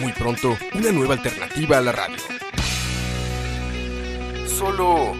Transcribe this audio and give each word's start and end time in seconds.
Muy 0.00 0.12
pronto, 0.12 0.56
una 0.74 0.92
nueva 0.92 1.14
alternativa 1.14 1.78
a 1.78 1.80
la 1.80 1.92
radio. 1.92 2.16
Solo 4.46 5.12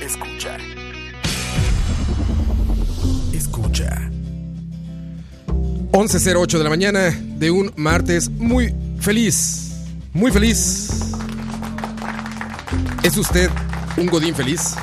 escucha. 0.00 0.56
Escucha. 3.32 4.10
11.08 5.92 6.58
de 6.58 6.64
la 6.64 6.70
mañana 6.70 7.10
de 7.10 7.50
un 7.50 7.72
martes 7.76 8.30
muy 8.30 8.74
feliz. 9.00 9.72
Muy 10.12 10.32
feliz. 10.32 11.12
¿Es 13.02 13.16
usted 13.16 13.50
un 13.96 14.06
godín 14.06 14.34
feliz? 14.34 14.74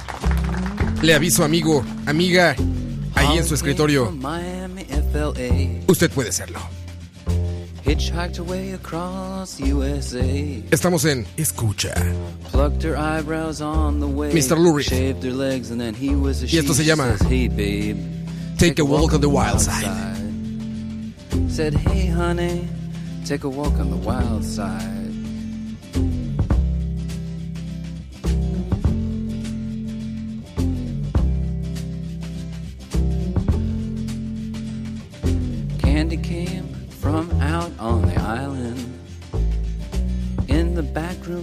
Le 1.02 1.14
aviso, 1.14 1.44
amigo, 1.44 1.84
amiga, 2.06 2.56
ahí 3.16 3.38
en 3.38 3.45
su 3.45 3.56
escritorio. 3.56 4.14
Usted 5.88 6.12
puede 6.12 6.31
serlo. 6.31 6.59
Hitchhiked 7.85 8.39
away 8.39 8.71
across 8.71 9.59
USA. 9.59 10.63
Estamos 10.71 11.05
en 11.05 11.23
Escucha. 11.38 11.94
Plucked 12.45 12.81
her 12.81 12.97
eyebrows 12.97 13.61
on 13.61 14.00
the 14.00 14.08
way. 14.08 14.31
Mr. 14.31 14.58
Lurie. 14.58 14.81
Shaved 14.81 15.23
her 15.23 15.30
legs 15.30 15.69
and 15.69 15.80
then 15.80 15.94
he 15.94 16.16
was 16.16 16.42
a 16.42 16.47
Y 16.47 16.58
esto 16.58 16.73
se 16.73 16.83
llama 16.83 17.16
Says, 17.16 17.27
hey 17.27 17.47
babe. 17.47 17.97
Take 18.58 18.80
a 18.80 18.83
walk 18.86 19.14
on 19.14 19.22
the 19.22 19.30
wild 19.30 19.61
side. 19.61 20.17
Said, 21.47 21.75
hey 21.75 22.08
honey, 22.08 22.67
take 23.23 23.44
a 23.44 23.50
walk 23.50 23.73
on 23.73 23.92
the 23.92 23.97
wild 23.97 24.44
side. 24.44 25.05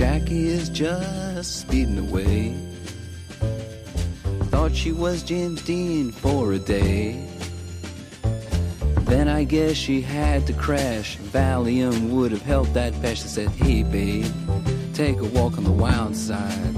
Jackie 0.00 0.48
is 0.48 0.70
just 0.70 1.60
speeding 1.60 1.98
away. 1.98 2.56
Thought 4.44 4.74
she 4.74 4.92
was 4.92 5.22
James 5.22 5.60
Dean 5.60 6.10
for 6.10 6.54
a 6.54 6.58
day. 6.58 7.22
Then 9.02 9.28
I 9.28 9.44
guess 9.44 9.76
she 9.76 10.00
had 10.00 10.46
to 10.46 10.54
crash. 10.54 11.18
Valium 11.18 12.08
would 12.08 12.32
have 12.32 12.40
helped 12.40 12.72
that 12.72 12.94
patch. 13.02 13.18
She 13.18 13.28
said, 13.28 13.50
Hey, 13.50 13.82
babe, 13.82 14.24
take 14.94 15.18
a 15.18 15.26
walk 15.26 15.58
on 15.58 15.64
the 15.64 15.70
wild 15.70 16.16
side. 16.16 16.74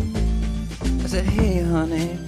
I 0.83 1.07
said, 1.07 1.25
Hey, 1.25 1.63
honey, 1.63 2.19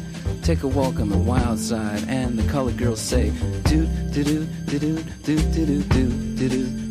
take 0.44 0.62
a 0.62 0.69
walk 0.69 1.00
on 1.00 1.09
the 1.09 1.19
wild 1.19 1.59
side. 1.59 2.04
And 2.06 2.38
the 2.38 2.49
colored 2.49 2.77
girls 2.77 3.00
say, 3.00 3.31
Doot, 3.65 4.12
doo 4.12 4.22
doo, 4.22 4.47
doo 4.66 4.78
doo, 4.78 5.03
doo 5.25 5.38
doo 5.38 5.83
doo, 5.83 6.37
doo 6.37 6.49
doo 6.49 6.84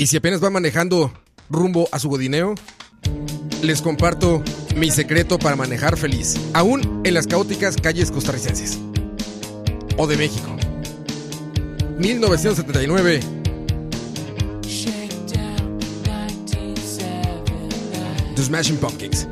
Y 0.00 0.06
si 0.06 0.16
apenas 0.16 0.42
va 0.42 0.48
manejando 0.48 1.12
rumbo 1.50 1.86
a 1.92 1.98
su 1.98 2.08
godineo, 2.08 2.54
les 3.60 3.82
comparto 3.82 4.42
mi 4.74 4.90
secreto 4.90 5.38
para 5.38 5.56
manejar 5.56 5.98
feliz, 5.98 6.36
aún 6.54 7.02
en 7.04 7.12
las 7.12 7.26
caóticas 7.26 7.76
calles 7.76 8.10
costarricenses 8.10 8.78
o 9.98 10.06
de 10.06 10.16
México. 10.16 10.56
1979. 11.98 13.20
The 18.36 18.42
Smashing 18.42 18.78
Pumpkins. 18.78 19.28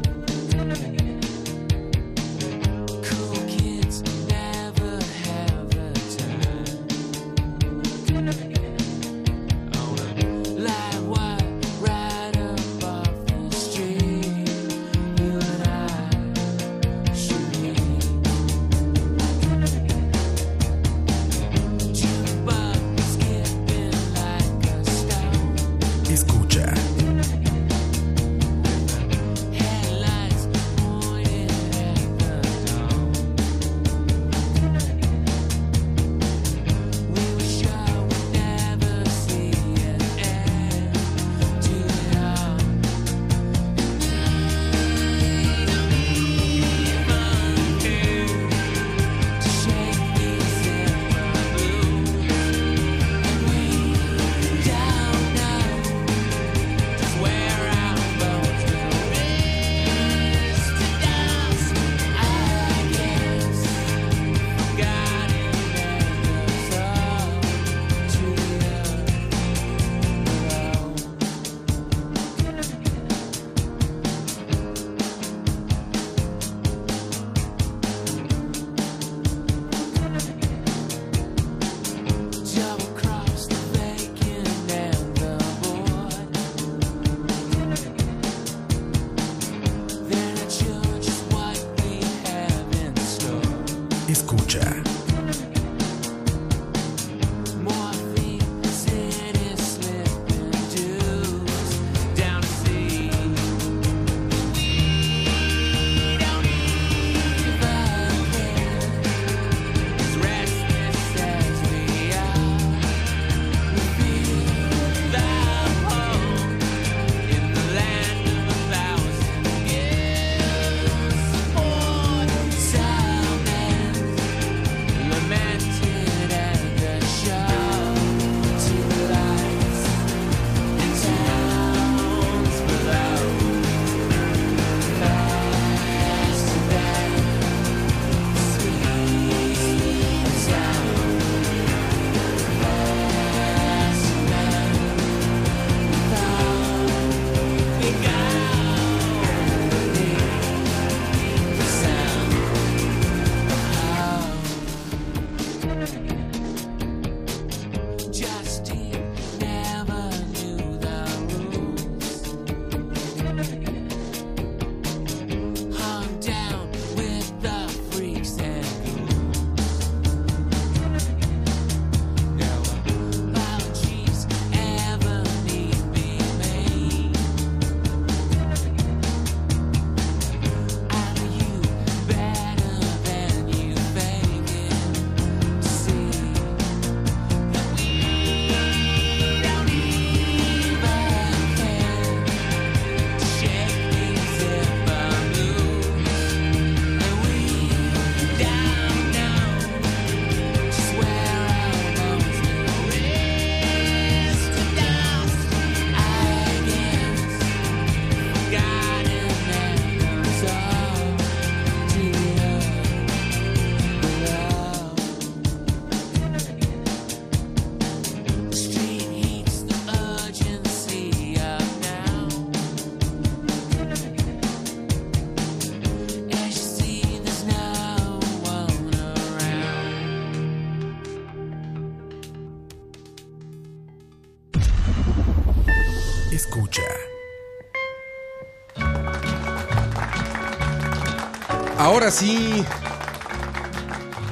Ahora 241.98 242.12
sí. 242.12 242.64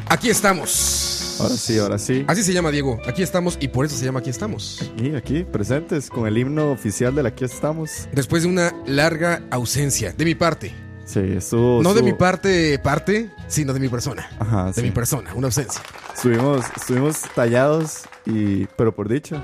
Aquí 0.09 0.31
estamos. 0.31 1.37
Ahora 1.41 1.57
sí, 1.57 1.79
ahora 1.81 1.99
sí. 1.99 2.25
Así 2.29 2.45
se 2.45 2.53
llama 2.53 2.71
Diego. 2.71 3.01
Aquí 3.09 3.25
estamos 3.25 3.59
y 3.61 3.67
por 3.67 3.85
eso 3.87 3.97
se 3.97 4.05
llama 4.05 4.21
Aquí 4.21 4.31
estamos. 4.31 4.89
Y 4.97 5.17
aquí, 5.17 5.43
presentes 5.43 6.09
con 6.09 6.29
el 6.29 6.39
himno 6.39 6.71
oficial 6.71 7.17
de 7.17 7.25
la 7.25 7.31
Aquí 7.31 7.45
estamos. 7.45 8.09
Después 8.13 8.45
de 8.45 8.51
una 8.51 8.73
larga 8.87 9.43
ausencia 9.51 10.13
de 10.13 10.25
mi 10.25 10.37
parte. 10.37 10.73
Sí, 11.07 11.19
estuvo. 11.19 11.83
No 11.83 11.93
de 11.93 12.05
mi 12.05 12.13
parte, 12.13 12.79
parte, 12.79 13.33
sino 13.49 13.73
de 13.73 13.81
mi 13.81 13.89
persona. 13.89 14.31
Ajá, 14.39 14.67
De 14.67 14.75
sí. 14.75 14.83
mi 14.83 14.93
persona, 14.93 15.35
una 15.35 15.49
ausencia. 15.49 15.83
Estuvimos, 16.15 16.65
estuvimos 16.77 17.23
tallados, 17.35 18.05
y, 18.27 18.67
pero 18.77 18.95
por 18.95 19.09
dicho. 19.09 19.43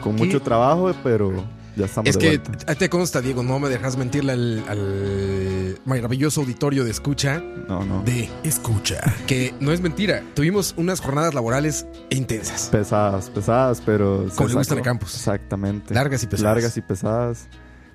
Con 0.00 0.14
mucho 0.14 0.40
trabajo, 0.40 0.94
pero 1.02 1.44
ya 1.76 1.86
estamos 1.86 2.08
Es 2.10 2.14
de 2.16 2.20
que 2.20 2.38
vuelta. 2.38 2.74
te 2.74 2.88
consta, 2.88 3.20
Diego, 3.20 3.42
no 3.42 3.58
me 3.58 3.68
dejas 3.68 3.96
mentirle 3.96 4.32
al, 4.32 4.64
al 4.68 5.78
maravilloso 5.84 6.40
auditorio 6.42 6.84
de 6.84 6.90
escucha. 6.90 7.42
No, 7.68 7.84
no. 7.84 8.02
De 8.02 8.28
escucha. 8.42 9.00
Que 9.26 9.54
no 9.60 9.72
es 9.72 9.80
mentira. 9.80 10.22
Tuvimos 10.34 10.74
unas 10.76 11.00
jornadas 11.00 11.34
laborales 11.34 11.86
intensas. 12.10 12.68
Pesadas, 12.70 13.30
pesadas, 13.30 13.82
pero. 13.84 14.26
Como 14.36 14.48
le 14.48 14.54
gustan 14.54 14.78
a 14.78 14.82
Campos. 14.82 15.14
Exactamente. 15.14 15.94
Largas 15.94 16.22
y 16.22 16.26
pesadas. 16.26 16.54
Largas 16.54 16.76
y 16.76 16.80
pesadas. 16.80 17.48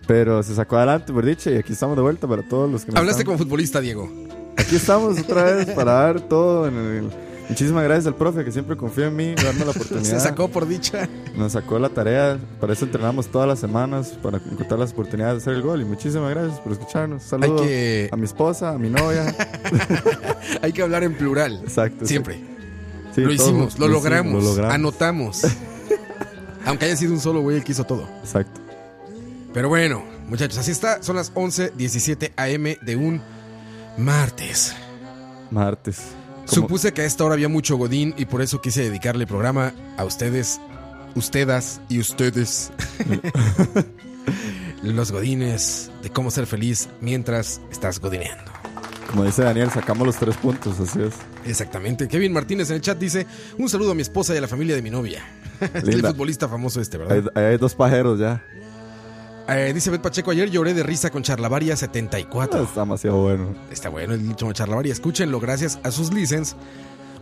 Pero 0.07 0.41
se 0.41 0.55
sacó 0.55 0.77
adelante, 0.77 1.13
por 1.13 1.23
dicho, 1.23 1.51
y 1.51 1.57
aquí 1.57 1.73
estamos 1.73 1.95
de 1.95 2.01
vuelta 2.01 2.27
para 2.27 2.41
todos 2.41 2.69
los 2.71 2.83
que 2.83 2.97
Hablaste 2.97 3.23
como 3.25 3.37
futbolista, 3.37 3.79
Diego. 3.79 4.09
Aquí 4.57 4.75
estamos 4.75 5.19
otra 5.19 5.43
vez 5.43 5.67
para 5.69 5.91
dar 5.93 6.21
todo 6.21 6.67
en 6.67 6.75
el- 6.75 7.09
Muchísimas 7.49 7.83
gracias 7.83 8.05
al 8.07 8.15
profe 8.15 8.45
que 8.45 8.51
siempre 8.51 8.77
confía 8.77 9.07
en 9.07 9.15
mí, 9.15 9.33
darme 9.33 9.65
la 9.65 9.71
oportunidad. 9.75 10.03
Se 10.05 10.19
sacó 10.19 10.47
por 10.49 10.67
dicha. 10.67 11.09
Nos 11.35 11.53
sacó 11.53 11.79
la 11.79 11.89
tarea, 11.89 12.37
para 12.59 12.73
eso 12.73 12.85
entrenamos 12.85 13.27
todas 13.27 13.47
las 13.47 13.59
semanas, 13.59 14.09
para 14.21 14.37
encontrar 14.37 14.79
las 14.79 14.91
oportunidades 14.91 15.37
de 15.37 15.41
hacer 15.41 15.53
el 15.55 15.61
gol. 15.63 15.81
Y 15.81 15.85
muchísimas 15.85 16.29
gracias 16.29 16.59
por 16.59 16.71
escucharnos. 16.73 17.23
Saludos 17.23 17.61
que- 17.63 18.09
a 18.11 18.15
mi 18.15 18.25
esposa, 18.25 18.69
a 18.69 18.77
mi 18.77 18.89
novia. 18.89 19.35
Hay 20.61 20.71
que 20.73 20.81
hablar 20.83 21.03
en 21.03 21.15
plural. 21.15 21.59
Exacto. 21.63 22.05
Siempre. 22.05 22.39
Sí, 23.15 23.21
lo 23.21 23.31
hicimos, 23.31 23.79
lo, 23.79 23.87
logramos, 23.87 24.43
lo 24.43 24.49
logramos. 24.49 24.73
Anotamos. 24.75 25.41
Aunque 26.65 26.85
haya 26.85 26.95
sido 26.95 27.13
un 27.13 27.19
solo 27.19 27.41
güey 27.41 27.57
el 27.57 27.63
que 27.63 27.71
hizo 27.71 27.83
todo. 27.83 28.07
Exacto. 28.21 28.61
Pero 29.53 29.69
bueno, 29.69 30.03
muchachos, 30.27 30.59
así 30.59 30.69
está. 30.69 31.01
Son 31.01 31.15
las 31.15 31.33
11:17 31.33 32.31
am 32.37 32.85
de 32.85 32.95
un 32.95 33.21
martes. 33.97 34.75
Martes. 35.49 36.01
Como- 36.49 36.61
Supuse 36.67 36.93
que 36.93 37.01
a 37.01 37.05
esta 37.05 37.23
hora 37.23 37.33
había 37.35 37.49
mucho 37.49 37.77
Godín 37.77 38.13
y 38.17 38.25
por 38.25 38.41
eso 38.41 38.61
quise 38.61 38.83
dedicarle 38.83 39.23
el 39.23 39.27
programa 39.27 39.73
a 39.97 40.05
ustedes, 40.05 40.59
ustedes 41.15 41.79
y 41.89 41.99
ustedes. 41.99 42.71
Los 44.83 45.11
Godines 45.11 45.91
de 46.01 46.09
cómo 46.09 46.31
ser 46.31 46.45
feliz 46.47 46.87
mientras 47.01 47.59
estás 47.71 47.99
godineando. 47.99 48.51
Como 49.11 49.25
dice 49.25 49.41
Daniel, 49.41 49.71
sacamos 49.71 50.05
los 50.05 50.17
tres 50.17 50.37
puntos, 50.37 50.79
así 50.79 51.01
es. 51.01 51.15
Exactamente. 51.45 52.07
Kevin 52.07 52.31
Martínez 52.31 52.69
en 52.69 52.75
el 52.75 52.81
chat 52.81 52.97
dice: 52.97 53.25
Un 53.57 53.67
saludo 53.67 53.91
a 53.91 53.95
mi 53.95 54.03
esposa 54.03 54.35
y 54.35 54.37
a 54.37 54.41
la 54.41 54.47
familia 54.47 54.75
de 54.75 54.83
mi 54.83 54.91
novia. 54.91 55.23
el 55.73 56.01
futbolista 56.05 56.47
famoso 56.47 56.79
este, 56.79 56.97
¿verdad? 56.97 57.31
Hay 57.35 57.57
dos 57.57 57.73
pajeros 57.75 58.19
ya. 58.19 58.43
Eh, 59.51 59.73
dice 59.73 59.89
Bet 59.89 60.01
Pacheco: 60.01 60.31
Ayer 60.31 60.49
lloré 60.49 60.73
de 60.73 60.83
risa 60.83 61.09
con 61.09 61.23
Charlavaria 61.23 61.75
74. 61.75 62.63
Está 62.63 62.81
demasiado 62.81 63.17
bueno. 63.17 63.55
Está 63.71 63.89
bueno 63.89 64.13
el 64.13 64.27
último 64.27 64.53
Charlavaria. 64.53 64.93
Escúchenlo 64.93 65.39
gracias 65.39 65.79
a 65.83 65.91
sus 65.91 66.13
licens. 66.13 66.55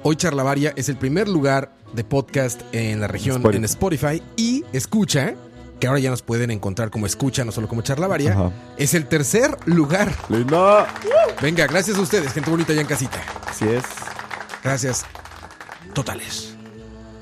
Hoy 0.04 0.16
Charlavaria 0.16 0.74
es 0.76 0.90
el 0.90 0.98
primer 0.98 1.28
lugar 1.28 1.74
de 1.94 2.04
podcast 2.04 2.62
en 2.72 3.00
la 3.02 3.08
región 3.08 3.38
Spotify. 3.38 3.58
en 3.58 3.66
Spotify. 3.66 4.24
Y 4.36 4.66
escucha, 4.74 5.36
que 5.80 5.88
ahora 5.88 6.00
ya 6.00 6.10
nos 6.10 6.22
pueden 6.22 6.52
encontrar 6.52 6.90
como 6.90 7.06
escucha, 7.06 7.46
no 7.46 7.52
solo 7.52 7.68
como 7.68 7.82
Charlavaria. 7.82 8.34
Ajá. 8.34 8.52
Es 8.78 8.94
el 8.94 9.08
tercer 9.08 9.56
lugar. 9.66 10.14
¡Linda! 10.30 10.88
Venga, 11.42 11.68
gracias 11.68 11.98
a 11.98 12.02
ustedes, 12.02 12.34
gente 12.34 12.50
bonita 12.50 12.74
ya 12.74 12.82
en 12.82 12.88
casita. 12.88 13.22
Así 13.48 13.66
es. 13.68 13.84
Gracias 14.64 15.06
totales. 15.94 16.57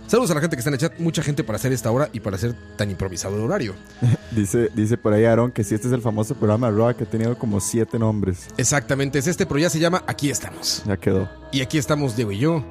Saludos 0.08 0.30
a 0.32 0.36
la 0.36 0.42
gente 0.42 0.56
que 0.56 0.60
está 0.60 0.70
en 0.70 0.76
el 0.76 0.80
chat. 0.80 1.00
Mucha 1.00 1.24
gente 1.24 1.44
para 1.44 1.58
hacer 1.58 1.74
esta 1.74 1.92
hora 1.92 2.10
y 2.14 2.20
para 2.20 2.36
hacer 2.36 2.56
tan 2.78 2.92
improvisado 2.92 3.36
el 3.36 3.42
horario. 3.42 3.74
Dice, 4.32 4.70
dice 4.76 4.98
por 4.98 5.14
ahí 5.14 5.24
Aaron 5.24 5.50
que 5.50 5.64
si 5.64 5.76
este 5.76 5.88
es 5.88 5.94
el 5.94 6.02
famoso 6.02 6.36
programa 6.36 6.70
de 6.70 6.76
Raw 6.78 6.94
que 6.96 7.06
ha 7.06 7.10
tenido 7.10 7.38
como 7.38 7.62
siete 7.62 7.98
nombres. 7.98 8.48
Exactamente, 8.58 9.18
es 9.18 9.28
este, 9.28 9.46
pero 9.46 9.60
ya 9.60 9.70
se 9.70 9.80
llama 9.80 10.04
Aquí 10.08 10.30
estamos. 10.30 10.84
Ya 10.86 10.98
quedó. 10.98 11.30
Y 11.54 11.62
aquí 11.62 11.78
estamos 11.78 12.18
Diego 12.18 12.34
y 12.34 12.40
yo. 12.40 12.62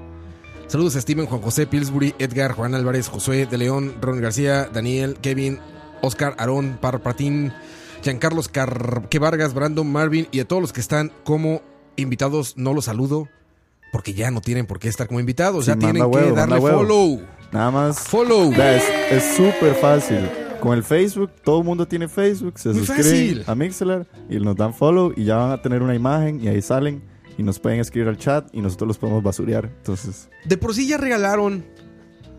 Saludos 0.66 0.96
a 0.96 1.00
Steven, 1.00 1.24
Juan 1.24 1.40
José, 1.40 1.66
Pillsbury, 1.66 2.14
Edgar, 2.18 2.52
Juan 2.52 2.74
Álvarez, 2.74 3.08
Josué 3.08 3.46
de 3.46 3.56
León, 3.56 3.94
Ron 4.02 4.20
García, 4.20 4.68
Daniel, 4.70 5.16
Kevin, 5.22 5.58
Oscar, 6.02 6.34
Aarón, 6.38 6.76
Parpatín, 6.80 7.52
Giancarlos 8.02 8.48
Carque 8.48 9.18
Vargas, 9.18 9.54
Brandon, 9.54 9.90
Marvin 9.90 10.28
y 10.32 10.40
a 10.40 10.44
todos 10.46 10.60
los 10.60 10.72
que 10.74 10.80
están 10.80 11.12
como 11.24 11.62
invitados. 11.96 12.58
No 12.58 12.74
los 12.74 12.86
saludo 12.86 13.28
porque 13.94 14.12
ya 14.12 14.32
no 14.32 14.40
tienen 14.40 14.66
por 14.66 14.80
qué 14.80 14.88
estar 14.88 15.06
como 15.06 15.20
invitados. 15.20 15.66
Sí, 15.66 15.70
ya 15.70 15.76
tienen 15.78 16.10
que 16.10 16.32
darle 16.32 16.60
follow. 16.60 17.22
Nada 17.52 17.70
más. 17.70 18.00
Follow. 18.00 18.52
Es 18.52 19.36
súper 19.36 19.76
fácil. 19.76 20.28
Con 20.58 20.72
el 20.76 20.82
Facebook, 20.82 21.30
todo 21.44 21.60
el 21.60 21.64
mundo 21.64 21.86
tiene 21.86 22.08
Facebook, 22.08 22.58
se 22.58 22.74
suscriben 22.74 23.44
a 23.46 23.54
Mixler 23.54 24.04
y 24.28 24.40
nos 24.40 24.56
dan 24.56 24.74
follow 24.74 25.12
y 25.16 25.24
ya 25.24 25.36
van 25.36 25.52
a 25.52 25.62
tener 25.62 25.80
una 25.80 25.94
imagen 25.94 26.42
y 26.42 26.48
ahí 26.48 26.60
salen 26.60 27.04
y 27.38 27.44
nos 27.44 27.60
pueden 27.60 27.78
escribir 27.78 28.08
al 28.08 28.16
chat 28.18 28.48
y 28.52 28.60
nosotros 28.60 28.88
los 28.88 28.98
podemos 28.98 29.22
basurear. 29.22 29.66
Entonces, 29.66 30.28
De 30.44 30.56
por 30.56 30.74
sí 30.74 30.88
ya 30.88 30.96
regalaron 30.96 31.64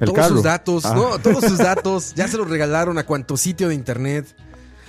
el 0.02 0.08
todos 0.08 0.14
carro. 0.14 0.36
sus 0.36 0.44
datos, 0.44 0.86
Ah, 0.86 0.94
¿no? 0.94 1.20
Todos 1.20 1.46
sus 1.46 1.58
datos 1.72 2.14
ya 2.16 2.28
se 2.28 2.36
los 2.36 2.50
regalaron 2.50 2.98
a 2.98 3.06
cuanto 3.06 3.38
sitio 3.38 3.70
de 3.70 3.76
internet, 3.76 4.36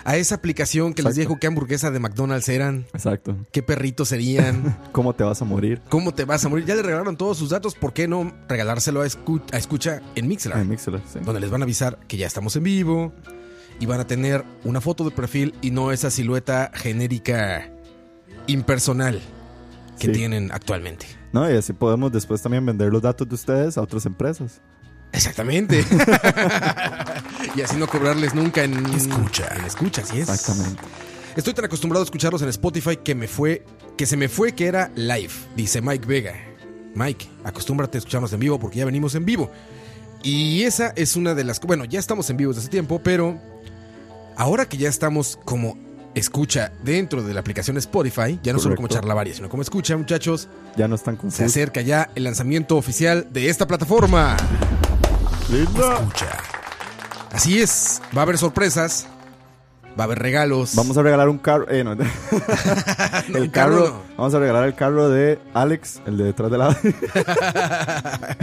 a 0.07 0.17
esa 0.17 0.37
aplicación 0.37 0.95
que 0.95 1.03
les 1.03 1.17
dijo 1.17 1.39
qué 1.41 1.47
hamburguesa 1.49 1.91
de 1.91 1.99
McDonald's 1.99 2.49
eran, 2.49 2.87
Exacto. 2.95 3.37
qué 3.53 3.63
perritos 3.63 4.09
serían, 4.09 4.79
¿Cómo 4.93 5.15
te 5.15 5.25
vas 5.25 5.43
a 5.43 5.45
morir? 5.45 5.83
cómo 5.89 6.15
te 6.15 6.25
vas 6.25 6.45
a 6.45 6.49
morir. 6.49 6.65
Ya 6.65 6.75
le 6.77 6.83
regalaron 6.83 7.17
todos 7.17 7.37
sus 7.39 7.51
datos, 7.51 7.75
¿por 7.75 7.93
qué 7.93 8.07
no 8.09 8.33
regalárselo 8.49 9.03
a, 9.03 9.07
escu- 9.07 9.43
a 9.53 9.57
escucha 9.59 10.01
en 10.15 10.29
Mixler? 10.29 10.57
Ah, 10.57 10.61
en 10.63 10.69
Mixler, 10.69 11.01
sí. 11.13 11.19
donde 11.25 11.41
les 11.41 11.51
van 11.51 11.63
a 11.63 11.65
avisar 11.65 11.99
que 12.07 12.17
ya 12.17 12.27
estamos 12.27 12.55
en 12.57 12.63
vivo 12.63 13.13
y 13.81 13.87
van 13.87 14.01
a 14.01 14.07
tener 14.07 14.45
una 14.65 14.81
foto 14.81 15.05
de 15.05 15.11
perfil 15.11 15.55
y 15.61 15.71
no 15.73 15.91
esa 15.93 16.11
silueta 16.11 16.71
genérica 16.73 17.71
impersonal 18.47 19.21
que 19.99 20.07
Sí. 20.09 20.13
tienen 20.13 20.53
actualmente. 20.53 21.07
No, 21.33 21.51
y 21.51 21.57
así 21.57 21.73
podemos 21.73 22.13
después 22.13 22.41
también 22.41 22.65
vender 22.65 22.93
los 22.93 23.03
datos 23.03 23.29
de 23.29 23.35
ustedes 23.35 23.77
a 23.77 23.83
otras 23.83 24.07
empresas. 24.07 24.61
Exactamente. 25.13 25.85
y 27.57 27.61
así 27.63 27.77
no 27.77 27.87
cobrarles 27.87 28.35
nunca 28.35 28.65
en 28.65 28.85
escucha. 28.95 29.49
En 29.57 29.65
escucha, 29.65 30.03
así 30.03 30.21
es. 30.21 30.29
Exactamente. 30.29 30.83
Estoy 31.37 31.55
tan 31.55 31.65
acostumbrado 31.67 32.03
a 32.03 32.05
escucharlos 32.07 32.43
en 32.43 32.49
Spotify 32.49 32.97
que 32.97 33.15
me 33.15 33.29
fue, 33.29 33.65
que 33.97 34.07
se 34.07 34.17
me 34.17 34.29
fue 34.29 34.53
que 34.55 34.67
era 34.67 34.91
live, 34.95 35.33
dice 35.55 35.81
Mike 35.81 36.07
Vega. 36.07 36.35
Mike, 36.95 37.29
acostúmbrate 37.45 37.99
a 37.99 38.01
escucharnos 38.01 38.33
en 38.33 38.41
vivo 38.41 38.59
porque 38.59 38.79
ya 38.79 38.85
venimos 38.87 39.15
en 39.15 39.25
vivo. 39.27 39.51
Y 40.23 40.63
esa 40.63 40.93
es 40.97 41.15
una 41.15 41.35
de 41.35 41.45
las, 41.45 41.61
bueno, 41.61 41.85
ya 41.85 41.99
estamos 41.99 42.29
en 42.31 42.39
vivo 42.39 42.53
desde 42.53 42.61
hace 42.63 42.71
tiempo, 42.71 43.01
pero 43.03 43.39
ahora 44.37 44.67
que 44.67 44.77
ya 44.79 44.89
estamos 44.89 45.39
como 45.45 45.79
escucha 46.15 46.73
dentro 46.83 47.23
de 47.23 47.35
la 47.35 47.41
aplicación 47.41 47.77
Spotify, 47.77 48.41
ya 48.43 48.55
no 48.55 48.59
solo 48.59 48.75
como 48.75 48.89
Correcto. 48.89 49.03
charlavaria, 49.03 49.35
sino 49.35 49.51
como 49.51 49.61
escucha, 49.63 49.95
muchachos, 49.99 50.49
Ya 50.77 50.89
no 50.89 50.95
están 50.95 51.17
se 51.17 51.21
confusos. 51.21 51.47
acerca 51.47 51.83
ya 51.83 52.11
el 52.15 52.25
lanzamiento 52.25 52.79
oficial 52.79 53.29
de 53.31 53.51
esta 53.51 53.67
plataforma. 53.67 54.39
¡Linda! 55.50 55.95
Escucha. 55.95 56.38
Así 57.33 57.61
es, 57.61 58.00
va 58.17 58.21
a 58.21 58.25
haber 58.25 58.38
sorpresas, 58.38 59.07
va 59.99 60.05
a 60.05 60.07
haber 60.07 60.19
regalos. 60.19 60.75
Vamos 60.75 60.97
a 60.97 61.03
regalar 61.03 61.29
un 61.29 61.38
carro. 61.38 61.71
Eh, 61.71 61.85
no. 61.85 61.93
El 61.93 62.00
un 62.00 63.49
carro. 63.50 63.50
carro 63.50 63.88
no. 63.88 64.03
Vamos 64.17 64.35
a 64.35 64.38
regalar 64.38 64.65
el 64.67 64.75
carro 64.75 65.09
de 65.11 65.38
Alex, 65.53 66.00
el 66.07 66.17
de 66.17 66.25
detrás 66.25 66.50
de 66.50 66.59
la. 66.59 66.75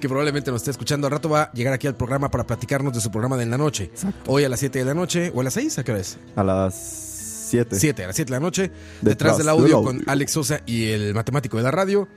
que 0.00 0.08
probablemente 0.08 0.50
nos 0.50 0.62
esté 0.62 0.70
escuchando 0.70 1.06
al 1.06 1.10
rato, 1.12 1.28
va 1.28 1.42
a 1.42 1.52
llegar 1.52 1.74
aquí 1.74 1.86
al 1.86 1.94
programa 1.94 2.30
para 2.30 2.44
platicarnos 2.44 2.94
de 2.94 3.00
su 3.00 3.10
programa 3.10 3.36
de 3.36 3.42
en 3.42 3.50
la 3.50 3.58
noche. 3.58 3.90
Hoy 4.26 4.44
a 4.44 4.48
las 4.48 4.60
7 4.60 4.78
de 4.78 4.84
la 4.86 4.94
noche, 4.94 5.30
o 5.34 5.40
a 5.42 5.44
las 5.44 5.52
6, 5.54 5.78
¿a 5.78 5.84
qué 5.84 5.92
hora 5.92 6.00
es? 6.00 6.18
a 6.34 6.42
las 6.42 7.11
7. 7.52 7.76
7, 7.78 8.04
a 8.04 8.06
las 8.08 8.16
7 8.16 8.32
de 8.32 8.36
la 8.38 8.40
noche, 8.40 8.62
detrás, 8.62 9.02
Detrás 9.02 9.36
del 9.38 9.46
del 9.46 9.54
audio 9.54 9.82
con 9.82 10.02
Alex 10.06 10.32
Sosa 10.32 10.60
y 10.66 10.88
el 10.88 11.14
matemático 11.14 11.56
de 11.56 11.62
la 11.62 11.70
radio. 11.70 12.08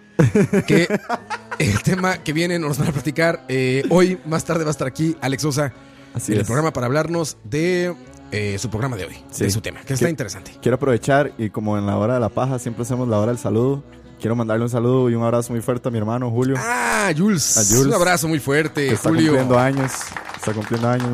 Que 0.66 0.88
el 1.60 1.82
tema 1.84 2.18
que 2.20 2.34
viene 2.34 2.58
nos 2.60 2.78
van 2.78 2.88
a 2.88 2.92
platicar 2.92 3.44
eh, 3.50 3.84
hoy, 3.90 4.18
más 4.26 4.46
tarde 4.46 4.64
va 4.64 4.70
a 4.70 4.72
estar 4.72 4.88
aquí 4.88 5.16
Alex 5.22 5.42
Sosa 5.44 5.74
Así 6.14 6.32
en 6.32 6.40
el 6.40 6.46
programa 6.46 6.72
para 6.72 6.86
hablarnos 6.88 7.36
de 7.44 7.94
eh, 8.32 8.58
su 8.58 8.70
programa 8.70 8.96
de 8.96 9.06
hoy, 9.06 9.16
Sí. 9.32 9.44
de 9.44 9.52
su 9.52 9.60
tema, 9.62 9.82
que 9.82 9.94
está 9.94 10.06
¿Qué- 10.06 10.10
interesante. 10.10 10.52
Quiero 10.62 10.76
aprovechar 10.76 11.34
y 11.38 11.50
como 11.50 11.78
en 11.78 11.86
la 11.86 11.98
hora 11.98 12.14
de 12.14 12.20
la 12.22 12.30
paja 12.30 12.58
siempre 12.60 12.84
hacemos 12.84 13.08
la 13.10 13.20
hora 13.20 13.32
del 13.34 13.40
saludo. 13.40 13.84
Quiero 14.20 14.34
mandarle 14.38 14.64
un 14.64 14.70
saludo 14.70 15.10
y 15.10 15.16
un 15.16 15.24
abrazo 15.24 15.52
muy 15.52 15.62
fuerte 15.62 15.90
a 15.90 15.92
mi 15.92 15.98
hermano 15.98 16.32
Julio. 16.32 16.56
Ah, 16.58 17.12
Jules. 17.16 17.58
A 17.58 17.64
Jules. 17.66 17.86
Un 17.88 17.94
abrazo 17.94 18.30
muy 18.30 18.40
fuerte, 18.40 18.88
que 18.88 18.94
está 18.94 19.10
Julio. 19.10 19.26
cumpliendo 19.34 19.60
años. 19.60 19.92
Está 20.38 20.54
cumpliendo 20.54 20.88
años. 20.88 21.10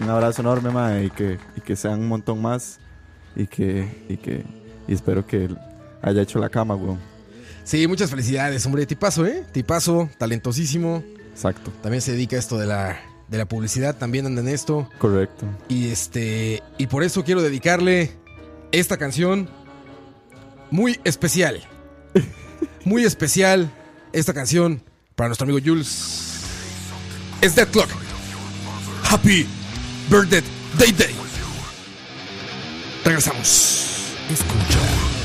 Un 0.00 0.10
abrazo 0.10 0.42
enorme, 0.42 0.70
mae, 0.70 1.04
y 1.04 1.10
que, 1.10 1.38
y 1.56 1.60
que 1.60 1.76
sean 1.76 2.00
un 2.00 2.08
montón 2.08 2.42
más. 2.42 2.80
Y 3.36 3.46
que, 3.46 3.88
y 4.08 4.16
que, 4.16 4.44
y 4.86 4.94
espero 4.94 5.26
que 5.26 5.48
haya 6.02 6.22
hecho 6.22 6.38
la 6.38 6.48
cama, 6.48 6.74
weón. 6.74 6.98
Sí, 7.64 7.86
muchas 7.86 8.10
felicidades, 8.10 8.64
hombre. 8.66 8.86
Tipazo, 8.86 9.26
¿eh? 9.26 9.44
Tipazo, 9.52 10.08
talentosísimo. 10.18 11.02
Exacto, 11.32 11.72
También 11.82 12.00
se 12.00 12.12
dedica 12.12 12.34
a 12.36 12.38
esto 12.40 12.58
de 12.58 12.66
la, 12.66 12.98
de 13.28 13.38
la 13.38 13.46
publicidad, 13.46 13.96
también 13.96 14.26
anda 14.26 14.40
en 14.40 14.48
esto. 14.48 14.88
correcto. 14.98 15.46
Y 15.68 15.88
este. 15.90 16.62
Y 16.78 16.86
por 16.88 17.04
eso 17.04 17.22
quiero 17.24 17.42
dedicarle 17.42 18.12
esta 18.72 18.96
canción 18.96 19.48
muy 20.70 20.98
especial. 21.04 21.60
Muy 22.84 23.04
especial 23.04 23.70
esta 24.12 24.32
canción 24.32 24.82
para 25.14 25.28
nuestro 25.28 25.44
amigo 25.44 25.58
Jules. 25.62 26.40
Es 27.42 27.54
Dead 27.54 27.68
Clock. 27.68 27.88
Happy 29.10 29.46
Birthday 30.10 30.42
Day 30.78 30.92
Day. 30.92 31.27
Regresamos. 33.08 34.12
Escucha. 34.28 35.17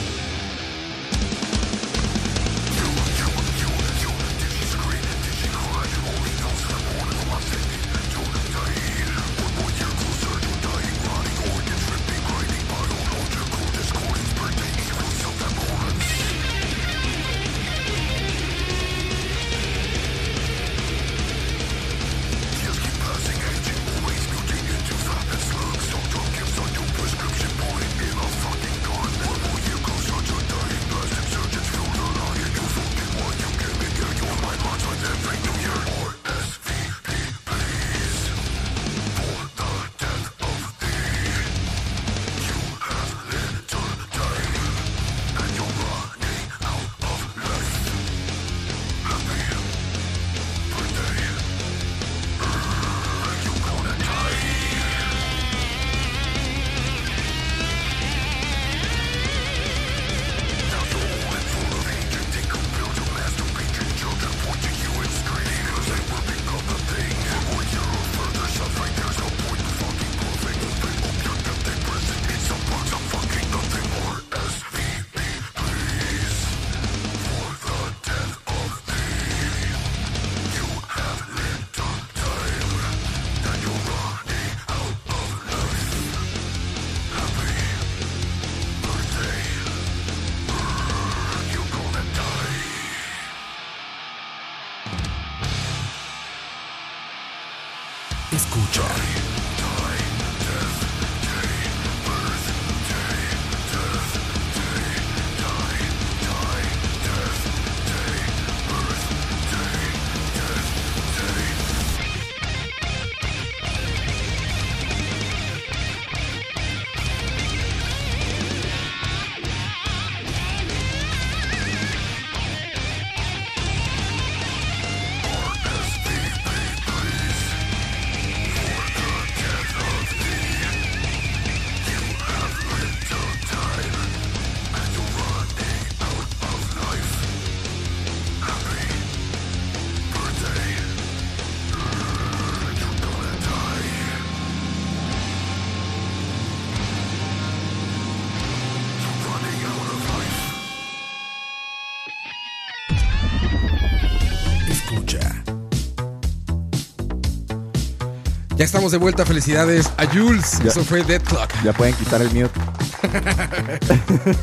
Ya 158.56 158.66
estamos 158.66 158.92
de 158.92 158.98
vuelta, 159.00 159.26
felicidades 159.26 159.90
a 159.98 160.06
Jules. 160.06 160.60
Ya. 160.60 160.70
Eso 160.70 160.84
fue 160.84 161.04
Dead 161.04 161.22
Clock. 161.22 161.50
Ya 161.64 161.74
pueden 161.74 161.96
quitar 161.96 162.22
el 162.22 162.30
mute. 162.30 162.60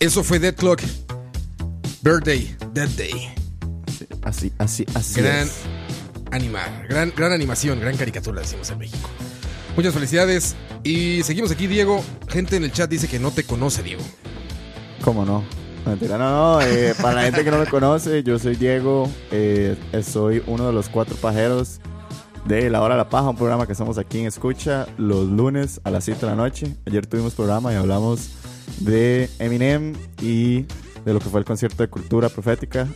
Eso 0.00 0.24
fue 0.24 0.38
Dead 0.38 0.54
Clock. 0.54 0.80
Birthday, 2.02 2.56
Dead 2.72 2.88
Day. 2.90 3.34
Así, 4.22 4.52
así, 4.58 4.86
así. 4.94 5.20
Gran 5.20 5.46
es. 5.46 5.52
animar, 6.30 6.86
gran, 6.88 7.12
gran 7.14 7.32
animación, 7.32 7.78
gran 7.78 7.96
caricatura, 7.96 8.40
decimos 8.40 8.70
en 8.70 8.78
México. 8.78 9.08
Muchas 9.76 9.92
felicidades. 9.94 10.56
Y 10.82 11.22
seguimos 11.22 11.50
aquí, 11.50 11.66
Diego. 11.66 12.02
Gente 12.28 12.56
en 12.56 12.64
el 12.64 12.72
chat 12.72 12.88
dice 12.90 13.06
que 13.06 13.18
no 13.18 13.30
te 13.32 13.44
conoce, 13.44 13.82
Diego. 13.82 14.02
¿Cómo 15.04 15.24
no? 15.24 15.44
Mentira, 15.84 16.16
no, 16.16 16.30
no. 16.30 16.62
eh, 16.62 16.94
para 17.00 17.14
la 17.16 17.22
gente 17.24 17.44
que 17.44 17.50
no 17.50 17.58
me 17.58 17.66
conoce, 17.66 18.22
yo 18.22 18.38
soy 18.38 18.56
Diego. 18.56 19.10
eh, 19.30 19.76
soy 20.04 20.42
uno 20.46 20.66
de 20.68 20.72
los 20.72 20.88
cuatro 20.88 21.16
pajeros 21.16 21.80
de 22.44 22.70
La 22.70 22.82
Hora 22.82 22.94
de 22.94 22.98
la 22.98 23.08
Paja, 23.08 23.30
un 23.30 23.36
programa 23.36 23.66
que 23.66 23.72
hacemos 23.72 23.98
aquí 23.98 24.20
en 24.20 24.26
Escucha 24.26 24.86
los 24.98 25.28
lunes 25.28 25.80
a 25.84 25.90
las 25.90 26.04
7 26.04 26.20
de 26.20 26.26
la 26.26 26.36
noche. 26.36 26.76
Ayer 26.86 27.06
tuvimos 27.06 27.34
programa 27.34 27.72
y 27.72 27.76
hablamos 27.76 28.30
de 28.80 29.30
Eminem 29.38 29.94
y 30.20 30.62
de 31.04 31.12
lo 31.12 31.20
que 31.20 31.28
fue 31.28 31.40
el 31.40 31.46
concierto 31.46 31.82
de 31.82 31.88
cultura 31.88 32.28
profética. 32.28 32.88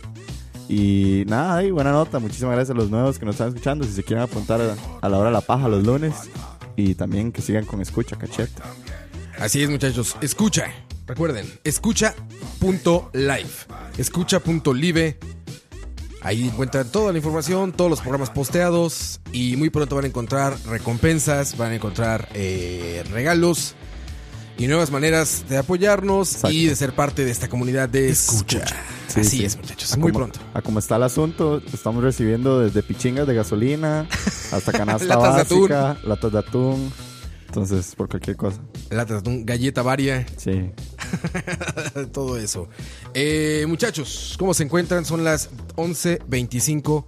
Y 0.69 1.23
nada, 1.27 1.57
ahí, 1.57 1.71
buena 1.71 1.91
nota. 1.91 2.19
Muchísimas 2.19 2.55
gracias 2.55 2.75
a 2.75 2.79
los 2.79 2.89
nuevos 2.89 3.17
que 3.19 3.25
nos 3.25 3.35
están 3.35 3.49
escuchando. 3.49 3.85
Si 3.85 3.93
se 3.93 4.03
quieren 4.03 4.23
apuntar 4.23 4.59
a, 4.61 4.75
a 5.01 5.09
La 5.09 5.17
Hora 5.17 5.29
de 5.29 5.33
la 5.33 5.41
Paja 5.41 5.67
los 5.67 5.85
lunes. 5.85 6.13
Y 6.75 6.95
también 6.95 7.31
que 7.31 7.41
sigan 7.41 7.65
con 7.65 7.81
Escucha, 7.81 8.17
cachete. 8.17 8.61
Así 9.39 9.63
es, 9.63 9.69
muchachos. 9.69 10.15
Escucha. 10.21 10.65
Recuerden, 11.07 11.45
escucha.live. 11.63 13.49
Escucha.live. 13.97 15.36
Ahí 16.27 16.45
encuentran 16.45 16.91
toda 16.91 17.13
la 17.13 17.17
información, 17.19 17.71
todos 17.71 17.89
los 17.89 18.01
programas 18.01 18.29
posteados. 18.31 19.21
Y 19.31 19.55
muy 19.55 19.69
pronto 19.69 19.95
van 19.95 20.03
a 20.03 20.07
encontrar 20.09 20.57
recompensas, 20.67 21.55
van 21.55 21.71
a 21.71 21.75
encontrar 21.75 22.27
eh, 22.33 23.01
regalos 23.11 23.75
y 24.57 24.67
nuevas 24.67 24.91
maneras 24.91 25.45
de 25.47 25.57
apoyarnos 25.57 26.33
Exacto. 26.33 26.51
y 26.51 26.65
de 26.65 26.75
ser 26.75 26.93
parte 26.93 27.23
de 27.23 27.31
esta 27.31 27.47
comunidad 27.47 27.87
de 27.87 28.09
escucha. 28.09 28.65
Sí, 29.07 29.21
Así 29.21 29.37
sí. 29.37 29.45
es, 29.45 29.55
muchachos. 29.55 29.93
A 29.93 29.97
Muy 29.97 30.11
como- 30.11 30.25
pronto. 30.25 30.39
A 30.53 30.61
como 30.61 30.79
está 30.79 30.97
el 30.97 31.03
asunto, 31.03 31.61
estamos 31.73 32.03
recibiendo 32.03 32.59
desde 32.59 32.83
pichingas 32.83 33.25
de 33.25 33.33
gasolina 33.33 34.05
hasta 34.51 34.71
canasta 34.73 35.05
Latas 35.05 35.35
de 35.35 35.41
atún. 35.43 35.59
básica, 35.69 35.97
latas 36.03 36.31
de 36.33 36.39
atún. 36.39 36.91
Entonces, 37.47 37.95
por 37.95 38.09
cualquier 38.09 38.35
cosa. 38.35 38.59
Latas 38.89 39.09
de 39.09 39.17
atún, 39.19 39.45
galleta 39.45 39.81
varia. 39.81 40.25
Sí. 40.35 40.71
todo 42.13 42.37
eso. 42.37 42.69
Eh, 43.13 43.65
muchachos, 43.67 44.35
¿cómo 44.37 44.53
se 44.53 44.63
encuentran? 44.63 45.05
Son 45.05 45.23
las 45.23 45.49
11.25 45.75 47.05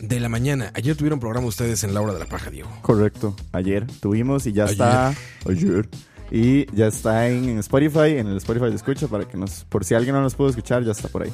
de 0.00 0.20
la 0.20 0.28
mañana. 0.28 0.70
Ayer 0.74 0.96
tuvieron 0.96 1.20
programa 1.20 1.46
ustedes 1.46 1.84
en 1.84 1.94
la 1.94 2.00
hora 2.00 2.12
de 2.12 2.18
la 2.18 2.26
paja, 2.26 2.50
Diego. 2.50 2.70
Correcto. 2.82 3.34
Ayer 3.52 3.86
tuvimos 4.00 4.46
y 4.46 4.52
ya 4.52 4.64
Ayer. 4.64 4.72
está. 4.72 5.14
Ayer. 5.48 5.88
Y 6.30 6.66
ya 6.74 6.88
está 6.88 7.28
en, 7.28 7.58
Spotify, 7.60 8.18
en 8.18 8.26
el 8.26 8.36
Spotify 8.38 8.66
de 8.66 8.76
escucha, 8.76 9.06
para 9.06 9.26
que 9.26 9.36
nos. 9.36 9.64
Por 9.64 9.84
si 9.84 9.94
alguien 9.94 10.14
no 10.14 10.20
nos 10.20 10.34
pudo 10.34 10.48
escuchar, 10.48 10.84
ya 10.84 10.92
está 10.92 11.08
por 11.08 11.22
ahí. 11.22 11.32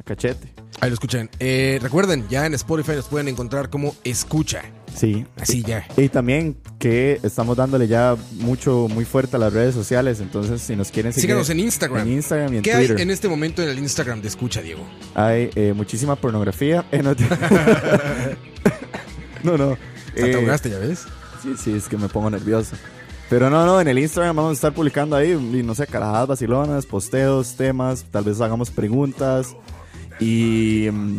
A 0.00 0.02
cachete. 0.02 0.52
Ahí 0.80 0.88
lo 0.90 0.94
escuchan. 0.94 1.28
Eh, 1.38 1.78
recuerden, 1.82 2.26
ya 2.28 2.46
en 2.46 2.54
Spotify 2.54 2.92
nos 2.92 3.06
pueden 3.06 3.28
encontrar 3.28 3.68
como 3.68 3.94
escucha. 4.04 4.62
Sí. 4.98 5.24
Así 5.40 5.62
ya. 5.62 5.86
Y 5.96 6.08
también 6.08 6.56
que 6.78 7.20
estamos 7.22 7.56
dándole 7.56 7.86
ya 7.88 8.16
mucho, 8.40 8.88
muy 8.90 9.04
fuerte 9.04 9.36
a 9.36 9.38
las 9.38 9.52
redes 9.52 9.74
sociales. 9.74 10.20
Entonces, 10.20 10.60
si 10.60 10.76
nos 10.76 10.90
quieren 10.90 11.12
seguir. 11.12 11.30
Síganos 11.30 11.50
en 11.50 11.60
Instagram. 11.60 12.06
En 12.06 12.12
Instagram 12.14 12.54
y 12.54 12.56
en 12.58 12.62
¿Qué 12.62 12.72
Twitter. 12.74 12.96
hay 12.96 13.02
en 13.02 13.10
este 13.10 13.28
momento 13.28 13.62
en 13.62 13.68
el 13.68 13.78
Instagram 13.78 14.20
de 14.20 14.28
escucha, 14.28 14.60
Diego? 14.60 14.82
Hay 15.14 15.50
eh, 15.54 15.72
muchísima 15.74 16.16
pornografía. 16.16 16.84
Eh, 16.92 17.02
no, 17.02 17.14
no, 19.44 19.56
no. 19.58 19.78
¿Te 20.14 20.30
Eh, 20.30 20.34
ahogaste, 20.34 20.70
ya 20.70 20.78
ves? 20.78 21.04
sí, 21.42 21.54
sí, 21.62 21.72
es 21.72 21.88
que 21.88 21.96
me 21.96 22.08
pongo 22.08 22.30
nervioso. 22.30 22.76
Pero 23.30 23.50
no, 23.50 23.66
no, 23.66 23.80
en 23.80 23.88
el 23.88 23.98
Instagram 23.98 24.34
vamos 24.34 24.50
a 24.50 24.54
estar 24.54 24.72
publicando 24.72 25.14
ahí, 25.14 25.32
y 25.32 25.62
no 25.62 25.74
sé, 25.74 25.86
carajadas 25.86 26.28
vacilonas, 26.28 26.86
posteos, 26.86 27.56
temas, 27.56 28.06
tal 28.10 28.24
vez 28.24 28.40
hagamos 28.40 28.70
preguntas. 28.70 29.54
Y. 30.18 30.88
mm, 30.90 31.18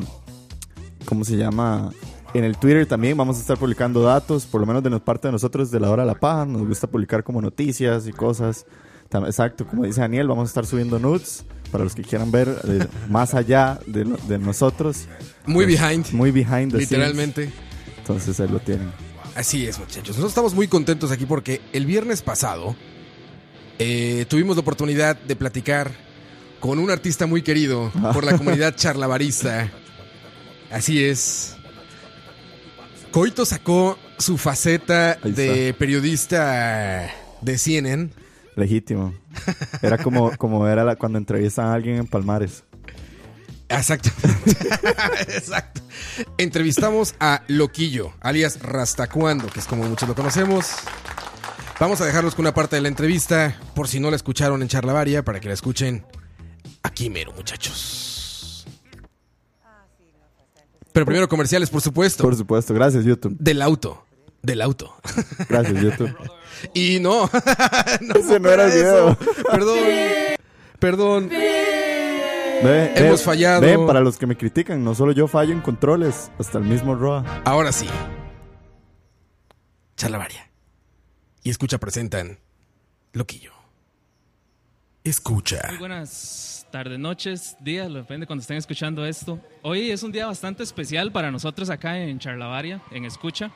¿Cómo 1.06 1.24
se 1.24 1.38
llama? 1.38 1.92
En 2.34 2.44
el 2.44 2.58
Twitter 2.58 2.86
también 2.86 3.18
vamos 3.18 3.38
a 3.38 3.42
estar 3.42 3.58
publicando 3.58 4.02
datos, 4.04 4.46
por 4.46 4.62
lo 4.62 4.68
menos 4.68 4.84
de 4.84 5.00
parte 5.00 5.28
de 5.28 5.32
nosotros 5.32 5.72
de 5.72 5.80
la 5.80 5.90
hora 5.90 6.04
de 6.04 6.08
la 6.08 6.20
paja. 6.20 6.46
Nos 6.46 6.68
gusta 6.68 6.86
publicar 6.88 7.24
como 7.24 7.42
noticias 7.42 8.08
y 8.08 8.12
cosas. 8.14 8.66
Exacto, 9.12 9.66
como 9.66 9.86
dice 9.86 10.02
Daniel, 10.02 10.28
vamos 10.28 10.48
a 10.48 10.50
estar 10.50 10.66
subiendo 10.68 11.00
nudes 11.00 11.44
para 11.72 11.84
los 11.84 11.96
que 11.96 12.04
quieran 12.04 12.32
ver 12.32 12.48
eh, 12.68 12.86
más 13.10 13.34
allá 13.34 13.80
de, 13.88 14.06
lo- 14.06 14.18
de 14.28 14.38
nosotros. 14.38 15.08
Muy 15.48 15.66
Pues, 15.66 15.80
behind. 15.82 16.12
Muy 16.14 16.30
behind 16.32 16.72
the 16.72 16.78
scenes. 16.78 16.92
Literalmente. 16.92 17.52
Entonces 17.98 18.40
ahí 18.40 18.48
lo 18.48 18.60
tienen. 18.60 18.92
Así 19.36 19.66
es, 19.66 19.80
muchachos. 19.80 20.10
Nosotros 20.10 20.30
estamos 20.32 20.54
muy 20.54 20.68
contentos 20.68 21.10
aquí 21.12 21.26
porque 21.26 21.62
el 21.74 21.88
viernes 21.88 22.22
pasado 22.22 22.76
eh, 23.80 24.26
tuvimos 24.30 24.56
la 24.56 24.62
oportunidad 24.62 25.20
de 25.20 25.36
platicar 25.36 25.92
con 26.60 26.78
un 26.78 26.92
artista 26.92 27.26
muy 27.26 27.42
querido 27.42 27.92
por 28.14 28.24
la 28.24 28.36
comunidad 28.38 28.76
charlavarista. 28.76 29.72
Así 30.72 31.04
es. 31.04 31.56
Coito 33.12 33.46
sacó 33.46 33.98
su 34.18 34.38
faceta 34.38 35.16
de 35.16 35.74
periodista 35.78 37.10
de 37.42 37.58
CNN. 37.58 38.10
Legítimo. 38.56 39.14
Era 39.82 39.98
como, 39.98 40.32
como 40.38 40.68
era 40.68 40.84
la- 40.84 40.96
cuando 40.96 41.18
entrevistan 41.18 41.68
a 41.68 41.74
alguien 41.74 41.98
en 41.98 42.08
Palmares. 42.08 42.64
Exacto. 43.70 44.10
Exacto. 45.28 45.82
Entrevistamos 46.38 47.16
a 47.20 47.44
Loquillo, 47.48 48.14
alias 48.20 48.60
Rastacuando, 48.62 49.48
que 49.48 49.60
es 49.60 49.66
como 49.68 49.84
muchos 49.84 50.08
lo 50.10 50.16
conocemos. 50.16 50.68
Vamos 51.80 52.02
a 52.02 52.06
dejarlos 52.06 52.36
con 52.36 52.44
una 52.44 52.54
parte 52.54 52.76
de 52.76 52.82
la 52.82 52.90
entrevista, 52.90 53.58
por 53.76 53.88
si 53.88 54.00
no 54.00 54.10
la 54.10 54.18
escucharon 54.18 54.62
en 54.62 54.68
Charlavaria, 54.68 55.24
para 55.24 55.40
que 55.40 55.48
la 55.48 55.54
escuchen 55.54 56.04
aquí 56.84 57.10
mero, 57.10 57.32
muchachos. 57.34 58.09
Pero 61.00 61.06
primero 61.06 61.30
comerciales, 61.30 61.70
por 61.70 61.80
supuesto. 61.80 62.24
Por 62.24 62.36
supuesto. 62.36 62.74
Gracias, 62.74 63.06
YouTube. 63.06 63.34
Del 63.40 63.62
auto. 63.62 64.04
Del 64.42 64.62
auto. 64.62 64.94
Gracias, 65.48 65.82
YouTube. 65.82 66.14
Y 66.74 67.00
no. 67.00 67.30
no 68.02 68.16
Ese 68.16 68.38
no 68.38 68.50
era 68.50 68.66
el 68.66 68.72
video. 68.72 69.18
Perdón. 69.50 69.80
Perdón. 70.78 71.30
Hemos 71.32 73.24
fallado. 73.24 73.62
ve, 73.62 73.78
para 73.88 74.02
los 74.02 74.18
que 74.18 74.28
me 74.28 74.36
critican, 74.36 74.84
no 74.84 74.94
solo 74.94 75.14
yo 75.14 75.30
fallo 75.30 75.54
en 75.54 75.62
controles, 75.62 76.32
hasta 76.38 76.58
el 76.58 76.66
mismo 76.66 76.96
Roa. 76.96 77.24
Ahora 77.46 77.72
sí. 77.72 77.88
Charlavaria. 79.96 80.52
Y 81.42 81.50
escucha 81.50 81.78
presentan 81.78 82.40
Loquillo. 83.14 83.59
Escucha. 85.10 85.66
Muy 85.70 85.80
buenas 85.80 86.68
tardes, 86.70 87.00
noches, 87.00 87.58
días, 87.60 87.90
lo 87.90 87.98
depende 87.98 88.28
cuando 88.28 88.42
estén 88.42 88.58
escuchando 88.58 89.04
esto. 89.08 89.40
Hoy 89.64 89.90
es 89.90 90.04
un 90.04 90.12
día 90.12 90.28
bastante 90.28 90.62
especial 90.62 91.12
para 91.12 91.32
nosotros 91.32 91.72
acá 91.72 91.98
en 91.98 92.20
Charlavaria, 92.20 92.80
en 92.92 93.06
Escucha. 93.06 93.50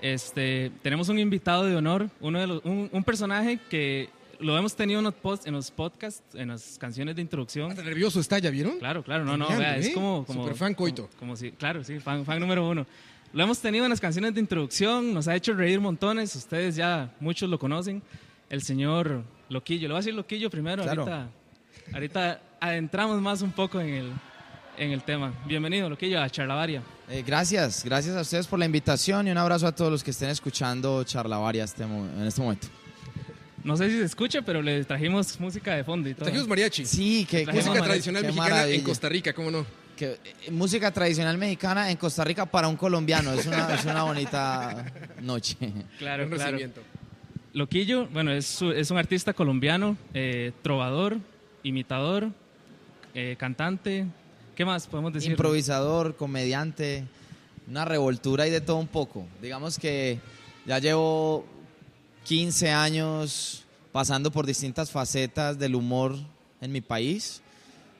Este, 0.00 0.70
tenemos 0.82 1.08
un 1.08 1.18
invitado 1.18 1.64
de 1.64 1.74
honor, 1.74 2.08
uno 2.20 2.38
de 2.38 2.46
los, 2.46 2.64
un, 2.64 2.88
un 2.92 3.02
personaje 3.02 3.58
que 3.68 4.10
lo 4.38 4.56
hemos 4.56 4.76
tenido 4.76 5.00
en 5.00 5.06
los, 5.06 5.14
post- 5.14 5.48
en 5.48 5.54
los 5.54 5.72
podcasts, 5.72 6.22
en 6.36 6.48
las 6.48 6.78
canciones 6.78 7.16
de 7.16 7.22
introducción. 7.22 7.72
Hasta 7.72 7.82
nervioso 7.82 8.20
está, 8.20 8.38
¿ya 8.38 8.50
vieron? 8.50 8.78
Claro, 8.78 9.02
claro, 9.02 9.24
no, 9.24 9.36
no, 9.36 9.48
vea, 9.48 9.76
es 9.78 9.88
¿eh? 9.88 9.92
como, 9.92 10.24
como 10.24 10.44
Superfan 10.44 10.74
Coito. 10.74 11.08
Como, 11.08 11.18
como 11.18 11.36
si, 11.36 11.50
claro, 11.50 11.82
sí, 11.82 11.98
fan, 11.98 12.24
fan 12.24 12.38
número 12.38 12.68
uno. 12.68 12.86
Lo 13.32 13.42
hemos 13.42 13.58
tenido 13.58 13.86
en 13.86 13.90
las 13.90 14.00
canciones 14.00 14.34
de 14.34 14.40
introducción, 14.40 15.12
nos 15.12 15.26
ha 15.26 15.34
hecho 15.34 15.52
reír 15.52 15.80
montones, 15.80 16.36
ustedes 16.36 16.76
ya 16.76 17.12
muchos 17.18 17.50
lo 17.50 17.58
conocen, 17.58 18.04
el 18.50 18.62
señor 18.62 19.24
Loquillo. 19.48 19.82
Le 19.88 19.94
voy 19.94 19.96
a 19.96 20.00
decir 20.00 20.14
Loquillo 20.14 20.50
primero, 20.50 20.82
Claro. 20.82 21.02
ahorita, 21.02 21.28
ahorita 21.92 22.40
adentramos 22.60 23.20
más 23.20 23.42
un 23.42 23.52
poco 23.52 23.80
en 23.80 23.88
el, 23.88 24.12
en 24.76 24.90
el 24.92 25.02
tema. 25.02 25.32
Bienvenido, 25.46 25.88
Loquillo, 25.88 26.20
a 26.20 26.28
Charlavaria. 26.28 26.82
Eh, 27.08 27.22
gracias, 27.26 27.84
gracias 27.84 28.16
a 28.16 28.20
ustedes 28.22 28.46
por 28.46 28.58
la 28.58 28.64
invitación 28.64 29.28
y 29.28 29.30
un 29.30 29.38
abrazo 29.38 29.66
a 29.66 29.72
todos 29.72 29.90
los 29.92 30.02
que 30.02 30.10
estén 30.10 30.30
escuchando 30.30 31.04
Charlavaria 31.04 31.64
este 31.64 31.84
en 31.84 32.26
este 32.26 32.40
momento. 32.40 32.66
No 33.62 33.76
sé 33.76 33.90
si 33.90 33.98
se 33.98 34.04
escucha, 34.04 34.42
pero 34.42 34.62
le 34.62 34.84
trajimos 34.84 35.38
música 35.40 35.74
de 35.74 35.82
fondo 35.82 36.08
y 36.08 36.14
todo. 36.14 36.24
Trajimos 36.24 36.46
mariachi. 36.48 36.86
Sí, 36.86 37.26
que, 37.28 37.44
Música 37.46 37.82
tradicional 37.82 38.22
qué 38.22 38.28
mexicana 38.28 38.66
en. 38.68 38.82
Costa 38.82 39.08
Rica, 39.08 39.32
¿cómo 39.32 39.50
no? 39.50 39.66
que, 39.96 40.18
eh, 40.22 40.50
música 40.50 40.92
tradicional 40.92 41.36
mexicana 41.38 41.90
en 41.90 41.96
Costa 41.96 42.22
Rica 42.22 42.46
para 42.46 42.68
un 42.68 42.76
colombiano. 42.76 43.32
Es 43.32 43.46
una, 43.46 43.74
es 43.74 43.84
una 43.84 44.04
bonita 44.04 44.84
noche. 45.22 45.56
Claro, 45.98 46.24
Un 46.24 46.30
claro. 46.30 46.44
recibimiento. 46.52 46.82
Loquillo, 47.56 48.06
bueno, 48.08 48.32
es, 48.32 48.60
es 48.60 48.90
un 48.90 48.98
artista 48.98 49.32
colombiano, 49.32 49.96
eh, 50.12 50.52
trovador, 50.60 51.16
imitador, 51.62 52.28
eh, 53.14 53.36
cantante. 53.38 54.06
¿Qué 54.54 54.66
más 54.66 54.86
podemos 54.86 55.10
decir? 55.14 55.30
Improvisador, 55.30 56.16
comediante, 56.16 57.04
una 57.66 57.86
revoltura 57.86 58.46
y 58.46 58.50
de 58.50 58.60
todo 58.60 58.76
un 58.76 58.88
poco. 58.88 59.24
Digamos 59.40 59.78
que 59.78 60.20
ya 60.66 60.78
llevo 60.80 61.46
15 62.24 62.72
años 62.72 63.64
pasando 63.90 64.30
por 64.30 64.44
distintas 64.44 64.90
facetas 64.90 65.58
del 65.58 65.76
humor 65.76 66.14
en 66.60 66.72
mi 66.72 66.82
país 66.82 67.40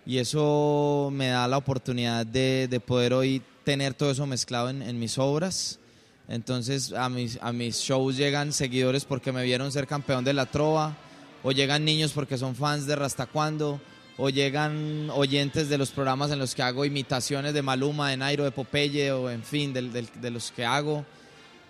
y 0.05 0.19
eso 0.19 1.09
me 1.11 1.29
da 1.29 1.49
la 1.49 1.57
oportunidad 1.57 2.27
de, 2.27 2.69
de 2.69 2.79
poder 2.79 3.15
hoy 3.15 3.41
tener 3.65 3.95
todo 3.95 4.11
eso 4.11 4.27
mezclado 4.27 4.69
en, 4.69 4.83
en 4.83 4.99
mis 4.99 5.17
obras. 5.17 5.81
Entonces 6.29 6.93
a 6.93 7.09
mis, 7.09 7.39
a 7.41 7.53
mis 7.53 7.77
shows 7.79 8.17
llegan 8.17 8.53
seguidores 8.53 9.05
porque 9.05 9.33
me 9.33 9.45
vieron 9.45 9.71
ser 9.71 9.87
campeón 9.87 10.25
de 10.25 10.33
la 10.33 10.47
trova, 10.47 10.97
o 11.43 11.53
llegan 11.53 11.85
niños 11.85 12.13
porque 12.13 12.37
son 12.39 12.57
fans 12.57 12.87
de 12.87 12.97
Rasta 12.97 13.27
Cuando, 13.27 13.81
o 14.19 14.31
llegan 14.31 15.09
oyentes 15.11 15.69
de 15.69 15.79
los 15.79 15.91
programas 15.91 16.31
en 16.33 16.39
los 16.39 16.55
que 16.55 16.63
hago 16.63 16.85
imitaciones 16.85 17.55
de 17.55 17.63
Maluma, 17.63 18.11
de 18.11 18.17
Nairo, 18.17 18.45
de 18.45 18.51
Popeye, 18.51 19.13
o 19.13 19.31
en 19.31 19.43
fin, 19.45 19.73
del- 19.73 19.93
del- 19.93 20.09
de 20.21 20.31
los 20.31 20.51
que 20.51 20.65
hago 20.65 21.05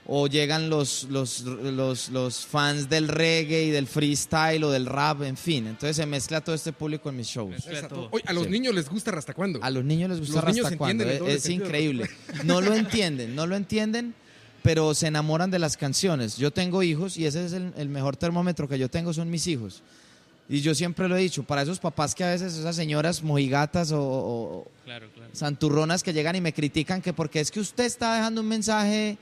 o 0.09 0.29
llegan 0.29 0.71
los, 0.71 1.03
los, 1.11 1.40
los, 1.40 2.11
los 2.11 2.47
fans 2.47 2.88
del 2.88 3.09
reggae 3.09 3.64
y 3.64 3.71
del 3.71 3.88
freestyle 3.88 4.62
o 4.62 4.71
del 4.71 4.87
rap, 4.87 5.23
en 5.23 5.37
fin. 5.37 5.66
Entonces 5.66 5.97
se 5.97 6.07
mezcla 6.07 6.40
todo 6.40 6.55
este 6.55 6.73
público 6.73 7.09
en 7.11 7.16
mis 7.16 7.27
shows. 7.27 7.51
Mezcla 7.51 7.88
todo. 7.88 8.09
Oye, 8.12 8.23
a 8.25 8.33
los 8.33 8.45
Sí. 8.45 8.51
niños 8.51 8.73
les 8.73 8.88
gusta 8.88 9.11
hasta 9.11 9.35
cuándo. 9.35 9.59
A 9.61 9.69
los 9.69 9.85
niños 9.85 10.09
les 10.11 10.21
gusta 10.21 10.37
Los 10.37 10.45
niños 10.45 10.62
Rasta 10.66 10.79
Cuando, 10.79 11.03
entienden 11.03 11.27
el 11.29 11.33
Es, 11.37 11.42
es 11.42 11.49
de 11.49 11.53
increíble. 11.55 12.09
No 12.45 12.61
lo 12.61 12.73
entienden, 12.75 13.35
no 13.35 13.49
lo 13.49 13.57
entienden, 13.57 14.14
pero 14.66 14.92
se 14.94 15.07
enamoran 15.07 15.48
de 15.48 15.61
las 15.61 15.76
canciones. 15.76 16.37
Yo 16.37 16.50
tengo 16.50 16.83
hijos 16.83 17.16
y 17.16 17.24
ese 17.24 17.44
es 17.46 17.52
el, 17.52 17.72
el 17.76 17.88
mejor 17.88 18.16
termómetro 18.16 18.66
que 18.68 18.76
yo 18.81 18.88
tengo, 18.90 19.12
son 19.12 19.31
mis 19.31 19.46
hijos. 19.46 19.81
Y 20.48 20.61
yo 20.61 20.74
siempre 20.74 21.09
lo 21.09 21.16
he 21.16 21.20
dicho, 21.20 21.44
para 21.44 21.62
esos 21.62 21.79
papás 21.79 22.16
que 22.16 22.24
a 22.24 22.31
veces, 22.31 22.57
esas 22.57 22.74
señoras 22.74 23.22
mojigatas 23.22 23.92
o- 23.92 24.00
o, 24.02 24.66
Claro, 24.85 25.07
claro. 25.14 25.31
santurronas 25.33 26.02
que 26.02 26.12
llegan 26.12 26.35
y 26.35 26.40
me 26.40 26.52
critican 26.52 27.00
que 27.00 27.12
porque 27.12 27.38
es 27.40 27.52
que 27.52 27.61
usted 27.61 27.85
está 27.85 28.16
dejando 28.16 28.40
un 28.40 28.48
mensaje 28.48 29.11
eh, 29.11 29.18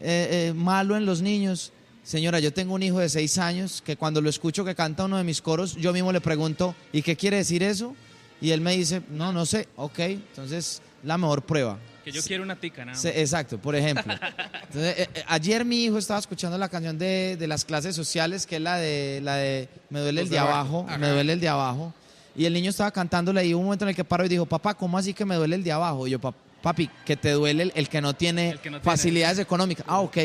eh, 0.00 0.52
malo 0.54 0.96
en 0.96 1.06
los 1.06 1.20
niños. 1.22 1.72
Señora, 2.04 2.38
yo 2.38 2.52
tengo 2.52 2.74
un 2.74 2.82
hijo 2.84 3.00
de 3.00 3.08
seis 3.08 3.36
años 3.38 3.82
que 3.84 3.96
cuando 3.96 4.20
lo 4.20 4.30
escucho 4.30 4.64
que 4.64 4.76
canta 4.76 5.06
uno 5.06 5.16
de 5.16 5.24
mis 5.24 5.42
coros, 5.42 5.74
yo 5.74 5.92
mismo 5.92 6.12
le 6.12 6.20
pregunto, 6.20 6.76
¿y 6.92 7.02
qué 7.02 7.16
quiere 7.16 7.38
decir 7.38 7.64
eso? 7.64 7.96
Y 8.40 8.50
él 8.52 8.60
me 8.60 8.76
dice, 8.76 9.02
no, 9.10 9.32
no 9.32 9.44
sé, 9.44 9.66
ok, 9.74 9.98
entonces 9.98 10.82
la 11.02 11.18
mejor 11.18 11.42
prueba. 11.42 11.78
Que 12.04 12.12
yo 12.12 12.22
quiero 12.22 12.42
una 12.42 12.56
tica, 12.56 12.84
nada 12.84 12.96
más. 12.96 13.04
Exacto, 13.06 13.58
por 13.58 13.74
ejemplo. 13.74 14.12
Entonces, 14.68 14.98
eh, 14.98 15.08
eh, 15.14 15.24
ayer 15.26 15.64
mi 15.64 15.84
hijo 15.84 15.98
estaba 15.98 16.20
escuchando 16.20 16.58
la 16.58 16.68
canción 16.68 16.98
de, 16.98 17.36
de 17.38 17.46
las 17.46 17.64
clases 17.64 17.96
sociales, 17.96 18.46
que 18.46 18.56
es 18.56 18.62
la 18.62 18.76
de, 18.76 19.20
la 19.22 19.36
de 19.36 19.68
Me 19.90 20.00
duele 20.00 20.20
el 20.22 20.28
de 20.28 20.38
abajo, 20.38 20.86
me 20.98 21.08
duele 21.08 21.32
el 21.32 21.40
de 21.40 21.48
abajo. 21.48 21.94
Y 22.36 22.44
el 22.46 22.52
niño 22.52 22.70
estaba 22.70 22.90
cantándola 22.90 23.42
y 23.44 23.54
hubo 23.54 23.60
un 23.60 23.66
momento 23.66 23.84
en 23.84 23.90
el 23.90 23.94
que 23.96 24.04
paró 24.04 24.24
y 24.24 24.28
dijo, 24.28 24.44
papá, 24.44 24.74
¿cómo 24.74 24.98
así 24.98 25.14
que 25.14 25.24
me 25.24 25.36
duele 25.36 25.56
el 25.56 25.62
de 25.64 25.72
abajo? 25.72 26.06
Y 26.06 26.10
yo, 26.10 26.18
"Pa- 26.20 26.34
papi, 26.62 26.90
que 27.06 27.16
te 27.16 27.30
duele 27.30 27.62
el, 27.64 27.72
el 27.76 27.88
que 27.88 28.00
no 28.00 28.14
tiene 28.14 28.50
El 28.50 28.58
que 28.58 28.70
no 28.70 28.80
tiene. 28.80 28.84
facilidades 28.96 29.38
económicas. 29.38 29.84
Ah, 29.88 30.00
ok. 30.00 30.16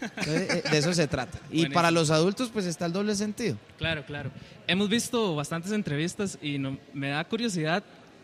Entonces, 0.00 0.50
eh, 0.50 0.62
de 0.70 0.78
eso 0.78 0.94
se 0.94 1.06
trata. 1.08 1.38
Y 1.46 1.48
Buenísimo. 1.48 1.74
para 1.74 1.90
los 1.90 2.10
adultos, 2.10 2.50
pues 2.52 2.66
está 2.66 2.86
el 2.86 2.92
doble 2.92 3.14
sentido. 3.16 3.56
Claro, 3.78 4.04
claro. 4.06 4.30
Hemos 4.66 4.88
visto 4.88 5.34
bastantes 5.34 5.72
entrevistas 5.72 6.38
y 6.40 6.58
no- 6.58 6.78
me 6.94 7.08
da 7.10 7.24
curiosidad 7.24 7.82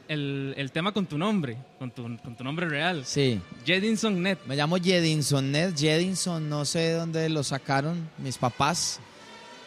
el, 0.09 0.55
el 0.57 0.73
tema 0.73 0.93
con 0.93 1.07
tu 1.07 1.19
nombre, 1.19 1.57
con 1.79 1.91
tu, 1.91 2.03
con 2.03 2.37
tu 2.37 2.45
nombre 2.45 2.69
real. 2.69 3.05
Sí. 3.05 3.41
Jedinson 3.65 4.23
Net. 4.23 4.39
Me 4.47 4.57
llamo 4.57 4.77
Jedinson 4.77 5.51
Ned. 5.53 5.75
Jedinson, 5.77 6.49
no 6.49 6.65
sé 6.65 6.81
de 6.81 6.93
dónde 6.95 7.29
lo 7.29 7.43
sacaron 7.43 8.09
mis 8.19 8.39
papás. 8.39 9.01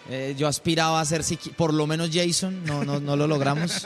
Eh, 0.10 0.36
yo 0.38 0.48
aspiraba 0.48 1.02
a 1.02 1.06
ser 1.06 1.22
por 1.56 1.74
lo 1.74 1.86
menos 1.86 2.10
Jason, 2.14 2.64
no, 2.66 2.86
no, 2.86 3.00
no 3.00 3.16
lo 3.16 3.28
logramos. 3.28 3.86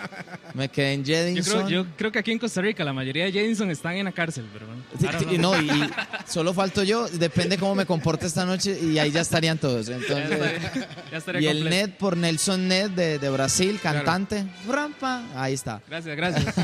Me 0.53 0.69
quedé 0.69 0.93
en 0.93 1.03
Yo 1.03 1.15
Jedinson. 1.15 1.65
creo, 1.65 1.83
yo 1.83 1.85
creo 1.97 2.11
que 2.11 2.19
aquí 2.19 2.31
en 2.31 2.37
Costa 2.39 2.61
Rica 2.61 2.83
la 2.83 2.93
mayoría 2.93 3.25
de 3.25 3.31
Jedinson 3.31 3.71
están 3.71 3.95
en 3.95 4.05
la 4.05 4.11
cárcel, 4.11 4.45
pero 4.53 4.67
bueno. 4.67 4.83
Sí, 4.99 5.37
no, 5.37 5.59
y 5.59 5.89
solo 6.27 6.53
falto 6.53 6.83
yo, 6.83 7.07
depende 7.07 7.57
cómo 7.57 7.73
me 7.73 7.85
comporte 7.85 8.27
esta 8.27 8.45
noche 8.45 8.77
y 8.81 8.99
ahí 8.99 9.11
ya 9.11 9.21
estarían 9.21 9.57
todos. 9.57 9.87
Ya 9.87 9.95
Entonces, 9.95 10.31
estaría, 10.31 10.87
ya 11.11 11.17
estaría 11.17 11.41
y 11.41 11.47
el. 11.47 11.69
Ned 11.69 11.91
por 11.97 12.17
Nelson 12.17 12.67
Ned 12.67 12.91
de, 12.91 13.17
de 13.17 13.29
Brasil, 13.29 13.79
cantante. 13.81 14.45
Rampa, 14.67 15.23
ahí 15.35 15.53
está. 15.53 15.81
Gracias, 15.87 16.15
gracias. 16.15 16.55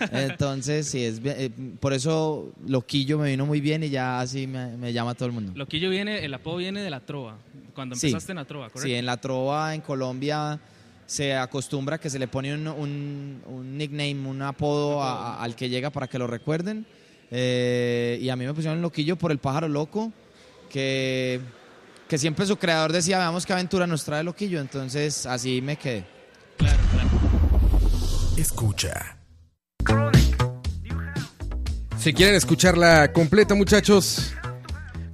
Entonces, 0.12 0.88
sí, 0.88 1.04
es 1.04 1.20
eh, 1.24 1.50
por 1.80 1.92
eso 1.92 2.52
Loquillo 2.66 3.18
me 3.18 3.30
vino 3.30 3.46
muy 3.46 3.60
bien 3.60 3.82
y 3.82 3.90
ya 3.90 4.20
así 4.20 4.46
me, 4.46 4.76
me 4.76 4.92
llama 4.92 5.14
todo 5.14 5.26
el 5.26 5.32
mundo. 5.32 5.52
Loquillo 5.54 5.88
viene, 5.90 6.24
el 6.24 6.34
apodo 6.34 6.56
viene 6.56 6.82
de 6.82 6.90
la 6.90 7.00
trova, 7.00 7.38
cuando 7.76 7.94
Sí. 7.94 8.08
empezaste 8.08 8.32
en 8.32 8.36
la 8.38 8.44
trova, 8.44 8.64
¿correcto? 8.70 8.88
Sí, 8.88 8.94
en 8.94 9.06
la 9.06 9.16
trova 9.18 9.72
en 9.74 9.80
Colombia 9.82 10.58
se 11.06 11.36
acostumbra 11.36 11.98
que 11.98 12.10
se 12.10 12.18
le 12.18 12.26
pone 12.26 12.52
un, 12.52 12.66
un- 12.66 13.42
un 13.46 13.78
nickname, 13.78 14.16
un 14.26 14.42
apodo 14.42 15.00
a- 15.00 15.34
a- 15.36 15.42
al 15.44 15.54
que 15.54 15.68
llega 15.68 15.90
para 15.90 16.08
que 16.08 16.18
lo 16.18 16.26
recuerden. 16.26 16.84
Eh, 17.30 18.18
y 18.20 18.28
a 18.28 18.34
mí 18.36 18.44
me 18.44 18.52
pusieron 18.54 18.82
loquillo 18.82 19.14
por 19.16 19.30
el 19.30 19.38
pájaro 19.38 19.68
loco, 19.68 20.12
que, 20.70 21.40
que 22.08 22.18
siempre 22.18 22.46
su 22.46 22.56
creador 22.56 22.92
decía, 22.92 23.18
veamos 23.18 23.46
qué 23.46 23.52
aventura 23.52 23.86
nos 23.86 24.04
trae 24.04 24.24
loquillo. 24.24 24.60
Entonces 24.60 25.26
así 25.26 25.60
me 25.62 25.76
quedé. 25.76 26.04
Claro, 26.56 26.82
claro. 26.92 27.08
Escucha. 28.36 29.16
Si 31.98 32.12
quieren 32.12 32.36
escucharla 32.36 33.12
completa, 33.12 33.54
muchachos, 33.56 34.32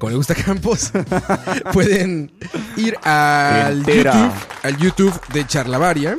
como 0.02 0.10
le 0.10 0.16
gusta 0.16 0.34
Campos, 0.34 0.90
pueden 1.72 2.32
ir 2.76 2.96
al 3.04 3.78
Entera. 3.78 4.12
YouTube, 4.12 4.32
al 4.64 4.76
YouTube 4.78 5.20
de 5.32 5.46
Charlavaria 5.46 6.18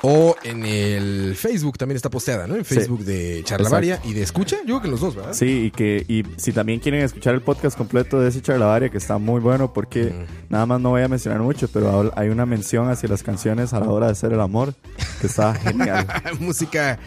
o 0.00 0.34
en 0.42 0.64
el 0.64 1.36
Facebook 1.36 1.76
también 1.76 1.96
está 1.96 2.08
posteada, 2.08 2.46
¿no? 2.46 2.56
En 2.56 2.64
Sí. 2.64 2.76
Facebook 2.76 3.04
de 3.04 3.42
Charlavaria 3.44 4.00
y 4.04 4.14
de 4.14 4.22
Escucha, 4.22 4.56
yo 4.60 4.64
creo 4.64 4.80
que 4.80 4.88
los 4.88 5.00
dos, 5.00 5.16
¿verdad? 5.16 5.34
Sí, 5.34 5.66
y 5.66 5.70
que 5.70 6.02
y 6.08 6.24
si 6.38 6.52
también 6.52 6.80
quieren 6.80 7.02
escuchar 7.02 7.34
el 7.34 7.42
podcast 7.42 7.76
completo 7.76 8.18
de 8.18 8.30
ese 8.30 8.40
charlavaria, 8.40 8.88
que 8.88 8.96
está 8.96 9.18
muy 9.18 9.42
bueno, 9.42 9.70
porque 9.74 10.14
nada 10.48 10.64
más 10.64 10.80
no 10.80 10.88
voy 10.88 11.02
a 11.02 11.08
mencionar 11.08 11.42
mucho, 11.42 11.68
pero 11.68 12.10
hay 12.16 12.30
una 12.30 12.46
mención 12.46 12.88
hacia 12.88 13.10
las 13.10 13.22
canciones 13.22 13.74
a 13.74 13.80
la 13.80 13.90
hora 13.90 14.06
de 14.06 14.12
hacer 14.12 14.32
el 14.32 14.40
amor, 14.40 14.72
que 15.20 15.26
está 15.26 15.52
genial. 15.56 16.06
Música 16.40 16.98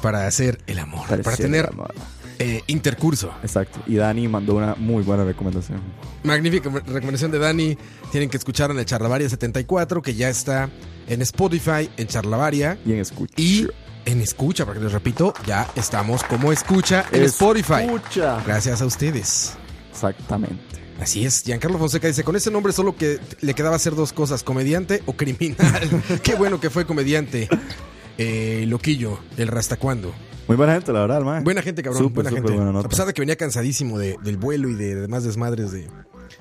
para 0.00 0.26
hacer 0.26 0.58
el 0.66 0.78
amor, 0.78 1.06
para, 1.06 1.36
tener 1.36 1.66
el 1.66 1.72
amor. 1.72 1.94
Eh, 2.42 2.62
intercurso. 2.66 3.32
Exacto. 3.42 3.80
Y 3.86 3.96
Dani 3.96 4.26
mandó 4.26 4.54
una 4.56 4.74
muy 4.74 5.02
buena 5.02 5.24
recomendación. 5.24 5.80
Magnífica 6.24 6.68
recomendación 6.70 7.30
de 7.30 7.38
Dani. 7.38 7.78
Tienen 8.10 8.28
que 8.28 8.36
escuchar 8.36 8.70
en 8.70 8.78
el 8.78 8.84
Charlavaria 8.84 9.28
74, 9.28 10.02
que 10.02 10.14
ya 10.14 10.28
está 10.28 10.68
en 11.06 11.22
Spotify, 11.22 11.88
en 11.96 12.06
Charlavaria 12.08 12.78
Y 12.84 12.92
en 12.92 12.98
escucha. 12.98 13.34
y 13.36 13.68
en 14.04 14.20
Escucha, 14.20 14.64
porque 14.66 14.80
les 14.80 14.90
repito, 14.90 15.32
ya 15.46 15.70
estamos 15.76 16.24
como 16.24 16.52
Escucha 16.52 17.04
en 17.12 17.22
Spotify. 17.22 17.84
Escucha. 17.84 18.42
Gracias 18.44 18.82
a 18.82 18.86
ustedes. 18.86 19.52
Exactamente. 19.92 20.82
Así 21.00 21.24
es, 21.24 21.42
Giancarlo 21.44 21.78
Fonseca 21.78 22.08
dice, 22.08 22.24
con 22.24 22.34
ese 22.34 22.50
nombre 22.50 22.72
solo 22.72 22.96
que 22.96 23.20
le 23.40 23.54
quedaba 23.54 23.76
hacer 23.76 23.94
dos 23.94 24.12
cosas, 24.12 24.42
comediante 24.42 25.02
o 25.06 25.12
criminal. 25.14 26.02
Qué 26.22 26.34
bueno 26.34 26.58
que 26.60 26.70
fue 26.70 26.86
comediante. 26.86 27.48
Eh, 28.18 28.64
Loquillo, 28.66 29.20
el 29.36 29.48
Rastacuando. 29.48 30.12
Muy 30.48 30.56
buena 30.56 30.74
gente, 30.74 30.92
la 30.92 31.00
verdad, 31.00 31.18
el 31.18 31.24
mae. 31.24 31.42
Buena 31.42 31.62
gente, 31.62 31.82
cabrón. 31.82 32.02
Súper, 32.02 32.14
buena 32.24 32.30
súper 32.30 32.42
gente. 32.42 32.56
buena 32.56 32.72
nota. 32.72 32.86
A 32.86 32.90
pesar 32.90 33.06
de 33.06 33.14
que 33.14 33.22
venía 33.22 33.36
cansadísimo 33.36 33.98
de- 33.98 34.16
del 34.22 34.36
vuelo 34.36 34.68
y 34.68 34.74
de 34.74 34.94
demás 34.96 35.24
desmadres 35.24 35.70
de, 35.72 35.88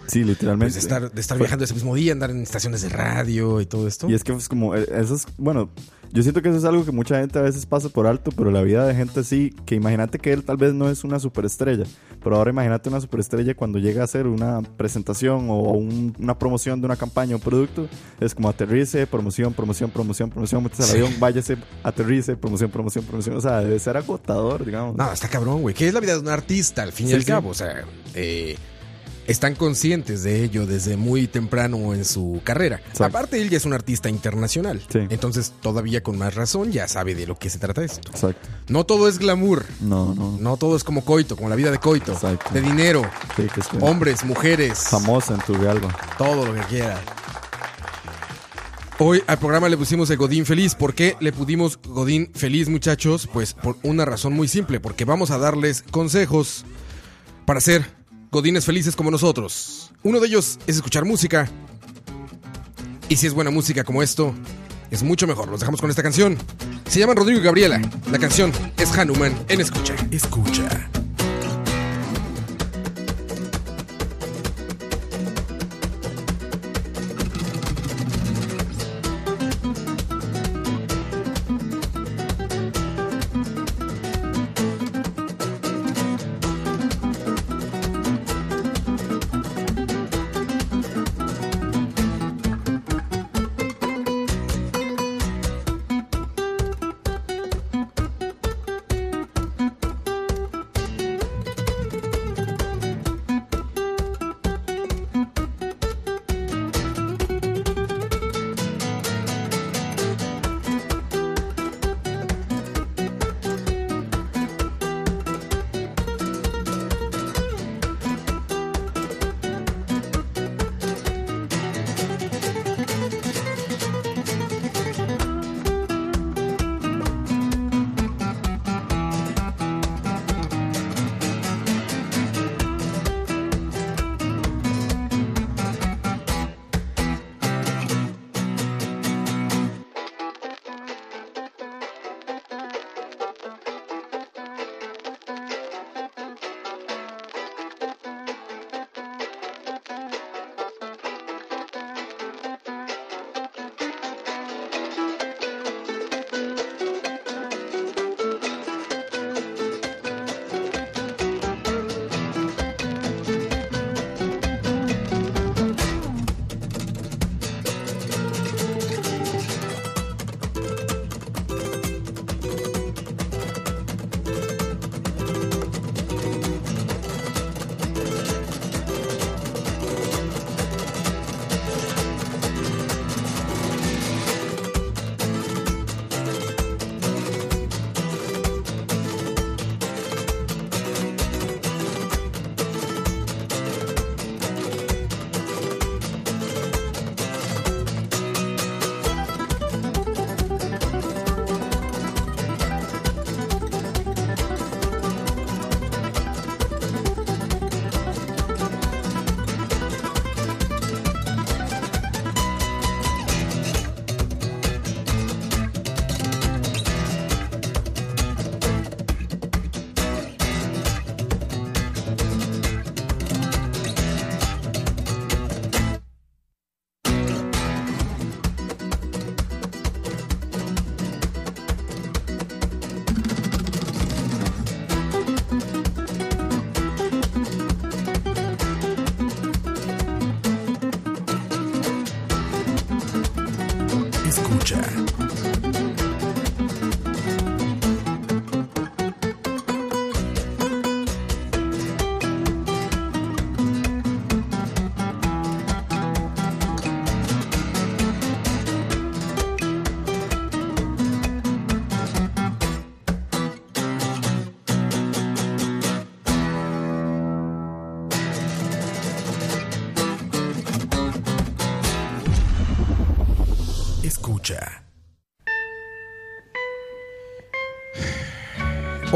Sí, 0.08 0.24
literalmente. 0.24 0.66
pues, 0.66 0.74
de 0.76 0.80
estar, 0.80 1.12
de 1.12 1.22
estar 1.22 1.38
viajando 1.38 1.64
ese 1.66 1.74
mismo 1.74 1.96
día, 1.96 2.12
andar 2.12 2.32
en 2.32 2.42
estaciones 2.42 2.82
de 2.82 2.90
radio 2.90 3.62
y 3.62 3.66
todo 3.66 3.88
esto. 3.88 4.10
Y 4.10 4.14
es 4.16 4.24
que 4.24 4.34
es 4.34 4.50
como, 4.50 4.76
eh, 4.76 4.86
eso 4.96 5.16
es, 5.16 5.26
bueno, 5.38 5.70
yo 6.14 6.24
siento 6.24 6.42
que 6.42 6.50
eso 6.50 6.58
es 6.58 6.66
algo 6.66 6.84
que 6.86 6.92
mucha 6.92 7.20
gente 7.20 7.40
a 7.40 7.42
veces 7.42 7.66
pasa 7.66 7.90
por 7.90 8.08
alto, 8.08 8.32
pero 8.36 8.52
la 8.52 8.62
vida 8.62 8.86
de 8.86 8.94
gente 8.96 9.24
sí, 9.24 9.54
que 9.66 9.76
imagínate 9.76 10.20
que 10.20 10.34
él 10.34 10.44
tal 10.44 10.58
vez 10.58 10.74
no 10.74 10.90
es 10.90 11.04
una 11.04 11.20
superestrella, 11.20 11.86
pero 12.24 12.36
ahora 12.36 12.52
imagínate 12.52 12.90
una 12.90 13.00
superestrella 13.02 13.56
cuando 13.56 13.80
llega 13.80 14.02
a 14.02 14.06
hacer 14.06 14.28
una 14.28 14.62
presentación 14.78 15.50
o 15.50 15.56
un- 15.74 16.16
una 16.20 16.38
promoción 16.38 16.82
de 16.82 16.86
una 16.86 16.96
campaña 16.96 17.34
o 17.36 17.38
un 17.38 17.42
producto, 17.44 17.88
es 18.20 18.36
como 18.36 18.50
aterrice, 18.50 19.08
promoción, 19.08 19.54
promoción, 19.54 19.90
promoción, 19.90 20.30
promoción, 20.30 20.64
metes 20.64 20.80
al 20.82 20.92
avión, 20.96 21.14
váyase, 21.20 21.58
aterrice, 21.84 22.36
promoción, 22.36 22.70
promoción, 22.72 23.06
promoción, 23.06 23.36
o 23.38 23.42
sea, 23.42 23.60
debe 23.62 23.80
ser 23.80 23.98
agotador, 23.98 24.66
digamos. 24.66 24.96
No, 24.96 25.12
está 25.12 25.28
cabrón, 25.30 25.62
güey. 25.62 25.74
¿Qué 25.76 25.88
es 25.88 25.94
la 25.94 26.00
vida 26.00 26.14
de 26.14 26.20
un 26.20 26.30
artista, 26.30 26.84
al 26.84 26.92
fin 26.92 27.08
y 27.10 27.14
al 27.14 27.22
sí. 27.22 27.28
cabo? 27.28 27.50
O 27.50 27.54
sea, 27.54 27.86
eh, 28.16 28.56
están 29.28 29.56
conscientes 29.56 30.24
de 30.24 30.44
ello 30.44 30.66
desde 30.66 30.98
muy 30.98 31.28
temprano 31.28 31.94
en 31.94 32.04
su 32.06 32.42
carrera. 32.44 32.78
Exacto. 32.78 33.06
Aparte, 33.06 33.42
él 33.42 33.50
ya 33.50 33.58
es 33.58 33.66
un 33.66 33.74
artista 33.74 34.10
internacional. 34.10 34.82
Sí. 34.92 35.00
Entonces, 35.10 35.54
todavía 35.62 36.02
con 36.04 36.18
más 36.18 36.36
razón, 36.36 36.72
ya 36.72 36.88
sabe 36.88 37.16
de 37.16 37.28
lo 37.28 37.38
que 37.38 37.50
se 37.50 37.60
trata 37.60 37.84
esto. 37.84 38.10
Exacto. 38.12 38.50
No 38.68 38.86
todo 38.86 39.08
es 39.08 39.20
glamour. 39.20 39.66
No, 39.80 40.14
no. 40.16 40.38
No 40.40 40.58
todo 40.58 40.76
es 40.76 40.84
como 40.84 41.06
coito, 41.06 41.36
como 41.36 41.50
la 41.50 41.56
vida 41.56 41.72
de 41.72 41.78
coito. 41.80 42.14
Exacto. 42.14 42.50
De 42.54 42.62
dinero, 42.62 43.04
Sí, 43.36 43.44
que 43.54 43.60
es 43.62 43.68
que- 43.68 43.78
hombres, 43.80 44.24
mujeres. 44.26 44.80
famosa 44.80 45.36
en 45.36 45.42
tu 45.42 45.56
alba. 45.70 45.96
Todo 46.18 46.46
lo 46.46 46.54
que 46.54 46.62
quiera. 46.62 47.00
Hoy 49.04 49.24
al 49.26 49.40
programa 49.40 49.68
le 49.68 49.78
pusimos 49.78 50.10
el 50.12 50.18
Godín 50.18 50.46
Feliz. 50.46 50.76
¿Por 50.76 50.94
qué 50.94 51.16
le 51.20 51.32
pusimos 51.32 51.80
Godín 51.82 52.32
Feliz, 52.36 52.70
muchachos? 52.70 53.28
Pues 53.32 53.54
por 53.54 53.78
una 53.82 54.06
razón 54.06 54.34
muy 54.34 54.48
simple, 54.48 54.80
porque 54.80 55.06
vamos 55.06 55.32
a 55.32 55.40
darles 55.40 55.82
consejos 55.90 56.66
para 57.48 57.62
ser 57.62 57.84
Godines 58.32 58.64
felices 58.64 58.96
como 58.96 59.12
nosotros. 59.12 59.92
Uno 60.04 60.22
de 60.22 60.28
ellos 60.28 60.58
es 60.66 60.78
escuchar 60.78 61.04
música. 61.04 61.50
Y 63.10 63.18
si 63.18 63.28
es 63.28 63.34
buena 63.34 63.52
música 63.52 63.84
como 63.84 64.02
esto, 64.02 64.34
es 64.90 65.04
mucho 65.04 65.28
mejor. 65.28 65.50
Los 65.50 65.60
dejamos 65.60 65.82
con 65.82 65.90
esta 65.90 66.02
canción. 66.02 66.38
Se 66.88 67.02
llaman 67.02 67.18
Rodrigo 67.18 67.42
y 67.42 67.44
Gabriela. 67.44 67.82
La 68.10 68.20
canción 68.20 68.54
es 68.78 68.98
Hanuman 68.98 69.38
en 69.50 69.60
Escucha. 69.60 69.96
Escucha. 70.12 71.01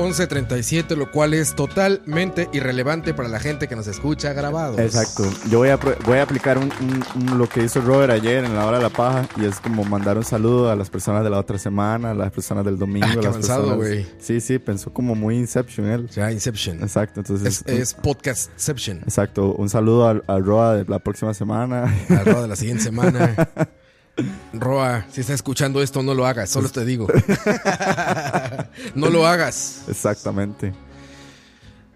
11.37, 0.06 0.96
lo 0.96 1.12
cual 1.12 1.34
es 1.34 1.56
totalmente 1.56 2.50
irrelevante 2.54 3.14
para 3.14 3.28
la 3.30 3.40
gente 3.40 3.68
que 3.68 3.76
nos 3.76 3.88
escucha 3.88 4.34
grabados. 4.34 4.80
Exacto. 4.80 5.24
Yo 5.50 5.60
voy 5.60 5.70
a, 5.70 5.78
voy 5.78 6.18
a 6.20 6.24
aplicar 6.24 6.58
un- 6.58 6.72
un- 6.82 7.04
un- 7.32 7.38
lo 7.38 7.48
que 7.50 7.64
hizo 7.64 7.82
Robert 7.82 8.12
ayer 8.12 8.44
en 8.46 8.56
la 8.56 8.66
hora 8.66 8.78
de 8.78 8.84
la 8.84 8.90
paja 8.90 9.28
y 9.38 9.46
es 9.46 9.60
como 9.60 9.84
mandar 9.84 10.18
un 10.18 10.24
saludo 10.24 10.70
a 10.70 10.76
las 10.76 10.90
personas 10.90 11.24
de 11.24 11.30
la 11.30 11.40
otra 11.40 11.58
semana, 11.58 12.12
a 12.12 12.14
las 12.14 12.32
personas 12.32 12.64
del 12.66 12.78
domingo. 12.78 13.08
Ah, 13.10 13.14
qué 13.14 13.20
a 13.20 13.32
las 13.32 13.50
avanzado, 13.50 13.76
güey. 13.78 14.06
Sí, 14.20 14.40
sí, 14.42 14.60
pensó 14.60 14.94
como 14.94 15.16
muy 15.16 15.36
Inception 15.38 15.88
él. 15.88 16.06
O 16.10 16.14
sea, 16.14 16.32
Inception. 16.32 16.82
Exacto, 16.82 17.20
entonces... 17.22 17.64
Es, 17.66 17.74
es 17.80 17.94
podcastception. 17.94 19.00
Exacto, 19.00 19.54
un 19.54 19.70
saludo 19.70 20.08
al, 20.08 20.24
al 20.28 20.46
Roa 20.46 20.76
de 20.76 20.86
la 20.88 21.00
próxima 21.00 21.34
semana. 21.34 21.94
Al 22.10 22.26
Roa 22.26 22.42
de 22.44 22.48
la 22.48 22.56
siguiente 22.56 22.84
semana. 22.84 23.36
Roa, 24.54 25.06
si 25.12 25.22
estás 25.22 25.36
escuchando 25.36 25.82
esto, 25.82 26.02
no 26.04 26.14
lo 26.14 26.26
hagas, 26.26 26.50
solo 26.50 26.70
te 26.70 26.86
digo. 26.86 27.08
no 28.96 29.10
lo 29.10 29.28
hagas. 29.28 29.82
Exactamente. 29.88 30.74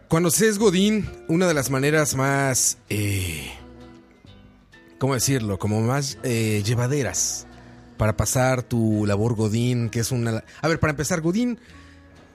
Cuando 0.07 0.31
se 0.31 0.47
es 0.47 0.57
Godín, 0.57 1.09
una 1.27 1.47
de 1.47 1.53
las 1.53 1.69
maneras 1.69 2.15
más. 2.15 2.77
eh, 2.89 3.51
¿Cómo 4.97 5.13
decirlo? 5.13 5.57
Como 5.59 5.81
más 5.81 6.17
eh, 6.23 6.61
llevaderas 6.65 7.47
para 7.97 8.17
pasar 8.17 8.63
tu 8.63 9.05
labor 9.05 9.35
Godín, 9.35 9.89
que 9.89 9.99
es 10.01 10.11
una. 10.11 10.43
A 10.61 10.67
ver, 10.67 10.79
para 10.79 10.91
empezar, 10.91 11.21
Godín, 11.21 11.59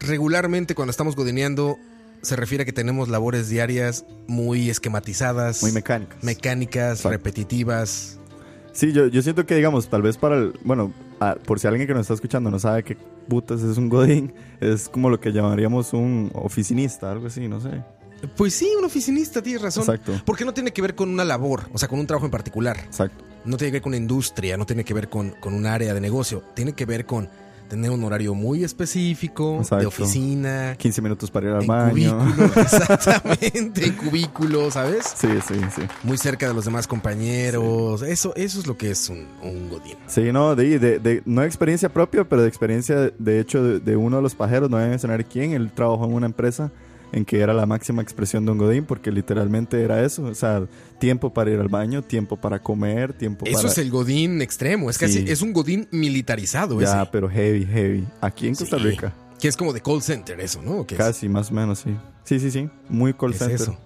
regularmente 0.01 0.75
cuando 0.75 0.91
estamos 0.93 1.15
godineando, 1.17 1.79
se 2.23 2.37
refiere 2.37 2.63
a 2.63 2.65
que 2.65 2.73
tenemos 2.73 3.09
labores 3.11 3.49
diarias 3.51 4.07
muy 4.29 4.71
esquematizadas, 4.71 5.61
Muy 5.63 5.73
mecánicas. 5.73 6.23
mecánicas, 6.25 6.99
Exacto. 7.01 7.11
repetitivas. 7.11 8.19
Sí, 8.75 8.93
yo, 8.93 9.07
yo 9.07 9.23
siento 9.23 9.47
que, 9.47 9.55
digamos, 9.55 9.89
tal 9.89 10.03
vez 10.03 10.19
para 10.19 10.37
el. 10.37 10.53
Bueno, 10.65 10.93
por 11.47 11.61
si 11.61 11.69
alguien 11.69 11.87
que 11.87 11.95
nos 11.95 12.03
está 12.03 12.15
escuchando 12.15 12.51
no 12.51 12.59
sabe 12.59 12.83
qué 12.83 12.97
putas 13.29 13.63
es 13.63 13.79
un 13.79 13.89
Godín, 13.89 14.35
es 14.61 14.89
como 14.89 15.09
lo 15.09 15.21
que 15.21 15.33
llamaríamos 15.33 15.93
un 15.93 16.31
oficinista, 16.35 17.11
algo 17.11 17.29
así, 17.29 17.49
no 17.49 17.61
sé. 17.61 17.83
Pues 18.37 18.55
sí, 18.55 18.69
un 18.77 18.85
oficinista, 18.85 19.43
tienes 19.43 19.63
razón. 19.63 19.83
Exacto. 19.83 20.21
Porque 20.27 20.45
no 20.45 20.53
tiene 20.53 20.73
que 20.73 20.83
ver 20.83 20.95
con 20.95 21.09
una 21.09 21.25
labor, 21.25 21.69
o 21.73 21.79
sea, 21.79 21.89
con 21.89 22.01
un 22.01 22.07
trabajo 22.07 22.27
en 22.27 22.33
particular. 22.33 22.79
Exacto. 22.79 23.25
No 23.45 23.57
tiene 23.57 23.71
que 23.71 23.77
ver 23.77 23.83
con 23.83 23.91
una 23.91 23.99
industria, 23.99 24.57
no 24.57 24.67
tiene 24.67 24.85
que 24.85 24.95
ver 24.95 25.09
con, 25.09 25.31
con 25.33 25.55
un 25.55 25.67
área 25.67 25.95
de 25.95 26.01
negocio. 26.01 26.43
Tiene 26.55 26.73
que 26.73 26.85
ver 26.85 27.07
con 27.07 27.29
tener 27.69 27.91
un 27.91 28.05
horario 28.05 28.35
muy 28.35 28.63
específico, 28.65 29.63
de 29.79 29.87
oficina, 29.87 30.75
15 30.79 31.03
minutos 31.03 31.31
para 31.31 31.49
ir 31.49 31.53
al 31.55 31.63
en 31.63 31.67
baño. 31.69 32.19
cubículo, 32.19 32.51
exactamente, 32.63 33.85
en 33.87 33.93
cubículo, 33.95 34.71
¿sabes? 34.71 35.05
Sí, 35.17 35.29
sí, 35.47 35.55
sí. 35.75 35.83
Muy 36.03 36.19
cerca 36.19 36.47
de 36.49 36.55
los 36.55 36.65
demás 36.65 36.87
compañeros. 36.87 38.03
Eso, 38.03 38.35
eso 38.37 38.61
es 38.61 38.67
lo 38.67 38.77
que 38.77 38.91
es 38.91 39.09
un, 39.09 39.27
un 39.43 39.69
godín. 39.69 39.97
Sí, 40.07 40.31
no, 40.33 40.55
de, 40.55 40.79
de, 40.79 40.99
de- 40.99 41.23
no 41.25 41.43
experiencia 41.43 41.89
propia, 41.89 42.25
pero 42.29 42.43
de 42.43 42.49
experiencia, 42.49 43.11
de 43.19 43.41
hecho, 43.41 43.63
de, 43.63 43.81
de 43.81 43.97
uno 43.97 44.17
de 44.17 44.23
los 44.23 44.35
pajeros, 44.35 44.71
no 44.71 44.77
voy 44.77 44.87
a 44.87 44.89
mencionar 44.91 45.25
quién, 45.25 45.53
él 45.53 45.71
trabajó 45.73 46.05
en 46.05 46.13
una 46.15 46.27
empresa 46.27 46.71
en 47.17 47.25
que 47.25 47.41
era 47.41 47.55
la 47.55 47.65
máxima 47.65 48.03
expresión 48.03 48.45
de 48.45 48.53
un 48.53 48.59
godín, 48.59 48.85
porque 48.87 49.13
literalmente 49.13 49.81
era 49.83 50.05
eso, 50.05 50.25
o 50.25 50.35
sea, 50.35 50.67
tiempo 50.99 51.33
para 51.33 51.51
ir 51.53 51.61
al 51.61 51.69
baño, 51.69 52.03
tiempo 52.03 52.37
para 52.37 52.59
comer, 52.61 53.13
tiempo 53.13 53.47
Eso 53.47 53.59
para... 53.59 53.69
es 53.69 53.79
el 53.79 53.91
godín 53.91 54.43
extremo. 54.43 54.91
Es 54.91 54.99
casi, 54.99 55.21
Sí. 55.21 55.25
es 55.29 55.41
un 55.41 55.53
godín 55.53 55.87
militarizado 55.93 56.81
Ya, 56.81 57.03
ese. 57.03 57.11
pero 57.13 57.29
heavy, 57.31 57.67
heavy. 57.67 58.05
Aquí 58.21 58.49
en 58.49 58.55
Costa 58.57 58.79
Sí. 58.79 58.83
Rica, 58.85 59.13
Que 59.41 59.49
es 59.49 59.57
como 59.57 59.73
de 59.73 59.81
call 59.81 60.03
center 60.03 60.41
eso, 60.41 60.61
¿no? 60.63 60.87
Casi, 60.87 61.29
más 61.29 61.51
o 61.51 61.55
menos, 61.55 61.79
sí. 61.81 61.97
Sí, 62.25 62.41
sí, 62.41 62.51
sí, 62.51 62.69
muy 62.89 63.13
call 63.15 63.31
¿Qué 63.31 63.37
es 63.37 63.39
center. 63.39 63.61
eso? 63.61 63.77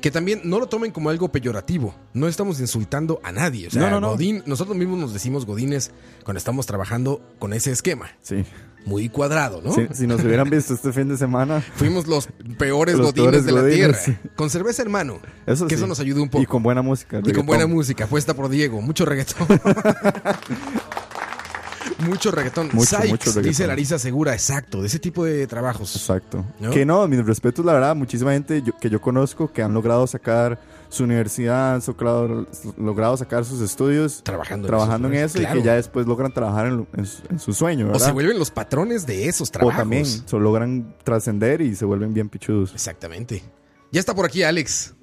Que 0.00 0.10
también 0.10 0.42
no 0.44 0.60
lo 0.60 0.66
tomen 0.68 0.92
como 0.92 1.08
algo 1.10 1.32
peyorativo. 1.32 1.94
No 2.12 2.28
estamos 2.28 2.60
insultando 2.60 3.18
a 3.24 3.32
nadie. 3.32 3.66
O 3.68 3.70
sea, 3.70 3.80
No, 3.82 3.90
no, 3.90 4.00
no. 4.00 4.10
Godín, 4.10 4.42
nosotros 4.46 4.76
mismos 4.76 4.98
nos 5.00 5.12
decimos 5.14 5.46
godines 5.46 5.90
cuando 6.22 6.38
estamos 6.38 6.66
trabajando 6.66 7.20
con 7.38 7.52
ese 7.54 7.72
esquema. 7.72 8.10
Sí. 8.20 8.44
Muy 8.86 9.08
cuadrado, 9.08 9.60
¿no? 9.62 9.72
Sí, 9.72 9.86
si 9.92 10.06
nos 10.06 10.22
hubieran 10.22 10.48
visto 10.48 10.72
este 10.72 10.92
fin 10.92 11.08
de 11.08 11.16
semana, 11.18 11.60
Fuimos 11.74 12.06
los 12.06 12.28
peores 12.56 12.96
Los 12.96 13.08
godines 13.08 13.22
peores 13.42 13.44
de 13.44 13.52
la 13.52 13.60
godines, 13.62 14.04
tierra. 14.04 14.20
Con 14.36 14.48
cerveza, 14.48 14.80
hermano. 14.82 15.18
eso 15.44 15.66
que 15.66 15.74
sí. 15.74 15.80
eso 15.80 15.86
nos 15.88 15.98
ayudó 16.00 16.22
un 16.22 16.28
poco. 16.28 16.40
Y 16.42 16.46
con 16.46 16.62
buena 16.62 16.82
música. 16.82 17.20
Y 17.24 17.32
con 17.32 17.44
buena 17.46 17.66
música, 17.66 18.06
puesta 18.06 18.32
por 18.34 18.48
Diego. 18.48 18.80
Mucho 18.80 19.04
reggaetón. 19.04 19.46
mucho 21.98 22.30
reggaetón. 22.30 22.68
Mucho, 22.72 22.86
Sykes, 22.96 23.08
mucho 23.08 23.24
reggaetón. 23.30 23.42
dice 23.42 23.66
Larisa 23.66 23.98
Segura, 23.98 24.32
exacto, 24.34 24.80
de 24.80 24.86
ese 24.86 24.98
tipo 24.98 25.24
de 25.24 25.46
trabajos. 25.46 25.94
Exacto. 25.96 26.44
¿No? 26.60 26.70
Que 26.70 26.84
no, 26.86 27.06
mis 27.08 27.24
respetos, 27.24 27.64
la 27.64 27.72
verdad, 27.72 27.96
muchísima 27.96 28.32
gente 28.32 28.62
yo- 28.62 28.76
que 28.78 28.88
yo 28.90 29.00
conozco 29.00 29.52
que 29.52 29.62
han 29.62 29.74
logrado 29.74 30.06
sacar 30.06 30.58
su 30.88 31.04
universidad, 31.04 31.74
han 31.74 31.82
logrado, 31.86 32.46
logrado 32.76 33.16
sacar 33.16 33.44
sus 33.44 33.60
estudios 33.60 34.22
Trabajando 34.22 34.66
en 34.66 34.70
trabajando 34.70 35.08
en 35.08 35.14
eso, 35.14 35.24
eso, 35.24 35.38
claro. 35.40 35.56
y 35.56 35.62
que 35.62 35.66
ya 35.66 35.74
después 35.74 36.06
logran 36.06 36.32
trabajar 36.32 36.66
en, 36.66 36.86
en 36.96 37.06
su, 37.06 37.22
en 37.28 37.38
su 37.38 37.52
sueño, 37.52 37.90
O 37.92 37.98
se 37.98 38.12
vuelven 38.12 38.38
los 38.38 38.50
patrones 38.50 39.06
de 39.06 39.28
esos 39.28 39.48
O 39.48 39.52
trabajos. 39.52 39.78
también 39.78 40.06
so, 40.06 40.38
logran 40.38 40.96
trascender 41.04 41.60
y 41.60 41.74
se 41.74 41.84
vuelven 41.84 42.14
bien 42.14 42.28
pichudos. 42.28 42.72
Exactamente. 42.72 43.42
Ya 43.92 44.00
está 44.00 44.14
por 44.14 44.24
aquí 44.26 44.42
Alex. 44.42 44.94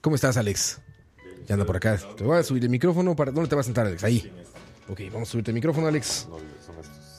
¿Cómo 0.00 0.16
estás, 0.16 0.36
Alex? 0.36 0.80
Ya 1.46 1.54
anda 1.54 1.64
por 1.66 1.76
acá. 1.76 1.98
Te 2.16 2.24
voy 2.24 2.38
a 2.38 2.42
subir 2.42 2.62
el 2.62 2.70
micrófono 2.70 3.14
para. 3.16 3.30
¿Dónde 3.30 3.48
te 3.48 3.54
vas 3.54 3.64
a 3.64 3.68
sentar, 3.68 3.86
Alex? 3.86 4.04
Ahí. 4.04 4.32
Ok, 4.88 5.00
vamos 5.12 5.28
a 5.28 5.32
subirte 5.32 5.50
el 5.50 5.54
micrófono, 5.54 5.86
Alex. 5.86 6.28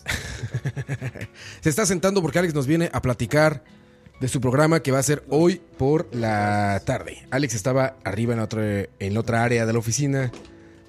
Se 1.61 1.69
está 1.69 1.85
sentando 1.85 2.21
porque 2.21 2.39
Alex 2.39 2.53
nos 2.53 2.67
viene 2.67 2.89
a 2.93 3.01
platicar 3.01 3.63
de 4.19 4.27
su 4.27 4.41
programa 4.41 4.81
que 4.81 4.91
va 4.91 4.99
a 4.99 5.03
ser 5.03 5.23
hoy 5.29 5.61
por 5.77 6.07
la 6.15 6.81
tarde. 6.85 7.25
Alex 7.31 7.53
estaba 7.55 7.95
arriba 8.03 8.33
en, 8.33 8.39
otro, 8.39 8.61
en 8.63 9.13
la 9.13 9.19
otra 9.19 9.43
área 9.43 9.65
de 9.65 9.73
la 9.73 9.79
oficina, 9.79 10.31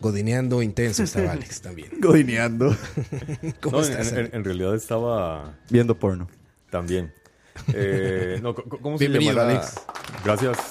godineando 0.00 0.62
intenso. 0.62 1.02
Estaba 1.02 1.32
Alex 1.32 1.60
también. 1.62 1.90
Godineando. 2.00 2.74
¿Cómo 3.60 3.80
No, 3.80 3.86
en, 3.86 3.92
estás? 3.92 4.12
en- 4.32 4.44
realidad 4.44 4.74
estaba 4.74 5.54
Viendo 5.70 5.98
porno. 5.98 6.28
también. 6.70 7.12
Eh, 7.74 8.38
no, 8.42 8.54
¿Cómo 8.54 8.96
Bienvenido, 8.98 9.32
se 9.32 9.38
llamará? 9.38 9.58
Alex. 9.60 9.74
Gracias. 10.24 10.58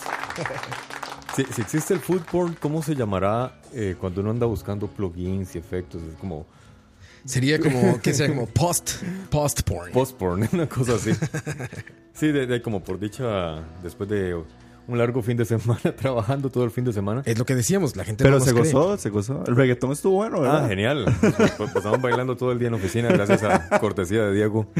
Si, 1.35 1.43
si 1.53 1.61
existe 1.61 1.93
el 1.93 1.99
food 1.99 2.21
porn, 2.31 2.57
¿cómo 2.59 2.81
se 2.81 2.95
llamará 2.95 3.61
eh, 3.71 3.95
cuando 3.99 4.21
uno 4.21 4.31
anda 4.31 4.47
buscando 4.47 4.87
plugins 4.87 5.53
y 5.53 5.59
efectos? 5.59 6.01
Es 6.01 6.15
como 6.19 6.47
Sería 7.25 7.59
como, 7.59 8.01
¿qué 8.01 8.11
sería? 8.11 8.33
Como 8.33 8.47
post, 8.47 9.03
post 9.29 9.61
porn. 9.61 9.91
post 9.91 10.17
porn, 10.17 10.49
una 10.51 10.67
cosa 10.67 10.95
así. 10.95 11.11
Sí, 12.19 12.27
de, 12.31 12.47
de- 12.47 12.61
como 12.61 12.83
por 12.83 12.99
dicha, 12.99 13.61
después 13.83 14.09
de 14.09 14.35
un 14.87 14.97
largo 14.97 15.21
fin 15.21 15.35
de 15.37 15.43
semana 15.45 15.81
trabajando 15.99 16.49
todo 16.49 16.63
el 16.63 16.71
fin 16.71 16.85
de 16.85 16.93
semana. 16.93 17.21
Es 17.25 17.37
lo 17.37 17.45
que 17.45 17.55
decíamos, 17.55 17.95
la 17.95 18.05
gente 18.05 18.23
Pero 18.23 18.39
no 18.39 18.45
se 18.45 18.51
cree. 18.53 18.63
gozó, 18.71 18.97
se 18.97 19.09
gozó. 19.09 19.43
El 19.45 19.55
reggaetón 19.55 19.91
estuvo 19.91 20.15
bueno, 20.15 20.39
¿verdad? 20.41 20.63
Ah, 20.65 20.67
genial. 20.69 21.05
Pues, 21.19 21.51
pues, 21.57 21.71
pasamos 21.71 22.01
bailando 22.01 22.37
todo 22.37 22.51
el 22.53 22.59
día 22.59 22.67
en 22.69 22.73
la 22.73 22.79
oficina 22.79 23.09
gracias 23.09 23.43
a 23.43 23.79
cortesía 23.79 24.23
de 24.23 24.33
Diego. 24.33 24.71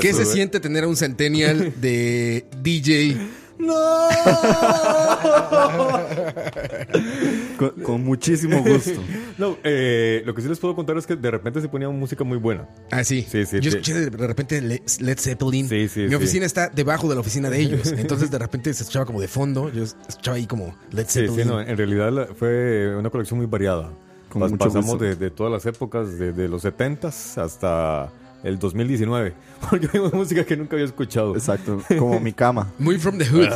¿Qué 0.00 0.12
se 0.14 0.24
siente 0.24 0.60
tener 0.60 0.84
a 0.84 0.88
un 0.88 0.96
centennial 0.96 1.74
de 1.80 2.46
DJ? 2.62 3.16
Con, 7.58 7.70
con 7.82 8.04
muchísimo 8.04 8.62
gusto. 8.62 9.00
No, 9.36 9.56
eh, 9.64 10.22
lo 10.24 10.32
que 10.32 10.42
sí 10.42 10.48
les 10.48 10.60
puedo 10.60 10.76
contar 10.76 10.96
es 10.96 11.08
que 11.08 11.16
de 11.16 11.28
repente 11.28 11.60
se 11.60 11.68
ponía 11.68 11.88
música 11.88 12.22
muy 12.22 12.38
buena. 12.38 12.68
Ah, 12.92 13.02
sí. 13.02 13.26
Sí, 13.28 13.44
sí, 13.46 13.56
Yo 13.56 13.62
sí. 13.72 13.78
escuché 13.78 13.94
de 13.94 14.10
de 14.10 14.26
repente 14.28 14.60
Le- 14.62 14.80
Led 15.00 15.18
Zeppelin. 15.18 15.68
Sí, 15.68 15.88
sí, 15.88 16.02
Mi 16.02 16.10
sí. 16.10 16.14
oficina 16.14 16.46
está 16.46 16.68
debajo 16.68 17.08
de 17.08 17.16
la 17.16 17.20
oficina 17.20 17.50
de 17.50 17.58
ellos. 17.58 17.92
Entonces 17.98 18.30
de 18.30 18.38
repente 18.38 18.72
se 18.72 18.84
escuchaba 18.84 19.06
como 19.06 19.20
de 19.20 19.26
fondo. 19.26 19.72
Yo 19.72 19.82
escuchaba 19.82 20.36
ahí 20.36 20.46
como 20.46 20.76
Led 20.92 21.06
Sí, 21.08 21.18
Zeppelin. 21.20 21.42
sí, 21.42 21.48
no, 21.48 21.60
en 21.60 21.76
realidad 21.76 22.28
fue 22.38 22.94
una 22.96 23.10
colección 23.10 23.38
muy 23.38 23.48
variada. 23.48 23.90
Con 24.28 24.42
Pas- 24.42 24.50
mucho 24.50 24.66
pasamos 24.66 25.00
de, 25.00 25.16
de 25.16 25.30
todas 25.30 25.52
las 25.52 25.66
épocas, 25.66 26.16
desde 26.16 26.46
los 26.48 26.64
70s 26.64 27.42
hasta 27.42 28.12
el 28.44 28.58
2019. 28.58 29.34
Porque 29.68 29.88
hay 29.92 30.00
música 30.12 30.44
que 30.44 30.56
nunca 30.56 30.76
había 30.76 30.84
escuchado. 30.86 31.34
Exacto, 31.34 31.80
como 31.98 32.20
mi 32.20 32.32
cama. 32.32 32.70
Muy 32.78 32.98
from 32.98 33.18
the 33.18 33.24
hood. 33.26 33.48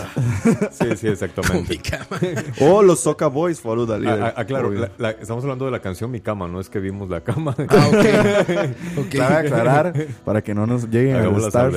Sí, 0.72 0.84
sí, 0.96 0.96
Como 0.96 1.02
mi 1.02 1.08
exactamente. 1.10 1.78
cama. 1.78 2.20
O 2.60 2.82
los 2.82 3.00
Soca 3.00 3.26
Boys, 3.28 3.60
the 3.60 3.68
Ah, 3.70 3.98
Leader. 3.98 4.22
ah, 4.22 4.34
ah, 4.36 4.44
claro, 4.44 4.68
Obvio. 4.68 4.80
la- 4.80 4.90
la- 4.98 5.10
estamos 5.10 5.44
hablando 5.44 5.66
de 5.66 5.70
la 5.70 5.80
canción 5.80 6.10
Mi 6.10 6.20
Cama, 6.20 6.48
no 6.48 6.58
es 6.60 6.68
que 6.70 6.80
vimos 6.80 7.08
la 7.08 7.20
cama. 7.20 7.54
Ah, 7.68 7.88
ok. 7.88 8.98
Ok. 8.98 9.14
Cabe 9.16 9.34
aclarar 9.48 9.92
para 10.24 10.42
que 10.42 10.54
no 10.54 10.66
nos 10.66 10.88
lleguen 10.88 11.16
a 11.16 11.18
Hagamos 11.20 11.44
estar. 11.46 11.70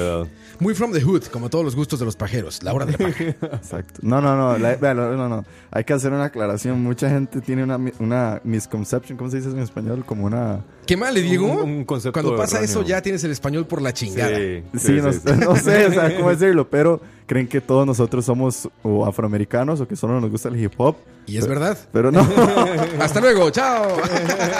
Muy 0.60 0.74
from 0.76 0.92
the 0.92 1.02
hood, 1.02 1.24
como 1.26 1.50
todos 1.50 1.66
los 1.66 1.76
gustos 1.76 2.00
de 2.00 2.06
los 2.06 2.16
pajeros. 2.16 2.64
La 2.64 2.74
hora 2.74 2.86
de 2.86 2.94
la 2.94 2.98
paja. 2.98 3.24
Exacto. 3.56 4.00
No, 4.04 4.22
no, 4.22 4.36
no, 4.36 4.58
la- 4.58 4.78
no, 4.94 5.16
no, 5.16 5.28
no. 5.30 5.46
Hay 5.72 5.84
que 5.84 5.94
hacer 5.94 6.12
una 6.14 6.26
aclaración. 6.26 6.82
Mucha 6.82 7.10
gente 7.10 7.42
tiene 7.42 7.64
una, 7.64 7.78
mi- 7.78 7.94
una 8.00 8.40
misconception, 8.44 9.18
¿cómo 9.18 9.30
se 9.30 9.38
dice 9.38 9.50
eso 9.50 9.58
en 9.58 9.64
español? 9.64 10.06
Como 10.06 10.26
una... 10.26 10.62
¿Qué 10.92 10.98
mal 10.98 11.14
le 11.14 11.22
digo? 11.22 11.48
Un- 11.48 11.62
un 11.62 11.86
concepto 11.86 12.12
Cuando 12.12 12.36
pasa 12.36 12.58
erróneo. 12.58 12.70
eso 12.70 12.82
ya 12.86 13.02
tienes 13.02 13.24
el 13.24 13.32
español 13.32 13.66
por 13.66 13.82
la 13.82 13.94
chingada. 13.94 14.36
Sí, 14.38 14.62
Sí, 14.78 14.92
no, 14.94 15.04
no 15.38 15.56
sé, 15.56 15.86
o 15.86 15.92
sea, 15.94 16.18
cómo 16.18 16.30
decirlo, 16.36 16.70
pero 16.70 17.00
creen 17.28 17.48
que 17.48 17.62
todos 17.62 17.88
nosotros 17.88 18.26
somos 18.26 18.68
o 18.84 19.06
afroamericanos 19.06 19.80
o 19.80 19.88
que 19.88 19.96
solo 19.96 20.20
nos 20.20 20.30
gusta 20.30 20.50
el 20.50 20.62
hip 20.62 20.74
hop. 20.76 20.98
Y 21.28 21.38
es 21.38 21.48
verdad. 21.48 21.78
Pero 21.94 22.12
no, 22.12 22.28
Hasta 23.00 23.22
luego, 23.22 23.50
chao. 23.52 23.88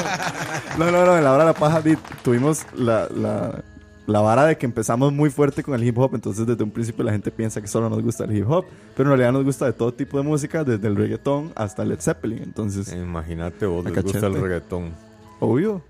no, 0.80 0.90
no, 0.90 1.06
no, 1.06 1.18
en 1.18 1.24
la 1.26 1.34
hora 1.34 1.44
de 1.44 1.50
la 1.52 1.54
paja 1.54 1.84
tuvimos 2.24 2.66
la, 2.76 3.10
la, 3.14 3.62
la 4.08 4.22
vara 4.22 4.46
de 4.46 4.58
que 4.58 4.66
empezamos 4.66 5.12
muy 5.12 5.30
fuerte 5.32 5.64
con 5.64 5.74
el 5.76 5.84
hip 5.84 5.98
hop, 5.98 6.12
entonces 6.16 6.48
desde 6.48 6.64
un 6.64 6.72
principio 6.72 7.04
la 7.04 7.12
gente 7.12 7.30
piensa 7.30 7.60
que 7.62 7.68
solo 7.68 7.90
nos 7.90 8.02
gusta 8.02 8.24
el 8.24 8.38
hip 8.38 8.50
hop, 8.50 8.66
pero 8.96 9.10
en 9.12 9.18
realidad 9.18 9.34
nos 9.34 9.44
gusta 9.44 9.66
de 9.66 9.74
todo 9.74 9.94
tipo 9.94 10.18
de 10.18 10.24
música, 10.24 10.64
desde 10.64 10.88
el 10.88 10.96
reggaetón 10.96 11.52
hasta 11.56 11.84
Led 11.84 12.00
Zeppelin, 12.00 12.42
entonces, 12.44 12.94
Imagínate 12.94 13.66
vos, 13.66 13.84
les 13.84 14.02
gusta 14.02 14.28
el 14.28 14.42
reggaetón. 14.42 14.92
obvio, 15.40 15.82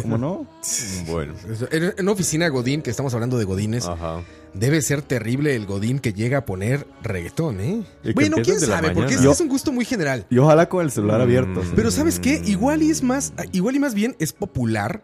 ¿cómo 0.00 0.16
no? 0.18 0.46
Bueno, 1.06 1.34
En 1.70 1.82
en 1.84 1.94
una 2.00 2.12
oficina 2.12 2.48
Godín, 2.48 2.80
que 2.82 2.90
estamos 2.90 3.12
hablando 3.14 3.36
de 3.38 3.44
Godines, 3.44 3.86
ajá. 3.86 4.22
debe 4.54 4.80
ser 4.82 5.02
terrible 5.02 5.54
el 5.56 5.66
Godín 5.66 5.98
que 5.98 6.12
llega 6.12 6.38
a 6.38 6.44
poner 6.46 6.86
reggaetón, 7.02 7.60
¿eh? 7.60 7.82
Bueno, 8.14 8.36
quién 8.42 8.58
sabe, 8.60 8.90
porque 8.92 9.14
es 9.14 9.40
un 9.40 9.48
gusto 9.48 9.72
muy 9.72 9.84
general. 9.84 10.26
Y 10.30 10.38
ojalá 10.38 10.68
con 10.68 10.84
el 10.84 10.90
celular 10.90 11.18
Mm. 11.20 11.22
abierto. 11.22 11.62
Pero 11.76 11.90
¿sabes 11.90 12.18
qué? 12.20 12.40
Igual 12.44 12.82
y 12.82 12.90
es 12.90 13.02
más, 13.02 13.32
igual 13.52 13.76
y 13.76 13.78
más 13.80 13.94
bien 13.94 14.16
es 14.18 14.32
popular 14.32 15.02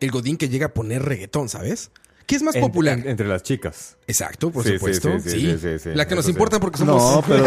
el 0.00 0.10
Godín 0.10 0.36
que 0.36 0.48
llega 0.48 0.66
a 0.66 0.74
poner 0.74 1.02
reggaetón, 1.02 1.48
¿sabes? 1.48 1.90
¿Qué 2.26 2.36
es 2.36 2.42
más 2.42 2.56
popular? 2.56 2.98
en- 2.98 3.08
entre 3.08 3.28
las 3.28 3.42
chicas. 3.42 3.96
Exacto, 4.08 4.50
por 4.50 4.64
Sí, 4.64 4.74
supuesto. 4.74 5.10
sí, 5.20 5.30
Sí, 5.30 5.40
sí, 5.40 5.46
sí, 5.52 5.58
sí, 5.58 5.78
sí. 5.78 5.88
La 5.94 6.06
que 6.06 6.14
nos 6.14 6.28
importa 6.28 6.58
porque 6.60 6.78
somos. 6.78 6.96
No, 7.00 7.22
pero, 7.28 7.44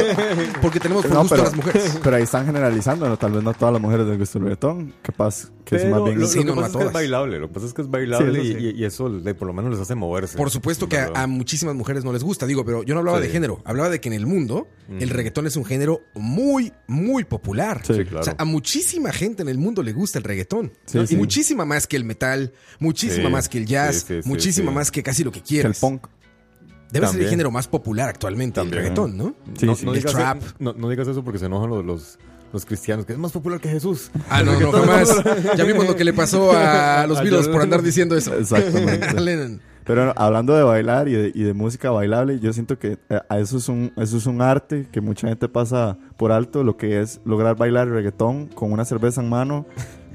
porque 0.62 0.80
tenemos 0.80 1.04
por 1.06 1.14
no, 1.14 1.22
gusto 1.22 1.36
pero, 1.36 1.48
a 1.48 1.50
las 1.52 1.56
mujeres. 1.56 2.00
pero 2.04 2.16
ahí 2.16 2.24
están 2.24 2.46
generalizando, 2.46 3.08
¿no? 3.08 3.18
tal 3.18 3.32
vez 3.34 3.44
no 3.44 3.50
a 3.50 3.54
todas 3.54 3.74
las 3.74 3.82
mujeres 3.82 4.08
les 4.08 4.18
gusta 4.18 4.38
el 4.40 4.44
reggaetón, 4.46 4.94
capaz 5.02 5.52
que 5.66 5.76
es 5.76 5.86
más 5.86 6.04
bien... 6.04 6.20
lo, 6.20 6.28
Sí, 6.28 6.40
lo 6.40 6.46
no, 6.46 6.54
que 6.56 6.62
pasa 6.62 6.68
es 6.68 6.72
que 6.72 6.78
es 6.78 6.82
todas. 6.82 6.94
bailable. 6.94 7.40
Lo 7.40 7.48
que 7.48 7.54
pasa 7.54 7.66
es 7.68 7.74
que 7.74 7.82
es 7.84 7.90
bailable 7.90 8.42
Sí, 8.42 8.50
eso 8.52 8.60
sí. 8.60 8.74
y, 8.76 8.84
eso 8.86 9.10
le- 9.10 9.36
por 9.36 9.48
lo 9.48 9.54
menos 9.54 9.72
les 9.72 9.80
hace 9.80 9.96
moverse. 9.96 10.36
Por 10.38 10.50
supuesto 10.50 10.90
que 10.90 10.98
a, 10.98 11.28
muchísimas 11.28 11.76
mujeres 11.76 12.04
no 12.04 12.12
les 12.12 12.24
gusta, 12.24 12.46
digo, 12.46 12.66
pero 12.66 12.84
yo 12.84 12.94
no 12.96 13.00
hablaba 13.02 13.20
Sí. 13.20 13.28
de 13.28 13.30
género, 13.34 13.62
hablaba 13.66 13.90
de 13.90 14.02
que 14.02 14.10
en 14.10 14.14
el 14.14 14.26
mundo 14.26 14.68
el 15.00 15.10
reggaetón 15.10 15.46
es 15.48 15.56
un 15.56 15.66
género 15.66 16.02
muy, 16.16 16.74
muy 16.88 17.24
popular. 17.24 17.82
Sí, 17.86 17.94
claro. 18.06 18.20
O 18.22 18.24
sea, 18.24 18.36
a 18.38 18.46
muchísima 18.46 19.12
gente 19.14 19.44
en 19.44 19.50
el 19.50 19.58
mundo 19.60 19.84
le 19.84 19.94
gusta 19.94 20.18
el 20.18 20.24
reggaetón. 20.24 20.72
Sí, 20.86 20.98
¿no? 20.98 21.06
sí. 21.06 21.14
Y 21.14 21.18
muchísima 21.18 21.64
más 21.66 21.86
que 21.88 21.96
el 21.96 22.04
metal, 22.04 22.52
muchísima 22.80 23.28
Sí. 23.28 23.32
más 23.32 23.48
que 23.50 23.58
el 23.60 23.66
jazz, 23.68 23.98
Sí, 24.08 24.16
sí, 24.16 24.22
sí, 24.24 24.28
muchísima 24.30 24.69
sí. 24.70 24.76
más 24.76 24.92
que 24.92 25.04
casi 25.04 25.24
lo 25.24 25.32
que 25.32 25.40
que 25.42 25.44
el 25.44 25.48
quieras. 25.48 25.80
punk. 25.80 26.08
Debe 26.92 27.06
ser 27.06 27.16
el 27.16 27.22
También. 27.22 27.30
género 27.30 27.52
más 27.52 27.68
popular 27.68 28.10
actualmente, 28.10 28.56
También. 28.56 28.78
el 28.80 28.84
reggaetón, 28.84 29.16
¿no? 29.18 29.36
Sí, 29.58 29.66
no, 29.68 29.76
sí. 29.76 29.86
no 29.86 29.92
El 29.94 30.00
digas, 30.00 30.14
trap. 30.14 30.42
No, 30.58 30.74
no 30.74 30.90
digas 30.90 31.08
eso 31.08 31.24
porque 31.24 31.38
se 31.38 31.46
enojan 31.46 31.70
los, 31.70 31.86
los, 31.86 32.18
los 32.52 32.66
cristianos, 32.66 33.06
que 33.06 33.14
es 33.14 33.20
más 33.20 33.32
popular 33.32 33.60
que 33.60 33.70
Jesús. 33.70 34.10
Ah, 34.28 34.42
no, 34.42 34.60
no, 34.60 34.72
jamás. 34.72 35.24
Ya 35.56 35.64
vimos 35.66 35.86
lo 35.86 35.96
que 35.96 36.04
le 36.04 36.14
pasó 36.14 36.52
a 36.52 37.06
los 37.08 37.22
Beatles 37.22 37.48
por 37.48 37.62
andar 37.62 37.84
diciendo 37.84 38.16
eso. 38.18 38.34
Exactamente. 38.36 39.06
A 39.08 39.14
Lennon. 39.14 39.62
Pero 39.86 40.14
hablando 40.20 40.56
de 40.56 40.62
bailar 40.64 41.08
y 41.08 41.14
de, 41.14 41.32
y 41.34 41.44
de 41.44 41.54
música 41.54 41.90
bailable, 41.92 42.40
yo 42.40 42.54
siento 42.54 42.78
que 42.78 42.98
eh, 43.10 43.20
a 43.28 43.40
eso 43.40 43.58
es, 43.58 43.70
un, 43.70 43.92
eso 43.98 44.18
es 44.18 44.26
un 44.28 44.40
arte 44.42 44.88
que 44.92 45.02
mucha 45.02 45.28
gente 45.28 45.48
pasa 45.50 45.98
por 46.18 46.32
alto, 46.32 46.64
lo 46.64 46.78
que 46.78 47.02
es 47.02 47.22
lograr 47.26 47.56
bailar 47.56 47.88
reggaetón 47.88 48.48
con 48.48 48.72
una 48.72 48.86
cerveza 48.86 49.22
en 49.22 49.30
mano, 49.30 49.66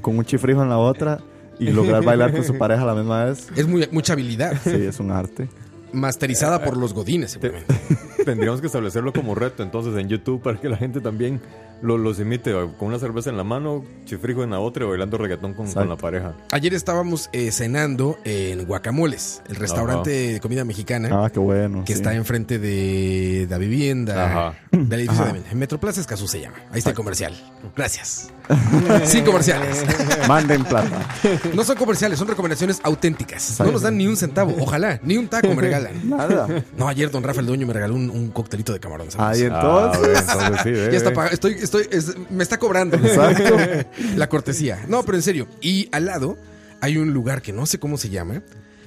con 0.00 0.16
un 0.18 0.24
chifrijo 0.24 0.62
en 0.62 0.68
la 0.68 0.78
otra 0.78 1.18
y 1.58 1.70
lograr 1.70 2.04
bailar 2.04 2.32
con 2.32 2.44
su 2.44 2.56
pareja 2.58 2.82
a 2.82 2.86
la 2.86 2.94
misma 2.94 3.24
vez. 3.24 3.48
Es 3.56 3.66
muy, 3.66 3.88
mucha 3.90 4.14
habilidad. 4.14 4.54
Sí, 4.62 4.70
es 4.70 5.00
un 5.00 5.10
arte. 5.10 5.48
Masterizada 5.92 6.64
por 6.64 6.76
los 6.76 6.92
godines, 6.92 7.32
seguramente. 7.32 7.74
Tendríamos 8.24 8.60
que 8.60 8.66
establecerlo 8.66 9.12
como 9.12 9.34
reto 9.34 9.62
entonces 9.62 9.96
en 9.96 10.08
YouTube 10.08 10.42
para 10.42 10.60
que 10.60 10.68
la 10.68 10.76
gente 10.76 11.00
también 11.00 11.40
lo- 11.84 11.98
los 11.98 12.18
imite 12.18 12.52
con 12.78 12.88
una 12.88 12.98
cerveza 12.98 13.30
en 13.30 13.36
la 13.36 13.44
mano, 13.44 13.84
chifrijo 14.06 14.42
en 14.42 14.50
la 14.50 14.58
otra 14.60 14.84
y 14.84 14.88
bailando 14.88 15.18
reggaetón 15.18 15.54
con, 15.54 15.70
con 15.72 15.88
la 15.88 15.96
pareja. 15.96 16.34
Ayer 16.50 16.74
estábamos 16.74 17.28
eh, 17.32 17.50
cenando 17.52 18.18
en 18.24 18.64
Guacamoles, 18.64 19.42
el 19.48 19.56
restaurante 19.56 20.10
de 20.10 20.40
comida 20.40 20.64
mexicana 20.64 21.08
Ah, 21.12 21.30
qué 21.30 21.38
bueno. 21.38 21.84
que 21.84 21.92
sí. 21.92 21.98
está 22.00 22.14
enfrente 22.14 22.58
de 22.58 23.46
la 23.48 23.58
vivienda 23.58 24.24
Ajá. 24.50 24.58
del 24.72 25.00
edificio 25.00 25.24
Ajá. 25.24 25.32
de 25.34 25.54
Metroplaza 25.54 26.00
Escazú 26.00 26.26
se 26.26 26.40
llama. 26.40 26.56
Ahí 26.72 26.78
está 26.78 26.90
el 26.90 26.96
comercial. 26.96 27.34
Gracias. 27.76 28.30
Sin 29.04 29.24
comerciales. 29.24 29.84
Manden 30.28 30.64
plata. 30.64 31.06
No 31.54 31.64
son 31.64 31.76
comerciales, 31.76 32.18
son 32.18 32.28
recomendaciones 32.28 32.80
auténticas. 32.82 33.58
No 33.60 33.72
nos 33.72 33.82
dan 33.82 33.96
ni 33.96 34.06
un 34.06 34.16
centavo, 34.16 34.54
ojalá, 34.58 35.00
ni 35.02 35.16
un 35.16 35.28
taco 35.28 35.48
me 35.54 35.62
regalan. 35.62 36.08
Nada. 36.08 36.46
No, 36.76 36.88
ayer 36.88 37.10
don 37.10 37.22
Rafa 37.22 37.40
el 37.40 37.46
dueño 37.46 37.66
me 37.66 37.72
regaló 37.72 37.94
un, 37.94 38.10
un 38.10 38.28
coctelito 38.30 38.72
de 38.72 38.80
camarón. 38.80 39.10
¿sabes? 39.10 39.40
Ahí 39.42 39.48
Ah, 39.52 39.90
entonces. 39.92 40.02
ve, 40.02 40.18
entonces 40.18 40.60
sí, 40.62 40.90
Ya 40.92 40.96
está 40.96 41.10
ve. 41.10 41.14
pagado. 41.16 41.34
Estoy, 41.34 41.54
estoy, 41.78 41.98
es- 41.98 42.14
me 42.30 42.42
está 42.42 42.58
cobrando 42.58 42.96
Exacto. 42.96 43.56
la 44.16 44.28
cortesía. 44.28 44.84
No, 44.88 45.02
pero 45.04 45.16
en 45.18 45.22
serio. 45.22 45.48
Y 45.60 45.88
al 45.92 46.06
lado 46.06 46.36
hay 46.80 46.96
un 46.96 47.12
lugar 47.12 47.42
que 47.42 47.52
no 47.52 47.66
sé 47.66 47.78
cómo 47.78 47.96
se 47.98 48.10
llama, 48.10 48.42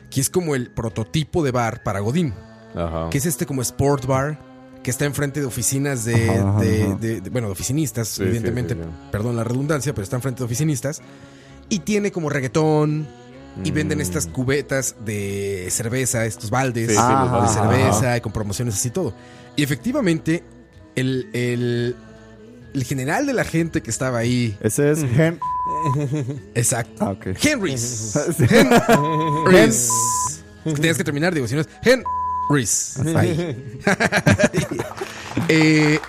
que 0.09 0.21
es 0.21 0.29
como 0.29 0.55
el 0.55 0.69
prototipo 0.71 1.43
de 1.43 1.51
bar 1.51 1.83
para 1.83 1.99
Godín, 1.99 2.33
Ajá. 2.75 3.09
que 3.09 3.17
es 3.17 3.25
este 3.25 3.45
como 3.45 3.61
sport 3.61 4.05
bar 4.05 4.39
que 4.83 4.91
está 4.91 5.05
enfrente 5.05 5.39
de 5.41 5.45
oficinas 5.45 6.05
de, 6.05 6.29
Ajá, 6.29 6.49
ajá, 6.49 6.59
de- 6.61 6.83
ajá. 6.83 6.95
de- 6.95 7.21
de- 7.21 7.29
bueno, 7.29 7.47
de 7.47 7.51
oficinistas, 7.53 8.07
Sí, 8.07 8.23
evidentemente, 8.23 8.73
sí, 8.75 8.79
sí, 8.81 8.87
sí. 8.89 9.07
perdón 9.11 9.35
la 9.35 9.43
redundancia, 9.43 9.93
pero 9.93 10.03
está 10.03 10.15
enfrente 10.15 10.39
de 10.39 10.45
oficinistas 10.45 11.01
y 11.69 11.79
tiene 11.79 12.11
como 12.11 12.29
reggaetón 12.29 13.05
y 13.63 13.71
venden 13.71 13.97
Mm. 13.97 14.01
estas 14.01 14.27
cubetas 14.27 14.95
de 15.03 15.67
cerveza, 15.71 16.25
estos 16.25 16.49
baldes 16.51 16.89
Sí, 16.91 16.95
sí, 16.95 17.01
los 17.31 17.41
de 17.41 17.59
cerveza 17.59 18.15
y 18.15 18.21
con 18.21 18.31
promociones 18.31 18.75
así 18.75 18.91
todo. 18.91 19.13
Y 19.57 19.63
efectivamente, 19.63 20.43
el, 20.95 21.27
el, 21.33 21.95
el 22.77 22.83
general 22.85 23.25
de 23.25 23.33
la 23.33 23.43
gente 23.43 23.81
que 23.81 23.89
estaba 23.89 24.19
ahí, 24.19 24.55
Ese 24.61 24.91
es 24.91 24.99
Hen. 25.03 25.39
exacto, 26.55 27.05
Ah, 27.05 27.11
ok. 27.11 27.27
Henrys. 27.43 28.13
Henrys. 28.39 29.89
Es 30.65 30.73
que 30.73 30.79
tienes 30.81 30.97
que 30.97 31.03
terminar, 31.03 31.33
digo, 31.33 31.47
si 31.47 31.55
no 31.55 31.61
es 31.61 31.69
Henrys. 31.83 32.97
Ahí. 33.15 33.79
Eh, 35.49 35.99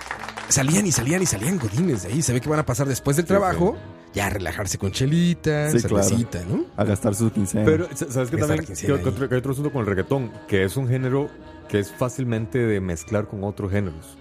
salían 0.49 0.85
y 0.87 0.91
salían 0.91 1.21
y 1.21 1.25
salían 1.25 1.59
godines 1.59 2.03
de 2.03 2.09
ahí. 2.09 2.21
Se 2.21 2.33
ve 2.33 2.41
que 2.41 2.49
van 2.49 2.59
a 2.59 2.65
pasar 2.65 2.87
después 2.87 3.15
del 3.15 3.25
trabajo 3.25 3.77
ya 4.13 4.25
a 4.25 4.29
relajarse 4.31 4.77
con 4.79 4.91
chelita, 4.91 5.69
Sí, 5.71 5.77
claro. 5.83 6.03
cervecita, 6.03 6.39
¿no? 6.49 6.65
A 6.75 6.83
gastar 6.83 7.13
sus 7.13 7.31
quincenas. 7.31 7.65
Pero, 7.69 7.87
¿sabes 7.95 8.31
qué 8.31 8.37
también? 8.37 8.65
Que, 8.65 8.91
otro, 8.91 9.29
que 9.29 9.35
hay 9.35 9.39
otro 9.39 9.51
asunto 9.51 9.71
con 9.71 9.81
el 9.81 9.87
reggaetón, 9.87 10.31
que 10.47 10.63
es 10.63 10.75
un 10.77 10.87
género 10.89 11.29
que 11.69 11.79
es 11.79 11.91
fácilmente 11.91 12.57
de 12.57 12.81
mezclar 12.81 13.27
con 13.27 13.43
otros 13.43 13.71
géneros. 13.71 14.17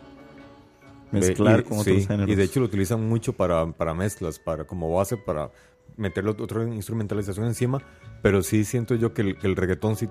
Mezclar 1.12 1.60
Y- 1.60 1.62
con 1.64 1.84
sí, 1.84 1.90
otros 1.90 2.06
géneros. 2.06 2.30
Y 2.30 2.34
de 2.34 2.44
hecho 2.44 2.60
lo 2.60 2.66
utilizan 2.66 3.08
mucho 3.08 3.32
para, 3.32 3.70
para 3.72 3.94
mezclas, 3.94 4.38
para 4.38 4.64
como 4.64 4.92
base, 4.94 5.16
para 5.16 5.50
meterle 5.96 6.30
otra 6.30 6.62
instrumentalización 6.64 7.46
encima. 7.46 7.82
Pero 8.22 8.42
sí 8.42 8.64
siento 8.64 8.94
yo 8.94 9.14
que 9.14 9.22
el, 9.22 9.38
que 9.38 9.46
el 9.46 9.56
reggaetón 9.56 9.96
sí, 9.96 10.08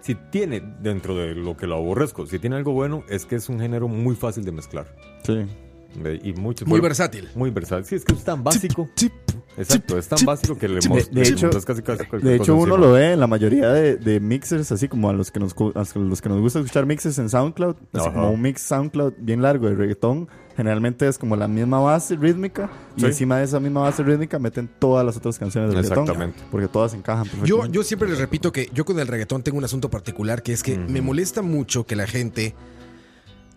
sí 0.00 0.16
tiene, 0.30 0.60
dentro 0.80 1.14
de 1.16 1.34
lo 1.34 1.56
que 1.56 1.66
lo 1.66 1.76
aborrezco, 1.76 2.26
si 2.26 2.38
tiene 2.38 2.56
algo 2.56 2.72
bueno, 2.72 3.04
es 3.08 3.26
que 3.26 3.36
es 3.36 3.48
un 3.48 3.60
género 3.60 3.88
muy 3.88 4.14
fácil 4.16 4.44
de 4.44 4.52
mezclar. 4.52 4.94
Sí. 5.24 5.46
De- 5.94 6.20
Y 6.22 6.32
mucho, 6.34 6.64
Muy 6.64 6.72
bueno, 6.72 6.82
versátil. 6.84 7.28
Muy 7.34 7.50
versátil. 7.50 7.84
Sí, 7.86 7.94
es 7.96 8.04
que 8.04 8.12
es 8.14 8.24
tan 8.24 8.42
básico. 8.42 8.88
Chip, 8.96 9.12
Exacto, 9.56 9.98
es 9.98 10.08
tan 10.08 10.18
chip, 10.18 10.26
básico 10.26 10.56
que 10.56 10.66
le 10.68 10.80
De- 10.80 11.06
de 11.10 11.22
hecho- 11.28 11.50
casi, 11.50 11.82
casi 11.82 11.82
cualquier 12.06 12.22
De 12.22 12.34
hecho, 12.36 12.56
uno 12.56 12.76
lo 12.78 12.92
ve 12.92 13.12
en 13.12 13.20
la 13.20 13.26
mayoría 13.26 13.68
de, 13.68 13.96
de 13.96 14.18
mixers, 14.20 14.72
así 14.72 14.88
como 14.88 15.10
a 15.10 15.12
los 15.12 15.30
que 15.30 15.40
nos 15.40 15.52
a 15.74 15.98
los 15.98 16.22
que 16.22 16.28
nos 16.30 16.40
gusta 16.40 16.60
escuchar 16.60 16.86
mixes 16.86 17.18
en 17.18 17.28
SoundCloud, 17.28 17.76
así 17.92 18.10
como 18.10 18.30
un 18.30 18.40
mix 18.40 18.62
SoundCloud 18.62 19.12
bien 19.18 19.42
largo 19.42 19.68
de 19.68 19.74
reggaetón, 19.74 20.28
generalmente 20.56 21.06
es 21.06 21.18
como 21.18 21.36
la 21.36 21.48
misma 21.48 21.80
base 21.80 22.16
rítmica 22.16 22.70
y 22.96 23.04
encima 23.04 23.38
de 23.38 23.44
esa 23.44 23.60
misma 23.60 23.82
base 23.82 24.02
rítmica 24.02 24.38
meten 24.38 24.70
todas 24.78 25.04
las 25.04 25.16
otras 25.18 25.38
canciones 25.38 25.70
de 25.70 25.76
reggaetón. 25.76 26.04
Exactamente. 26.04 26.42
Porque 26.50 26.68
todas 26.68 26.94
encajan 26.94 27.26
Yo, 27.44 27.66
yo 27.66 27.82
siempre 27.82 28.08
les 28.08 28.18
repito 28.18 28.52
que 28.52 28.70
yo 28.72 28.86
con 28.86 28.98
el 28.98 29.06
reggaetón 29.06 29.42
tengo 29.42 29.58
un 29.58 29.64
asunto 29.64 29.90
particular 29.90 30.42
que 30.42 30.52
es 30.54 30.62
que 30.62 30.78
me 30.78 31.02
molesta 31.02 31.42
mucho 31.42 31.84
que 31.84 31.94
la 31.96 32.06
gente 32.06 32.54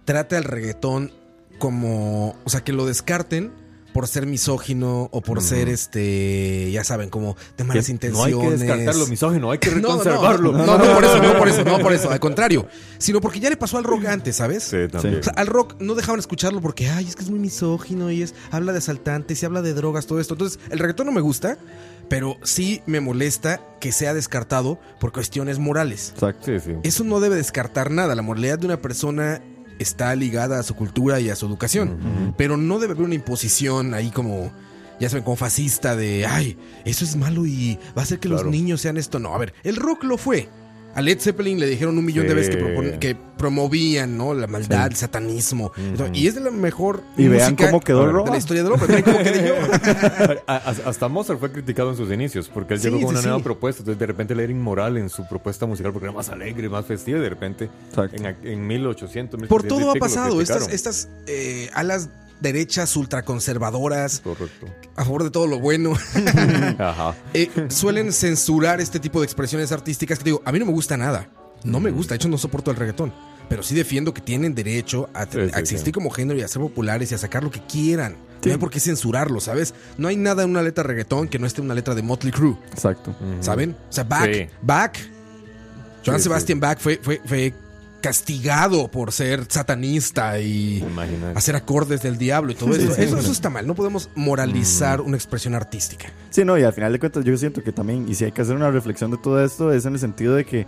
trate 0.04 0.36
al 0.36 0.44
reggaetón 0.44 1.12
como, 1.58 2.36
o 2.44 2.50
sea, 2.50 2.64
que 2.64 2.74
lo 2.74 2.86
descarten 2.86 3.52
por 3.96 4.10
ser 4.10 4.26
misógino 4.26 5.08
o 5.14 5.22
por 5.22 5.42
ser 5.42 5.70
este, 5.70 6.70
ya 6.70 6.84
saben, 6.84 7.10
como 7.10 7.36
de 7.36 7.40
Que 7.56 7.64
malas 7.64 7.88
no 7.88 7.94
intenciones. 7.94 8.36
hay 8.36 8.50
que 8.50 8.58
descartarlo 8.58 9.08
misógino, 9.08 9.52
hay 9.52 9.58
que 9.58 9.72
No, 9.76 10.04
no. 10.04 10.38
No, 10.38 10.52
no, 10.52 10.78
no 10.78 10.94
por 10.94 11.06
eso, 11.06 11.24
no 11.24 11.38
por 11.38 11.48
eso, 11.48 11.64
no 11.64 11.80
por 11.80 11.94
eso, 11.94 12.12
al 12.12 12.20
contrario, 12.20 12.68
sino 12.98 13.22
porque 13.22 13.40
ya 13.40 13.50
le 13.50 13.56
pasó 13.56 13.78
al 13.78 13.86
rock 13.86 14.08
antes, 14.08 14.36
¿sabes? 14.36 14.64
Sí, 14.64 14.90
también. 14.92 15.22
O 15.22 15.24
sea, 15.24 15.32
al 15.38 15.48
rock 15.48 15.76
no 15.80 15.96
dejaban 15.96 16.20
escucharlo 16.20 16.60
porque, 16.60 16.90
ay, 16.90 17.08
es 17.08 17.16
que 17.16 17.24
es 17.24 17.30
muy 17.30 17.40
misógino 17.40 18.12
y 18.12 18.22
es, 18.22 18.36
habla 18.52 18.74
de 18.74 18.80
asaltantes 18.80 19.42
y 19.42 19.46
habla 19.46 19.62
de 19.62 19.74
drogas, 19.74 20.08
todo 20.08 20.20
esto. 20.20 20.34
Entonces, 20.34 20.60
el 20.72 20.80
reggaetón 20.80 21.06
no 21.06 21.14
me 21.14 21.22
gusta, 21.22 21.58
pero 22.10 22.36
sí 22.44 22.82
me 22.88 23.00
molesta 23.00 23.62
que 23.80 23.94
sea 23.94 24.14
descartado 24.14 24.78
por 25.00 25.14
cuestiones 25.14 25.58
morales. 25.58 26.12
Exacto. 26.16 26.48
Sí, 26.48 26.60
sí. 26.60 26.72
Eso 26.84 27.06
no 27.06 27.22
debe 27.22 27.38
descartar 27.38 27.92
nada. 27.92 28.14
La 28.14 28.22
moralidad 28.24 28.60
de 28.60 28.66
una 28.66 28.82
persona 28.82 29.42
está 29.80 30.16
ligada 30.16 30.60
a 30.60 30.64
su 30.64 30.76
cultura 30.76 31.20
y 31.20 31.30
a 31.30 31.36
su 31.36 31.46
educación. 31.46 32.34
Pero 32.38 32.58
no 32.58 32.80
debe 32.80 32.94
haber 32.94 33.06
una 33.06 33.16
imposición 33.16 33.94
ahí 33.94 34.12
como, 34.12 34.52
ya 35.00 35.10
saben, 35.10 35.24
como 35.24 35.36
fascista 35.36 35.96
de, 35.96 36.26
ay, 36.26 36.58
eso 36.86 37.06
es 37.06 37.16
malo 37.16 37.46
y 37.46 37.80
va 37.98 38.02
a 38.02 38.04
hacer 38.04 38.20
que 38.20 38.30
los 38.30 38.46
niños 38.46 38.82
sean 38.82 38.98
esto. 38.98 39.20
No, 39.20 39.34
a 39.34 39.38
ver, 39.38 39.54
el 39.64 39.76
rock 39.76 40.04
lo 40.04 40.18
fue. 40.18 40.50
A 40.96 41.02
Led 41.02 41.20
Zeppelin 41.20 41.60
le 41.60 41.68
dijeron 41.68 41.98
un 41.98 42.06
millón 42.06 42.26
de 42.28 42.44
Sí. 42.44 42.50
que, 42.52 42.58
propon- 42.64 43.00
que 43.00 43.16
promovían 43.38 44.18
¿no? 44.18 44.34
la 44.34 44.48
maldad, 44.48 44.88
el 44.88 44.96
satanismo. 44.96 45.72
Y 46.14 46.28
es 46.28 46.36
de 46.36 46.42
la 46.42 46.52
mejor 46.52 47.02
Y 47.18 47.28
vean 47.28 47.52
música 47.52 47.70
cómo 47.70 47.82
quedó 47.82 48.06
de 48.06 48.12
Roa. 48.14 48.30
la 48.32 48.38
historia 48.38 48.64
del 48.64 48.72
rock. 48.72 48.88
Vean 48.88 49.02
cómo 49.04 49.18
quedé 49.20 49.48
yo. 49.50 49.56
Hasta 50.48 51.08
Mozart 51.08 51.40
fue 51.40 51.52
criticado 51.52 51.92
en 51.92 51.98
sus 51.98 52.12
inicios 52.12 52.50
porque 52.52 52.76
él 52.76 52.80
Sí, 52.80 52.88
llegó 52.88 52.98
con 53.02 53.10
sí, 53.10 53.14
una 53.14 53.22
sí. 53.22 53.28
nueva 53.28 53.44
propuesta. 53.44 53.82
Entonces, 53.82 54.00
de 54.00 54.06
repente, 54.06 54.36
le 54.36 54.44
era 54.44 54.52
inmoral 54.52 54.98
en 54.98 55.10
su 55.10 55.28
propuesta 55.28 55.66
musical 55.66 55.92
porque 55.92 56.06
era 56.08 56.14
más 56.14 56.30
alegre, 56.30 56.70
más 56.70 56.86
festiva. 56.86 57.20
Y 57.20 57.22
de 57.22 57.30
repente, 57.30 57.70
Exacto. 57.90 58.16
en, 58.16 58.36
en 58.44 58.66
1800, 58.68 59.40
Por 59.48 59.64
1700 59.64 59.68
todo 59.80 59.92
ha 59.92 59.96
pasado. 59.96 60.42
Estas, 60.42 60.70
estas 60.72 61.10
eh, 61.28 61.70
alas 61.74 62.10
derechas 62.42 62.96
ultraconservadoras 62.96 64.20
Correcto. 64.22 64.68
a 64.96 65.04
favor 65.04 65.24
de 65.24 65.32
todo 65.32 65.48
lo 65.48 65.60
bueno. 65.60 65.94
Ajá. 66.80 67.16
eh, 67.34 67.50
suelen 67.70 68.12
censurar 68.14 68.82
este 68.82 69.00
tipo 69.00 69.20
de 69.20 69.26
expresiones 69.26 69.72
artísticas 69.72 70.18
que 70.20 70.26
digo, 70.26 70.42
a 70.46 70.52
mí 70.52 70.60
no 70.60 70.66
me 70.66 70.72
gusta 70.72 70.98
nada. 70.98 71.30
No 71.64 71.80
me 71.80 71.92
gusta, 71.92 72.14
de 72.14 72.18
hecho 72.18 72.30
no 72.30 72.38
soporto 72.38 72.72
el 72.72 72.78
reggaetón. 72.78 73.14
Pero 73.50 73.62
sí 73.62 73.76
defiendo 73.76 74.14
que 74.14 74.22
tienen 74.22 74.56
derecho 74.56 75.08
a, 75.14 75.26
Sí, 75.26 75.32
sí, 75.34 75.40
a 75.54 75.60
existir 75.60 75.86
sí. 75.88 75.92
como 75.92 76.10
género 76.10 76.40
y 76.40 76.42
a 76.42 76.48
ser 76.48 76.62
populares 76.62 77.12
y 77.12 77.16
a 77.16 77.18
sacar 77.20 77.44
lo 77.44 77.52
que 77.52 77.62
quieran. 77.62 78.18
No 78.44 78.52
hay 78.52 78.58
por 78.58 78.70
qué 78.70 78.80
censurarlo, 78.80 79.40
¿sabes? 79.40 79.74
No 79.98 80.08
hay 80.08 80.18
nada 80.18 80.44
en 80.44 80.52
una 80.52 80.62
letra 80.62 80.84
reggaetón 80.84 81.28
que 81.28 81.40
no 81.40 81.48
esté 81.48 81.62
en 81.62 81.66
una 81.66 81.74
letra 81.74 81.96
de 81.96 82.04
Motley 82.04 82.32
Crue, 82.32 82.56
Exacto. 82.72 83.16
¿saben? 83.40 83.76
O 83.90 83.94
sea, 83.94 84.04
Bach, 84.04 84.30
Sí. 84.32 84.48
Bach, 84.62 84.98
Joan 86.06 86.18
Sí, 86.20 86.24
Sebastian 86.24 86.60
Bach 86.60 86.78
fue, 86.80 87.00
fue, 87.02 87.20
fue 87.26 87.54
castigado 88.06 88.88
por 88.88 89.12
ser 89.12 89.46
satanista 89.50 90.40
y 90.40 90.78
Imagínate. 90.78 91.36
hacer 91.38 91.56
acordes 91.56 92.04
del 92.04 92.20
diablo 92.20 92.52
y 92.52 92.56
todo 92.56 92.72
Sí, 92.74 92.84
eso. 92.84 92.94
sí, 92.94 93.02
eso. 93.02 93.16
sí. 93.18 93.24
Eso 93.24 93.32
está 93.32 93.50
mal, 93.50 93.66
no 93.66 93.74
podemos 93.74 94.12
moralizar 94.14 95.02
una 95.02 95.18
expresión 95.18 95.56
artística. 95.56 96.08
Sí, 96.30 96.46
no, 96.46 96.56
y 96.56 96.62
al 96.64 96.72
final 96.74 96.94
de 96.94 97.00
cuentas 97.00 97.24
yo 97.26 97.36
siento 97.36 97.64
que 97.64 97.72
también, 97.72 98.08
y 98.08 98.14
si 98.14 98.24
hay 98.26 98.32
que 98.32 98.44
hacer 98.44 98.56
una 98.56 98.70
reflexión 98.70 99.10
de 99.10 99.18
todo 99.18 99.44
esto, 99.44 99.74
es 99.74 99.86
en 99.88 99.94
el 99.94 100.00
sentido 100.00 100.36
de 100.36 100.46
que 100.46 100.68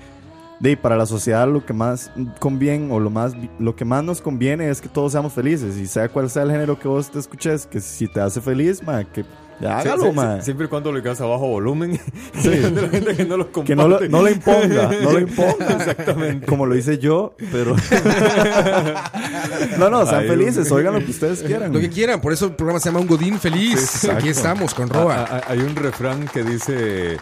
de, 0.59 0.75
para 0.77 0.97
la 0.97 1.05
sociedad 1.05 1.47
lo 1.47 1.63
que 1.63 1.73
más 1.73 2.09
conviene 2.39 2.91
o 2.91 2.99
lo 2.99 3.11
más 3.11 3.33
lo 3.59 3.75
que 3.75 3.85
más 3.85 4.03
nos 4.03 4.19
conviene 4.19 4.71
es 4.71 4.81
que 4.81 4.89
todos 4.89 5.11
seamos 5.11 5.31
felices 5.33 5.77
y 5.77 5.85
sea 5.85 6.09
cual 6.09 6.31
sea 6.31 6.41
el 6.41 6.49
género 6.49 6.79
que 6.79 6.87
vos 6.87 7.11
te 7.11 7.19
escuches, 7.19 7.67
que 7.67 7.79
si 7.79 8.07
te 8.07 8.19
hace 8.19 8.41
feliz, 8.41 8.81
ma, 8.81 9.03
que 9.03 9.23
ya 9.59 9.79
hágalo, 9.79 10.13
sí, 10.13 10.19
siempre 10.41 10.67
y 10.67 10.69
cuando 10.69 10.91
lo 10.91 10.99
digas 10.99 11.19
a 11.21 11.25
bajo 11.25 11.47
volumen. 11.47 11.99
Sí. 12.37 12.49
de 12.49 12.81
la 12.81 12.89
gente 12.89 13.15
que 13.15 13.25
no 13.25 13.37
lo 13.37 13.51
Que 13.63 13.75
no 13.75 13.87
lo, 13.87 13.97
comparte. 13.97 14.09
no 14.09 14.21
lo 14.21 14.29
imponga, 14.29 14.91
no 15.01 15.11
lo 15.11 15.19
imponga. 15.19 15.67
Exactamente. 15.77 16.45
Como 16.45 16.65
lo 16.65 16.75
hice 16.75 16.97
yo, 16.99 17.35
pero. 17.51 17.75
no, 19.79 19.89
no, 19.89 20.05
sean 20.05 20.21
Ay, 20.21 20.27
felices, 20.27 20.71
oigan 20.71 20.93
lo 20.93 20.99
que 21.03 21.11
ustedes 21.11 21.41
quieran. 21.43 21.73
Lo 21.73 21.79
que 21.79 21.89
quieran, 21.89 22.21
por 22.21 22.33
eso 22.33 22.45
el 22.45 22.55
programa 22.55 22.79
se 22.79 22.89
llama 22.89 22.99
Un 22.99 23.07
Godín 23.07 23.39
Feliz. 23.39 24.05
Aquí 24.05 24.29
estamos 24.29 24.73
con 24.73 24.89
Roa. 24.89 25.25
Ah, 25.29 25.31
ah, 25.31 25.41
Hay 25.47 25.59
un 25.59 25.75
refrán 25.75 26.27
que 26.27 26.43
dice, 26.43 27.17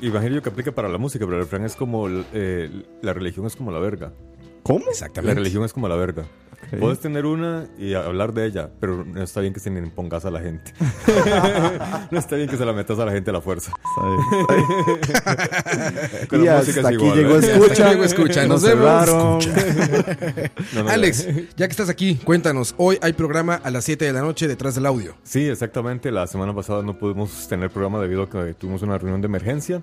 imagino 0.00 0.36
yo 0.36 0.42
que 0.42 0.48
aplica 0.48 0.72
para 0.72 0.88
la 0.88 0.98
música, 0.98 1.24
pero 1.24 1.36
el 1.38 1.42
refrán 1.44 1.64
es 1.64 1.76
como, 1.76 2.08
eh, 2.32 2.70
la 3.02 3.12
religión 3.12 3.46
es 3.46 3.56
como 3.56 3.70
la 3.70 3.78
verga. 3.78 4.12
¿Cómo? 4.62 4.84
La 4.86 4.90
Exactamente. 4.90 5.34
religión 5.34 5.64
es 5.64 5.72
como 5.72 5.88
la 5.88 5.96
verga. 5.96 6.24
Ok. 6.72 6.80
Puedes 6.80 7.00
tener 7.00 7.26
una 7.26 7.68
y 7.78 7.94
hablar 7.94 8.32
de 8.32 8.46
ella, 8.46 8.70
pero 8.80 9.04
no 9.04 9.22
está 9.22 9.40
bien 9.40 9.52
que 9.52 9.60
se 9.60 9.70
le 9.70 9.78
impongas 9.78 10.24
a 10.24 10.30
la 10.30 10.40
gente. 10.40 10.72
no 12.10 12.18
está 12.18 12.36
bien 12.36 12.48
que 12.48 12.56
se 12.56 12.64
la 12.64 12.72
metas 12.72 12.98
a 12.98 13.04
la 13.04 13.12
gente 13.12 13.30
a 13.30 13.32
la 13.32 13.40
fuerza. 13.40 13.72
Está 13.84 14.54
bien. 14.54 16.26
Con 16.28 16.42
Y 16.42 16.44
la 16.44 16.58
música 16.58 16.80
hasta 16.80 16.90
es 16.90 16.96
aquí 16.96 17.04
igual, 17.04 17.18
llegó 17.18 17.36
¿eh? 17.36 17.38
escucha. 17.38 17.72
Hasta 17.72 17.90
aquí 17.90 18.02
escucha. 18.02 18.46
Nos 18.46 18.62
vemos. 18.62 19.04
cerraron. 19.04 19.38
No, 20.74 20.82
no, 20.82 20.90
Alex, 20.90 21.28
ya 21.56 21.66
que 21.68 21.72
estás 21.72 21.88
aquí, 21.88 22.16
cuéntanos. 22.16 22.74
Hoy 22.78 22.98
hay 23.00 23.12
programa 23.12 23.54
a 23.54 23.70
las 23.70 23.84
7 23.84 24.04
de 24.04 24.12
la 24.12 24.22
noche 24.22 24.48
detrás 24.48 24.74
del 24.74 24.86
audio. 24.86 25.14
Sí, 25.22 25.48
exactamente. 25.48 26.10
La 26.10 26.26
semana 26.26 26.54
pasada 26.54 26.82
no 26.82 26.98
pudimos 26.98 27.46
tener 27.48 27.70
programa 27.70 28.00
debido 28.00 28.22
a 28.22 28.30
que 28.30 28.54
tuvimos 28.54 28.82
una 28.82 28.98
reunión 28.98 29.20
de 29.20 29.26
emergencia. 29.26 29.82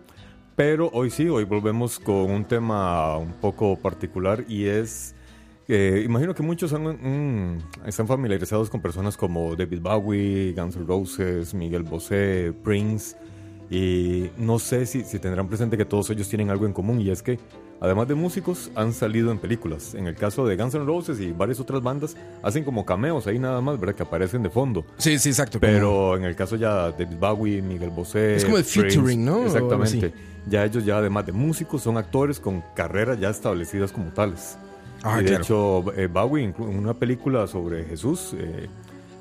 Pero 0.55 0.89
hoy 0.93 1.09
sí, 1.09 1.29
hoy 1.29 1.45
volvemos 1.45 1.97
con 1.97 2.29
un 2.29 2.45
tema 2.45 3.17
un 3.17 3.33
poco 3.33 3.75
particular 3.77 4.43
y 4.47 4.65
es... 4.65 5.15
eh, 5.67 6.01
imagino 6.05 6.33
que 6.35 6.43
muchos 6.43 6.73
han- 6.73 7.53
mm, 7.53 7.87
están 7.87 8.07
familiarizados 8.07 8.69
con 8.69 8.81
personas 8.81 9.15
como 9.17 9.55
David 9.55 9.79
Bowie, 9.81 10.53
Guns 10.53 10.75
N' 10.75 10.85
Roses, 10.85 11.53
Miguel 11.53 11.83
Bosé, 11.83 12.53
Prince. 12.63 13.15
Y 13.69 14.29
no 14.37 14.59
sé 14.59 14.85
si, 14.85 15.03
si 15.03 15.19
tendrán 15.19 15.47
presente 15.47 15.77
que 15.77 15.85
todos 15.85 16.09
ellos 16.09 16.27
tienen 16.29 16.49
algo 16.49 16.65
en 16.65 16.73
común 16.73 17.01
y 17.01 17.09
es 17.09 17.23
que, 17.23 17.39
además 17.81 18.07
de 18.07 18.13
músicos, 18.13 18.69
han 18.75 18.93
salido 18.93 19.31
en 19.31 19.39
películas. 19.39 19.95
En 19.95 20.05
el 20.05 20.15
caso 20.15 20.45
de 20.45 20.55
Guns 20.57 20.75
N' 20.75 20.85
Roses 20.85 21.19
y 21.19 21.31
varias 21.31 21.59
otras 21.59 21.81
bandas, 21.81 22.15
hacen 22.43 22.63
como 22.65 22.85
cameos 22.85 23.25
ahí 23.25 23.39
nada 23.39 23.61
más, 23.61 23.79
¿verdad? 23.79 23.95
Que 23.95 24.03
aparecen 24.03 24.43
de 24.43 24.49
fondo. 24.51 24.85
Sí, 24.97 25.17
sí, 25.17 25.29
exacto. 25.29 25.59
como- 25.59 25.71
Pero 25.71 26.17
en 26.17 26.23
el 26.25 26.35
caso 26.35 26.55
ya 26.55 26.91
de 26.91 27.05
David 27.05 27.17
Bowie, 27.19 27.61
Miguel 27.61 27.89
Bosé. 27.89 28.35
Es 28.35 28.43
como 28.45 28.57
el 28.57 28.63
Prince, 28.63 28.89
featuring, 28.91 29.25
¿no? 29.25 29.45
Exactamente. 29.45 30.13
Ya 30.45 30.65
ellos 30.65 30.85
ya 30.85 30.97
además 30.97 31.25
de 31.25 31.31
músicos 31.31 31.81
son 31.81 31.97
actores 31.97 32.39
con 32.39 32.61
carreras 32.75 33.17
ya 33.19 33.29
establecidas 33.29 33.91
como 33.93 34.11
tales. 34.11 34.57
Ah, 35.03 35.17
y 35.19 35.23
de 35.23 35.29
claro. 35.29 35.43
hecho 35.43 35.93
eh, 35.95 36.07
Bowie 36.07 36.45
en 36.45 36.55
una 36.77 36.93
película 36.93 37.45
sobre 37.47 37.83
Jesús, 37.85 38.33
eh, 38.37 38.67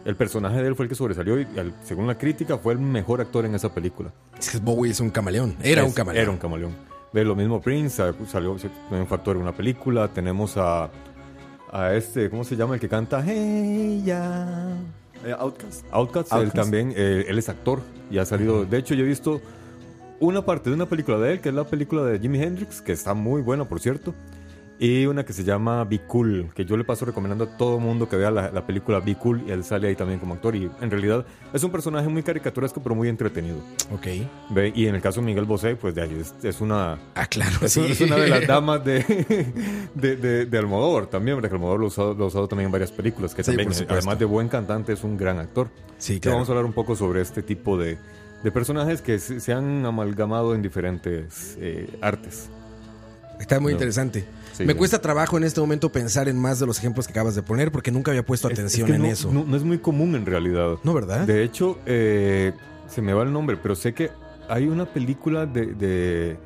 el 0.04 0.16
personaje 0.16 0.60
de 0.62 0.68
él 0.68 0.76
fue 0.76 0.84
el 0.84 0.88
que 0.88 0.94
sobresalió 0.94 1.38
y 1.40 1.46
al- 1.58 1.74
según 1.84 2.06
la 2.06 2.16
crítica 2.16 2.58
fue 2.58 2.72
el 2.72 2.78
mejor 2.78 3.20
actor 3.20 3.44
en 3.44 3.54
esa 3.54 3.72
película. 3.74 4.12
Es 4.38 4.50
que 4.50 4.58
Bowie 4.58 4.90
es 4.92 5.00
un 5.00 5.10
camaleón. 5.10 5.54
Era 5.62 5.82
Es- 5.82 5.88
un 5.88 5.92
camaleón. 5.94 6.22
Era 6.22 6.30
un 6.32 6.38
camaleón. 6.38 6.72
Ve 7.12 7.24
lo 7.24 7.36
mismo 7.36 7.60
Prince, 7.60 7.96
sa- 7.96 8.14
salió 8.26 8.56
también 8.88 9.06
fue 9.06 9.16
actor 9.16 9.36
en 9.36 9.42
una 9.42 9.52
película. 9.52 10.08
Tenemos 10.08 10.56
a, 10.56 10.88
a 11.70 11.94
este, 11.94 12.30
¿cómo 12.30 12.42
se 12.44 12.56
llama? 12.56 12.74
El 12.74 12.80
que 12.80 12.88
canta 12.88 13.22
Hey 13.24 14.02
ya. 14.04 14.76
Eh, 15.24 15.34
Outcast. 15.38 15.84
Outcast, 15.92 16.32
él 16.32 16.52
también, 16.52 16.92
eh, 16.96 17.26
él 17.28 17.38
es 17.38 17.48
actor 17.48 17.80
y 18.10 18.18
ha 18.18 18.24
salido. 18.24 18.64
De 18.64 18.78
hecho, 18.78 18.94
yo 18.94 19.04
he 19.04 19.08
visto 19.08 19.40
una 20.20 20.44
parte 20.44 20.70
de 20.70 20.74
una 20.76 20.86
película 20.86 21.18
de 21.18 21.32
él, 21.34 21.40
que 21.40 21.50
es 21.50 21.54
la 21.54 21.64
película 21.64 22.02
de 22.04 22.18
Jimi 22.18 22.42
Hendrix, 22.42 22.80
que 22.80 22.92
está 22.92 23.14
muy 23.14 23.40
buena, 23.42 23.64
por 23.68 23.78
cierto. 23.78 24.14
Y 24.84 25.06
una 25.06 25.24
que 25.24 25.32
se 25.32 25.44
llama 25.44 25.84
Be 25.84 26.00
Cool, 26.00 26.48
que 26.56 26.64
yo 26.64 26.76
le 26.76 26.82
paso 26.82 27.04
recomendando 27.04 27.44
a 27.44 27.56
todo 27.56 27.78
mundo 27.78 28.08
que 28.08 28.16
vea 28.16 28.32
la, 28.32 28.50
la 28.50 28.66
película 28.66 28.98
Be 28.98 29.14
Cool 29.14 29.44
y 29.46 29.52
él 29.52 29.62
sale 29.62 29.86
ahí 29.86 29.94
también 29.94 30.18
como 30.18 30.34
actor. 30.34 30.56
Y 30.56 30.68
en 30.80 30.90
realidad 30.90 31.24
es 31.52 31.62
un 31.62 31.70
personaje 31.70 32.08
muy 32.08 32.24
caricaturesco, 32.24 32.82
pero 32.82 32.96
muy 32.96 33.08
entretenido. 33.08 33.58
Ok. 33.94 34.06
Ve, 34.50 34.72
Y 34.74 34.86
en 34.88 34.96
el 34.96 35.00
caso 35.00 35.20
de 35.20 35.26
Miguel 35.26 35.44
Bosé, 35.44 35.76
pues 35.76 35.94
de 35.94 36.02
ahí 36.02 36.18
es, 36.20 36.34
es 36.44 36.60
una. 36.60 36.98
Ah, 37.14 37.26
claro, 37.28 37.58
Es, 37.62 37.74
sí. 37.74 37.80
es 37.88 38.00
una 38.00 38.16
de 38.16 38.28
las 38.28 38.44
damas 38.44 38.84
de, 38.84 39.04
de, 39.94 40.16
de, 40.16 40.46
de 40.46 40.58
Almodóvar 40.58 41.06
también, 41.06 41.36
porque 41.38 41.54
Almodóvar 41.54 41.78
lo 41.78 41.84
ha 41.84 41.88
usado, 41.88 42.14
lo 42.14 42.26
usado 42.26 42.48
también 42.48 42.66
en 42.66 42.72
varias 42.72 42.90
películas, 42.90 43.36
que 43.36 43.44
Sí, 43.44 43.52
también, 43.52 43.72
supuesto. 43.72 43.94
además 43.94 44.18
de 44.18 44.24
buen 44.24 44.48
cantante, 44.48 44.94
es 44.94 45.04
un 45.04 45.16
gran 45.16 45.38
actor. 45.38 45.68
Sí, 45.98 46.18
claro. 46.18 46.38
Vamos 46.38 46.48
a 46.48 46.52
hablar 46.52 46.64
un 46.64 46.72
poco 46.72 46.96
sobre 46.96 47.20
este 47.20 47.44
tipo 47.44 47.78
de, 47.78 47.98
de 48.42 48.50
personajes 48.50 49.00
que 49.00 49.20
se, 49.20 49.38
se 49.38 49.52
han 49.52 49.86
amalgamado 49.86 50.56
en 50.56 50.62
diferentes 50.62 51.56
eh, 51.60 51.88
artes. 52.00 52.50
Está 53.38 53.60
muy 53.60 53.72
No. 53.72 53.76
interesante. 53.76 54.24
Sí, 54.52 54.64
Me 54.64 54.72
sí. 54.72 54.78
cuesta 54.78 55.00
trabajo 55.00 55.36
en 55.38 55.44
este 55.44 55.60
momento 55.60 55.90
pensar 55.90 56.28
en 56.28 56.38
más 56.38 56.58
de 56.60 56.66
los 56.66 56.78
ejemplos 56.78 57.06
que 57.06 57.12
acabas 57.12 57.34
de 57.34 57.42
poner 57.42 57.72
porque 57.72 57.90
nunca 57.90 58.10
había 58.10 58.24
puesto 58.24 58.48
Es- 58.48 58.52
es 58.54 58.58
atención 58.58 58.86
que 58.88 58.94
en 58.96 59.02
no, 59.02 59.08
eso. 59.08 59.32
No, 59.32 59.44
no 59.44 59.56
es 59.56 59.62
muy 59.62 59.78
común 59.78 60.14
en 60.14 60.26
realidad. 60.26 60.76
No, 60.84 60.92
¿verdad? 60.94 61.26
De 61.26 61.42
hecho, 61.42 61.78
eh, 61.86 62.52
se 62.88 63.00
me 63.02 63.12
va 63.14 63.22
el 63.22 63.32
nombre, 63.32 63.56
pero 63.56 63.74
sé 63.74 63.94
que 63.94 64.10
hay 64.48 64.66
una 64.68 64.84
película 64.86 65.46
de, 65.46 65.66
de, 65.74 66.36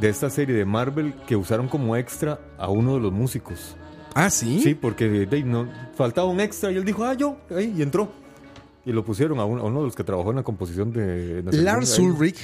de 0.00 0.08
esta 0.08 0.30
serie 0.30 0.54
de 0.54 0.64
Marvel 0.64 1.14
que 1.26 1.34
usaron 1.36 1.68
como 1.68 1.96
extra 1.96 2.38
a 2.58 2.68
uno 2.70 2.94
de 2.94 3.00
los 3.00 3.12
músicos. 3.12 3.76
Ah, 4.14 4.30
sí. 4.30 4.60
Sí, 4.62 4.74
porque 4.74 5.08
de- 5.08 5.42
no, 5.42 5.68
faltaba 5.94 6.28
un 6.28 6.40
extra 6.40 6.70
y 6.70 6.76
él 6.76 6.84
dijo, 6.84 7.04
ah, 7.04 7.14
yo, 7.14 7.38
ahí, 7.50 7.74
y 7.76 7.82
entró. 7.82 8.10
Y 8.84 8.92
lo 8.92 9.04
pusieron 9.04 9.40
a, 9.40 9.44
un- 9.44 9.58
a 9.58 9.62
uno 9.64 9.80
de 9.80 9.86
los 9.86 9.96
que 9.96 10.04
trabajó 10.04 10.30
en 10.30 10.36
la 10.36 10.42
composición 10.44 10.92
de... 10.92 11.42
Lars. 11.50 11.98
Ulrich 11.98 12.38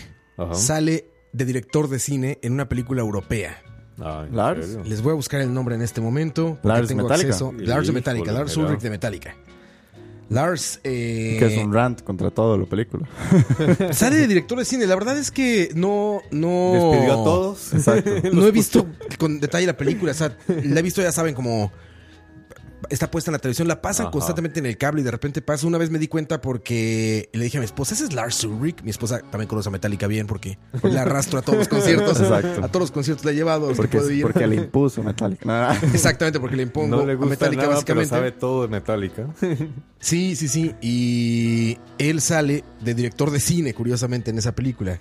sale 0.55 1.07
de 1.33 1.45
director 1.45 1.89
de 1.89 1.99
cine 2.01 2.39
en 2.43 2.53
una 2.55 2.69
película 2.69 3.01
europea. 3.01 3.63
Ah, 4.01 4.25
¿en 4.29 4.37
Lars. 4.37 4.67
serio? 4.67 4.83
Les 4.85 5.03
voy 5.03 5.13
a 5.13 5.15
buscar 5.15 5.41
el 5.41 5.53
nombre 5.53 5.75
en 5.75 5.83
este 5.83 6.01
momento 6.01 6.59
porque 6.63 6.69
Lars 6.69 6.89
tengo 6.89 7.03
Metallica. 7.03 7.29
acceso. 7.29 7.53
Lars 7.59 7.87
de 7.87 7.93
Metallica, 7.93 8.25
Híjole, 8.25 8.39
Lars. 8.39 8.57
Ulrich 8.57 8.81
de 8.81 8.91
Metallica. 8.91 9.35
Lars 10.29 10.81
eh, 10.83 11.37
Que 11.39 11.47
es 11.47 11.59
un 11.63 11.75
rant 11.75 12.01
contra 12.03 12.31
todo 12.31 12.57
la 12.57 12.65
película. 12.65 13.07
sale 13.93 14.17
de 14.17 14.27
director 14.27 14.59
de 14.59 14.65
cine. 14.65 14.87
La 14.87 14.95
verdad 14.95 15.19
es 15.19 15.31
que 15.31 15.71
no 15.75 16.21
no 16.31 16.73
Despidió 16.73 17.13
a 17.13 17.25
todos. 17.25 17.75
Exacto. 17.75 18.11
No 18.33 18.47
he 18.47 18.51
visto 18.51 18.87
con 19.19 19.41
detalle 19.41 19.67
la 19.67 19.77
película, 19.77 20.13
o 20.13 20.15
sea, 20.15 20.35
la 20.49 20.81
he 20.81 20.83
visto, 20.83 21.03
ya 21.03 21.13
saben, 21.13 21.35
como 21.35 21.71
está 22.91 23.11
puesta 23.11 23.31
en 23.31 23.33
la 23.33 23.39
televisión, 23.39 23.69
la 23.69 23.81
pasan 23.81 24.07
Ajá. 24.07 24.13
constantemente 24.13 24.61
en 24.61 24.67
el 24.67 24.77
cable 24.77 25.01
y 25.01 25.05
de 25.05 25.11
repente 25.11 25.43
pasa. 25.43 25.67
Una 25.67 25.79
vez 25.79 25.91
me 25.91 25.99
di 25.99 26.09
cuenta 26.09 26.41
porque 26.41 27.29
le 27.33 27.45
dije 27.45 27.59
a 27.59 27.61
mi 27.61 27.65
esposa, 27.65 27.95
ese 27.95 28.05
es 28.05 28.13
Lars 28.13 28.43
Ulrich. 28.45 28.83
Mi 28.83 28.91
esposa 28.91 29.21
también 29.31 29.49
conoce 29.49 29.69
a 29.69 29.73
Metallica 29.73 30.07
bien 30.07 30.27
porque 30.27 30.59
la 30.83 31.03
arrastro 31.03 31.39
a 31.39 31.43
todos 31.43 31.59
los 31.59 31.69
conciertos. 31.69 32.21
Exacto. 32.21 32.65
A 32.65 32.69
todos 32.69 32.81
los 32.83 32.91
conciertos 32.91 33.25
la 33.25 33.33
he 33.33 33.35
llevado. 33.35 33.73
Porque, 33.75 33.99
puedo 33.99 34.11
ir. 34.11 34.23
porque 34.23 34.47
le 34.47 34.57
impuso 34.57 35.03
Metallica. 35.03 35.45
Nada. 35.47 35.79
Exactamente, 35.93 36.41
porque 36.41 36.57
le 36.57 36.63
impongo 36.65 36.97
No 36.97 37.07
le 37.07 37.13
a 37.13 37.17
gusta 37.17 37.31
Metallica 37.31 37.63
nada, 37.63 37.69
pero 37.69 37.75
básicamente. 38.01 38.09
sabe 38.11 38.33
todo 38.33 38.63
de 38.63 38.69
Metallica. 38.69 39.27
Sí, 40.01 40.35
sí, 40.37 40.49
sí. 40.49 40.75
Y 40.81 41.79
él 41.99 42.21
sale 42.21 42.65
de 42.81 42.95
director 42.95 43.31
de 43.31 43.41
cine, 43.41 43.73
curiosamente, 43.75 44.31
en 44.31 44.39
esa 44.39 44.53
película. 44.53 45.01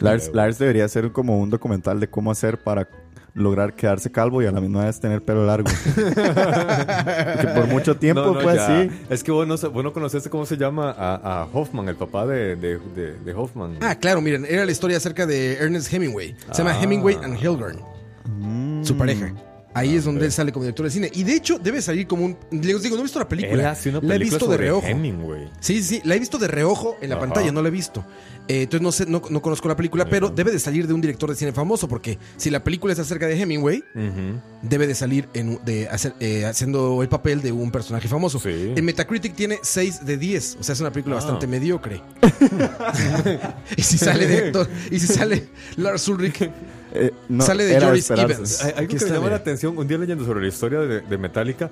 Lars, 0.00 0.30
Lars 0.32 0.58
debería 0.58 0.84
hacer 0.84 1.10
como 1.12 1.38
un 1.38 1.50
documental 1.50 2.00
de 2.00 2.08
cómo 2.08 2.30
hacer 2.30 2.58
para 2.58 2.88
lograr 3.34 3.74
quedarse 3.74 4.10
calvo 4.10 4.42
y 4.42 4.46
a 4.46 4.50
la 4.52 4.60
misma 4.60 4.84
vez 4.84 4.98
tener 4.98 5.22
pelo 5.22 5.46
largo. 5.46 5.70
que 5.94 7.46
por 7.54 7.66
mucho 7.68 7.96
tiempo 7.96 8.22
No, 8.22 8.34
no, 8.34 8.40
fue 8.40 8.54
ya. 8.56 8.80
así. 8.80 8.90
Es 9.10 9.22
que 9.22 9.30
vos 9.30 9.46
no, 9.46 9.56
vos 9.70 9.84
no 9.84 9.92
conociste 9.92 10.28
cómo 10.30 10.44
se 10.46 10.56
llama 10.56 10.90
a, 10.96 11.42
a 11.42 11.44
Hoffman, 11.52 11.88
el 11.88 11.96
papá 11.96 12.26
de, 12.26 12.56
de, 12.56 12.78
de, 12.96 13.14
de 13.18 13.34
Hoffman. 13.34 13.76
Ah, 13.80 13.94
claro, 13.94 14.20
miren, 14.20 14.44
era 14.48 14.64
la 14.64 14.72
historia 14.72 14.96
acerca 14.96 15.26
de 15.26 15.54
Ernest 15.54 15.92
Hemingway. 15.92 16.34
Se 16.50 16.58
llama 16.58 16.72
Ah. 16.76 16.82
Hemingway 16.82 17.16
and 17.22 17.36
Hilgern, 17.40 17.80
su 18.84 18.96
pareja. 18.96 19.32
Ahí 19.74 19.94
es 19.96 20.04
donde 20.04 20.20
ok. 20.22 20.24
él 20.26 20.32
sale 20.32 20.50
como 20.52 20.64
director 20.64 20.84
de 20.86 20.90
cine. 20.90 21.10
Y 21.14 21.22
de 21.24 21.34
hecho, 21.34 21.58
debe 21.58 21.80
salir 21.82 22.06
como 22.06 22.24
un. 22.24 22.36
Les 22.50 22.82
digo, 22.82 22.96
no 22.96 23.00
he 23.00 23.04
visto 23.04 23.18
la 23.18 23.28
película. 23.28 23.62
Él 23.62 23.66
hace 23.66 23.90
una 23.90 24.00
la 24.02 24.14
he 24.16 24.18
visto 24.18 24.46
de 24.48 24.56
reojo. 24.56 24.86
Hemingway. 24.86 25.50
Sí, 25.60 25.82
sí, 25.82 26.00
la 26.04 26.14
he 26.16 26.18
visto 26.18 26.38
de 26.38 26.48
reojo 26.48 26.96
en 27.00 27.10
la 27.10 27.16
Ajá. 27.16 27.26
pantalla, 27.26 27.52
no 27.52 27.62
la 27.62 27.68
he 27.68 27.70
visto. 27.70 28.04
Eh, 28.48 28.62
entonces 28.62 28.80
no 28.82 28.92
sé, 28.92 29.04
no, 29.06 29.20
no 29.28 29.42
conozco 29.42 29.68
la 29.68 29.76
película, 29.76 30.08
pero 30.08 30.30
debe 30.30 30.50
de 30.50 30.58
salir 30.58 30.86
de 30.86 30.94
un 30.94 31.02
director 31.02 31.28
de 31.28 31.36
cine 31.36 31.52
famoso, 31.52 31.86
porque 31.86 32.18
si 32.38 32.48
la 32.48 32.64
película 32.64 32.94
es 32.94 32.98
acerca 32.98 33.26
de 33.26 33.38
Hemingway, 33.40 33.84
debe 34.62 34.86
de 34.86 34.94
salir 34.94 35.28
en, 35.34 35.60
de 35.66 35.86
hacer, 35.88 36.14
eh, 36.18 36.46
haciendo 36.46 37.02
el 37.02 37.10
papel 37.10 37.42
de 37.42 37.52
un 37.52 37.70
personaje 37.70 38.08
famoso. 38.08 38.40
Sí. 38.40 38.72
En 38.74 38.84
Metacritic 38.86 39.34
tiene 39.34 39.58
6 39.62 40.06
de 40.06 40.16
10, 40.16 40.56
o 40.60 40.62
sea, 40.62 40.72
es 40.72 40.80
una 40.80 40.90
película 40.90 41.16
Ah. 41.16 41.20
bastante 41.20 41.46
mediocre. 41.46 42.00
y 43.76 43.82
si 43.82 43.98
sale 43.98 44.26
director, 44.26 44.68
y 44.90 44.98
si 44.98 45.06
sale 45.08 45.48
Lars 45.76 46.08
Ulrich, 46.08 46.50
Eh, 46.94 47.10
no, 47.28 47.44
Sale 47.44 47.64
de 47.64 47.80
Joris. 47.80 48.10
Evans. 48.10 48.64
Hay- 48.64 48.72
Algo 48.76 48.94
que 48.96 49.04
me 49.04 49.10
llama 49.10 49.30
la 49.30 49.36
atención, 49.36 49.76
un 49.76 49.86
día 49.86 49.98
leyendo 49.98 50.24
sobre 50.24 50.40
la 50.42 50.48
historia 50.48 50.80
de, 50.80 51.00
de 51.02 51.18
Metallica, 51.18 51.70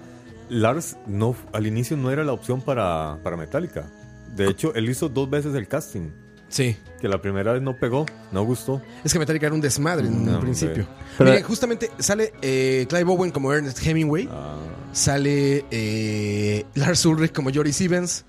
Lars 0.48 0.96
no, 1.06 1.34
al 1.52 1.66
inicio 1.66 1.96
no 1.96 2.10
era 2.10 2.22
la 2.24 2.32
opción 2.32 2.60
para, 2.60 3.18
para 3.22 3.36
Metallica. 3.36 3.90
De 4.34 4.48
hecho, 4.48 4.74
él 4.74 4.88
hizo 4.88 5.08
dos 5.08 5.28
veces 5.30 5.54
el 5.54 5.66
casting. 5.68 6.10
sí. 6.48 6.76
Que 7.00 7.08
la 7.08 7.20
primera 7.20 7.52
vez 7.52 7.60
no 7.60 7.76
pegó, 7.78 8.06
no 8.32 8.42
gustó. 8.44 8.80
Es 9.04 9.12
que 9.12 9.18
Metallica 9.18 9.46
era 9.46 9.54
un 9.54 9.60
desmadre 9.60 10.06
en 10.06 10.24
No, 10.24 10.32
un 10.36 10.40
principio. 10.40 10.86
Pero- 11.18 11.30
Miren, 11.30 11.44
justamente 11.44 11.90
sale 11.98 12.32
eh, 12.40 12.86
Clive 12.88 13.10
Owen 13.12 13.30
como 13.30 13.52
Ernest 13.52 13.84
Hemingway. 13.86 14.26
Ah, 14.32 14.56
Sale 14.92 15.64
eh, 15.70 16.64
Lars 16.74 17.04
Ulrich 17.04 17.32
como 17.32 17.50
Joris 17.52 17.78
Evans. 17.82 18.24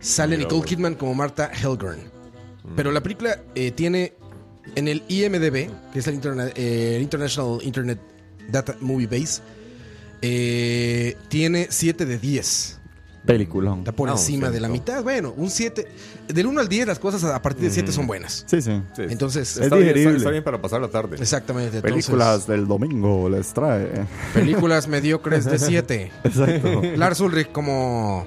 Sale 0.00 0.36
Nicole. 0.36 0.64
Kidman 0.66 0.94
como 0.96 1.14
Martha 1.14 1.48
Helgren. 1.52 2.10
Pero 2.74 2.90
la 2.90 3.00
película 3.00 3.38
eh, 3.54 3.70
tiene 3.70 4.14
en 4.74 4.88
el 4.88 5.02
IMDB, 5.08 5.70
que 5.92 5.98
es 5.98 6.06
el, 6.06 6.14
interna- 6.14 6.50
eh, 6.54 6.94
el 6.96 7.02
International 7.02 7.58
Internet 7.62 7.98
Data 8.50 8.76
Movie 8.80 9.06
Base, 9.06 9.40
eh, 10.22 11.16
tiene 11.28 11.68
7 11.70 12.06
de 12.06 12.18
10. 12.18 12.74
Peliculón. 13.26 13.80
Está 13.80 13.92
por 13.92 14.08
Ah, 14.08 14.12
encima 14.12 14.48
de 14.50 14.58
la 14.58 14.68
mitad. 14.68 15.02
Bueno, 15.02 15.34
un 15.36 15.50
7. 15.50 15.86
Del 16.28 16.46
1 16.46 16.60
al 16.60 16.68
10 16.68 16.86
las 16.86 16.98
cosas 16.98 17.22
a 17.24 17.42
partir 17.42 17.64
de 17.64 17.70
7 17.70 17.90
Mm. 17.90 17.92
son 17.94 18.06
buenas. 18.06 18.44
Sí, 18.48 18.62
sí. 18.62 18.80
sí. 18.96 19.02
Entonces, 19.10 19.50
está, 19.58 19.76
bien, 19.76 19.88
está- 19.88 19.94
digerible. 19.98 20.16
está 20.18 20.30
bien 20.30 20.44
para 20.44 20.62
pasar 20.62 20.80
la 20.80 20.88
tarde. 20.88 21.16
Exactamente. 21.20 21.76
entonces, 21.78 22.06
Películas 22.06 22.46
del 22.46 22.66
domingo 22.66 23.28
les 23.28 23.52
trae. 23.52 24.06
películas 24.32 24.88
mediocres 24.88 25.44
de 25.44 25.58
7. 25.58 26.10
Exacto. 26.24 26.82
Lars 26.96 27.20
Ulrich 27.20 27.52
como... 27.52 28.26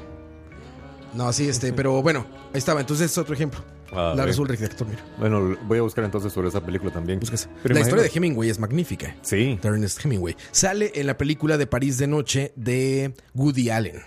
No, 1.16 1.34
sí, 1.34 1.50
este, 1.50 1.74
pero 1.74 2.02
bueno, 2.04 2.26
ahí 2.54 2.60
estaba. 2.60 2.80
Entonces 2.80 3.12
es 3.12 3.18
otro 3.18 3.34
ejemplo. 3.34 3.62
Ah, 3.94 4.14
de 4.16 4.22
actor, 4.66 4.88
mira. 4.88 5.04
Bueno, 5.20 5.58
voy 5.68 5.80
a 5.80 5.82
buscar 5.82 6.04
entonces 6.06 6.32
sobre 6.32 6.48
esa 6.50 6.64
película 6.66 6.92
también. 6.92 7.20
Pero 7.64 7.74
la 7.76 7.82
historia 7.82 8.04
de 8.04 8.12
Hemingway 8.14 8.50
es 8.50 8.60
magnífica. 8.60 9.16
Sí. 9.22 9.60
de 9.62 9.68
Ernest 9.68 10.04
Hemingway. 10.04 10.36
Sale 10.52 10.92
en 10.96 11.08
la 11.08 11.18
película 11.18 11.58
de 11.58 11.68
París 11.68 11.98
de 11.98 12.08
Noche 12.08 12.54
de 12.56 13.14
Woody 13.34 13.70
Allen. 13.70 14.02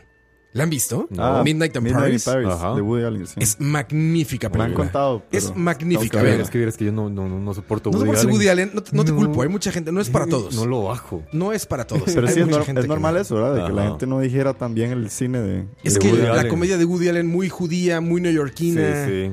¿La 0.52 0.62
han 0.62 0.70
visto? 0.70 1.08
No. 1.10 1.42
Midnight 1.42 1.74
in 1.74 1.82
Midnight 1.82 2.04
Paris. 2.04 2.26
in 2.28 2.32
Paris, 2.32 2.48
Ajá. 2.48 2.74
de 2.76 2.80
Woody 2.80 3.04
Allen, 3.04 3.26
sí. 3.26 3.34
Es 3.40 3.58
magnífica 3.58 4.48
Me 4.48 4.54
han 4.54 4.60
película. 4.66 4.84
contado. 4.84 5.24
Es 5.32 5.52
magnífica. 5.56 6.22
ver. 6.22 6.40
Es 6.40 6.48
que 6.48 6.58
vieras 6.58 6.76
que 6.76 6.84
yo 6.84 6.92
no, 6.92 7.10
no, 7.10 7.28
no, 7.28 7.40
no 7.40 7.54
soporto 7.54 7.90
no 7.90 7.96
Woody 7.98 8.06
soportes 8.06 8.24
Allen. 8.24 8.34
Woody 8.36 8.48
Allen, 8.48 8.70
no, 8.72 8.82
te- 8.84 8.96
no 8.96 9.04
te 9.04 9.10
No. 9.10 9.16
culpo. 9.18 9.42
Hay 9.42 9.48
mucha 9.48 9.72
gente, 9.72 9.90
no 9.90 10.00
es 10.00 10.08
para 10.10 10.26
todos. 10.28 10.54
No 10.54 10.64
lo 10.64 10.84
bajo. 10.84 11.24
No 11.32 11.52
es 11.52 11.66
para 11.66 11.84
todos. 11.88 12.04
Pero 12.06 12.28
Hay 12.28 12.34
sí, 12.34 12.40
es, 12.40 12.46
mucha 12.46 12.62
gente 12.62 12.82
es 12.82 12.84
que 12.84 12.88
normal 12.88 13.14
no. 13.16 13.20
eso, 13.20 13.34
¿verdad? 13.34 13.54
De 13.56 13.64
que 13.66 13.72
la 13.72 13.88
gente 13.88 14.06
no 14.06 14.20
dijera 14.20 14.54
también 14.54 14.92
el 14.92 15.10
cine 15.10 15.40
de... 15.40 15.66
Es 15.82 15.94
de 15.94 15.98
que 16.00 16.08
Woody 16.08 16.22
la 16.22 16.32
Allen. 16.34 16.48
comedia 16.48 16.78
de 16.78 16.84
Woody 16.84 17.08
Allen 17.08 17.26
muy 17.26 17.48
judía, 17.48 18.00
muy 18.00 18.20
Sí, 18.20 18.22
neoyorquina. 18.22 19.06
sí. 19.08 19.32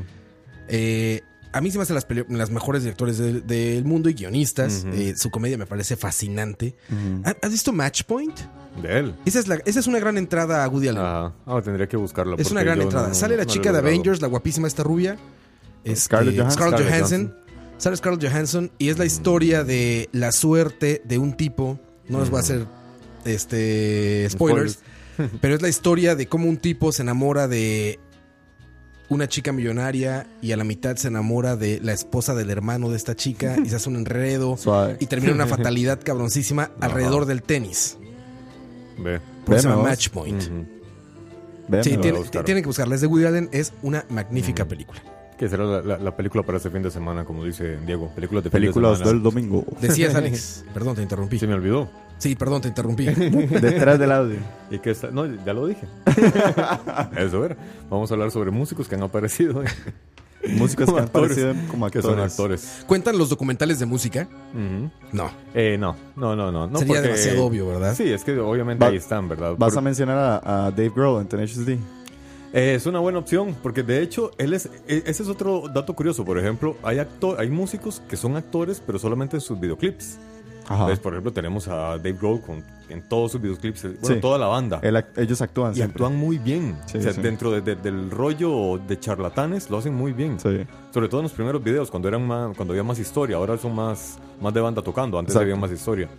Eh, 0.71 1.21
a 1.53 1.59
mí 1.59 1.69
se 1.69 1.77
me 1.77 1.83
hacen 1.83 1.95
las, 1.95 2.49
mejores 2.49 2.83
directores 2.83 3.17
del, 3.17 3.83
mundo 3.83 4.09
y 4.09 4.13
guionistas. 4.13 4.85
Eh, 4.93 5.13
su 5.17 5.29
comedia 5.29 5.57
me 5.57 5.65
parece 5.65 5.97
fascinante. 5.97 6.75
Ujú. 6.89 7.21
¿Ha- 7.25 7.35
¿Has 7.45 7.51
visto 7.51 7.73
Match 7.73 8.03
Point? 8.03 8.39
De 8.81 8.99
él. 8.99 9.15
Esa 9.25 9.39
es, 9.39 9.47
la- 9.49 9.59
esa 9.65 9.81
es 9.81 9.87
una 9.87 9.99
gran 9.99 10.17
entrada 10.17 10.63
a 10.63 10.69
Woody 10.69 10.87
Allen. 10.87 11.03
Ah, 11.03 11.33
tendría 11.63 11.87
que 11.89 11.97
buscarla. 11.97 12.37
Es 12.39 12.51
una 12.51 12.63
gran 12.63 12.81
entrada. 12.81 13.09
no- 13.09 13.13
Sale 13.13 13.35
la 13.35 13.43
no 13.43 13.49
chica 13.49 13.73
de. 13.73 13.79
Avengers, 13.79 14.21
la 14.21 14.27
guapísima 14.29 14.67
esta 14.67 14.83
rubia. 14.83 15.17
Este, 15.83 15.95
Scarlett 16.05 16.37
Johansson. 16.37 16.57
Scarlett 16.57 16.79
Scarlett 16.79 17.01
Johansson. 17.01 17.35
Sale 17.77 17.97
Scarlett 17.97 18.23
Johansson 18.29 18.71
y 18.77 18.89
es 18.89 18.97
la 18.97 19.05
historia 19.05 19.63
de 19.65 20.07
la 20.13 20.31
suerte 20.31 21.01
de 21.03 21.17
un 21.17 21.33
tipo. 21.33 21.79
No 22.07 22.19
les 22.21 22.29
voy 22.29 22.37
a 22.37 22.41
hacer 22.41 22.65
este 23.25 24.27
spoilers, 24.29 24.79
pero 25.41 25.55
es 25.55 25.61
la 25.61 25.69
historia 25.69 26.15
de 26.15 26.27
cómo 26.27 26.47
un 26.47 26.57
tipo 26.57 26.91
se 26.91 27.01
enamora 27.01 27.47
de 27.47 27.99
una 29.11 29.27
chica 29.27 29.51
millonaria 29.51 30.25
y 30.41 30.53
a 30.53 30.57
la 30.57 30.63
mitad 30.63 30.95
se 30.95 31.09
enamora 31.09 31.55
de 31.57 31.79
la 31.81 31.91
esposa 31.91 32.33
del 32.33 32.49
hermano 32.49 32.89
de 32.89 32.95
esta 32.95 33.13
chica 33.15 33.57
y 33.63 33.67
se 33.69 33.75
hace 33.75 33.89
un 33.89 33.97
enredo 33.97 34.55
Suave. 34.57 34.95
y 35.01 35.05
termina 35.07 35.33
una 35.33 35.47
fatalidad 35.57 35.99
cabroncísima 36.03 36.71
alrededor 36.79 37.25
del 37.25 37.43
tenis. 37.43 37.97
Ve. 38.97 39.19
Por 39.45 39.55
eso 39.55 39.63
se 39.63 39.69
llama. 39.69 39.83
Match 39.89 40.09
Point. 40.09 40.41
Sí, 40.41 40.49
a 41.77 41.81
tiene- 41.81 42.23
tienen 42.43 42.63
que 42.63 42.67
buscarla. 42.67 42.95
Es 42.95 43.01
de 43.01 43.07
Woody 43.07 43.25
Allen. 43.25 43.49
Es 43.51 43.73
una 43.81 44.05
magnífica 44.09 44.65
película. 44.65 45.01
Que 45.37 45.49
será 45.49 45.63
la, 45.65 45.81
la- 45.81 45.97
la 45.97 46.15
película 46.15 46.43
para 46.43 46.57
este 46.57 46.69
fin 46.69 46.81
de 46.83 46.91
semana, 46.91 47.25
como 47.25 47.43
dice 47.43 47.77
Diego. 47.85 48.09
Películas 48.15 48.43
de 48.43 48.49
de 48.49 48.51
Películas 48.51 48.97
semana. 48.99 49.13
del 49.13 49.23
domingo. 49.23 49.65
Decías, 49.81 50.13
Alex. 50.15 50.65
Perdón, 50.73 50.95
te 50.95 51.01
interrumpí. 51.01 51.39
Se 51.39 51.47
me 51.47 51.53
olvidó. 51.55 51.89
Sí, 52.21 52.35
perdón, 52.35 52.61
te 52.61 52.67
interrumpí. 52.67 53.05
Detrás 53.05 53.97
del 53.97 54.11
audio. 54.11 54.37
¿Y 54.69 54.77
qué 54.77 54.91
está? 54.91 55.09
No, 55.09 55.25
ya 55.43 55.53
lo 55.53 55.65
dije. 55.65 55.87
Eso 57.17 57.43
era. 57.43 57.57
Vamos 57.89 58.11
a 58.11 58.13
hablar 58.13 58.29
sobre 58.29 58.51
músicos 58.51 58.87
que 58.87 58.93
han 58.95 59.01
aparecido. 59.03 59.63
Músicos 60.57 60.85
que 60.85 60.85
Como 60.85 60.97
han 60.97 61.03
actores, 61.05 61.37
aparecido 61.37 61.67
como 61.71 61.89
que 61.91 62.01
son 62.01 62.19
actores. 62.19 62.83
¿Cuentan 62.87 63.15
los 63.17 63.29
documentales 63.29 63.77
de 63.79 63.85
música? 63.85 64.27
No. 65.11 65.29
Eh, 65.53 65.77
no, 65.79 65.95
no, 66.15 66.35
no, 66.35 66.51
no. 66.51 66.65
no 66.67 66.79
Sería 66.79 66.95
porque- 66.95 67.07
demasiado 67.09 67.45
obvio, 67.45 67.67
¿verdad? 67.67 67.93
Sí, 67.95 68.11
es 68.11 68.23
que 68.23 68.37
obviamente 68.39 68.83
Va- 68.83 68.89
ahí 68.91 68.97
están, 68.97 69.27
¿verdad? 69.29 69.53
Vas 69.57 69.73
Por- 69.73 69.79
a 69.79 69.81
mencionar 69.81 70.17
a, 70.43 70.65
a 70.67 70.71
Dave 70.71 70.91
Grohl 70.95 71.21
en 71.21 71.27
Tenacious 71.27 71.65
D. 71.65 71.73
Eh, 72.53 72.73
es 72.75 72.85
una 72.87 72.97
buena 72.99 73.19
opción, 73.19 73.55
porque 73.61 73.83
de 73.83 74.01
hecho, 74.01 74.31
él 74.39 74.53
es, 74.53 74.65
e- 74.87 75.03
ese 75.05 75.21
es 75.23 75.29
otro 75.29 75.63
dato 75.71 75.93
curioso. 75.95 76.25
Por 76.25 76.39
ejemplo, 76.39 76.75
hay, 76.83 76.97
actor, 76.97 77.39
hay 77.39 77.49
músicos 77.49 78.01
que 78.09 78.17
son 78.17 78.35
actores, 78.35 78.81
pero 78.85 78.97
solamente 78.97 79.37
en 79.37 79.41
sus 79.41 79.59
videoclips. 79.59 80.17
Ajá. 80.73 80.81
Entonces, 80.83 80.99
por 80.99 81.13
ejemplo, 81.13 81.33
tenemos 81.33 81.67
a 81.67 81.97
Dave 81.97 82.13
Grohl 82.13 82.41
con, 82.41 82.63
en 82.89 83.01
todos 83.07 83.31
sus 83.33 83.41
videoclips, 83.41 83.85
eh, 83.85 83.87
bueno, 84.01 84.15
Sí. 84.15 84.21
toda 84.21 84.37
la 84.37 84.47
banda. 84.47 84.81
Ellos 85.17 85.41
actúan 85.41 85.71
y 85.71 85.75
siempre. 85.75 85.93
actúan 85.93 86.15
muy 86.17 86.37
bien. 86.37 86.77
Sí, 86.87 86.97
o 86.97 87.01
sea, 87.01 87.13
sí. 87.13 87.21
dentro 87.21 87.51
de- 87.51 87.61
de- 87.61 87.75
del 87.75 88.11
rollo 88.11 88.77
de 88.85 88.99
charlatanes, 88.99 89.69
lo 89.69 89.77
hacen 89.77 89.93
muy 89.93 90.11
bien. 90.13 90.39
Sí. 90.39 90.65
Sobre 90.93 91.07
todo 91.07 91.21
en 91.21 91.23
los 91.23 91.31
primeros 91.33 91.63
videos, 91.63 91.89
cuando 91.89 92.07
eran 92.07 92.25
más, 92.27 92.55
cuando 92.55 92.73
había 92.73 92.83
más 92.83 92.99
historia. 92.99 93.37
Ahora 93.37 93.57
son 93.57 93.73
más, 93.75 94.17
más 94.41 94.53
de 94.53 94.61
banda 94.61 94.81
tocando. 94.81 95.17
Antes 95.17 95.33
Exacto. 95.35 95.43
había 95.51 95.55
más 95.61 95.71
historia. 95.71 96.09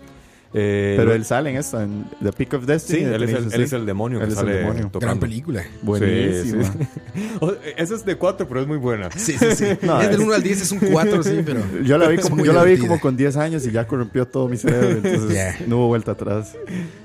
Eh, 0.55 0.95
Pero 0.99 1.15
él 1.15 1.25
sale 1.25 1.49
en 1.51 1.57
esta, 1.57 1.83
en 1.83 2.05
The 2.23 2.31
Peak 2.33 2.53
of 2.55 2.61
Sí, 2.61 2.67
Destiny. 2.67 3.05
de 3.05 3.15
él 3.17 3.23
es, 3.23 3.31
el, 3.31 3.53
él 3.55 3.61
es 3.63 3.73
el 3.73 3.87
demonio 3.87 4.19
Él 4.21 4.27
que 4.27 4.33
es 4.33 4.39
el 4.39 4.45
sale 4.45 4.57
demonio. 4.59 4.83
tocando. 4.85 5.01
Gran 5.01 5.19
película. 5.19 5.63
Buenísimo. 5.81 6.63
Sí, 6.63 6.71
sí. 7.15 7.29
O- 7.41 7.55
Esa 7.77 7.95
es 7.95 8.05
de 8.05 8.17
4, 8.17 8.47
pero 8.47 8.61
es 8.61 8.67
muy 8.67 8.77
buena. 8.77 9.09
Sí, 9.17 9.33
sí, 9.39 9.47
sí. 9.57 9.65
No, 9.83 10.01
es 10.01 10.09
del 10.11 10.21
es- 10.21 10.27
1 10.27 10.35
al 10.35 10.43
10, 10.43 10.61
es 10.63 10.73
un 10.73 10.79
4, 10.81 11.23
sí, 11.23 11.41
pero. 11.45 11.61
Yo 11.83 11.97
la 11.97 12.09
vi 12.09 12.19
como, 12.19 12.45
yo 12.45 12.53
la 12.53 12.65
vi 12.65 12.77
como 12.77 13.01
con 13.01 13.17
10 13.17 13.37
años 13.39 13.67
y 13.67 13.71
ya 13.71 13.87
corrompió 13.87 14.27
todo 14.27 14.49
mi 14.49 14.57
cerebro. 14.59 14.91
Entonces 15.03 15.33
Ya. 15.35 15.57
no 15.67 15.79
hubo 15.79 15.87
vuelta 15.89 16.13
atrás. 16.13 16.55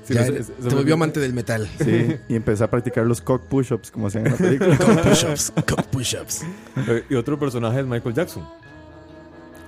Sí, 0.04 0.12
Ya, 0.14 0.26
no, 0.26 0.34
es- 0.34 0.50
es- 0.50 0.68
te 0.68 0.74
volvió 0.74 0.94
amante 0.94 1.18
del 1.20 1.32
metal. 1.32 1.68
Sí. 1.82 2.16
y 2.28 2.34
empecé 2.34 2.64
a 2.64 2.70
practicar 2.70 3.06
los 3.06 3.20
cock 3.22 3.42
push-ups 3.46 3.90
como 3.90 4.08
hacían 4.08 4.26
en 4.26 4.32
la 4.32 4.38
película. 4.38 4.76
Cock 4.76 5.00
push-ups. 5.02 5.52
Cock 5.66 5.82
push-ups. 5.86 6.42
Eh, 6.86 7.02
Y 7.08 7.14
otro 7.14 7.38
personaje 7.38 7.80
es 7.80 7.86
Michael 7.86 8.14
Jackson. 8.14 8.44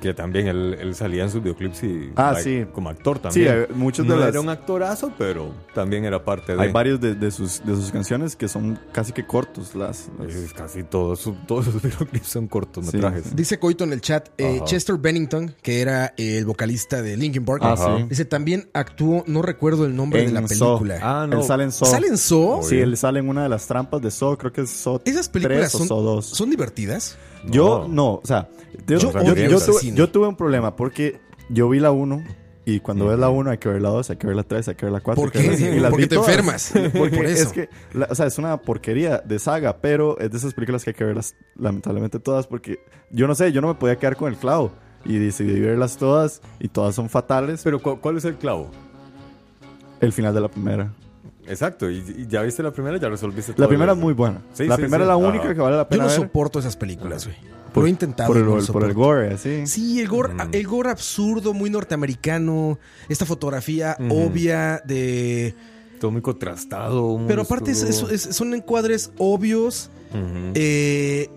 Que 0.00 0.14
también 0.14 0.48
él, 0.48 0.76
él 0.80 0.94
salía 0.94 1.24
en 1.24 1.30
sus 1.30 1.42
videoclips 1.42 1.82
y 1.84 2.10
Ah, 2.16 2.32
like, 2.32 2.64
sí. 2.64 2.66
como 2.72 2.88
actor 2.88 3.16
Sí, 3.30 3.44
también. 3.44 3.66
muchos 3.74 4.06
de 4.06 4.14
no 4.14 4.18
las- 4.20 4.28
era 4.30 4.40
un 4.40 4.48
actorazo, 4.48 5.12
pero 5.18 5.52
también 5.74 6.04
era 6.04 6.24
parte 6.24 6.56
de... 6.56 6.62
Hay 6.62 6.72
varios 6.72 7.00
de, 7.00 7.14
de 7.14 7.30
sus, 7.30 7.62
de 7.64 7.74
sus 7.76 7.90
canciones 7.92 8.34
que 8.36 8.48
son 8.48 8.78
casi 8.92 9.12
que 9.12 9.26
cortos. 9.26 9.74
Las, 9.74 10.08
las- 10.18 10.34
Es 10.34 10.52
casi 10.54 10.82
todos, 10.82 11.20
su- 11.20 11.34
todos 11.46 11.66
sus 11.66 11.82
videoclips 11.82 12.26
son 12.26 12.48
cortometrajes. 12.48 13.34
Dice 13.36 13.58
Coito 13.58 13.84
en 13.84 13.92
el 13.92 14.00
chat, 14.00 14.28
eh. 14.38 14.60
Chester 14.64 14.96
Bennington, 14.96 15.54
que 15.62 15.80
era 15.80 16.14
el 16.16 16.44
vocalista 16.44 17.02
de 17.02 17.16
Linkin 17.16 17.44
Park, 17.44 17.60
Ah, 17.64 17.72
Ajá. 17.74 17.98
sí. 17.98 18.04
dice 18.08 18.24
también 18.24 18.68
actuó, 18.72 19.24
no 19.26 19.42
recuerdo 19.42 19.84
el 19.84 19.94
nombre 19.94 20.24
de 20.24 20.32
la 20.32 20.42
película. 20.42 20.98
Ah, 21.02 21.26
no. 21.28 21.38
Él 21.40 21.44
sale 21.44 21.64
en 21.64 21.72
Saw. 21.72 21.88
¿Sale 21.88 22.06
en 22.08 22.16
Saw? 22.18 22.62
Sí, 22.62 22.78
él 22.78 22.96
sale 22.96 23.20
en 23.20 23.28
una 23.28 23.42
de 23.42 23.48
las 23.48 23.66
trampas 23.66 24.00
de 24.00 24.10
Saw. 24.10 24.36
Creo 24.38 24.52
que 24.52 24.62
es 24.62 24.70
Saw 24.70 25.00
Esas 25.04 25.28
películas 25.28 25.70
3 25.70 25.74
o 25.74 25.78
son, 25.78 25.88
Saw 25.88 26.02
2. 26.02 26.26
son 26.26 26.50
divertidas. 26.50 27.16
Yo 27.46 27.86
no, 27.88 28.14
o 28.14 28.20
sea, 28.24 28.48
yo, 28.86 28.98
Yo 28.98 29.58
tuve, 29.60 29.78
cine. 29.80 29.96
yo 29.96 30.10
tuve 30.10 30.26
un 30.28 30.36
problema 30.36 30.76
porque 30.76 31.20
yo 31.48 31.68
vi 31.68 31.80
la 31.80 31.90
1 31.90 32.22
y 32.66 32.80
cuando 32.80 33.06
ves 33.08 33.18
la 33.18 33.30
1 33.30 33.50
hay 33.50 33.58
que 33.58 33.68
ver 33.68 33.80
la 33.82 33.88
2, 33.88 34.10
hay 34.10 34.16
que 34.16 34.26
ver 34.26 34.36
la 34.36 34.42
3, 34.42 34.68
hay 34.68 34.74
que 34.74 34.86
ver 34.86 34.92
la 34.92 35.00
4. 35.00 35.20
¿Por 35.22 35.32
qué? 35.32 35.80
Porque 35.90 36.06
te 36.06 36.14
enfermas. 36.16 36.72
Porque 36.96 37.16
Por 37.16 37.26
eso. 37.26 37.42
es 37.44 37.52
que, 37.52 37.68
la- 37.94 38.06
o 38.10 38.14
sea, 38.14 38.26
es 38.26 38.38
una 38.38 38.56
porquería 38.58 39.18
de 39.18 39.38
saga, 39.38 39.78
pero 39.80 40.18
es 40.18 40.30
de 40.30 40.36
esas 40.38 40.54
películas 40.54 40.84
que 40.84 40.90
hay 40.90 40.94
que 40.94 41.04
verlas 41.04 41.34
lamentablemente 41.56 42.20
todas 42.20 42.46
porque 42.46 42.78
yo 43.10 43.26
no 43.26 43.34
sé, 43.34 43.50
yo 43.52 43.60
no 43.60 43.68
me 43.68 43.74
podía 43.74 43.96
quedar 43.96 44.16
con 44.16 44.30
el 44.32 44.38
clavo 44.38 44.70
y 45.04 45.16
decidí 45.18 45.58
verlas 45.58 45.96
todas 45.96 46.42
y 46.60 46.68
todas 46.68 46.94
son 46.94 47.08
fatales. 47.08 47.62
Pero 47.64 47.80
¿cu- 47.80 47.98
¿cuál 48.00 48.18
es 48.18 48.24
el 48.26 48.36
clavo? 48.36 48.70
El 50.00 50.12
final 50.12 50.34
de 50.34 50.40
la 50.42 50.48
primera. 50.48 50.92
Exacto, 51.50 51.90
y, 51.90 51.98
y 52.16 52.26
ya 52.28 52.42
viste 52.42 52.62
la 52.62 52.70
primera, 52.72 52.96
ya 52.98 53.08
resolviste 53.08 53.52
La 53.52 53.56
todo 53.56 53.68
primera 53.68 53.92
el- 53.92 53.98
es 53.98 54.02
muy 54.02 54.14
buena. 54.14 54.40
Sí, 54.54 54.66
la 54.66 54.76
sí, 54.76 54.82
primera 54.82 55.02
sí. 55.02 55.02
es 55.02 55.08
la 55.08 55.14
Ajá. 55.14 55.28
única 55.28 55.54
que 55.54 55.60
vale 55.60 55.76
la 55.76 55.82
Yo 55.82 55.88
pena 55.88 56.04
no 56.04 56.08
ver. 56.10 56.16
soporto 56.18 56.58
esas 56.58 56.76
películas, 56.76 57.26
güey. 57.26 57.36
Por- 57.72 57.82
Lo 57.84 57.86
he 57.86 57.90
intentado. 57.90 58.26
Por 58.28 58.36
el, 58.36 58.44
no 58.46 58.58
por 58.72 58.92
gore, 58.94 59.34
así. 59.34 59.66
Sí, 59.66 60.00
el 60.00 60.08
gore, 60.08 60.32
el 60.52 60.66
gore 60.66 60.90
absurdo, 60.90 61.54
muy 61.54 61.70
norteamericano. 61.70 62.78
Esta 63.08 63.24
fotografía 63.26 63.96
obvia 64.10 64.82
de. 64.84 65.54
Todo 66.00 66.10
muy 66.10 66.20
contrastado. 66.22 67.16
muy 67.18 67.28
Pero 67.28 67.42
aparte 67.42 67.70
es- 67.70 67.82
es- 67.82 68.02
es- 68.10 68.34
son 68.34 68.54
encuadres 68.54 69.12
obvios, 69.18 69.90
eh, 70.54 71.28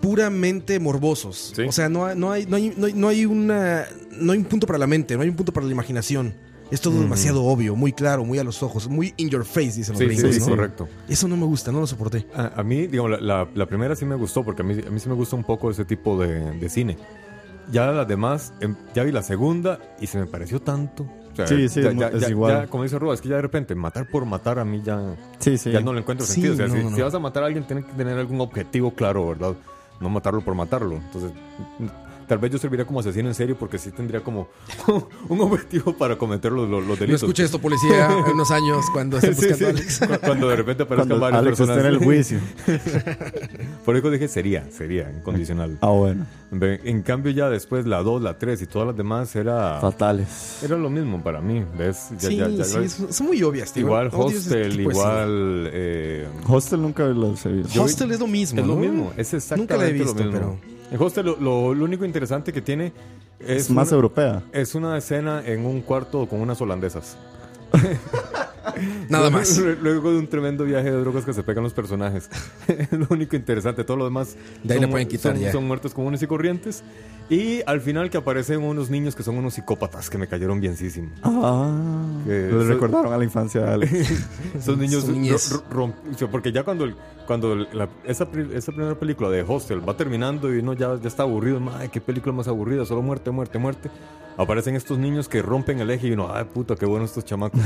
puramente 0.00 0.78
morbosos. 0.78 1.52
Sí. 1.56 1.62
O 1.62 1.72
sea, 1.72 1.88
no 1.88 2.06
hay, 2.06 2.16
no, 2.16 2.30
hay, 2.30 2.46
no, 2.46 2.56
hay, 2.56 2.74
no 2.76 2.86
hay- 2.86 2.92
no 2.94 3.08
hay 3.08 3.24
una. 3.26 3.84
No 4.12 4.32
hay 4.32 4.38
un 4.38 4.44
punto 4.44 4.66
para 4.66 4.78
la 4.78 4.86
mente, 4.86 5.16
no 5.16 5.22
hay 5.22 5.28
un 5.28 5.36
punto 5.36 5.52
para 5.52 5.66
la 5.66 5.72
imaginación. 5.72 6.34
Es 6.72 6.80
todo 6.80 7.00
demasiado 7.00 7.44
obvio, 7.44 7.76
muy 7.76 7.92
claro, 7.92 8.24
muy 8.24 8.38
a 8.38 8.44
los 8.44 8.62
ojos, 8.62 8.88
muy 8.88 9.12
in 9.18 9.28
your 9.28 9.44
face, 9.44 9.72
dicen 9.76 9.92
los 9.92 9.98
Sí, 9.98 10.06
gringos, 10.06 10.34
sí, 10.34 10.40
¿no? 10.40 10.48
correcto. 10.48 10.88
Eso 11.08 11.28
no 11.28 11.36
me 11.36 11.44
gusta, 11.44 11.70
no 11.70 11.80
lo 11.80 11.86
soporté. 11.86 12.26
A, 12.34 12.60
a 12.60 12.62
mí, 12.64 12.86
digamos, 12.86 13.10
la, 13.12 13.20
la- 13.20 13.48
la 13.54 13.66
primera 13.66 13.94
sí 13.94 14.04
me 14.06 14.14
gustó, 14.16 14.42
porque 14.42 14.62
a 14.62 14.64
mí, 14.64 14.74
a 14.86 14.90
mí 14.90 14.98
sí 14.98 15.08
me 15.08 15.14
gusta 15.14 15.36
un 15.36 15.44
poco 15.44 15.70
ese 15.70 15.84
tipo 15.84 16.18
de, 16.18 16.50
de 16.58 16.68
cine. 16.70 16.96
Ya 17.70 17.86
las 17.92 18.08
demás, 18.08 18.52
em, 18.60 18.74
ya 18.94 19.04
vi 19.04 19.12
la 19.12 19.22
segunda 19.22 19.78
y 20.00 20.06
se 20.06 20.18
me 20.18 20.26
pareció 20.26 20.60
tanto. 20.60 21.04
O 21.32 21.36
sea, 21.36 21.46
Sí, 21.46 21.68
sí, 21.68 21.80
ya, 21.82 21.92
ya- 21.92 22.08
es 22.08 22.22
ya- 22.22 22.28
igual. 22.30 22.62
ya, 22.62 22.66
como 22.66 22.82
dice 22.82 22.98
Roa, 22.98 23.14
es 23.14 23.20
que 23.20 23.28
ya 23.28 23.36
de 23.36 23.42
repente 23.42 23.74
matar 23.74 24.06
por 24.08 24.24
matar 24.26 24.58
a 24.58 24.64
mí 24.64 24.82
ya, 24.84 25.14
Sí, 25.38 25.56
sí. 25.58 25.70
ya 25.70 25.80
no 25.80 25.92
le 25.92 26.00
encuentro 26.00 26.26
Sí, 26.26 26.32
sentido. 26.34 26.54
O 26.54 26.56
sea, 26.56 26.66
no, 26.68 26.74
si, 26.74 26.82
no, 26.82 26.90
no. 26.90 26.96
si 26.96 27.02
vas 27.02 27.14
a 27.14 27.18
matar 27.18 27.42
a 27.44 27.46
alguien, 27.46 27.66
tienes 27.66 27.84
que 27.84 27.92
tener 27.92 28.18
algún 28.18 28.40
objetivo 28.40 28.92
claro, 28.94 29.28
¿verdad? 29.28 29.54
No 30.00 30.08
matarlo 30.10 30.40
por 30.40 30.54
matarlo. 30.54 30.96
Entonces, 30.96 31.30
tal 32.32 32.38
vez 32.38 32.50
yo 32.50 32.56
serviría 32.56 32.86
como 32.86 33.00
asesino 33.00 33.28
en 33.28 33.34
serio 33.34 33.56
porque 33.60 33.76
sí 33.76 33.90
tendría 33.90 34.20
como 34.22 34.48
un 35.28 35.38
objetivo 35.42 35.92
para 35.92 36.16
cometer 36.16 36.50
los, 36.50 36.66
los, 36.66 36.80
los 36.80 36.88
No 36.88 36.96
delitos. 36.96 37.22
escuche 37.24 37.44
esto, 37.44 37.58
policía, 37.58 38.10
en 38.10 38.32
unos 38.32 38.50
años 38.50 38.86
cuando 38.90 39.18
estén 39.18 39.34
Sí, 39.34 39.48
buscando 39.48 39.58
sí. 39.58 39.64
a 39.64 39.68
Alex. 39.68 39.98
Cu- 39.98 40.26
Cuando 40.26 40.48
de 40.48 40.56
repente 40.56 40.82
aparezcan 40.84 41.08
Cuando 41.18 41.20
varias 41.20 41.40
Alex 41.42 41.58
personas. 41.58 41.76
esté 41.76 41.88
en 41.88 41.94
el 41.94 42.00
juicio. 42.02 42.38
Por 43.84 43.96
eso 43.96 44.10
dije 44.10 44.28
sería, 44.28 44.66
sería, 44.70 45.10
incondicional. 45.14 45.76
Ah, 45.82 45.88
bueno. 45.90 46.24
En 46.50 47.02
cambio 47.02 47.32
ya 47.32 47.50
después 47.50 47.84
la 47.86 48.02
2, 48.02 48.22
la 48.22 48.38
3 48.38 48.62
y 48.62 48.66
todas 48.66 48.88
las 48.88 48.96
demás 48.96 49.36
era, 49.36 49.78
Fatales. 49.80 50.60
era 50.62 50.78
lo 50.78 50.88
mismo 50.88 51.22
para 51.22 51.42
mí, 51.42 51.62
¿ves? 51.76 52.08
Ya- 52.18 52.28
Sí, 52.30 52.36
ya- 52.36 52.48
ya- 52.48 52.64
sí, 52.64 52.88
son- 52.88 53.12
son 53.12 53.26
muy 53.26 53.42
obvias, 53.42 53.72
tío. 53.74 53.84
igual 53.86 54.06
ese 54.06 54.16
Hostel, 54.16 54.72
cine. 54.72 54.82
igual... 54.84 55.70
eh, 55.70 56.26
Hostel 56.48 56.80
nunca 56.80 57.04
los 57.04 57.44
he 57.44 57.50
visto. 57.52 57.82
Hostel 57.82 58.10
es 58.12 58.20
lo 58.20 58.26
mismo, 58.26 58.58
es 58.60 58.66
lo 58.66 58.74
¿no? 58.76 58.80
mismo, 58.80 59.12
es 59.18 59.34
exactamente 59.34 59.74
Nunca 59.74 59.84
la 59.84 59.90
he 59.90 59.92
visto, 59.92 60.14
lo 60.24 60.30
mismo. 60.30 60.60
En 60.92 61.00
Hostel 61.02 61.24
lo, 61.26 61.36
lo- 61.40 61.74
lo 61.74 61.84
único 61.84 62.04
interesante 62.04 62.52
que 62.52 62.60
tiene 62.60 62.92
es, 63.40 63.62
Es 63.64 63.70
más 63.70 63.88
una, 63.88 63.94
europea. 63.96 64.42
es 64.52 64.74
una 64.74 64.96
escena 64.98 65.42
en 65.44 65.64
un 65.66 65.80
cuarto 65.80 66.28
con 66.28 66.40
unas 66.40 66.60
holandesas. 66.60 67.16
Nada 69.08 69.30
más. 69.30 69.58
Luego 69.82 70.12
de 70.12 70.18
un 70.18 70.26
tremendo 70.28 70.64
viaje 70.64 70.90
de 70.90 70.96
drogas 71.00 71.24
que 71.24 71.32
se 71.32 71.42
pegan 71.42 71.64
los 71.64 71.72
personajes. 71.72 72.28
es 72.68 72.92
lo 72.92 73.06
único 73.10 73.36
interesante. 73.36 73.84
Todo 73.84 73.96
lo 73.96 74.04
demás 74.04 74.36
De 74.62 74.74
ahí 74.74 74.80
son, 74.80 74.86
le 74.86 74.92
pueden 74.92 75.08
quitar 75.08 75.32
son- 75.34 75.42
ya. 75.42 75.52
son 75.52 75.66
muertes 75.66 75.94
comunes 75.94 76.22
y 76.22 76.26
corrientes. 76.26 76.82
Y 77.30 77.62
al 77.66 77.80
final 77.80 78.10
que 78.10 78.18
aparecen 78.18 78.62
unos 78.62 78.90
niños 78.90 79.14
que 79.14 79.22
son 79.22 79.36
unos 79.38 79.54
psicópatas 79.54 80.10
que 80.10 80.18
me 80.18 80.26
cayeron 80.26 80.60
bienísimo. 80.60 81.08
Ah. 81.22 81.72
Recordaron 82.26 83.12
a 83.12 83.16
la 83.16 83.24
infancia. 83.24 83.74
Esos 84.56 84.76
niños 84.78 85.04
porque 86.30 86.52
ya 86.52 86.62
cuando 86.64 86.84
el- 86.84 86.96
cuando 87.26 87.54
la- 87.54 87.88
esa, 88.04 88.30
pri- 88.30 88.50
esa 88.52 88.72
primera 88.72 88.96
película 88.98 89.30
de 89.30 89.42
Hostel 89.46 89.86
va 89.88 89.96
terminando 89.96 90.52
y 90.54 90.58
uno 90.58 90.74
ya, 90.74 90.96
ya 91.00 91.08
está 91.08 91.22
aburrido, 91.22 91.60
madre, 91.60 91.88
qué 91.88 92.00
película 92.00 92.34
más 92.34 92.48
aburrida, 92.48 92.84
solo 92.84 93.00
muerte, 93.00 93.30
muerte, 93.30 93.58
muerte. 93.58 93.90
Aparecen 94.36 94.74
estos 94.76 94.98
niños 94.98 95.28
que 95.28 95.42
rompen 95.42 95.80
el 95.80 95.90
eje 95.90 96.08
y 96.08 96.12
uno, 96.12 96.28
ay 96.34 96.44
puta, 96.44 96.74
qué 96.74 96.86
bueno 96.86 97.04
estos 97.04 97.24
chamacos. 97.24 97.60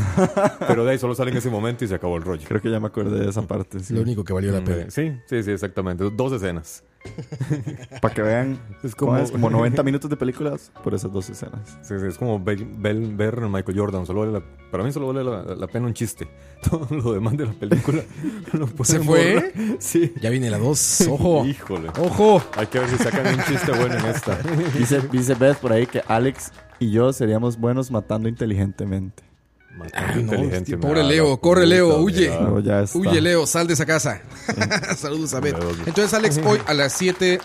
Pero 0.66 0.84
de 0.86 0.92
ahí 0.92 0.98
solo 0.98 1.14
salen 1.14 1.34
en 1.34 1.38
ese 1.38 1.50
momento 1.50 1.84
y 1.84 1.88
se 1.88 1.94
acabó 1.94 2.16
el 2.16 2.22
rollo. 2.22 2.44
Creo 2.48 2.62
que 2.62 2.70
ya 2.70 2.80
me 2.80 2.86
acordé 2.86 3.20
de 3.20 3.28
esa 3.28 3.42
parte. 3.42 3.80
Sí. 3.80 3.92
Lo 3.94 4.00
único 4.02 4.24
que 4.24 4.32
valió 4.32 4.52
la 4.52 4.62
pena. 4.64 4.82
Eh, 4.82 4.90
Sí, 4.90 5.12
sí, 5.26 5.42
sí, 5.42 5.50
exactamente. 5.50 6.08
Dos 6.10 6.32
escenas. 6.32 6.82
Para 8.02 8.12
que 8.14 8.22
vean. 8.22 8.58
Es 8.82 8.94
como, 8.94 9.12
como- 9.12 9.22
es? 9.24 9.30
como 9.30 9.50
90 9.50 9.82
minutos 9.84 10.10
de 10.10 10.16
películas 10.16 10.72
por 10.82 10.94
esas 10.94 11.12
dos 11.12 11.28
escenas. 11.30 11.78
Sí, 11.82 11.94
sí, 12.00 12.06
es 12.06 12.18
como 12.18 12.40
ver, 12.42 12.64
ver- 12.64 12.96
ver 13.14 13.38
a 13.42 13.48
Michael 13.48 13.78
Jordan. 13.78 14.06
Solo 14.06 14.20
vale 14.20 14.32
la- 14.32 14.42
para 14.70 14.82
mí 14.82 14.90
solo 14.92 15.08
vale 15.12 15.22
la, 15.22 15.54
la 15.54 15.66
pena 15.68 15.86
un 15.86 15.94
chiste. 15.94 16.26
Todo 16.68 16.86
lo 16.90 17.12
demás 17.12 17.36
de 17.36 17.46
la 17.46 17.52
película 17.52 18.02
lo 18.52 18.66
¿Se 18.84 18.98
fue? 19.00 19.34
borrar. 19.34 19.52
Sí. 19.78 20.12
Ya 20.20 20.30
viene 20.30 20.50
la 20.50 20.58
2. 20.58 21.08
Ojo. 21.10 21.46
Híjole. 21.46 21.90
Ojo. 22.00 22.42
Hay 22.56 22.66
que 22.66 22.80
ver 22.80 22.88
si 22.88 22.96
sacan 22.98 23.26
un 23.34 23.44
chiste 23.44 23.70
bueno 23.72 23.94
en 23.98 24.06
esta. 24.06 24.38
Dice, 24.76 25.00
dice 25.12 25.34
Beth 25.34 25.58
por 25.58 25.72
ahí 25.72 25.86
que 25.86 26.02
Alex 26.08 26.50
y 26.80 26.90
yo 26.90 27.12
seríamos 27.12 27.56
buenos 27.58 27.90
matando 27.90 28.28
inteligentemente. 28.28 29.22
Inteligente, 30.16 30.76
pobre 30.78 31.02
la 31.02 31.08
Leo, 31.08 31.38
corre, 31.40 31.66
Leo, 31.66 31.98
huye. 31.98 32.30
Huye, 32.94 33.20
Leo, 33.20 33.46
sal 33.46 33.66
de 33.66 33.74
esa 33.74 33.86
casa. 33.86 34.20
Saludos 34.96 35.34
a 35.34 35.40
Beth. 35.40 35.56
Entonces, 35.86 36.12
Alex, 36.14 36.40
hoy 36.44 36.58
a 36.66 36.74
las 36.74 36.92
7 36.94 37.24
de 37.24 37.38
la 37.38 37.40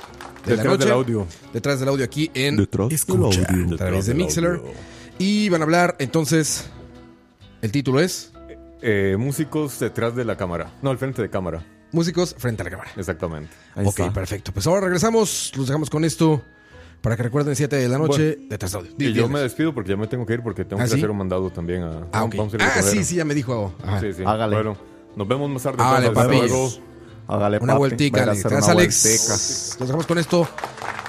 Detrás 0.46 0.66
noche. 0.66 0.84
del 0.86 0.94
audio. 0.94 1.28
Detrás 1.54 1.80
del 1.80 1.90
audio 1.90 2.06
aquí 2.06 2.32
en 2.34 2.58
Detrás 2.58 2.88
del 2.90 2.96
Escucha. 2.96 3.42
audio. 3.50 3.76
A 3.76 3.78
través 3.78 4.06
de 4.06 4.14
Mixler. 4.14 4.62
Y 5.20 5.50
van 5.50 5.62
a 5.62 5.66
hablar, 5.66 5.96
entonces. 6.00 6.66
El 7.62 7.72
título 7.72 8.00
es 8.00 8.32
Eh, 8.82 9.16
músicos 9.20 9.78
detrás 9.80 10.16
de 10.16 10.26
la 10.26 10.36
cámara. 10.38 10.72
No, 10.82 10.90
al 10.90 10.98
frente 10.98 11.22
de 11.22 11.30
cámara. 11.30 11.64
Músicos 11.92 12.34
frente 12.38 12.64
a 12.64 12.66
la 12.66 12.72
cámara. 12.72 12.90
Exactamente. 12.98 13.52
Ahí 13.76 13.86
ok, 13.86 14.00
está. 14.00 14.14
perfecto. 14.14 14.52
Pues 14.52 14.66
ahora 14.66 14.82
regresamos. 14.82 15.52
Los 15.56 15.68
dejamos 15.68 15.90
con 15.92 16.04
esto. 16.06 16.42
Para 17.02 17.18
que 17.18 17.24
recuerden 17.24 17.56
7 17.56 17.76
de 17.76 17.88
la 17.90 17.98
noche. 17.98 18.38
detrás 18.48 18.72
del 18.74 18.82
audio. 18.82 19.10
Y 19.10 19.14
yo 19.14 19.28
me 19.28 19.40
despido 19.40 19.74
porque 19.74 19.90
ya 19.90 19.98
me 19.98 20.06
tengo 20.08 20.26
que 20.26 20.34
ir 20.34 20.44
porque 20.44 20.66
tengo 20.66 20.82
¿Ah, 20.82 20.86
que 20.86 20.92
sí? 20.92 20.98
hacer 20.98 21.10
un 21.10 21.18
mandado 21.18 21.50
también 21.50 21.84
a. 21.84 22.08
Ah, 22.12 22.24
ok. 22.24 22.36
vamos 22.38 22.54
a 22.54 22.58
ir 22.58 22.62
a 22.62 22.68
Ah, 22.68 22.82
sí, 22.84 23.04
sí, 23.04 23.16
ya 23.16 23.26
me 23.26 23.34
dijo. 23.34 23.74
Ajá. 23.84 24.00
Sí, 24.00 24.14
sí. 24.14 24.24
Hágale. 24.26 24.56
Bueno, 24.56 24.78
nos 25.16 25.28
vemos 25.28 25.50
más 25.50 25.64
tarde. 25.64 25.82
Hágale, 25.84 26.08
entonces. 26.08 26.26
papi. 26.32 26.46
Hasta 26.46 26.54
luego. 26.56 26.72
Hágale, 27.28 27.58
Una 27.58 27.74
papi. 27.74 27.78
vueltica, 27.80 28.22
Gracias, 28.26 28.70
Alex. 28.70 29.76
Los 29.80 29.88
dejamos 29.88 30.06
con 30.06 30.18
esto. 30.20 30.48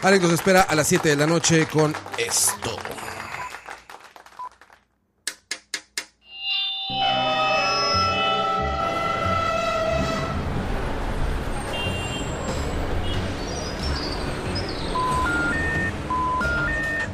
Alex 0.02 0.22
nos 0.22 0.32
espera 0.32 0.62
a 0.62 0.74
las 0.74 0.86
7 0.88 1.10
de 1.10 1.16
la 1.16 1.26
noche 1.26 1.66
con 1.66 1.92
esto. 2.18 2.70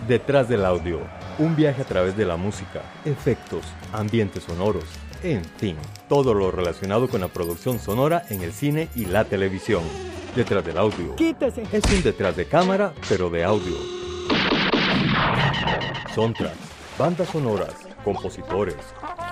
Detrás 0.08 0.48
del 0.48 0.64
audio, 0.64 1.00
un 1.38 1.54
viaje 1.54 1.82
a 1.82 1.84
través 1.84 2.16
de 2.16 2.24
la 2.24 2.38
música, 2.38 2.80
efectos, 3.04 3.62
ambientes 3.92 4.44
sonoros, 4.44 4.84
en 5.22 5.44
fin, 5.44 5.76
todo 6.08 6.32
lo 6.32 6.50
relacionado 6.50 7.08
con 7.10 7.20
la 7.20 7.28
producción 7.28 7.78
sonora 7.78 8.22
en 8.30 8.40
el 8.40 8.54
cine 8.54 8.88
y 8.94 9.04
la 9.04 9.26
televisión. 9.26 9.82
Detrás 10.34 10.64
del 10.64 10.78
audio. 10.78 11.14
Es 11.18 11.84
un 11.92 12.02
detrás 12.02 12.34
de 12.36 12.46
cámara, 12.46 12.94
pero 13.06 13.28
de 13.28 13.44
audio. 13.44 13.74
Soundtracks, 16.14 16.56
bandas 16.98 17.28
sonoras, 17.28 17.74
compositores, 18.02 18.76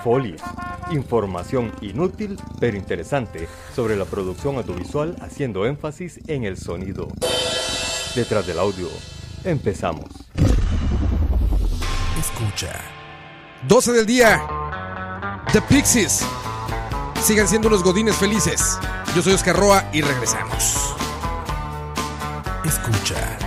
folies, 0.05 0.43
información 0.91 1.73
inútil 1.81 2.37
pero 2.61 2.77
interesante 2.77 3.49
sobre 3.75 3.97
la 3.97 4.05
producción 4.05 4.57
audiovisual 4.57 5.17
haciendo 5.23 5.65
énfasis 5.65 6.21
en 6.27 6.45
el 6.45 6.59
sonido. 6.59 7.09
Detrás 8.15 8.47
del 8.47 8.59
audio, 8.59 8.89
empezamos. 9.47 10.05
Escucha. 12.19 12.81
12 13.69 13.93
del 13.93 14.07
día. 14.07 14.47
The 15.53 15.63
Pixies. 15.63 16.25
Sigan 17.23 17.49
siendo 17.49 17.69
unos 17.69 17.83
godines 17.83 18.17
felices. 18.17 18.79
Yo 19.15 19.23
soy 19.23 19.33
Oscar 19.33 19.57
Roa 19.57 19.89
y 19.93 20.03
regresamos. 20.03 20.95
Escucha. 22.65 23.46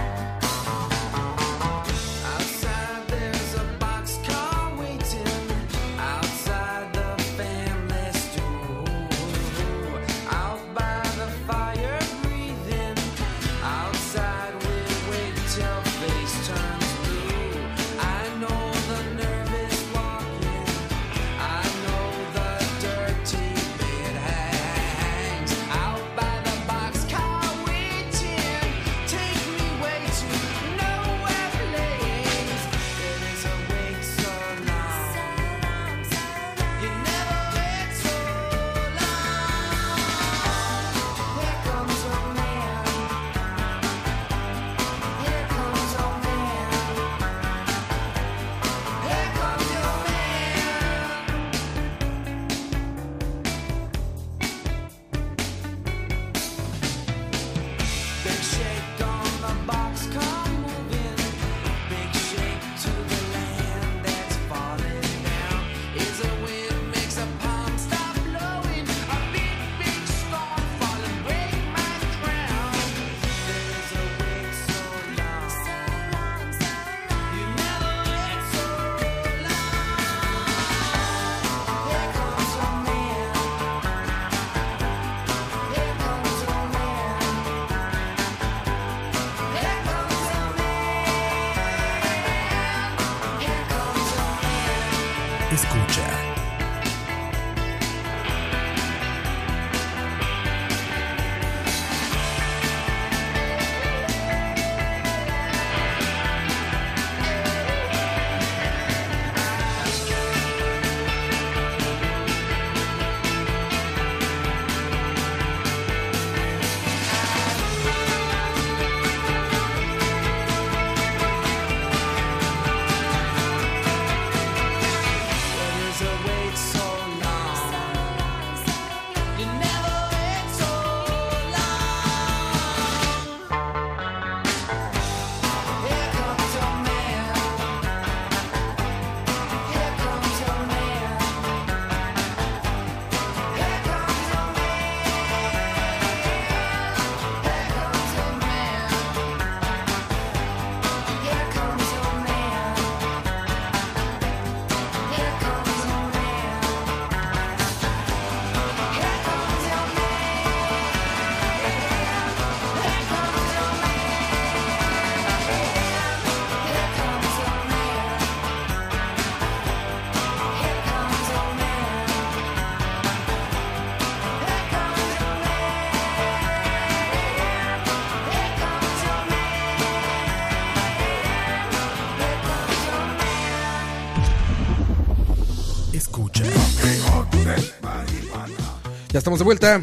Ya 189.19 189.21
estamos 189.21 189.39
de 189.39 189.43
vuelta. 189.43 189.81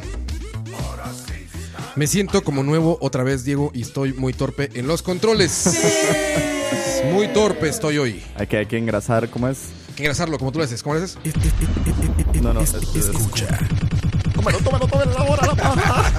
Me 1.94 2.06
siento 2.06 2.42
como 2.42 2.62
nuevo 2.62 2.96
otra 3.02 3.22
vez, 3.22 3.44
Diego, 3.44 3.70
y 3.74 3.82
estoy 3.82 4.14
muy 4.14 4.32
torpe 4.32 4.70
en 4.72 4.86
los 4.86 5.02
controles. 5.02 5.78
Muy 7.12 7.28
torpe 7.28 7.68
estoy 7.68 7.98
hoy. 7.98 8.22
Hay 8.36 8.46
que, 8.46 8.56
hay 8.56 8.64
que 8.64 8.78
engrasar, 8.78 9.28
¿cómo 9.28 9.48
es? 9.48 9.58
Hay 9.90 9.94
que 9.94 10.02
engrasarlo, 10.04 10.38
como 10.38 10.52
tú 10.52 10.58
lo 10.60 10.64
haces. 10.64 10.82
¿Cómo 10.82 10.94
lo 10.94 11.04
haces? 11.04 11.18
No, 12.40 12.54
no, 12.54 12.62
es- 12.62 12.72
es- 12.72 12.94
Escucha. 12.96 13.58
Tómalo, 14.34 14.56
tómalo, 14.60 14.86
tómalo, 14.88 15.12
la 15.12 15.24
hora, 15.24 15.46
la 15.48 15.54
paja. 15.54 16.12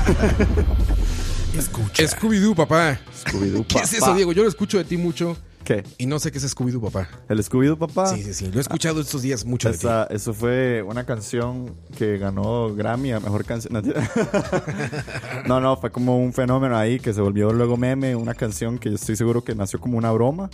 Escucha. 1.58 2.04
Scooby-Doo, 2.04 2.54
papá. 2.54 3.00
Scooby-Doo, 3.26 3.66
¿Qué 3.68 3.80
es 3.80 3.96
papá. 3.96 4.06
eso, 4.06 4.14
Diego? 4.14 4.32
Yo 4.32 4.44
lo 4.44 4.50
escucho 4.50 4.78
de 4.78 4.84
ti 4.84 4.96
mucho 4.96 5.36
¿Qué? 5.68 5.84
y 5.98 6.06
no 6.06 6.18
sé 6.18 6.32
qué 6.32 6.38
es 6.38 6.56
Scooby-Doo, 6.56 6.80
papá. 6.80 7.10
¿El 7.28 7.44
Scooby-Doo, 7.44 7.78
papá? 7.78 8.08
Sí, 8.08 8.24
sí, 8.24 8.34
sí. 8.34 8.50
Lo 8.50 8.58
he 8.58 8.62
escuchado 8.62 9.02
estos 9.02 9.22
días 9.22 9.44
mucho 9.44 9.68
de 9.70 9.78
ti. 9.78 9.86
Esa- 9.86 10.06
eso 10.06 10.34
fue 10.34 10.82
una 10.82 11.06
canción 11.06 11.76
que 11.98 12.18
ganó 12.18 12.74
Grammy 12.74 13.12
a 13.12 13.20
mejor 13.20 13.44
canción. 13.44 13.84
No, 15.48 15.60
no, 15.60 15.76
fue 15.78 15.92
como 15.92 16.18
un 16.20 16.32
fenómeno 16.34 16.78
ahí 16.78 17.00
que 17.00 17.14
se 17.14 17.20
volvió 17.22 17.52
luego 17.52 17.76
meme. 17.78 18.16
Una 18.16 18.34
canción 18.34 18.78
que 18.78 18.90
yo 18.90 18.96
estoy 18.96 19.16
seguro 19.18 19.44
que 19.44 19.56
nació 19.56 19.80
como 19.82 19.98
una 19.98 20.12
broma, 20.12 20.50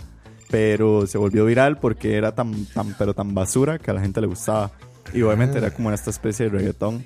pero 0.50 1.06
se 1.06 1.16
volvió 1.18 1.44
viral 1.44 1.78
porque 1.78 2.16
era 2.16 2.34
tan, 2.34 2.64
tan, 2.66 2.94
pero 2.98 3.14
tan 3.14 3.34
basura 3.34 3.78
que 3.78 3.90
a 3.90 3.94
la 3.94 4.00
gente 4.00 4.20
le 4.20 4.26
gustaba. 4.26 4.72
Y 5.12 5.22
obviamente 5.22 5.58
era 5.58 5.72
como 5.72 5.92
esta 5.92 6.10
especie 6.10 6.46
de 6.50 6.58
reggaetón. 6.58 7.04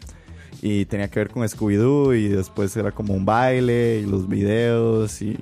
Y 0.62 0.86
tenía 0.86 1.08
que 1.10 1.20
ver 1.20 1.28
con 1.30 1.42
Scooby-Doo 1.46 2.14
y 2.16 2.28
después 2.28 2.74
era 2.76 2.90
como 2.90 3.12
un 3.14 3.24
baile 3.24 4.00
y 4.00 4.06
los 4.06 4.26
videos 4.28 5.20
y 5.22 5.36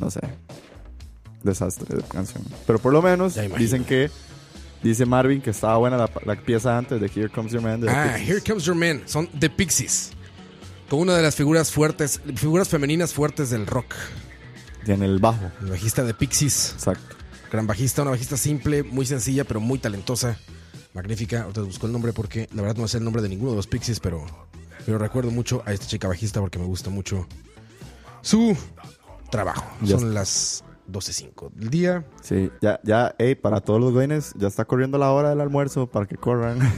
no 0.00 0.10
sé. 0.10 0.20
Desastre 1.42 1.96
de 1.96 2.02
canción. 2.04 2.42
Pero 2.66 2.78
por 2.78 2.92
lo 2.92 3.02
menos 3.02 3.36
dicen 3.58 3.84
que 3.84 4.10
Dice 4.82 5.06
Marvin 5.06 5.40
que 5.40 5.50
estaba 5.50 5.78
buena 5.78 5.96
la, 5.96 6.10
la 6.26 6.36
pieza 6.36 6.76
antes 6.76 7.00
de 7.00 7.06
Here 7.06 7.28
Comes 7.30 7.50
Your 7.50 7.62
Man. 7.62 7.80
de 7.80 7.86
The 7.88 7.92
Ah, 7.92 8.04
Pixies. 8.14 8.28
Here 8.28 8.40
Comes 8.46 8.64
Your 8.64 8.76
Man. 8.76 9.02
Son 9.06 9.26
The 9.28 9.50
Pixies. 9.50 10.10
Con 10.88 11.00
una 11.00 11.16
de 11.16 11.22
las 11.22 11.34
figuras 11.34 11.72
fuertes, 11.72 12.20
figuras 12.36 12.68
femeninas 12.68 13.12
fuertes 13.12 13.50
del 13.50 13.66
rock. 13.66 13.94
Tiene 14.84 15.06
el 15.06 15.18
bajo. 15.18 15.50
El 15.62 15.70
bajista 15.70 16.04
de 16.04 16.14
Pixies. 16.14 16.72
Exacto. 16.74 17.16
Gran 17.50 17.66
bajista, 17.66 18.02
una 18.02 18.12
bajista 18.12 18.36
simple, 18.36 18.82
muy 18.84 19.06
sencilla, 19.06 19.44
pero 19.44 19.58
muy 19.60 19.78
talentosa. 19.78 20.38
Magnífica. 20.94 21.42
Ahorita 21.42 21.62
busco 21.62 21.86
el 21.86 21.92
nombre 21.92 22.12
porque 22.12 22.48
la 22.54 22.62
verdad 22.62 22.76
no 22.76 22.86
sé 22.86 22.98
el 22.98 23.04
nombre 23.04 23.22
de 23.22 23.28
ninguno 23.28 23.50
de 23.52 23.56
los 23.56 23.66
Pixies, 23.66 23.98
pero, 23.98 24.24
pero 24.84 24.98
recuerdo 24.98 25.30
mucho 25.32 25.62
a 25.66 25.72
esta 25.72 25.86
chica 25.86 26.06
bajista 26.06 26.40
porque 26.40 26.58
me 26.58 26.66
gusta 26.66 26.90
mucho 26.90 27.26
su 28.20 28.56
trabajo. 29.30 29.64
Ya 29.82 29.98
Son 29.98 30.14
las 30.14 30.62
12.05 30.90 31.52
del 31.52 31.70
día. 31.70 32.04
Sí, 32.22 32.50
ya, 32.60 32.80
ya, 32.82 33.14
hey, 33.18 33.34
para 33.34 33.60
todos 33.60 33.80
los 33.80 33.92
güeyes, 33.92 34.32
ya 34.36 34.48
está 34.48 34.64
corriendo 34.64 34.98
la 34.98 35.10
hora 35.12 35.30
del 35.30 35.40
almuerzo 35.40 35.86
para 35.86 36.06
que 36.06 36.16
corran. 36.16 36.58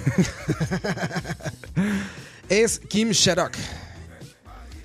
Es 2.48 2.78
Kim 2.78 3.10
Shattuck. 3.10 3.54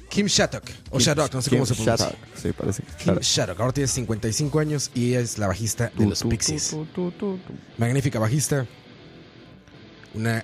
Kim 0.10 0.28
Shattuck. 0.28 0.64
O 0.92 1.00
Shattuck, 1.00 1.34
no 1.34 1.42
sé 1.42 1.50
cómo 1.50 1.66
se 1.66 1.74
Kim 1.76 1.86
pronuncia. 1.86 2.16
Sí, 2.36 2.52
parece 2.52 2.84
que 2.84 3.04
Kim. 3.04 3.16
Shattuck. 3.20 3.60
Ahora 3.60 3.72
tiene 3.74 3.88
55 3.88 4.60
años 4.60 4.92
y 4.94 5.10
ella 5.10 5.22
es 5.22 5.38
la 5.38 5.48
bajista 5.48 5.92
de 5.98 6.06
los 6.06 6.24
Pixies. 6.24 6.76
Magnífica 7.78 8.20
bajista. 8.20 8.68
Una 10.14 10.44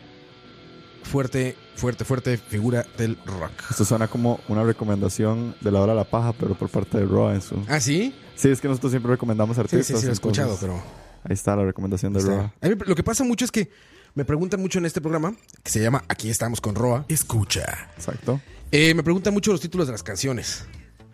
fuerte, 1.03 1.55
fuerte, 1.75 2.05
fuerte 2.05 2.37
figura 2.37 2.85
del 2.97 3.17
rock. 3.25 3.51
Esto 3.69 3.83
suena 3.83 4.07
como 4.07 4.39
una 4.47 4.63
recomendación 4.63 5.55
de 5.61 5.71
la 5.71 5.81
hora 5.81 5.93
de 5.93 5.99
la 5.99 6.09
paja, 6.09 6.33
pero 6.33 6.55
por 6.55 6.69
parte 6.69 6.97
de 6.97 7.05
Raw 7.05 7.31
en 7.31 7.41
su... 7.41 7.63
¿Ah, 7.67 7.79
sí? 7.79 8.15
Sí, 8.39 8.49
es 8.49 8.61
que 8.61 8.67
nosotros 8.67 8.91
siempre 8.91 9.11
recomendamos 9.11 9.55
Sí, 9.55 9.61
artistas. 9.61 9.85
sí, 9.87 9.95
sí, 9.97 10.03
lo 10.05 10.09
he 10.11 10.13
escuchado, 10.13 10.57
pero... 10.61 10.81
Ahí 11.23 11.33
está 11.33 11.55
la 11.55 11.65
recomendación 11.65 12.13
de 12.13 12.21
Raw. 12.21 12.49
A 12.61 12.67
mí 12.69 12.75
lo 12.85 12.95
que 12.95 13.03
pasa 13.03 13.25
mucho 13.25 13.43
es 13.43 13.51
que 13.51 13.69
me 14.15 14.23
preguntan 14.23 14.61
mucho 14.61 14.79
en 14.79 14.85
este 14.85 15.01
programa, 15.01 15.35
que 15.61 15.69
se 15.69 15.81
llama 15.81 16.03
Aquí 16.07 16.29
estamos 16.29 16.61
con 16.61 16.75
Roa. 16.75 17.03
Escucha. 17.09 17.89
Exacto. 17.97 18.39
Eh, 18.71 18.93
me 18.93 19.03
preguntan 19.03 19.33
mucho 19.33 19.51
los 19.51 19.59
títulos 19.59 19.87
de 19.87 19.91
las 19.91 20.03
canciones. 20.03 20.65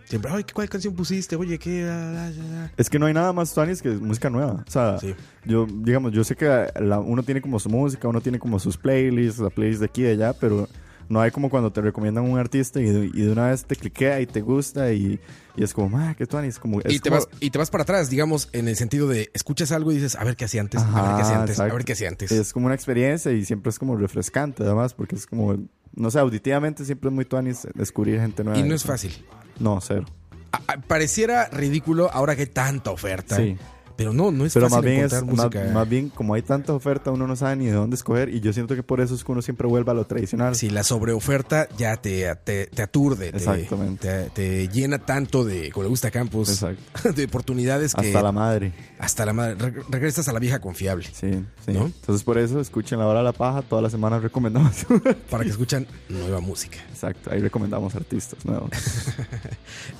Siempre, 0.03 0.29
ay, 0.31 0.45
¿cuál 0.53 0.69
canción 0.69 0.93
pusiste? 0.93 1.35
Oye, 1.35 1.57
¿qué? 1.57 1.83
Ah, 1.89 2.13
ah, 2.15 2.31
ah, 2.39 2.67
ah". 2.67 2.71
Es 2.77 2.91
que 2.91 2.99
no 2.99 3.07
hay 3.07 3.13
nada 3.15 3.33
más 3.33 3.51
tuanis 3.55 3.81
que 3.81 3.89
música 3.89 4.29
nueva. 4.29 4.63
O 4.67 4.71
sea, 4.71 4.99
Sí. 4.99 5.15
yo, 5.45 5.65
digamos, 5.67 6.11
yo 6.11 6.23
sé 6.23 6.35
que 6.35 6.45
la- 6.79 6.99
uno 6.99 7.23
tiene 7.23 7.41
como 7.41 7.57
su 7.59 7.69
música, 7.69 8.07
uno 8.07 8.21
tiene 8.21 8.37
como 8.37 8.59
sus 8.59 8.77
playlists, 8.77 9.39
la 9.39 9.49
playlist 9.49 9.79
de 9.79 9.85
aquí 9.87 10.01
y 10.01 10.03
de 10.03 10.11
allá, 10.11 10.33
pero 10.33 10.69
no 11.09 11.19
hay 11.19 11.31
como 11.31 11.49
cuando 11.49 11.71
te 11.71 11.81
recomiendan 11.81 12.29
un 12.29 12.37
artista 12.37 12.79
y 12.79 12.85
de, 12.85 13.05
y 13.07 13.21
de 13.23 13.31
una 13.31 13.47
vez 13.47 13.65
te 13.65 13.75
cliquea 13.75 14.21
y 14.21 14.27
te 14.27 14.41
gusta 14.41 14.93
y, 14.93 15.19
y 15.57 15.63
es 15.63 15.73
como, 15.73 15.97
ah, 15.97 16.15
qué 16.17 16.25
tuanis. 16.25 16.59
Como, 16.59 16.79
es 16.81 16.93
Y 16.93 16.99
te, 16.99 17.09
como- 17.09 17.21
vas, 17.21 17.29
y 17.39 17.49
te 17.49 17.57
vas 17.57 17.69
para 17.69 17.83
atrás, 17.83 18.09
digamos, 18.09 18.49
en 18.51 18.67
el 18.67 18.75
sentido 18.75 19.07
de 19.07 19.29
escuchas 19.33 19.71
algo 19.71 19.91
y 19.91 19.95
dices, 19.95 20.15
a 20.15 20.23
ver 20.23 20.35
qué 20.35 20.45
hacía 20.45 20.61
antes, 20.61 20.81
a 20.81 20.85
ver 21.01 21.15
qué 21.15 21.21
hacía 21.23 21.39
antes, 21.39 21.59
a 21.59 21.65
ver 21.65 21.85
qué 21.85 21.93
hacía 21.93 22.07
antes. 22.09 22.31
Es 22.31 22.53
como 22.53 22.65
una 22.67 22.75
experiencia 22.75 23.31
y 23.31 23.45
siempre 23.45 23.69
es 23.69 23.79
como 23.79 23.95
refrescante, 23.95 24.63
además, 24.63 24.93
porque 24.93 25.15
es 25.15 25.25
como, 25.25 25.55
no 25.95 26.11
sé, 26.11 26.19
auditivamente 26.19 26.83
siempre 26.85 27.09
es 27.09 27.13
muy 27.15 27.25
tuanis 27.25 27.67
descubrir 27.73 28.19
gente 28.19 28.43
nueva. 28.43 28.59
y 28.59 28.63
no 28.63 28.75
es 28.75 28.83
fácil. 28.83 29.13
No, 29.59 29.79
cero. 29.81 30.05
A- 30.51 30.73
a- 30.73 30.81
pareciera 30.81 31.47
ridículo 31.49 32.09
ahora 32.11 32.35
que 32.35 32.43
hay 32.43 32.47
tanta 32.47 32.91
oferta. 32.91 33.35
Sí. 33.37 33.57
Pero 33.97 34.11
no, 34.11 34.29
no 34.31 34.45
es 34.45 34.53
Pero 34.53 34.65
fácil 34.69 34.75
más 34.77 34.85
bien, 34.85 35.05
es, 35.05 35.13
encontrar 35.13 35.35
más, 35.37 35.45
música. 35.55 35.73
más 35.73 35.89
bien, 35.89 36.09
como 36.09 36.33
hay 36.33 36.41
tanta 36.41 36.73
oferta, 36.73 37.11
uno 37.11 37.27
no 37.27 37.35
sabe 37.35 37.55
ni 37.55 37.67
de 37.67 37.71
dónde 37.71 37.95
escoger. 37.95 38.29
Y 38.29 38.41
yo 38.41 38.51
siento 38.51 38.75
que 38.75 38.83
por 38.83 38.99
eso 38.99 39.15
es 39.15 39.23
que 39.23 39.31
uno 39.31 39.41
siempre 39.41 39.67
vuelve 39.67 39.91
a 39.91 39.93
lo 39.93 40.05
tradicional. 40.05 40.55
Si 40.55 40.69
la 40.69 40.83
sobreoferta 40.83 41.69
ya 41.77 41.95
te, 41.97 42.33
te, 42.43 42.65
te 42.67 42.81
aturde, 42.81 43.31
te- 43.31 43.37
Exactamente. 43.37 44.07
Te, 44.07 44.29
te 44.31 44.67
llena 44.67 44.99
tanto 44.99 45.45
de, 45.45 45.71
como 45.71 45.83
le 45.83 45.89
gusta 45.89 46.09
a 46.09 46.11
Campos, 46.11 46.49
Exacto. 46.49 47.13
de 47.15 47.23
oportunidades 47.25 47.93
que 47.95 48.07
Hasta 48.07 48.21
la 48.21 48.31
madre. 48.33 48.73
hasta 48.99 49.25
la 49.25 49.33
madre, 49.33 49.55
re- 49.55 49.83
regresas 49.89 50.27
a 50.27 50.33
la 50.33 50.39
vieja 50.39 50.59
confiable 50.59 51.05
Sí, 51.05 51.31
sí. 51.65 51.71
¿No? 51.71 51.85
Entonces, 51.85 52.23
por 52.23 52.37
eso, 52.37 52.59
escuchen 52.59 52.99
La 52.99 53.07
Hora 53.07 53.19
de 53.19 53.25
la 53.25 53.33
Paja. 53.33 53.61
Todas 53.61 53.83
las 53.83 53.91
semanas 53.93 54.21
recomendamos. 54.21 54.85
para 55.29 55.43
que 55.45 55.51
escuchan 55.51 55.87
nueva 56.09 56.41
música. 56.41 56.77
Exacto. 56.91 57.31
Ahí 57.31 57.39
recomendamos 57.39 57.95
artistas 57.95 58.43
nuevos. 58.45 58.69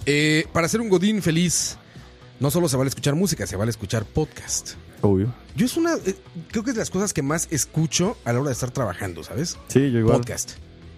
Eh, 0.06 0.46
para 0.54 0.68
ser 0.68 0.82
un 0.82 0.90
Godín 0.90 1.22
feliz, 1.22 1.78
no 2.40 2.52
solo 2.52 2.68
se 2.70 2.78
vale 2.78 2.90
escuchar 2.90 3.16
música, 3.16 3.48
se 3.48 3.56
vale 3.56 3.72
escuchar 3.72 4.06
podcast. 4.06 4.74
Obvio. 5.02 5.34
Yo 5.56 5.66
es 5.66 5.78
una, 5.78 5.94
eh, 5.94 6.16
creo 6.52 6.64
que 6.64 6.72
es 6.72 6.76
de 6.76 6.82
las 6.82 6.90
cosas 6.90 7.14
que 7.14 7.22
más 7.22 7.48
escucho 7.52 8.18
a 8.26 8.34
la 8.34 8.40
hora 8.40 8.50
de 8.50 8.54
estar 8.54 8.72
trabajando, 8.72 9.24
¿sabes? 9.24 9.58
Sí, 9.68 9.92
yo 9.92 10.00
igual. 10.00 10.18
Podcast. 10.18 10.54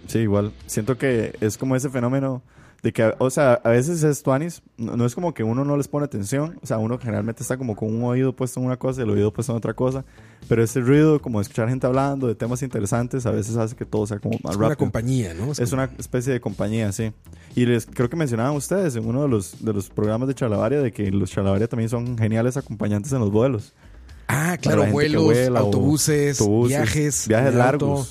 Sí, 0.07 0.19
igual. 0.19 0.53
Siento 0.65 0.97
que 0.97 1.35
es 1.41 1.57
como 1.57 1.75
ese 1.75 1.89
fenómeno. 1.89 2.41
De 2.83 2.93
que, 2.93 3.11
o 3.17 3.29
sea, 3.31 3.53
a 3.63 3.69
veces 3.69 4.03
es 4.03 4.21
tuanis, 4.21 4.61
no, 4.77 4.95
no 4.95 5.05
es 5.05 5.15
como 5.15 5.33
que 5.33 5.43
uno 5.43 5.65
no 5.65 5.77
les 5.77 5.87
pone 5.87 6.05
atención, 6.05 6.59
o 6.61 6.67
sea, 6.67 6.77
uno 6.77 6.99
generalmente 6.99 7.41
está 7.41 7.57
como 7.57 7.75
con 7.75 7.93
un 7.93 8.03
oído 8.03 8.35
puesto 8.35 8.59
en 8.59 8.67
una 8.67 8.77
cosa 8.77 9.01
y 9.01 9.03
el 9.03 9.09
oído 9.09 9.33
puesto 9.33 9.51
en 9.51 9.57
otra 9.57 9.73
cosa, 9.73 10.05
pero 10.47 10.63
ese 10.63 10.79
ruido, 10.81 11.19
como 11.19 11.39
de 11.39 11.43
escuchar 11.43 11.69
gente 11.69 11.87
hablando 11.87 12.27
de 12.27 12.35
temas 12.35 12.61
interesantes, 12.61 13.25
a 13.25 13.31
veces 13.31 13.57
hace 13.57 13.75
que 13.75 13.83
todo 13.85 14.05
sea 14.05 14.19
como 14.19 14.37
más 14.43 14.51
Es 14.51 14.57
una 14.57 14.67
rápido. 14.69 14.77
compañía, 14.77 15.33
¿no? 15.33 15.51
Es 15.51 15.71
una 15.71 15.89
especie 15.97 16.31
de 16.31 16.39
compañía, 16.39 16.91
sí. 16.91 17.11
Y 17.55 17.65
les, 17.65 17.87
creo 17.87 18.09
que 18.09 18.15
mencionaban 18.15 18.55
ustedes 18.55 18.95
en 18.95 19.07
uno 19.07 19.23
de 19.23 19.27
los, 19.27 19.65
de 19.65 19.73
los 19.73 19.89
programas 19.89 20.27
de 20.27 20.35
Charlavaria 20.35 20.79
de 20.79 20.91
que 20.91 21.09
los 21.09 21.31
Charlavaria 21.31 21.67
también 21.67 21.89
son 21.89 22.15
geniales 22.15 22.57
acompañantes 22.57 23.11
en 23.11 23.19
los 23.19 23.31
vuelos. 23.31 23.73
Ah, 24.27 24.57
claro, 24.61 24.85
vuelos, 24.91 25.23
vuela 25.23 25.59
autobuses, 25.61 26.39
autobuses, 26.39 26.69
viajes. 26.77 27.27
viajes 27.27 27.55
auto. 27.55 28.05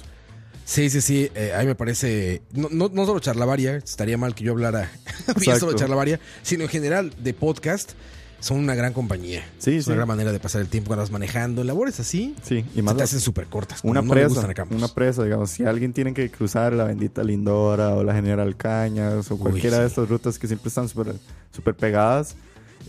Sí, 0.69 0.91
sí, 0.91 1.01
sí. 1.01 1.31
eh, 1.37 1.53
a 1.55 1.61
mí 1.61 1.67
me 1.67 1.77
parece. 1.77 2.43
No, 2.53 2.69
no, 2.73 2.91
no 2.93 3.07
solo 3.07 3.21
charlavaria, 3.21 3.77
estaría 3.77 4.19
mal 4.19 4.35
que 4.35 4.43
yo 4.45 4.53
hablara 4.53 4.91
Exacto. 5.29 5.61
solo 5.61 5.73
charlavaria, 5.75 6.19
sino 6.43 6.65
en 6.65 6.69
general 6.69 7.13
de 7.23 7.33
podcast. 7.35 7.93
Son 8.41 8.59
una 8.59 8.75
gran 8.75 8.93
compañía. 8.93 9.43
Sí, 9.59 9.77
es 9.77 9.85
sí. 9.85 9.91
una 9.91 9.97
gran 9.97 10.09
manera 10.09 10.31
de 10.31 10.39
pasar 10.39 10.61
el 10.61 10.69
tiempo 10.69 10.89
cuando 10.89 11.03
vas 11.03 11.11
manejando. 11.11 11.65
Labores 11.65 11.99
así, 12.01 12.35
Sí, 12.43 12.65
y 12.73 12.75
se 12.77 12.83
más 12.83 12.95
te 12.95 13.01
las- 13.01 13.11
hacen 13.11 13.21
súper 13.21 13.47
cortas. 13.47 13.81
una 13.83 14.03
no 14.03 14.11
presa, 14.11 14.47
una 14.71 14.89
presa, 14.89 15.25
digamos, 15.25 15.51
si 15.51 15.65
alguien 15.65 15.93
tiene 15.95 16.13
que 16.13 16.31
cruzar 16.31 16.73
la 16.75 16.85
bendita 16.85 17.25
Lindora 17.25 17.95
o 17.95 18.05
la 18.05 18.13
General 18.13 18.55
Cañas 18.57 19.31
o 19.31 19.39
cualquiera 19.39 19.79
de 19.79 19.85
sí. 19.89 19.93
estas 19.93 20.09
rutas 20.11 20.39
que 20.39 20.47
siempre 20.49 20.69
están 20.69 20.87
súper 20.89 21.15
súper 21.51 21.75
pegadas, 21.77 22.35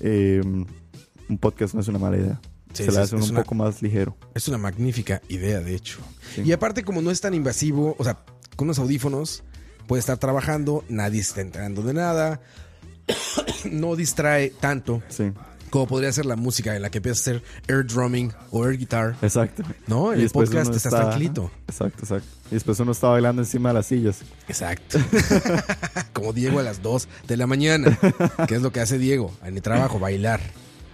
eh, 0.01 0.41
un 0.43 1.37
podcast 1.39 1.73
no 1.75 1.81
es 1.81 1.87
una 1.87 1.99
mala 1.99 2.17
idea. 2.17 2.41
Sí, 2.77 2.85
Se 2.85 2.91
la 2.91 3.01
es- 3.03 3.07
hace 3.07 3.15
es 3.17 3.23
un 3.23 3.31
una- 3.31 3.43
poco 3.43 3.55
más 3.55 3.81
ligero. 3.81 4.15
Es 4.35 4.47
una 4.47 4.57
magnífica 4.57 5.21
idea, 5.29 5.59
de 5.59 5.73
hecho. 5.75 5.99
Sí. 6.35 6.41
Y 6.45 6.51
aparte, 6.51 6.83
como 6.83 7.01
no 7.01 7.11
es 7.11 7.21
tan 7.21 7.33
invasivo, 7.33 7.95
o 7.97 8.03
sea, 8.03 8.17
con 8.55 8.67
unos 8.67 8.79
audífonos, 8.79 9.43
puede 9.87 9.99
estar 9.99 10.17
trabajando, 10.17 10.83
nadie 10.89 11.23
se 11.23 11.29
está 11.29 11.41
enterando 11.41 11.81
de 11.81 11.93
nada, 11.93 12.41
no 13.71 13.95
distrae 13.95 14.49
tanto 14.59 15.01
Sí, 15.09 15.31
como 15.69 15.87
podría 15.87 16.11
ser 16.11 16.25
la 16.25 16.35
música 16.35 16.75
en 16.75 16.81
la 16.81 16.89
que 16.89 16.97
empiezas 16.99 17.19
a 17.19 17.31
hacer 17.31 17.43
air 17.67 17.85
drumming 17.85 18.31
o 18.51 18.65
air 18.65 18.77
guitar. 18.77 19.15
exacto. 19.21 19.63
No, 19.87 20.11
en 20.11 20.19
Y 20.19 20.21
el 20.21 20.25
después 20.27 20.49
podcast 20.49 20.67
estás 20.75 20.85
está- 20.93 21.05
tranquilito. 21.07 21.51
Exacto, 21.67 21.99
exacto. 22.03 22.27
Y 22.51 22.53
después 22.53 22.79
uno 22.79 22.91
está 22.93 23.07
bailando 23.09 23.41
encima 23.41 23.69
de 23.69 23.73
las 23.75 23.85
sillas. 23.87 24.19
Exacto. 24.47 24.97
Como 26.13 26.33
Diego 26.33 26.59
a 26.59 26.63
las 26.63 26.81
2 26.81 27.07
de 27.27 27.37
la 27.37 27.47
mañana, 27.47 27.97
que 28.47 28.55
es 28.55 28.61
lo 28.61 28.71
que 28.71 28.79
hace 28.81 28.97
Diego 28.97 29.31
en 29.43 29.55
el 29.55 29.61
trabajo, 29.61 29.99
bailar. 29.99 30.39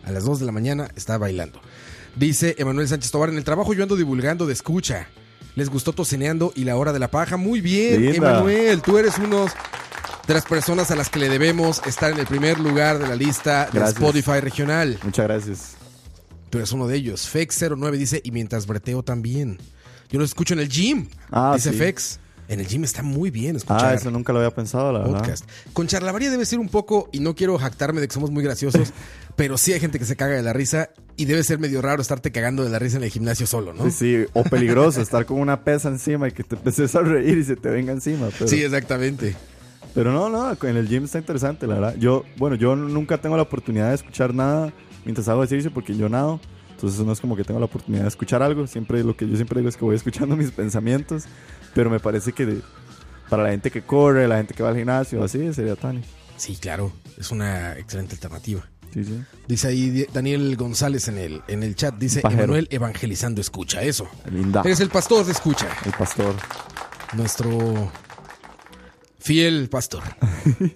A 0.05 0.11
las 0.11 0.23
2 0.25 0.39
de 0.39 0.45
la 0.45 0.51
mañana 0.51 0.89
está 0.95 1.17
bailando. 1.17 1.61
Dice 2.15 2.55
Emanuel 2.57 2.87
Sánchez 2.87 3.11
Tobar, 3.11 3.29
en 3.29 3.37
el 3.37 3.43
trabajo 3.43 3.73
yo 3.73 3.83
ando 3.83 3.95
divulgando 3.95 4.45
de 4.45 4.53
escucha. 4.53 5.07
Les 5.55 5.69
gustó 5.69 5.93
tocineando 5.93 6.51
y 6.55 6.63
la 6.63 6.75
hora 6.75 6.93
de 6.93 6.99
la 6.99 7.09
paja. 7.09 7.37
Muy 7.37 7.61
bien. 7.61 8.15
Emanuel, 8.15 8.81
tú 8.81 8.97
eres 8.97 9.17
uno 9.17 9.47
de 10.27 10.33
las 10.33 10.45
personas 10.45 10.89
a 10.91 10.95
las 10.95 11.09
que 11.09 11.19
le 11.19 11.29
debemos 11.29 11.81
estar 11.85 12.11
en 12.11 12.19
el 12.19 12.25
primer 12.25 12.59
lugar 12.59 12.99
de 12.99 13.07
la 13.07 13.15
lista 13.15 13.69
de. 13.71 13.83
Spotify 13.83 14.39
regional. 14.39 14.97
Muchas 15.03 15.25
gracias. 15.25 15.75
Tú 16.49 16.57
eres 16.59 16.71
uno 16.71 16.87
de 16.87 16.95
ellos. 16.95 17.29
Fex09 17.33 17.91
dice, 17.91 18.21
y 18.23 18.31
mientras 18.31 18.67
breteo 18.67 19.03
también. 19.03 19.57
Yo 20.09 20.19
lo 20.19 20.25
escucho 20.25 20.53
en 20.53 20.59
el 20.59 20.69
gym. 20.69 21.07
Ah, 21.31 21.53
dice 21.55 21.71
sí. 21.71 21.77
Fex. 21.77 22.19
En 22.49 22.59
el 22.59 22.67
gym 22.67 22.83
está 22.83 23.03
muy 23.03 23.31
bien 23.31 23.55
escuchar 23.55 23.85
Ah, 23.85 23.93
eso 23.93 24.11
nunca 24.11 24.33
lo 24.33 24.39
había 24.39 24.51
pensado, 24.51 24.91
la 24.91 24.99
verdad. 24.99 25.19
podcast. 25.19 25.45
Con 25.71 25.87
charlavaria 25.87 26.29
debe 26.29 26.45
ser 26.45 26.59
un 26.59 26.67
poco, 26.69 27.09
y 27.13 27.19
no 27.19 27.35
quiero 27.35 27.57
jactarme 27.57 28.01
de 28.01 28.07
que 28.07 28.13
somos 28.13 28.31
muy 28.31 28.43
graciosos, 28.43 28.91
pero 29.37 29.57
sí 29.57 29.71
hay 29.73 29.79
gente 29.79 29.97
que 29.97 30.05
se 30.05 30.15
caga 30.15 30.35
de 30.35 30.43
la 30.43 30.51
risa 30.53 30.89
y 31.15 31.25
debe 31.25 31.43
ser 31.43 31.57
medio 31.59 31.81
raro 31.81 32.01
estarte 32.01 32.31
cagando 32.31 32.63
de 32.63 32.69
la 32.69 32.79
risa 32.79 32.97
en 32.97 33.03
el 33.03 33.09
gimnasio 33.11 33.47
solo, 33.47 33.73
¿no? 33.73 33.85
Sí, 33.85 33.91
sí, 33.91 34.25
o 34.33 34.43
peligroso 34.43 35.01
estar 35.01 35.25
con 35.25 35.39
una 35.39 35.63
pesa 35.63 35.87
encima 35.87 36.27
y 36.27 36.31
que 36.31 36.43
te 36.43 36.55
empeces 36.55 36.93
a 36.95 37.01
reír 37.01 37.37
y 37.37 37.43
se 37.45 37.55
te 37.55 37.69
venga 37.69 37.93
encima. 37.93 38.27
Pero, 38.37 38.47
Sí, 38.49 38.61
exactamente. 38.61 39.35
pero 39.93 40.11
no, 40.11 40.29
no, 40.29 40.51
en 40.67 40.77
el 40.77 40.87
gym 40.89 41.05
está 41.05 41.19
interesante, 41.19 41.65
la 41.65 41.75
verdad. 41.75 41.95
Yo, 41.97 42.23
bueno, 42.37 42.55
yo 42.57 42.75
nunca 42.75 43.19
tengo 43.19 43.37
la 43.37 43.43
oportunidad 43.43 43.89
de 43.89 43.95
escuchar 43.95 44.33
nada 44.33 44.73
mientras 45.05 45.27
hago 45.29 45.43
ejercicio 45.43 45.73
porque 45.73 45.95
yo 45.95 46.09
nado. 46.09 46.41
Entonces 46.83 47.05
no 47.05 47.13
es 47.13 47.21
como 47.21 47.37
que 47.37 47.45
tengo 47.45 47.61
la 47.61 47.67
oportunidad 47.67 48.01
de 48.01 48.09
escuchar 48.09 48.43
algo. 48.43 48.67
Siempre 48.67 49.01
lo 49.05 49.15
que 49.15 49.25
yo 49.25 49.37
siempre 49.37 49.59
digo 49.61 49.69
es 49.69 49.77
que 49.77 49.85
voy 49.85 49.95
escuchando 50.01 50.35
mis 50.35 50.51
pensamientos. 50.51 51.23
Pero 51.73 51.89
me 51.89 52.01
parece 52.01 52.33
que 52.33 52.59
para 53.29 53.43
la 53.43 53.51
gente 53.51 53.71
que 53.71 53.83
corre, 53.83 54.27
la 54.27 54.35
gente 54.35 54.53
que 54.53 54.63
va 54.63 54.69
al 54.69 54.75
gimnasio, 54.75 55.23
así 55.23 55.53
sería 55.53 55.77
tan. 55.77 56.03
Sí, 56.35 56.57
claro, 56.59 56.91
es 57.17 57.31
una 57.31 57.77
excelente 57.77 58.15
alternativa. 58.15 58.69
Sí, 58.93 59.05
sí. 59.05 59.23
Dice 59.47 59.67
ahí 59.69 60.05
Daniel 60.13 60.57
González 60.57 61.07
en 61.07 61.17
el, 61.17 61.41
en 61.47 61.63
el 61.63 61.73
chat, 61.77 61.95
dice. 61.95 62.19
Emanuel 62.21 62.67
evangelizando 62.69 63.39
escucha, 63.39 63.81
eso. 63.81 64.05
Linda. 64.29 64.61
Eres 64.65 64.81
el 64.81 64.89
pastor 64.89 65.25
de 65.25 65.31
escucha, 65.31 65.69
El 65.85 65.93
pastor. 65.93 66.35
nuestro 67.13 67.91
fiel 69.19 69.69
pastor. 69.69 70.03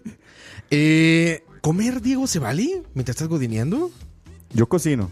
Eh, 0.70 1.46
¿Comer, 1.62 2.02
Diego, 2.02 2.28
se 2.28 2.40
vale 2.40 2.84
mientras 2.94 3.16
estás 3.16 3.30
godineando? 3.30 3.90
Yo 4.52 4.68
cocino. 4.68 5.10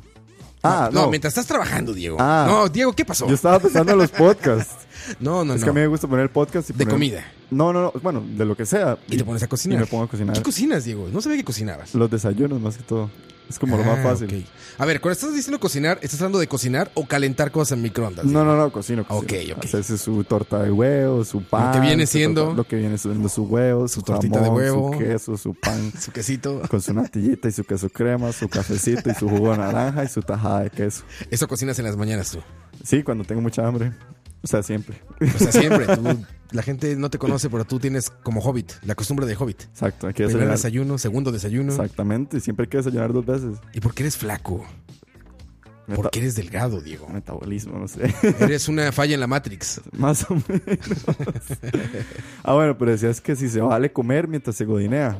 Ah, 0.65 0.89
no, 0.91 1.01
no. 1.03 1.09
mientras 1.09 1.31
estás 1.31 1.45
trabajando, 1.47 1.93
Diego. 1.93 2.17
Ah. 2.19 2.45
no, 2.47 2.69
Diego, 2.69 2.93
¿qué 2.93 3.05
pasó? 3.05 3.27
Yo 3.27 3.35
estaba 3.35 3.59
pensando 3.59 3.91
en 3.91 3.97
los 3.99 4.11
podcasts. 4.11 4.75
No, 5.19 5.45
no, 5.45 5.53
es 5.53 5.59
no. 5.61 5.65
que 5.65 5.69
a 5.69 5.73
mí 5.73 5.81
me 5.81 5.87
gusta 5.87 6.07
poner 6.07 6.31
podcast 6.31 6.71
y 6.71 6.73
De 6.73 6.87
comida. 6.87 7.23
No, 7.51 7.71
no, 7.71 7.81
no. 7.83 7.93
Bueno, 8.01 8.23
de 8.25 8.43
lo 8.43 8.57
que 8.57 8.65
sea. 8.65 8.97
Y 9.07 9.17
te 9.17 9.23
pones 9.23 9.43
a 9.43 9.47
cocinar. 9.47 9.77
Y 9.77 9.81
me 9.81 9.85
pongo 9.85 10.05
a 10.05 10.07
cocinar. 10.07 10.35
¿Qué 10.35 10.41
cocinas, 10.41 10.83
Diego? 10.83 11.07
No 11.13 11.21
sabía 11.21 11.37
que 11.37 11.43
cocinabas. 11.43 11.93
Los 11.93 12.09
desayunos, 12.09 12.59
más 12.59 12.77
que 12.77 12.83
todo. 12.83 13.11
Es 13.49 13.59
como 13.59 13.77
lo 13.77 13.83
más 13.83 13.99
Ah, 13.99 14.03
fácil. 14.03 14.27
ok. 14.27 14.79
A 14.81 14.85
ver, 14.85 14.99
cuando 14.99 15.13
estás 15.13 15.33
diciendo 15.33 15.59
cocinar, 15.59 15.99
¿estás 16.01 16.19
hablando 16.21 16.39
de 16.39 16.47
cocinar 16.47 16.91
o 16.95 17.05
calentar 17.05 17.51
cosas 17.51 17.73
en 17.77 17.83
microondas? 17.83 18.25
No, 18.25 18.43
no, 18.43 18.57
no, 18.57 18.71
cocino. 18.71 19.07
cocino. 19.07 19.23
Ok, 19.51 19.57
ok. 19.57 19.65
Hacerse 19.65 19.97
su 19.97 20.23
torta 20.23 20.63
de 20.63 20.71
huevo, 20.71 21.23
su 21.23 21.41
pan. 21.43 21.71
que 21.73 21.79
viene 21.79 22.05
su 22.07 22.13
siendo- 22.13 22.53
Lo 22.53 22.63
que 22.65 22.75
viene 22.75 22.97
siendo 22.97 23.29
su 23.29 23.43
huevo, 23.43 23.87
su, 23.87 24.01
tortita 24.01 24.39
de 24.39 24.45
jamón, 24.45 24.57
huevo. 24.61 24.93
Su 24.93 24.99
queso, 24.99 25.37
su 25.37 25.53
pan. 25.53 25.91
Su 25.99 26.11
quesito. 26.11 26.61
con 26.69 26.81
su 26.81 26.93
natillita 26.93 27.47
y 27.47 27.51
su 27.51 27.63
queso 27.63 27.89
crema, 27.89 28.31
su 28.31 28.49
cafecito 28.49 29.09
y 29.09 29.13
su 29.13 29.29
jugo 29.29 29.51
de 29.51 29.59
naranja 29.59 30.03
y 30.03 30.07
su 30.07 30.21
tajada 30.21 30.61
de 30.61 30.69
queso. 30.71 31.03
Eso 31.29 31.47
cocinas 31.47 31.77
en 31.79 31.85
las 31.85 31.95
mañanas 31.95 32.31
tú. 32.31 32.39
Sí, 32.83 33.03
cuando 33.03 33.23
tengo 33.23 33.41
mucha 33.41 33.65
hambre. 33.65 33.93
O 34.45 34.47
sea, 34.47 34.63
siempre. 34.63 35.01
O 35.19 35.37
sea, 35.39 35.51
siempre. 35.51 35.85
tú- 35.97 36.25
la 36.51 36.61
gente 36.61 36.95
no 36.95 37.09
te 37.09 37.17
conoce, 37.17 37.49
pero 37.49 37.65
tú 37.65 37.79
tienes 37.79 38.09
como 38.09 38.39
hobbit, 38.39 38.71
la 38.83 38.95
costumbre 38.95 39.25
de 39.25 39.35
hobbit. 39.35 39.63
Exacto. 39.63 40.07
Hay 40.07 40.13
que 40.13 40.23
Primer 40.25 40.33
desayunar. 40.47 40.55
desayuno, 40.57 40.97
segundo 40.99 41.31
desayuno. 41.31 41.71
Exactamente. 41.73 42.39
Siempre 42.39 42.63
hay 42.65 42.69
que 42.69 42.77
desayunar 42.77 43.11
dos 43.11 43.25
veces. 43.25 43.57
¿Y 43.73 43.81
por 43.81 43.93
qué 43.93 44.03
eres 44.03 44.15
flaco? 44.15 44.63
Meta- 45.87 46.01
¿Por 46.01 46.11
qué 46.11 46.19
eres 46.19 46.35
delgado, 46.35 46.81
Diego? 46.81 47.09
Metabolismo, 47.09 47.77
no 47.77 47.87
sé. 47.87 48.13
Eres 48.39 48.67
una 48.69 48.91
falla 48.91 49.15
en 49.15 49.19
la 49.19 49.27
Matrix. 49.27 49.81
Más 49.91 50.25
o 50.29 50.35
menos. 50.35 50.79
ah, 52.43 52.53
bueno, 52.53 52.77
pero 52.77 52.91
decías 52.91 53.21
que 53.21 53.35
si 53.35 53.49
se 53.49 53.61
vale 53.61 53.91
comer 53.91 54.27
mientras 54.27 54.55
se 54.55 54.65
godinea. 54.65 55.19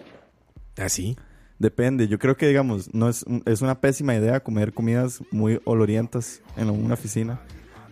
¿Ah, 0.78 0.90
sí? 0.90 1.18
Depende. 1.60 2.08
Yo 2.08 2.20
creo 2.20 2.36
que, 2.38 2.48
digamos, 2.48 2.94
no 2.94 3.10
es, 3.10 3.26
es 3.46 3.62
una 3.62 3.80
pésima 3.80 4.16
idea 4.16 4.40
comer 4.42 4.74
comidas 4.74 5.22
muy 5.32 5.60
olorientas 5.66 6.42
en 6.58 6.70
una 6.70 6.94
oficina. 6.96 7.40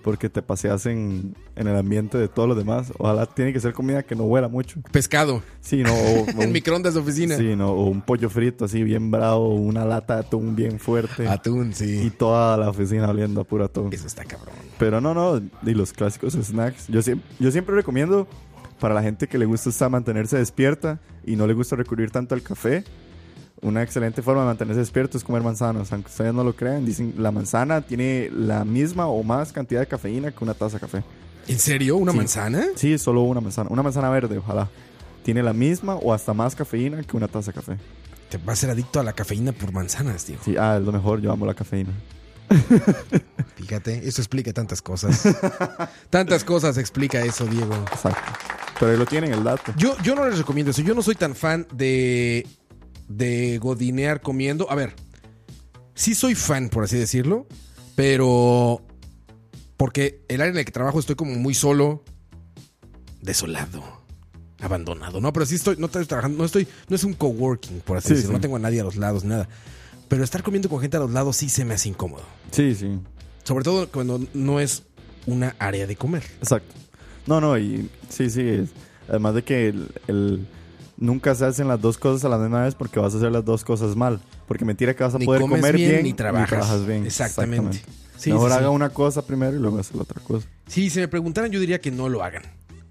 Porque 0.04 0.30
te 0.30 0.42
paseas 0.42 0.86
en, 0.86 1.34
en 1.56 1.68
el 1.68 1.76
ambiente 1.76 2.18
de 2.18 2.28
todos 2.28 2.48
los 2.48 2.58
demás. 2.58 2.92
Ojalá 2.98 3.26
tiene 3.26 3.54
que 3.54 3.60
ser 3.60 3.74
comida 3.74 4.04
que 4.04 4.16
no 4.16 4.26
huela 4.26 4.50
mucho. 4.50 4.82
Pescado. 4.92 5.42
Sí, 5.62 5.82
no. 5.82 5.94
O, 5.94 6.26
o 6.38 6.44
un, 6.44 6.52
microondas 6.52 6.94
de 6.94 7.00
oficina. 7.00 7.38
sí, 7.38 7.56
no, 7.56 7.72
o 7.72 7.86
un 7.86 8.02
pollo 8.02 8.30
frito 8.30 8.66
así 8.66 8.84
bien 8.84 9.10
bravo. 9.10 9.56
Una 9.56 9.86
lata 9.86 10.16
de 10.16 10.20
atún 10.22 10.56
bien 10.56 10.80
fuerte. 10.80 11.28
Atún, 11.28 11.72
Y 11.72 11.74
sí. 11.74 12.12
toda 12.18 12.58
la 12.58 12.70
oficina 12.70 13.10
oliendo 13.10 13.42
a 13.42 13.44
puro 13.46 13.66
atún. 13.66 13.94
Eso 13.94 14.06
está 14.08 14.26
cabrón. 14.26 14.54
Pero 14.78 15.00
no, 15.00 15.14
no, 15.14 15.42
y 15.66 15.74
los 15.74 15.94
clásicos 15.94 16.34
snacks. 16.34 16.88
Yo 16.88 17.02
siempre, 17.02 17.28
yo 17.40 17.52
siempre 17.52 17.74
recomiendo 17.74 18.28
para 18.80 18.94
la 18.94 19.02
gente 19.02 19.28
que 19.28 19.38
le 19.38 19.46
gusta 19.46 19.88
mantenerse 19.88 20.38
despierta 20.38 21.00
y 21.26 21.38
no 21.38 21.48
le 21.48 21.54
gusta 21.54 21.78
recurrir 21.78 22.12
tanto 22.12 22.36
al 22.36 22.42
café. 22.42 22.84
Una 23.64 23.82
excelente 23.82 24.22
forma 24.22 24.42
de 24.42 24.48
mantenerse 24.48 24.80
despierto 24.82 25.18
es 25.18 25.24
comer 25.24 25.42
manzanas. 25.42 25.92
Aunque 25.94 26.10
ustedes 26.10 26.34
no 26.34 26.44
lo 26.44 26.56
crean, 26.56 26.86
dicen 26.86 27.16
la 27.18 27.32
manzana 27.32 27.82
tiene 27.82 28.30
la 28.36 28.66
misma 28.66 29.08
o 29.08 29.24
más 29.24 29.52
cantidad 29.54 29.80
de 29.80 29.88
cafeína 29.88 30.32
que 30.32 30.44
una 30.44 30.54
taza 30.54 30.76
de 30.78 30.82
café. 30.82 31.04
¿En 31.48 31.60
serio? 31.60 31.98
¿Una 31.98 32.12
Sí. 32.12 32.18
manzana? 32.18 32.66
Sí, 32.76 32.98
solo 32.98 33.22
una 33.24 33.42
manzana. 33.42 33.70
Una 33.72 33.82
manzana 33.84 34.10
verde, 34.10 34.38
ojalá. 34.38 34.70
Tiene 35.24 35.42
la 35.42 35.54
misma 35.54 35.96
o 35.96 36.14
hasta 36.14 36.34
más 36.34 36.56
cafeína 36.56 37.02
que 37.04 37.16
una 37.18 37.28
taza 37.28 37.52
de 37.52 37.56
café. 37.56 37.78
Te 38.30 38.38
vas 38.38 38.58
a 38.58 38.62
ser 38.62 38.70
adicto 38.72 39.00
a 39.00 39.04
la 39.04 39.14
cafeína 39.14 39.52
por 39.54 39.72
manzanas, 39.72 40.28
Diego. 40.28 40.42
Sí, 40.44 40.56
ah, 40.58 40.78
es 40.78 40.84
lo 40.86 40.92
mejor. 40.92 41.22
Yo 41.22 41.32
amo 41.32 41.46
la 41.46 41.54
cafeína. 41.54 41.92
Fíjate, 43.56 44.08
eso 44.08 44.22
explica 44.22 44.52
tantas 44.54 44.82
cosas. 44.82 45.22
tantas 46.10 46.44
cosas 46.44 46.78
explica 46.78 47.22
eso, 47.24 47.46
Diego. 47.46 47.74
Exacto. 47.92 48.32
Pero 48.80 48.92
ahí 48.92 48.98
lo 48.98 49.06
tienen, 49.06 49.34
el 49.34 49.44
dato. 49.44 49.74
Yo, 49.78 49.96
yo 50.04 50.16
no 50.16 50.28
les 50.28 50.38
recomiendo 50.38 50.72
eso. 50.72 50.82
Yo 50.82 50.94
no 50.96 51.02
soy 51.02 51.16
tan 51.16 51.36
fan 51.36 51.66
de, 51.74 52.46
de 53.08 53.58
godinear 53.60 54.22
comiendo. 54.22 54.70
A 54.72 54.76
ver, 54.76 54.94
sí 55.96 56.16
soy 56.16 56.36
fan, 56.36 56.70
por 56.70 56.84
así 56.84 56.98
decirlo, 56.98 57.48
pero 57.96 58.82
porque 59.78 60.22
el 60.28 60.42
área 60.42 60.52
en 60.54 60.58
el 60.60 60.66
que 60.66 60.72
trabajo 60.72 61.00
estoy 61.00 61.16
como 61.16 61.36
muy 61.36 61.54
solo, 61.54 62.04
desolado, 63.22 63.84
abandonado. 64.60 65.22
No, 65.22 65.34
pero 65.34 65.46
sí 65.46 65.56
estoy, 65.56 65.76
no 65.78 65.88
estoy 65.88 66.06
trabajando, 66.06 66.38
no 66.38 66.46
estoy, 66.46 66.68
no 66.90 66.96
es 66.96 67.04
un 67.04 67.14
coworking, 67.14 67.82
por 67.82 67.98
así 67.98 68.10
Sí, 68.10 68.14
decirlo. 68.16 68.32
sí. 68.32 68.36
No 68.38 68.42
tengo 68.42 68.56
a 68.56 68.60
nadie 68.60 68.82
a 68.82 68.84
los 68.84 68.96
lados, 68.96 69.24
nada. 69.24 69.48
Pero 70.08 70.24
estar 70.24 70.44
comiendo 70.44 70.70
con 70.70 70.80
gente 70.82 70.98
a 70.98 71.00
los 71.00 71.12
lados 71.12 71.38
sí 71.38 71.50
se 71.50 71.66
me 71.66 71.74
hace 71.74 71.90
incómodo. 71.90 72.24
Sí, 72.52 72.76
sí. 72.76 73.00
Sobre 73.44 73.64
todo 73.64 73.90
cuando 73.90 74.22
no 74.34 74.60
es 74.60 74.84
una 75.26 75.56
área 75.60 75.88
de 75.88 75.96
comer. 75.96 76.24
Exacto. 76.40 76.74
No, 77.26 77.40
no, 77.42 77.58
y 77.58 77.90
sí, 78.10 78.30
sí. 78.30 78.66
además 79.08 79.36
de 79.36 79.44
que 79.44 79.68
el, 79.70 79.90
el- 80.08 80.48
nunca 80.98 81.34
se 81.36 81.46
hacen 81.46 81.68
las 81.68 81.80
dos 81.82 81.98
cosas 81.98 82.24
a 82.26 82.30
la 82.30 82.38
misma 82.38 82.64
vez 82.64 82.76
porque 82.76 83.00
vas 83.00 83.14
a 83.14 83.18
hacer 83.18 83.32
las 83.32 83.44
dos 83.46 83.64
cosas 83.64 83.96
mal. 83.96 84.22
Porque 84.48 84.66
mentira 84.66 84.96
que 84.96 85.04
vas 85.04 85.16
a 85.16 85.18
Ni 85.20 85.26
poder 85.26 85.42
comes 85.42 85.60
comer 85.60 85.76
bien, 85.76 85.90
bien, 85.92 86.04
ni 86.04 86.14
trabajas. 86.14 86.86
bien. 86.86 87.06
Exactamente. 87.06 87.82
Sí, 88.18 88.32
Mejor 88.32 88.50
sí, 88.52 88.54
sí. 88.56 88.60
haga 88.60 88.70
una 88.70 88.90
cosa 88.90 89.26
primero 89.26 89.56
y 89.56 89.60
luego 89.60 89.80
hace 89.80 89.96
la 89.96 90.04
otra 90.04 90.22
cosa. 90.22 90.48
Sí, 90.68 90.90
si 90.90 91.00
me 91.00 91.08
preguntaran, 91.08 91.52
yo 91.52 91.60
diría 91.60 91.82
que 91.82 91.92
no 91.92 92.08
lo 92.10 92.24
hagan. 92.24 92.44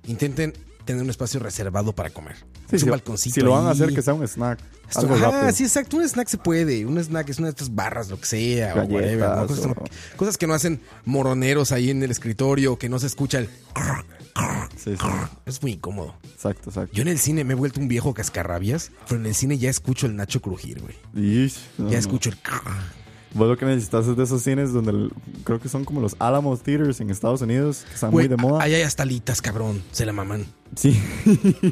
Intenten 0.07 0.53
tener 0.85 1.01
un 1.03 1.09
espacio 1.11 1.39
reservado 1.41 1.93
para 1.95 2.11
comer. 2.11 2.37
Sí, 2.69 2.77
Es 2.77 2.81
si, 2.81 2.85
un 2.87 2.91
balconcito. 2.91 3.35
si 3.35 3.41
lo 3.41 3.53
van 3.53 3.67
a 3.67 3.71
hacer, 3.71 3.95
que 3.95 4.03
sea 4.03 4.15
un 4.15 4.27
snack. 4.27 4.59
Esto- 4.91 5.01
algo 5.01 5.15
ah, 5.33 5.53
sí, 5.53 5.63
exacto. 5.63 5.97
Un 5.97 6.03
snack 6.09 6.27
se 6.29 6.39
puede. 6.39 6.85
Un 6.85 6.99
snack 6.99 7.29
es 7.31 7.39
una 7.39 7.47
de 7.47 7.51
estas 7.51 7.73
barras, 7.75 8.11
lo 8.11 8.19
que 8.19 8.27
sea. 8.27 8.73
o 8.73 8.77
Galletas, 8.79 8.93
whatever, 8.95 9.29
¿no? 9.31 9.47
cosas, 9.47 9.65
o- 9.65 9.69
no- 9.69 9.75
cosas 10.17 10.37
que 10.37 10.47
no 10.49 10.55
hacen 10.55 10.81
moroneros 11.05 11.71
ahí 11.73 11.91
en 11.91 12.03
el 12.03 12.11
escritorio, 12.11 12.77
que 12.79 12.89
no 12.89 12.99
se 12.99 13.07
escucha 13.07 13.39
el... 13.39 13.49
Sí, 14.77 14.97
sí. 14.97 15.07
Es 15.47 15.63
muy 15.63 15.73
incómodo. 15.73 16.15
Exacto, 16.25 16.71
exacto. 16.71 16.95
Yo 16.95 17.03
en 17.03 17.09
el 17.09 17.19
cine 17.19 17.45
me 17.45 17.53
he 17.53 17.57
vuelto 17.57 17.79
un 17.81 17.89
viejo 17.89 18.15
cascarrabias, 18.15 18.91
pero 19.09 19.21
en 19.21 19.27
el 19.27 19.35
cine 19.35 19.59
ya 19.59 19.71
escucho 19.71 20.07
el 20.07 20.17
Nacho 20.17 20.41
crujir, 20.41 20.81
güey. 20.81 20.95
Ish, 21.45 21.59
no, 21.79 21.91
Ya 21.91 21.99
escucho 21.99 22.31
el... 22.31 22.37
Vos 23.35 23.49
lo 23.49 23.57
que 23.57 23.65
necesitas 23.65 24.07
es 24.07 24.15
de 24.17 24.25
esos 24.25 24.43
cines 24.43 24.73
donde 24.75 24.91
el- 24.91 25.13
creo 25.45 25.59
que 25.59 25.69
son 25.71 25.85
como 25.87 26.01
los 26.03 26.17
Alamo 26.19 26.55
Theaters 26.57 27.01
en 27.01 27.09
Estados 27.09 27.41
Unidos, 27.41 27.85
que 27.89 27.95
están 27.95 28.11
Güey, 28.11 28.29
muy 28.29 28.37
de 28.37 28.43
moda. 28.43 28.63
Ahí 28.63 28.75
hay 28.75 28.83
hasta 28.83 29.05
alitas, 29.05 29.41
cabrón. 29.41 29.83
Se 29.91 30.05
la 30.05 30.13
maman. 30.13 30.45
Sí. 30.77 31.01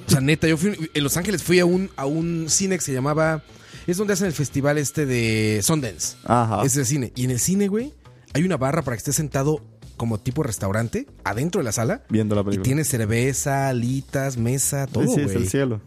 O 0.06 0.10
sea, 0.10 0.20
neta, 0.22 0.46
yo 0.48 0.56
fui 0.56 0.90
en 0.94 1.02
Los 1.04 1.16
Ángeles 1.18 1.42
fui 1.42 1.58
a 1.60 1.66
un, 1.66 1.90
a 1.96 2.06
un 2.06 2.46
cine 2.48 2.76
que 2.78 2.82
se 2.84 2.92
llamaba. 2.94 3.42
Es 3.86 3.98
donde 3.98 4.14
hacen 4.14 4.26
el 4.28 4.32
festival 4.32 4.78
este 4.78 5.04
de 5.04 5.60
Sundance. 5.62 6.16
Ajá. 6.24 6.62
Es 6.64 6.76
el 6.78 6.86
cine. 6.86 7.12
Y 7.14 7.24
en 7.24 7.30
el 7.30 7.40
cine, 7.40 7.68
güey, 7.68 7.92
hay 8.32 8.42
una 8.44 8.56
barra 8.56 8.80
para 8.82 8.96
que 8.96 9.00
estés 9.00 9.16
sentado 9.16 9.60
como 10.00 10.18
tipo 10.18 10.42
restaurante 10.42 11.06
adentro 11.24 11.58
de 11.60 11.64
la 11.66 11.72
sala. 11.72 12.02
Viendo 12.08 12.34
la 12.34 12.40
Y 12.40 12.44
película. 12.44 12.64
tiene 12.64 12.84
cerveza, 12.84 13.68
alitas, 13.68 14.38
mesa, 14.38 14.86
todo, 14.86 15.02
Sí, 15.04 15.10
sí, 15.16 15.20
es 15.20 15.26
güey. 15.26 15.36
el 15.36 15.48
cielo. 15.50 15.80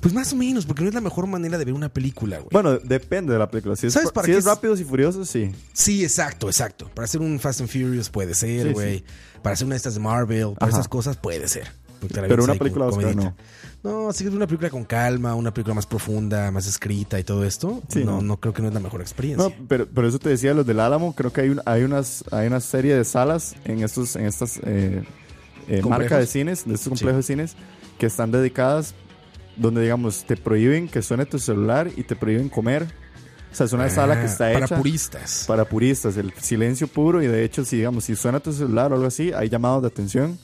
Pues 0.00 0.14
más 0.14 0.32
o 0.32 0.36
menos, 0.36 0.64
porque 0.64 0.82
no 0.84 0.88
es 0.88 0.94
la 0.94 1.00
mejor 1.00 1.26
manera 1.26 1.58
de 1.58 1.64
ver 1.64 1.74
una 1.74 1.88
película, 1.92 2.36
güey. 2.38 2.50
Bueno, 2.52 2.78
depende 2.78 3.32
de 3.32 3.38
la 3.40 3.50
película. 3.50 3.74
Si 3.74 3.88
es, 3.88 3.92
¿Sabes 3.92 4.12
para 4.12 4.26
si 4.26 4.30
qué 4.32 4.38
es? 4.38 4.44
Rápidos 4.44 4.78
y 4.78 4.84
Furiosos, 4.84 5.28
sí. 5.28 5.50
Sí, 5.72 6.04
exacto, 6.04 6.46
exacto. 6.46 6.88
Para 6.94 7.06
hacer 7.06 7.20
un 7.20 7.40
Fast 7.40 7.60
and 7.62 7.68
Furious 7.68 8.08
puede 8.08 8.34
ser, 8.36 8.68
Sí, 8.68 8.72
güey. 8.74 8.98
sí. 8.98 9.04
Para 9.42 9.54
hacer 9.54 9.66
una 9.66 9.74
de 9.74 9.78
estas 9.78 9.94
de 9.94 10.00
Marvel, 10.00 10.54
para 10.56 10.70
Ajá. 10.70 10.78
esas 10.78 10.86
cosas 10.88 11.16
puede 11.16 11.48
ser. 11.48 11.66
Pero 12.14 12.44
una 12.44 12.54
película 12.54 12.86
Oscar, 12.86 13.06
comidita. 13.12 13.34
No, 13.84 14.08
que 14.08 14.24
es 14.24 14.30
una 14.34 14.46
película 14.46 14.70
con 14.70 14.84
calma, 14.84 15.34
una 15.34 15.54
película 15.54 15.74
más 15.74 15.86
profunda, 15.86 16.50
más 16.50 16.66
escrita 16.66 17.18
y 17.20 17.24
todo 17.24 17.44
esto. 17.44 17.80
Sí, 17.88 18.04
no, 18.04 18.16
no. 18.16 18.22
no 18.22 18.36
creo 18.38 18.52
que 18.52 18.60
no 18.62 18.68
es 18.68 18.74
la 18.74 18.80
mejor 18.80 19.00
experiencia. 19.00 19.48
No, 19.48 19.54
pero, 19.68 19.86
pero 19.86 20.08
eso 20.08 20.18
te 20.18 20.28
decía, 20.30 20.52
los 20.52 20.66
del 20.66 20.80
Álamo, 20.80 21.14
creo 21.14 21.32
que 21.32 21.42
hay, 21.42 21.48
un- 21.50 21.62
hay, 21.64 21.84
unas, 21.84 22.24
hay 22.32 22.48
una 22.48 22.60
serie 22.60 22.96
de 22.96 23.04
salas 23.04 23.54
en, 23.64 23.82
estos, 23.84 24.16
en 24.16 24.26
estas 24.26 24.58
eh, 24.64 25.04
eh, 25.68 25.82
marcas 25.88 26.18
de 26.18 26.26
cines, 26.26 26.64
de 26.66 26.74
estos 26.74 26.88
complejos 26.88 27.18
de 27.18 27.22
cines, 27.22 27.56
que 27.98 28.06
están 28.06 28.30
dedicadas 28.32 28.94
donde, 29.56 29.82
digamos, 29.82 30.24
te 30.24 30.36
prohíben 30.36 30.88
que 30.88 31.00
suene 31.02 31.24
tu 31.26 31.38
celular 31.38 31.88
y 31.96 32.02
te 32.02 32.16
prohíben 32.16 32.48
comer. 32.48 32.86
O 33.50 33.54
sea, 33.54 33.64
es 33.66 33.72
una 33.72 33.88
sala 33.88 34.14
que 34.16 34.22
Ah, 34.22 34.24
está 34.26 34.52
para 34.52 34.66
hecha 34.66 34.76
puristas. 34.76 35.44
para 35.48 35.64
puristas, 35.64 36.16
el 36.16 36.32
silencio 36.34 36.86
puro 36.86 37.22
y 37.22 37.26
de 37.28 37.44
hecho, 37.44 37.64
si 37.64 37.76
digamos, 37.76 38.04
si 38.04 38.14
suena 38.14 38.40
tu 38.40 38.52
celular 38.52 38.92
o 38.92 38.96
algo 38.96 39.06
así, 39.06 39.32
hay 39.32 39.48
llamados 39.48 39.82
de 39.82 39.88
atención. 39.88 40.38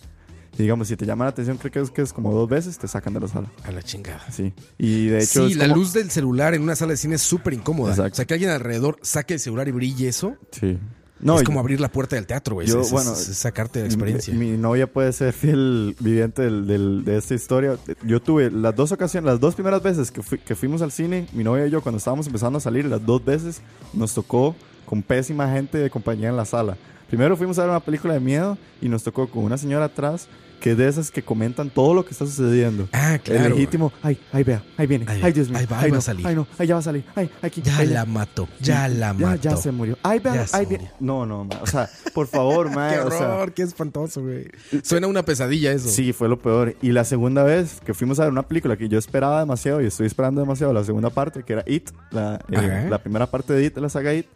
Y 0.58 0.62
digamos, 0.62 0.88
si 0.88 0.96
te 0.96 1.04
llaman 1.06 1.26
la 1.26 1.30
atención, 1.30 1.56
creo 1.58 1.70
que 1.72 1.80
es, 1.80 1.90
que 1.90 2.02
es 2.02 2.12
como 2.12 2.32
dos 2.32 2.48
veces, 2.48 2.78
te 2.78 2.86
sacan 2.88 3.12
de 3.14 3.20
la 3.20 3.28
sala. 3.28 3.50
A 3.64 3.72
la 3.72 3.82
chingada. 3.82 4.24
Sí. 4.30 4.52
Y 4.78 5.06
de 5.06 5.18
hecho, 5.18 5.46
sí, 5.46 5.52
es 5.52 5.58
la 5.58 5.64
como- 5.68 5.76
luz 5.76 5.92
del 5.92 6.10
celular 6.10 6.54
en 6.54 6.62
una 6.62 6.76
sala 6.76 6.92
de 6.92 6.96
cine 6.96 7.16
es 7.16 7.22
súper 7.22 7.54
incómoda. 7.54 7.90
Exacto. 7.90 8.12
O 8.12 8.16
sea, 8.16 8.24
que 8.24 8.34
alguien 8.34 8.50
alrededor 8.50 8.98
saque 9.02 9.34
el 9.34 9.40
celular 9.40 9.66
y 9.68 9.72
brille 9.72 10.08
eso. 10.08 10.36
Sí. 10.52 10.78
No, 11.20 11.38
es 11.38 11.44
como 11.44 11.58
abrir 11.60 11.80
la 11.80 11.90
puerta 11.90 12.16
del 12.16 12.26
teatro, 12.26 12.56
güey. 12.56 12.66
Yo, 12.66 12.80
Es- 12.80 12.86
es- 12.88 12.92
bueno, 12.92 13.12
es 13.12 13.18
sacarte 13.36 13.78
de 13.78 13.84
la 13.86 13.88
experiencia. 13.92 14.34
Mi, 14.34 14.50
mi 14.50 14.58
novia 14.58 14.92
puede 14.92 15.10
ser 15.12 15.32
fiel 15.32 15.96
viviente 15.98 16.42
del- 16.42 16.66
del- 16.66 17.04
de 17.04 17.16
esta 17.16 17.34
historia. 17.34 17.78
Yo 18.04 18.20
tuve 18.20 18.50
las 18.50 18.76
dos 18.76 18.92
ocasiones, 18.92 19.24
las 19.30 19.40
dos 19.40 19.54
primeras 19.54 19.82
veces 19.82 20.10
que, 20.10 20.22
fui- 20.22 20.38
que 20.38 20.54
fuimos 20.54 20.82
al 20.82 20.92
cine, 20.92 21.26
mi 21.32 21.42
novia 21.42 21.66
y 21.66 21.70
yo, 21.70 21.80
cuando 21.80 21.96
estábamos 21.98 22.26
empezando 22.26 22.58
a 22.58 22.60
salir, 22.60 22.84
las 22.84 23.04
dos 23.06 23.24
veces 23.24 23.62
nos 23.94 24.12
tocó 24.12 24.54
con 24.84 25.02
pésima 25.02 25.50
gente 25.50 25.78
de 25.78 25.88
compañía 25.88 26.28
en 26.28 26.36
la 26.36 26.44
sala. 26.44 26.76
Primero 27.08 27.36
fuimos 27.36 27.58
a 27.58 27.62
ver 27.62 27.70
una 27.70 27.80
película 27.80 28.12
de 28.14 28.20
miedo 28.20 28.58
y 28.82 28.88
nos 28.88 29.02
tocó 29.04 29.28
con 29.28 29.44
una 29.44 29.56
señora 29.56 29.86
atrás 29.86 30.28
que 30.60 30.72
es 30.72 30.78
de 30.78 30.88
esas 30.88 31.10
que 31.10 31.22
comentan 31.22 31.70
todo 31.70 31.94
lo 31.94 32.04
que 32.04 32.12
está 32.12 32.26
sucediendo. 32.26 32.88
Ah, 32.92 33.18
claro. 33.22 33.44
El 33.46 33.52
legítimo, 33.52 33.92
ay, 34.02 34.18
ay, 34.32 34.44
vea, 34.44 34.62
ahí 34.76 34.86
viene, 34.86 35.04
Ahí- 35.08 35.20
ay, 35.22 35.32
Dios 35.32 35.48
mío, 35.48 35.58
ahí 35.58 35.66
va, 35.66 35.78
ay, 35.78 35.84
ahí 35.84 35.90
va 35.90 35.94
no, 35.94 35.98
a 35.98 36.02
salir. 36.02 36.26
ay, 36.26 36.34
no, 36.34 36.46
ay, 36.58 36.66
ya 36.66 36.74
va 36.74 36.80
a 36.80 36.82
salir, 36.82 37.04
ay, 37.14 37.30
aquí, 37.42 37.62
Ya 37.62 37.76
ay, 37.78 37.86
la 37.88 38.04
mató, 38.06 38.48
ya 38.60 38.88
la 38.88 39.08
ya, 39.08 39.12
mató. 39.14 39.42
ya 39.42 39.56
se 39.56 39.70
murió. 39.72 39.98
Ay, 40.02 40.18
vea, 40.20 40.34
Ya 40.34 40.46
ay, 40.52 40.66
viene. 40.66 40.90
No, 41.00 41.26
no, 41.26 41.44
ma, 41.44 41.56
o 41.62 41.66
sea, 41.66 41.88
por 42.14 42.26
favor, 42.26 42.70
ma, 42.74 42.90
Qué 42.90 43.00
o 43.00 43.10
sea, 43.10 43.34
horror, 43.34 43.52
qué 43.52 43.62
espantoso, 43.62 44.22
güey. 44.22 44.48
Suena 44.82 45.06
una 45.06 45.24
pesadilla 45.24 45.72
eso. 45.72 45.88
Sí, 45.88 46.12
fue 46.12 46.28
lo 46.28 46.38
peor. 46.38 46.76
Y 46.82 46.92
la 46.92 47.04
segunda 47.04 47.42
vez 47.42 47.80
que 47.84 47.94
fuimos 47.94 48.18
a 48.20 48.24
ver 48.24 48.32
una 48.32 48.42
película 48.42 48.76
que 48.76 48.88
yo 48.88 48.98
esperaba 48.98 49.40
demasiado 49.40 49.80
y 49.82 49.86
estoy 49.86 50.06
esperando 50.06 50.40
demasiado, 50.40 50.72
la 50.72 50.84
segunda 50.84 51.10
parte, 51.10 51.42
que 51.42 51.52
era 51.54 51.64
It, 51.66 51.90
la, 52.10 52.40
eh, 52.50 52.86
la 52.88 52.98
primera 52.98 53.26
parte 53.30 53.52
de 53.52 53.64
It, 53.66 53.76
la 53.78 53.88
saga 53.88 54.14
It, 54.14 54.26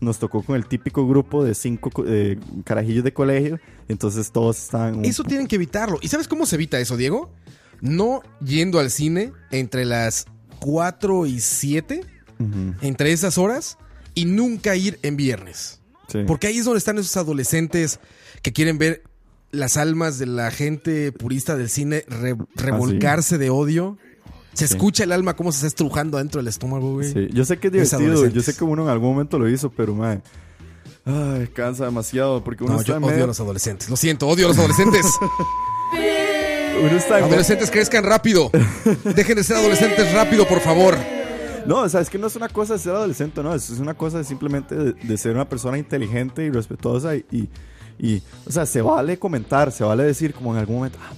nos 0.00 0.18
tocó 0.18 0.42
con 0.42 0.56
el 0.56 0.66
típico 0.66 1.06
grupo 1.08 1.44
de 1.44 1.54
cinco 1.54 1.90
co- 1.90 2.04
eh, 2.06 2.38
carajillos 2.64 3.04
de 3.04 3.12
colegio. 3.12 3.58
Entonces 3.88 4.30
todos 4.30 4.58
estaban... 4.58 5.04
Eso 5.04 5.24
tienen 5.24 5.46
que 5.46 5.56
evitarlo. 5.56 5.98
¿Y 6.02 6.08
sabes 6.08 6.28
cómo 6.28 6.46
se 6.46 6.56
evita 6.56 6.78
eso, 6.78 6.96
Diego? 6.96 7.32
No 7.80 8.22
yendo 8.44 8.78
al 8.78 8.90
cine 8.90 9.32
entre 9.50 9.84
las 9.84 10.26
4 10.60 11.26
y 11.26 11.40
7, 11.40 12.00
Ujú, 12.40 12.74
entre 12.82 13.12
esas 13.12 13.38
horas, 13.38 13.78
y 14.14 14.24
nunca 14.24 14.74
ir 14.76 14.98
en 15.02 15.16
viernes. 15.16 15.80
sí. 16.08 16.20
Porque 16.26 16.46
ahí 16.48 16.58
es 16.58 16.64
donde 16.64 16.78
están 16.78 16.98
esos 16.98 17.16
adolescentes 17.16 18.00
que 18.42 18.52
quieren 18.52 18.78
ver 18.78 19.02
las 19.50 19.76
almas 19.76 20.18
de 20.18 20.26
la 20.26 20.50
gente 20.50 21.10
purista 21.12 21.56
del 21.56 21.68
cine 21.70 22.04
re- 22.08 22.36
revolcarse 22.54 23.38
de 23.38 23.50
odio. 23.50 23.96
Se 24.58 24.68
Sí. 24.68 24.74
escucha 24.74 25.04
el 25.04 25.12
alma 25.12 25.34
cómo 25.36 25.52
se 25.52 25.56
está 25.58 25.66
estrujando 25.68 26.16
adentro 26.16 26.40
del 26.40 26.48
estómago, 26.48 26.94
güey. 26.94 27.12
Sí, 27.12 27.28
Yo 27.32 27.44
sé 27.44 27.58
que 27.58 27.68
es 27.68 27.72
divertido, 27.72 28.26
yo 28.26 28.42
sé 28.42 28.54
que 28.56 28.64
uno 28.64 28.82
en 28.82 28.88
algún 28.88 29.10
momento 29.10 29.38
lo 29.38 29.48
hizo, 29.48 29.70
pero 29.70 29.94
mae, 29.94 30.20
ay, 31.04 31.46
cansa 31.54 31.84
demasiado 31.84 32.42
porque 32.42 32.64
uno 32.64 32.74
No, 32.74 32.80
está 32.80 32.92
yo 32.92 32.96
en 32.96 33.04
odio 33.04 33.12
medio- 33.12 33.24
a 33.24 33.26
los 33.28 33.40
adolescentes. 33.40 33.88
Lo 33.88 33.96
siento, 33.96 34.26
odio 34.28 34.46
a 34.46 34.48
los 34.48 34.58
adolescentes. 34.58 35.06
uno 36.80 36.88
está 36.96 37.14
en 37.18 37.24
medio- 37.24 37.26
adolescentes 37.26 37.70
crezcan 37.70 38.04
rápido. 38.04 38.50
Dejen 39.14 39.36
de 39.36 39.44
ser 39.44 39.56
adolescentes 39.56 40.12
rápido, 40.12 40.46
por 40.46 40.60
favor. 40.60 40.96
No, 41.66 41.80
o 41.82 41.88
sea, 41.88 42.00
es 42.00 42.08
que 42.08 42.18
no 42.18 42.28
es 42.28 42.36
una 42.36 42.48
cosa 42.48 42.74
de 42.74 42.78
ser 42.78 42.92
adolescente, 42.94 43.42
no, 43.42 43.54
es 43.54 43.68
es 43.68 43.78
una 43.78 43.94
cosa 43.94 44.18
de 44.18 44.24
simplemente 44.24 44.74
de, 44.74 44.92
de 44.94 45.18
ser 45.18 45.34
una 45.34 45.48
persona 45.48 45.76
inteligente 45.76 46.44
y 46.44 46.50
respetuosa 46.50 47.14
y, 47.14 47.24
y, 47.30 47.48
y, 47.98 48.22
o 48.46 48.50
sea, 48.50 48.64
se 48.64 48.80
vale 48.80 49.18
comentar, 49.18 49.70
se 49.70 49.84
vale 49.84 50.04
decir 50.04 50.32
como 50.32 50.52
en 50.52 50.60
algún 50.60 50.76
momento, 50.76 50.98
ah, 51.02 51.12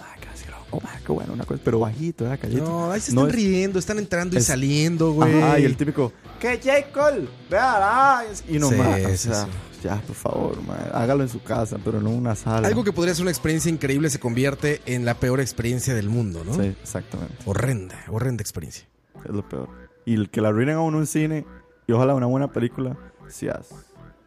qué 0.71 0.77
loco, 0.77 0.81
madre, 0.87 1.01
qué 1.07 1.12
bueno, 1.12 1.33
una 1.33 1.45
cosa, 1.45 1.61
pero 1.64 1.81
bajito, 1.81 2.25
¿verdad? 2.25 2.49
No, 2.51 2.93
ahí 2.93 3.01
se 3.01 3.11
están 3.11 3.27
es- 3.29 3.35
riendo, 3.35 3.79
están 3.79 3.99
entrando 3.99 4.39
y 4.39 4.43
saliendo, 4.43 5.12
güey. 5.12 5.43
Ajá, 5.43 5.59
y 5.59 5.64
el 5.64 5.77
típico, 5.77 6.12
que 6.41 6.59
J. 6.62 6.91
Cole, 6.93 7.29
vea, 7.51 8.25
y 8.49 8.59
no 8.59 8.68
Sí, 8.68 8.75
más, 8.77 9.01
o 9.05 9.16
sea, 9.16 9.49
ya, 9.82 10.01
por 10.03 10.15
favor, 10.16 10.62
madre, 10.62 10.90
hágalo 10.93 11.23
en 11.23 11.28
su 11.28 11.43
casa, 11.43 11.78
pero 11.85 12.01
no 12.01 12.11
en 12.11 12.16
una 12.16 12.35
sala. 12.36 12.66
Algo 12.69 12.85
que 12.85 12.93
podría 12.93 13.15
ser 13.15 13.23
una 13.23 13.31
experiencia 13.31 13.70
increíble 13.70 14.11
se 14.11 14.20
convierte 14.20 14.81
en 14.86 15.05
la 15.05 15.15
peor 15.15 15.40
experiencia 15.40 15.94
del 15.94 16.09
mundo, 16.09 16.44
¿no? 16.44 16.55
Sí, 16.55 16.74
exactamente, 16.82 17.35
Horrenda, 17.47 18.05
horrenda 18.09 18.43
experiencia. 18.43 18.86
es 19.24 19.31
lo 19.31 19.49
peor. 19.49 19.69
Y 20.07 20.15
el 20.15 20.31
que 20.31 20.40
la 20.40 20.49
arruinen 20.49 20.77
a 20.77 20.81
uno 20.81 20.99
en 20.99 21.07
cine 21.07 21.44
y 21.86 21.93
ojalá 21.93 22.15
una 22.15 22.27
buena 22.27 22.53
película, 22.53 22.97
haz. 23.27 23.69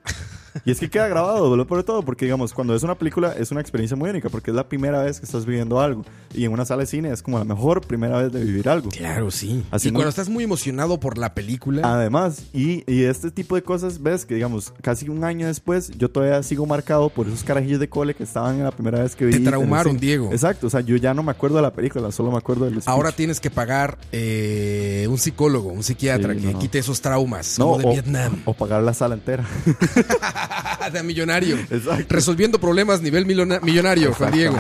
Y 0.66 0.72
es 0.72 0.80
que 0.80 0.90
queda 0.90 1.08
grabado, 1.08 1.56
lo 1.56 1.68
peor 1.68 1.80
de 1.82 1.84
todo, 1.86 2.04
porque 2.04 2.26
digamos, 2.26 2.54
cuando 2.54 2.76
es 2.76 2.84
una 2.84 2.96
película 2.96 3.34
es 3.38 3.52
una 3.52 3.62
experiencia 3.62 3.98
muy 3.98 4.10
única, 4.10 4.30
porque 4.30 4.52
es 4.52 4.56
la 4.56 4.68
primera 4.70 5.02
vez 5.04 5.20
que 5.20 5.26
estás 5.26 5.46
viviendo 5.46 5.80
algo. 5.82 6.06
Y 6.34 6.46
en 6.46 6.52
una 6.52 6.66
sala 6.66 6.82
de 6.82 6.88
cine 6.88 7.12
es 7.12 7.22
como 7.22 7.38
la 7.40 7.46
mejor 7.46 7.82
primera 7.82 8.18
vez 8.22 8.32
de 8.32 8.44
vivir 8.44 8.70
algo. 8.70 8.90
Claro, 8.90 9.32
sí. 9.32 9.64
Así 9.72 9.88
y 9.90 9.92
muy- 9.92 9.98
cuando 10.00 10.10
estás 10.10 10.30
muy 10.30 10.44
emocionado 10.44 11.00
por 11.00 11.18
la 11.18 11.34
película, 11.34 11.82
Además, 11.94 12.44
y, 12.54 12.84
y 12.92 13.04
este 13.04 13.32
tipo 13.32 13.56
de 13.56 13.64
cosas, 13.64 14.02
ves 14.02 14.26
que 14.26 14.36
digamos, 14.36 14.74
casi 14.82 15.10
un 15.10 15.24
año 15.24 15.48
después, 15.48 15.92
yo 15.98 16.10
todavía 16.10 16.42
sigo 16.44 16.66
marcado 16.66 17.10
por 17.10 17.28
esos 17.28 17.44
carajillos 17.44 17.80
de 17.80 17.90
cole 17.90 18.14
que 18.16 18.24
estaban 18.24 18.56
en 18.56 18.64
la 18.64 18.72
primera 18.72 19.02
vez 19.02 19.16
que 19.16 19.26
vi. 19.26 19.34
Te 19.34 19.40
traumaron. 19.40 19.98
Diego. 19.98 20.30
Exacto, 20.32 20.68
o 20.68 20.70
sea, 20.70 20.82
yo 20.82 20.96
ya 20.98 21.14
no 21.14 21.24
me 21.24 21.32
acuerdo 21.32 21.58
de 21.58 21.62
la 21.64 21.72
película, 21.74 22.12
solo 22.12 22.32
me 22.32 22.38
acuerdo 22.38 22.66
del 22.66 22.82
ahora 22.86 23.12
tienes 23.12 23.40
que 23.40 23.50
pagar 23.50 23.98
eh, 24.12 25.06
un 25.10 25.18
psicólogo, 25.18 25.70
un 25.70 25.84
psiquiatra 25.84 26.34
Sí, 26.34 26.40
que 26.42 26.54
no. 26.54 26.60
quite 26.60 26.80
esos 26.80 27.00
traumas, 27.02 27.58
no, 27.60 27.66
como 27.66 27.78
de 27.80 27.86
o, 27.88 27.92
Vietnam. 27.92 28.42
o 28.46 28.54
pagar 28.54 28.84
la 28.84 28.94
sala 28.94 29.16
entera. 29.16 29.46
de 30.94 31.04
millonario. 31.04 31.58
Exacto. 31.58 32.06
Resolviendo 32.10 32.60
problemas 32.60 33.02
nivel 33.02 33.26
millonario, 33.26 34.14
Juan 34.14 34.32
Diego. 34.32 34.58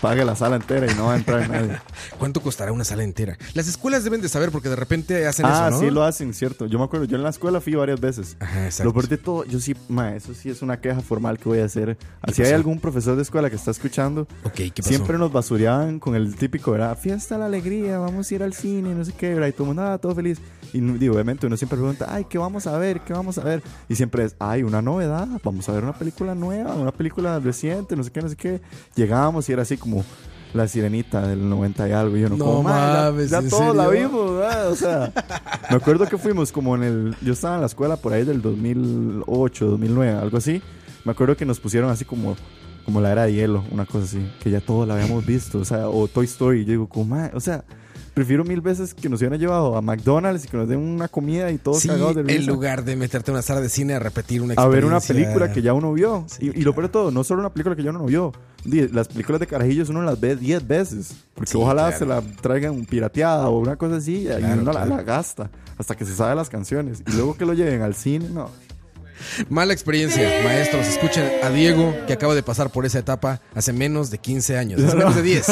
Pague 0.00 0.22
la 0.22 0.36
sala 0.36 0.56
entera 0.56 0.90
y 0.90 0.94
no 0.96 1.06
va 1.06 1.14
a 1.14 1.16
entrar 1.16 1.48
nadie. 1.48 1.78
¿Cuánto 2.18 2.42
costará 2.42 2.72
una 2.72 2.84
sala 2.84 3.04
entera? 3.04 3.38
Las 3.54 3.68
escuelas 3.68 4.04
deben 4.04 4.20
de 4.20 4.28
saber 4.28 4.50
porque 4.50 4.68
de 4.68 4.76
repente 4.76 5.26
hacen 5.26 5.46
ah, 5.46 5.68
eso, 5.68 5.70
¿no? 5.70 5.80
sí 5.80 5.90
lo 5.90 6.04
hacen, 6.04 6.34
cierto. 6.34 6.66
Yo 6.66 6.78
me 6.78 6.84
acuerdo, 6.84 7.06
yo 7.06 7.16
en 7.16 7.22
la 7.22 7.30
escuela 7.30 7.58
fui 7.58 7.74
varias 7.74 8.00
veces. 8.00 8.36
Ajá, 8.38 8.66
exacto. 8.66 8.84
Lo 8.84 8.92
peor 8.92 9.08
de 9.08 9.16
todo, 9.16 9.44
yo 9.46 9.58
sí, 9.60 9.74
ma, 9.88 10.14
eso 10.14 10.34
sí 10.34 10.50
es 10.50 10.60
una 10.60 10.78
queja 10.78 11.00
formal 11.00 11.38
que 11.38 11.48
voy 11.48 11.60
a 11.60 11.64
hacer. 11.64 11.96
Así 12.20 12.42
hay 12.42 12.52
algún 12.52 12.80
profesor 12.80 13.16
de 13.16 13.22
escuela 13.22 13.48
que 13.48 13.56
está 13.56 13.70
escuchando, 13.70 14.28
Ok, 14.44 14.54
¿qué 14.54 14.72
pasó? 14.76 14.90
siempre 14.90 15.16
nos 15.16 15.32
basureaban 15.32 15.98
con 15.98 16.14
el 16.14 16.36
típico, 16.36 16.72
¿verdad? 16.72 16.98
Fiesta 16.98 17.38
la 17.38 17.46
alegría, 17.46 17.98
vamos 17.98 18.30
a 18.30 18.34
ir 18.34 18.42
al 18.42 18.52
cine, 18.52 18.94
no 18.94 19.06
sé 19.06 19.12
qué, 19.12 19.32
¿verdad? 19.32 19.48
Y 19.48 19.52
todo 19.52 19.68
mundo, 19.68 19.82
ah, 19.84 19.96
todo 19.96 20.14
feliz. 20.14 20.38
Y 20.74 20.80
digo, 20.80 21.14
obviamente 21.14 21.46
uno 21.46 21.56
siempre 21.56 21.78
pregunta, 21.78 22.08
ay, 22.10 22.26
¿qué 22.28 22.36
vamos 22.36 22.66
a 22.66 22.76
ver? 22.76 23.00
¿Qué 23.00 23.12
vamos 23.12 23.38
a 23.38 23.44
ver? 23.44 23.62
Y 23.88 23.94
siempre 23.94 24.24
es, 24.24 24.36
ay, 24.38 24.64
una 24.64 24.82
novedad, 24.82 25.03
vamos 25.06 25.68
a 25.68 25.72
ver 25.72 25.82
una 25.84 25.92
película 25.92 26.34
nueva, 26.34 26.74
una 26.74 26.92
película 26.92 27.38
reciente, 27.40 27.96
no 27.96 28.02
sé 28.04 28.10
qué, 28.10 28.20
no 28.22 28.28
sé 28.28 28.36
qué. 28.36 28.60
Llegábamos 28.94 29.48
y 29.48 29.52
era 29.52 29.62
así 29.62 29.76
como, 29.76 30.04
La 30.54 30.68
sirenita 30.68 31.26
del 31.26 31.48
90 31.48 31.88
y 31.88 31.92
algo. 31.92 32.16
Y 32.16 32.20
yo 32.20 32.28
no, 32.28 32.36
No 32.36 32.44
como, 32.44 32.62
"Ma, 32.62 32.70
ya- 32.70 33.10
mames, 33.10 33.30
ya, 33.30 33.38
¿en 33.38 33.48
todos 33.50 33.74
la 33.74 33.88
vimos, 33.88 34.36
¿verdad? 34.36 34.70
O 34.70 34.76
sea, 34.76 35.12
me 35.70 35.76
acuerdo 35.76 36.06
que 36.06 36.16
fuimos 36.16 36.52
como 36.52 36.76
en 36.76 36.82
el. 36.84 37.16
Yo 37.22 37.32
estaba 37.32 37.56
en 37.56 37.60
la 37.62 37.66
escuela 37.66 37.96
por 37.96 38.12
ahí 38.12 38.24
del 38.24 38.40
2008, 38.40 39.66
2009, 39.66 40.12
algo 40.20 40.36
así. 40.36 40.62
Me 41.04 41.10
acuerdo 41.12 41.36
que 41.36 41.44
nos 41.44 41.58
pusieron 41.60 41.90
así 41.90 42.04
como. 42.04 42.36
Como 42.84 43.00
la 43.00 43.10
era 43.12 43.24
de 43.24 43.32
hielo, 43.32 43.64
una 43.70 43.86
cosa 43.86 44.04
así, 44.04 44.30
que 44.42 44.50
ya 44.50 44.60
todos 44.60 44.86
la 44.86 44.92
habíamos 44.94 45.24
visto, 45.24 45.58
o 45.58 45.64
sea, 45.64 45.88
o 45.88 46.06
Toy 46.06 46.26
Story. 46.26 46.66
Yo 46.66 46.72
digo, 46.72 46.86
como, 46.86 47.16
o 47.32 47.40
sea, 47.40 47.64
prefiero 48.14 48.44
mil 48.44 48.60
veces 48.60 48.94
que 48.94 49.08
nos 49.08 49.20
hubieran 49.20 49.38
llevado 49.40 49.76
a 49.76 49.82
McDonald's 49.82 50.44
y 50.44 50.48
que 50.48 50.56
nos 50.56 50.68
den 50.68 50.78
una 50.78 51.08
comida 51.08 51.50
y 51.50 51.58
todos 51.58 51.80
Sí, 51.80 51.88
cagados 51.88 52.14
de 52.14 52.20
en 52.34 52.46
lugar 52.46 52.84
de 52.84 52.94
meterte 52.96 53.30
a 53.30 53.34
una 53.34 53.42
sala 53.42 53.60
de 53.60 53.68
cine 53.68 53.94
a 53.94 53.98
repetir 53.98 54.40
una 54.40 54.54
a 54.54 54.66
ver 54.68 54.84
una 54.84 54.98
experiencia. 54.98 55.32
película 55.34 55.52
que 55.52 55.62
ya 55.62 55.72
uno 55.74 55.92
vio. 55.92 56.24
Sí, 56.28 56.50
y, 56.54 56.60
y 56.60 56.62
lo 56.62 56.72
peor 56.74 56.86
de 56.86 56.92
todo, 56.92 57.10
no 57.10 57.24
solo 57.24 57.40
una 57.40 57.52
película 57.52 57.74
que 57.76 57.82
ya 57.82 57.90
uno 57.90 57.98
no 58.00 58.06
vio. 58.06 58.32
Las 58.64 59.08
películas 59.08 59.40
de 59.40 59.46
carajillos 59.46 59.88
uno 59.90 60.00
las 60.02 60.18
ve 60.20 60.36
10 60.36 60.66
veces. 60.66 61.14
Porque 61.34 61.50
Sí, 61.50 61.58
ojalá 61.60 61.88
claro. 61.94 61.98
se 61.98 62.06
la 62.06 62.36
traigan 62.40 62.84
pirateada 62.86 63.48
o 63.50 63.58
una 63.58 63.76
cosa 63.76 63.96
así. 63.96 64.22
y 64.22 64.26
Claro, 64.26 64.54
uno 64.54 64.64
la- 64.64 64.70
claro. 64.72 64.96
la, 64.96 65.02
gasta 65.02 65.50
hasta 65.76 65.96
que 65.96 66.04
se 66.04 66.14
sabe 66.14 66.34
las 66.36 66.48
canciones. 66.48 67.02
Y 67.06 67.12
luego 67.16 67.36
que 67.36 67.44
lo 67.44 67.52
lleven 67.52 67.82
al 67.82 67.94
cine, 67.94 68.28
no. 68.32 68.48
Mala 69.48 69.72
experiencia, 69.72 70.42
maestros. 70.44 70.86
Escuchen 70.86 71.30
a 71.42 71.50
Diego, 71.50 71.94
que 72.06 72.12
acaba 72.12 72.34
de 72.34 72.42
pasar 72.42 72.70
por 72.70 72.86
esa 72.86 72.98
etapa 72.98 73.40
hace 73.54 73.72
menos 73.72 74.10
de 74.10 74.18
15 74.18 74.58
años. 74.58 74.82
Hace 74.84 74.96
menos 74.96 75.16
de 75.16 75.22
10. 75.22 75.46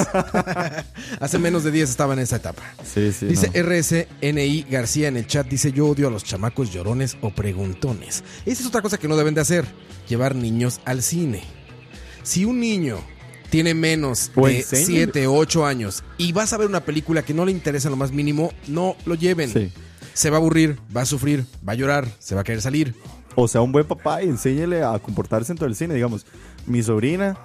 hace 1.21 1.39
menos 1.39 1.65
de 1.65 1.71
10 1.71 1.91
estaba 1.91 2.15
en 2.15 2.21
esa 2.21 2.37
etapa. 2.37 2.63
Sí, 2.85 3.13
sí. 3.13 3.27
Dice 3.27 3.51
no. 3.55 3.63
RSNI 3.63 4.67
García 4.71 5.09
en 5.09 5.17
el 5.17 5.27
chat, 5.27 5.47
dice 5.47 5.73
yo 5.73 5.89
odio 5.89 6.09
a 6.09 6.11
los 6.11 6.25
chamacos 6.25 6.73
llorones 6.73 7.17
o 7.21 7.31
preguntones. 7.31 8.25
Esa 8.47 8.63
es 8.63 8.67
otra 8.67 8.83
cosa 8.83 8.99
que 8.99 9.09
no 9.09 9.17
deben 9.17 9.35
de 9.35 9.41
hacer, 9.41 9.65
llevar 10.09 10.35
niños 10.35 10.81
al 10.85 11.03
cine. 11.03 11.43
Si 12.23 12.45
un 12.45 12.61
niño 12.61 12.99
tiene 13.53 13.75
menos 13.75 14.31
de 14.35 14.59
enséñale. 14.59 15.13
7 15.13 15.27
o 15.27 15.35
8 15.35 15.67
años 15.67 16.05
y 16.17 16.33
vas 16.33 16.55
a 16.55 16.57
ver 16.57 16.69
una 16.69 16.85
película 16.85 17.23
que 17.23 17.35
no 17.35 17.45
le 17.45 17.53
interesa 17.53 17.89
en 17.89 17.93
lo 17.93 17.97
más 17.99 18.11
mínimo, 18.11 18.51
no 18.67 18.97
lo 19.05 19.15
lleven. 19.15 19.53
Sí. 19.53 19.71
Se 20.15 20.31
va 20.31 20.37
a 20.37 20.41
aburrir, 20.41 20.79
va 20.95 21.03
a 21.03 21.07
sufrir, 21.07 21.45
va 21.67 21.73
a 21.73 21.77
llorar, 21.77 22.09
se 22.19 22.35
va 22.35 22.41
a 22.41 22.45
querer 22.45 22.63
salir. 22.63 22.95
O 23.35 23.49
sea, 23.49 23.61
un 23.63 23.73
buen 23.73 23.87
papá 23.87 24.23
y 24.23 24.29
enséñele 24.29 24.83
a 24.83 24.99
comportarse 24.99 25.49
dentro 25.53 25.67
del 25.67 25.75
cine. 25.77 25.95
Digamos, 25.95 26.27
mi 26.67 26.83
sobrina, 26.83 27.37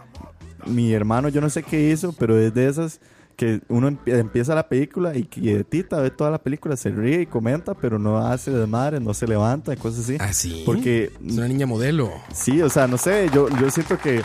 mi 0.66 0.92
hermano, 0.94 1.30
yo 1.30 1.42
no 1.42 1.50
sé 1.50 1.64
qué 1.64 1.90
hizo, 1.92 2.14
pero 2.14 2.38
es 2.38 2.54
de 2.54 2.68
esas 2.68 3.00
que 3.36 3.62
uno 3.70 3.90
empie- 3.92 4.18
empieza 4.18 4.56
la 4.56 4.68
película 4.68 5.16
y 5.16 5.24
quietita 5.24 6.02
ve 6.02 6.10
toda 6.10 6.32
la 6.32 6.40
película, 6.40 6.76
se 6.76 6.90
ríe 6.90 7.22
y 7.22 7.26
comenta, 7.28 7.76
pero 7.76 8.00
no 8.00 8.18
hace 8.18 8.50
desmadre, 8.50 9.00
no 9.00 9.14
se 9.14 9.28
levanta 9.28 9.72
y 9.74 9.78
cosas 9.78 10.06
así. 10.06 10.18
¿Ah, 10.20 10.34
sí? 10.34 10.64
Porque 10.66 11.12
Es 11.26 11.34
una 11.38 11.48
niña 11.48 11.68
modelo. 11.68 12.10
Sí, 12.34 12.62
o 12.64 12.70
sea, 12.70 12.88
no 12.88 12.98
sé, 12.98 13.30
yo, 13.34 13.48
yo 13.62 13.70
siento 13.70 14.00
que 14.00 14.24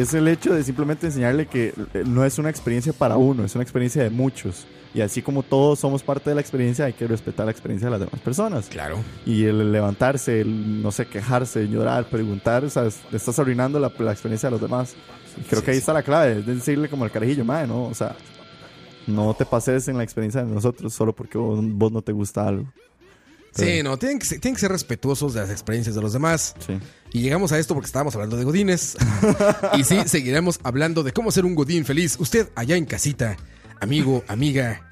es 0.00 0.14
el 0.14 0.28
hecho 0.28 0.54
de 0.54 0.62
simplemente 0.62 1.06
enseñarle 1.06 1.46
que 1.46 1.74
eh, 1.94 2.04
no 2.06 2.24
es 2.24 2.38
una 2.38 2.50
experiencia 2.50 2.92
para 2.92 3.16
uno, 3.16 3.44
es 3.44 3.54
una 3.54 3.62
experiencia 3.62 4.02
de 4.02 4.10
muchos. 4.10 4.66
Y 4.94 5.02
así 5.02 5.20
como 5.20 5.42
todos 5.42 5.78
somos 5.80 6.02
parte 6.02 6.30
de 6.30 6.34
la 6.36 6.40
experiencia, 6.40 6.86
hay 6.86 6.94
que 6.94 7.06
respetar 7.06 7.44
la 7.46 7.52
experiencia 7.52 7.86
de 7.88 7.90
las 7.92 8.00
demás 8.00 8.20
personas. 8.20 8.68
Claro. 8.68 8.98
Y 9.26 9.44
el 9.44 9.70
levantarse, 9.70 10.40
el, 10.40 10.82
no 10.82 10.90
sé, 10.90 11.06
quejarse, 11.06 11.68
llorar, 11.68 12.08
preguntar, 12.08 12.64
o 12.64 12.70
sea, 12.70 12.84
le 12.84 13.16
estás 13.16 13.38
arruinando 13.38 13.78
la, 13.78 13.92
la 13.98 14.12
experiencia 14.12 14.46
de 14.48 14.52
los 14.52 14.60
demás. 14.60 14.94
Y 15.38 15.42
creo 15.42 15.60
Sí, 15.60 15.64
que 15.66 15.70
ahí 15.72 15.76
sí. 15.76 15.80
está 15.80 15.92
la 15.92 16.02
clave, 16.02 16.38
es 16.38 16.46
decirle 16.46 16.88
como 16.88 17.04
el 17.04 17.10
carajillo, 17.10 17.44
madre, 17.44 17.66
¿no? 17.66 17.84
O 17.84 17.94
sea, 17.94 18.16
no 19.06 19.34
te 19.34 19.44
pases 19.44 19.86
en 19.88 19.98
la 19.98 20.04
experiencia 20.04 20.42
de 20.42 20.50
nosotros 20.50 20.94
solo 20.94 21.12
porque 21.14 21.36
vos, 21.36 21.58
vos 21.62 21.92
no 21.92 22.00
te 22.02 22.12
gusta 22.12 22.48
algo. 22.48 22.64
Sí, 23.56 23.82
no, 23.82 23.98
tienen 23.98 24.18
que, 24.18 24.26
ser, 24.26 24.40
tienen 24.40 24.54
que 24.54 24.60
ser 24.60 24.70
respetuosos 24.70 25.34
de 25.34 25.40
las 25.40 25.50
experiencias 25.50 25.94
de 25.94 26.02
los 26.02 26.12
demás. 26.12 26.54
Sí. 26.66 26.78
Y 27.12 27.22
llegamos 27.22 27.52
a 27.52 27.58
esto 27.58 27.74
porque 27.74 27.86
estábamos 27.86 28.14
hablando 28.14 28.36
de 28.36 28.44
godines. 28.44 28.96
y 29.78 29.84
sí, 29.84 29.98
seguiremos 30.06 30.60
hablando 30.62 31.02
de 31.02 31.12
cómo 31.12 31.30
ser 31.30 31.44
un 31.44 31.54
godín 31.54 31.84
feliz. 31.84 32.16
Usted 32.18 32.48
allá 32.54 32.76
en 32.76 32.84
casita, 32.84 33.36
amigo, 33.80 34.24
amiga. 34.28 34.85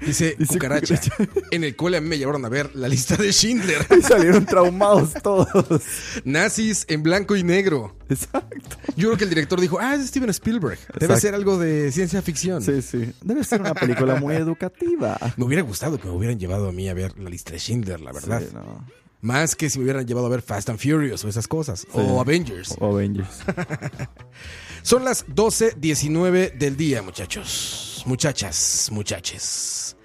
Dice, 0.00 0.34
Dice 0.38 0.54
cucaracha. 0.54 0.98
cucaracha. 0.98 1.32
En 1.50 1.64
el 1.64 1.76
cole 1.76 1.96
a 1.96 2.00
mí 2.00 2.08
me 2.08 2.18
llevaron 2.18 2.44
a 2.44 2.48
ver 2.48 2.74
la 2.74 2.88
lista 2.88 3.16
de 3.16 3.32
Schindler. 3.32 3.86
Y 3.98 4.02
salieron 4.02 4.46
traumados 4.46 5.12
todos. 5.22 5.82
Nazis 6.24 6.84
en 6.88 7.02
blanco 7.02 7.36
y 7.36 7.42
negro. 7.42 7.96
Exacto. 8.08 8.76
Yo 8.96 9.08
creo 9.08 9.16
que 9.18 9.24
el 9.24 9.30
director 9.30 9.60
dijo, 9.60 9.78
ah, 9.80 9.94
es 9.94 10.06
Steven 10.08 10.30
Spielberg. 10.30 10.78
Debe 10.94 11.04
Exacto. 11.06 11.20
ser 11.20 11.34
algo 11.34 11.58
de 11.58 11.92
ciencia 11.92 12.22
ficción. 12.22 12.62
Sí, 12.62 12.82
sí. 12.82 13.12
Debe 13.22 13.44
ser 13.44 13.60
una 13.60 13.74
película 13.74 14.16
muy 14.16 14.34
educativa. 14.36 15.18
Me 15.36 15.44
hubiera 15.44 15.62
gustado 15.62 15.98
que 16.00 16.06
me 16.08 16.14
hubieran 16.14 16.38
llevado 16.38 16.68
a 16.68 16.72
mí 16.72 16.88
a 16.88 16.94
ver 16.94 17.18
la 17.18 17.28
lista 17.30 17.52
de 17.52 17.58
Schindler, 17.58 18.00
la 18.00 18.12
verdad. 18.12 18.40
Sí, 18.40 18.48
no. 18.54 18.86
Más 19.22 19.54
que 19.54 19.68
si 19.68 19.78
me 19.78 19.84
hubieran 19.84 20.06
llevado 20.06 20.26
a 20.26 20.30
ver 20.30 20.40
Fast 20.40 20.70
and 20.70 20.78
Furious 20.78 21.22
o 21.24 21.28
esas 21.28 21.46
cosas. 21.46 21.86
O 21.92 22.20
Avengers. 22.22 22.74
O 22.78 22.94
Avengers. 22.96 23.40
Son 24.82 25.04
las 25.04 25.26
12.19 25.26 26.54
del 26.56 26.76
día, 26.78 27.02
muchachos. 27.02 27.89
Muchachas, 28.06 28.88
muchaches. 28.92 29.96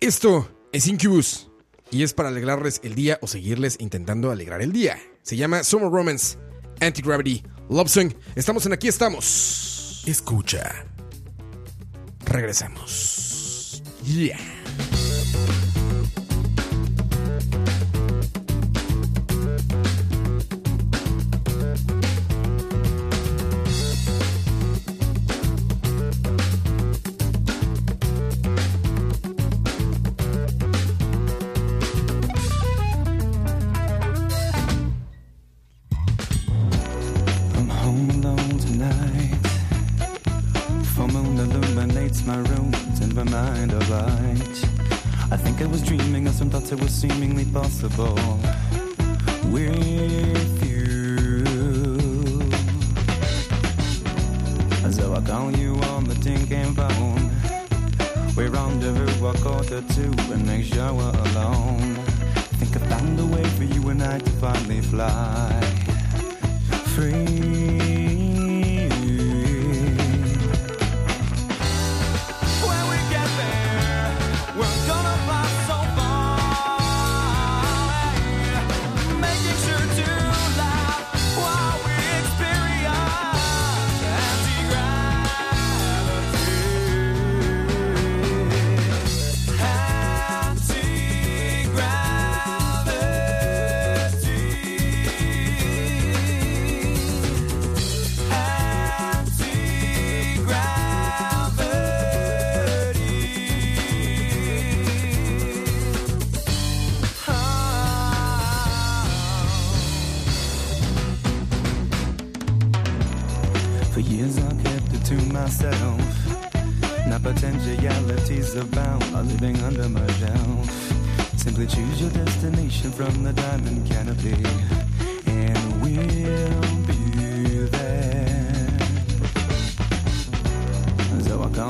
Esto 0.00 0.48
es 0.72 0.86
Incubus. 0.86 1.48
Y 1.90 2.04
es 2.04 2.14
para 2.14 2.28
alegrarles 2.28 2.80
el 2.84 2.94
día 2.94 3.18
o 3.20 3.26
seguirles 3.26 3.76
intentando 3.80 4.30
alegrar 4.30 4.62
el 4.62 4.72
día. 4.72 4.98
Se 5.22 5.36
llama 5.36 5.64
Summer 5.64 5.90
Romance, 5.90 6.38
Anti-Gravity, 6.80 7.42
Love 7.68 7.88
Song. 7.88 8.12
Estamos 8.36 8.64
en 8.66 8.72
Aquí 8.72 8.88
Estamos. 8.88 10.02
Escucha. 10.06 10.86
Regresamos. 12.26 13.82
Yeah. 14.04 14.59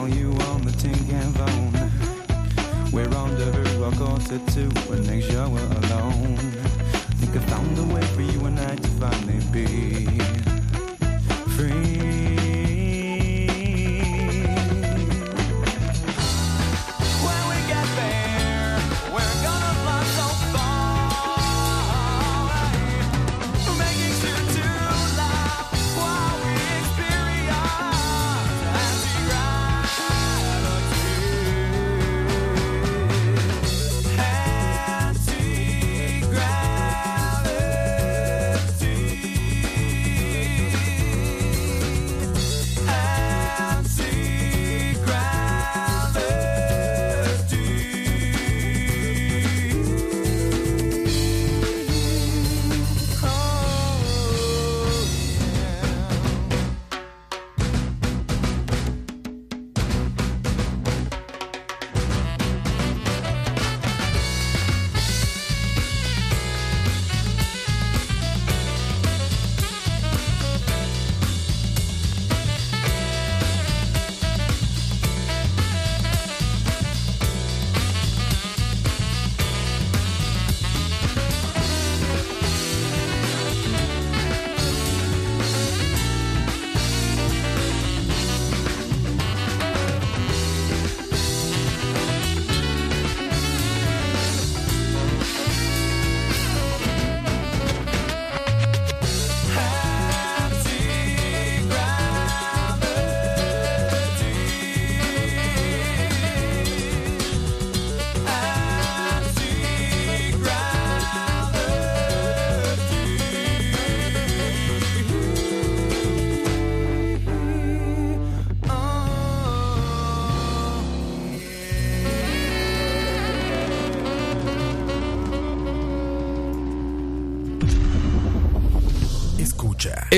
I 0.01 0.07
you 0.07 0.33
on 0.49 0.63
the 0.63 0.73
tin 0.73 0.95
can 1.09 1.31
phone. 1.35 1.73
We're 2.91 3.09
rendezvous 3.09 3.85
a 3.85 3.93
quarter 3.93 4.39
to 4.39 4.93
and 4.93 5.07
next 5.07 5.29
we're 5.29 5.61
alone. 5.83 6.37
Think 7.19 7.37
I 7.37 7.41
found 7.41 7.79
a 7.79 7.95
way 7.95 8.03
for 8.15 8.23
you 8.23 8.47
and 8.47 8.59
I 8.59 8.77
to 8.77 8.89
finally 8.99 9.41
be 9.53 10.50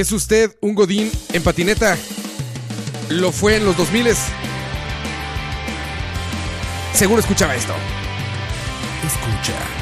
¿Es 0.02 0.10
usted 0.10 0.50
un 0.60 0.74
godín 0.74 1.12
en 1.32 1.44
patineta? 1.44 1.96
¿Lo 3.08 3.30
fue 3.30 3.54
en 3.54 3.64
los 3.64 3.76
2000 3.76 4.08
Seguro 6.92 7.20
escuchaba 7.20 7.54
esto. 7.54 7.72
Escucha. 9.06 9.81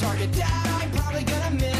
Target 0.00 0.32
that 0.32 0.80
I'm 0.82 0.90
probably 0.92 1.24
gonna 1.24 1.50
miss. 1.56 1.79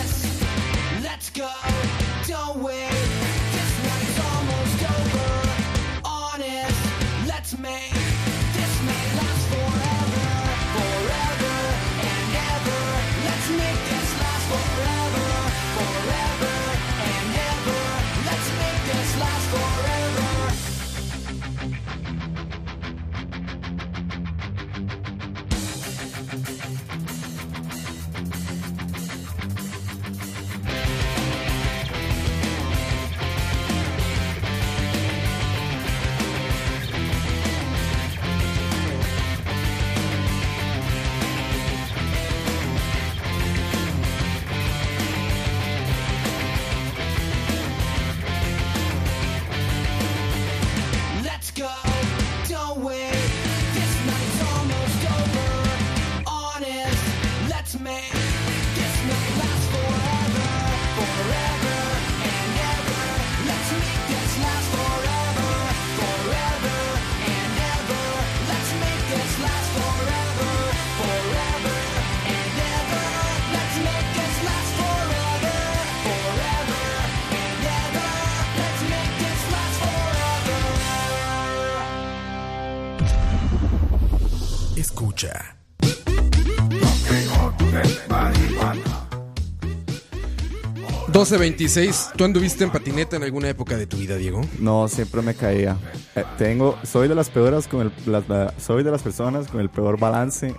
1226. 91.24 92.10
¿Tú 92.16 92.24
anduviste 92.24 92.64
en 92.64 92.70
patineta 92.70 93.16
en 93.16 93.22
alguna 93.24 93.48
época 93.48 93.76
de 93.76 93.86
tu 93.86 93.96
vida, 93.98 94.16
Diego? 94.16 94.40
No, 94.58 94.88
siempre 94.88 95.22
me 95.22 95.34
caía. 95.34 95.76
Eh, 96.16 96.24
tengo, 96.38 96.78
soy 96.82 97.08
de 97.08 97.14
las 97.14 97.28
peoras 97.30 97.66
con 97.68 97.82
el, 97.82 97.92
la- 98.06 98.54
soy 98.58 98.82
de 98.82 98.90
las 98.90 99.02
personas 99.02 99.48
con 99.48 99.60
el 99.60 99.68
peor 99.70 99.98
balance 99.98 100.54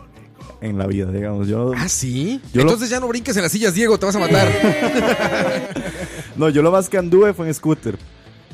en 0.61 0.77
la 0.77 0.85
vida, 0.87 1.11
digamos. 1.11 1.47
Yo, 1.47 1.71
¿Ah, 1.75 1.87
sí? 1.89 2.39
Yo 2.53 2.63
lo- 2.63 2.69
Entonces 2.69 2.89
ya 2.89 2.99
no 2.99 3.07
brinques 3.07 3.35
en 3.35 3.43
las 3.43 3.51
sillas, 3.51 3.73
Diego, 3.73 3.97
te 3.97 4.05
vas 4.05 4.15
a 4.15 4.19
matar. 4.19 4.47
no, 6.35 6.49
yo 6.49 6.61
lo 6.61 6.71
más 6.71 6.89
que 6.89 6.97
anduve 6.97 7.33
fue 7.33 7.47
en 7.47 7.53
scooter. 7.53 7.97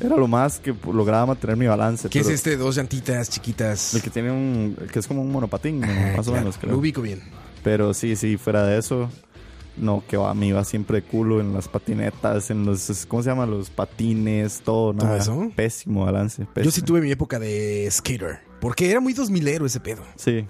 Era 0.00 0.16
lo 0.16 0.28
más 0.28 0.60
que 0.60 0.72
lograba 0.92 1.26
mantener 1.26 1.56
mi 1.56 1.66
balance. 1.66 2.08
¿Qué 2.08 2.20
es 2.20 2.28
este? 2.28 2.56
Dos 2.56 2.76
llantitas 2.76 3.28
chiquitas. 3.30 3.94
El 3.94 4.02
que 4.02 4.10
tiene 4.10 4.30
un, 4.30 4.76
el 4.80 4.90
que 4.90 5.00
es 5.00 5.06
como 5.08 5.22
un 5.22 5.32
monopatín, 5.32 5.80
¿no? 5.80 5.88
Ah, 5.90 6.14
más 6.16 6.28
o 6.28 6.32
menos, 6.32 6.56
creo. 6.56 6.72
Lo 6.72 6.78
ubico 6.78 7.02
bien. 7.02 7.20
Pero 7.64 7.92
sí, 7.92 8.14
sí, 8.14 8.36
fuera 8.36 8.62
de 8.64 8.78
eso, 8.78 9.10
no, 9.80 10.02
que 10.06 10.16
va, 10.16 10.34
me 10.34 10.46
iba 10.46 10.64
siempre 10.64 11.00
de 11.00 11.06
culo 11.06 11.40
en 11.40 11.54
las 11.54 11.68
patinetas, 11.68 12.50
en 12.50 12.64
los, 12.66 13.06
¿cómo 13.06 13.22
se 13.22 13.30
llama? 13.30 13.46
Los 13.46 13.70
patines, 13.70 14.60
todo, 14.64 14.92
¿Todo 14.92 15.06
nada. 15.06 15.18
eso? 15.18 15.50
Pésimo 15.54 16.04
balance. 16.04 16.46
Yo 16.62 16.70
sí 16.70 16.82
tuve 16.82 17.00
mi 17.00 17.10
época 17.10 17.38
de 17.38 17.88
skater. 17.90 18.40
Porque 18.60 18.90
era 18.90 19.00
muy 19.00 19.12
dos 19.12 19.30
milero 19.30 19.66
ese 19.66 19.80
pedo. 19.80 20.02
Sí, 20.16 20.46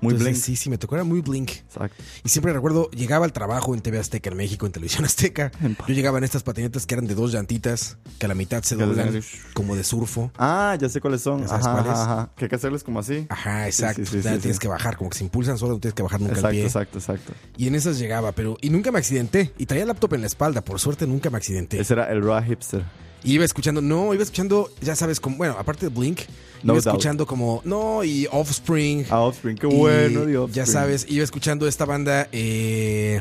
muy 0.00 0.12
Entonces, 0.14 0.34
blink. 0.34 0.44
Sí, 0.44 0.56
sí, 0.56 0.70
me 0.70 0.78
tocó, 0.78 0.94
era 0.94 1.04
muy 1.04 1.20
blink. 1.20 1.50
Exacto. 1.50 2.02
Y 2.24 2.28
siempre 2.28 2.52
recuerdo, 2.52 2.90
llegaba 2.90 3.24
al 3.24 3.32
trabajo 3.32 3.74
en 3.74 3.80
TV 3.80 3.98
Azteca 3.98 4.30
en 4.30 4.36
México, 4.36 4.66
en 4.66 4.72
Televisión 4.72 5.04
Azteca. 5.04 5.50
Yo 5.88 5.94
llegaba 5.94 6.18
en 6.18 6.24
estas 6.24 6.42
patinetas 6.42 6.86
que 6.86 6.94
eran 6.94 7.06
de 7.06 7.14
dos 7.14 7.32
llantitas, 7.32 7.98
que 8.18 8.26
a 8.26 8.28
la 8.28 8.34
mitad 8.34 8.62
se 8.62 8.76
doblan, 8.76 9.20
como 9.54 9.74
de 9.76 9.84
surfo. 9.84 10.30
Ah, 10.38 10.76
ya 10.80 10.88
sé 10.88 11.00
cuáles 11.00 11.20
son. 11.22 11.42
¿Ya 11.42 11.48
sabes 11.48 11.66
Ajá, 11.66 11.82
cuáles? 11.82 11.98
ajá. 11.98 12.30
Que 12.36 12.44
hay 12.44 12.48
que 12.48 12.56
hacerles 12.56 12.84
como 12.84 13.00
así. 13.00 13.26
Ajá, 13.28 13.66
exacto. 13.66 14.02
Sí, 14.04 14.10
sí, 14.10 14.18
sí, 14.18 14.22
Ya 14.24 14.34
sí, 14.34 14.40
tienes 14.40 14.58
que 14.58 14.68
bajar, 14.68 14.96
como 14.96 15.10
que 15.10 15.18
se 15.18 15.24
impulsan 15.24 15.58
solo, 15.58 15.74
no 15.74 15.80
tienes 15.80 15.94
que 15.94 16.02
bajar 16.02 16.20
nunca 16.20 16.34
Exacto, 16.34 16.48
el 16.48 16.54
pie. 16.56 16.64
exacto, 16.66 16.98
exacto. 16.98 17.32
Y 17.56 17.66
en 17.66 17.74
esas 17.74 17.98
llegaba, 17.98 18.32
pero. 18.32 18.56
Y 18.60 18.70
nunca 18.70 18.92
me 18.92 18.98
accidenté. 18.98 19.52
Y 19.58 19.66
traía 19.66 19.82
el 19.82 19.88
laptop 19.88 20.14
en 20.14 20.20
la 20.22 20.26
espalda, 20.26 20.62
por 20.64 20.78
suerte 20.80 21.06
nunca 21.06 21.30
me 21.30 21.36
accidenté. 21.38 21.80
Ese 21.80 21.94
era 21.94 22.10
el 22.12 22.22
raw 22.22 22.42
hipster. 22.42 22.84
Y 23.24 23.34
iba 23.34 23.44
escuchando, 23.44 23.80
no, 23.80 24.14
iba 24.14 24.22
escuchando, 24.22 24.70
ya 24.80 24.94
sabes, 24.94 25.18
como, 25.20 25.36
bueno, 25.36 25.56
aparte 25.58 25.88
de 25.88 25.94
Blink, 25.94 26.20
No 26.62 26.74
iba 26.74 26.82
doubt. 26.82 26.86
escuchando 26.86 27.26
como, 27.26 27.60
no, 27.64 28.04
y 28.04 28.28
Offspring. 28.30 29.06
Ah, 29.10 29.20
Offspring, 29.20 29.56
qué 29.56 29.66
bueno, 29.66 30.24
de 30.24 30.52
Ya 30.52 30.66
sabes, 30.66 31.04
iba 31.08 31.24
escuchando 31.24 31.66
esta 31.66 31.84
banda, 31.84 32.28
eh, 32.32 33.20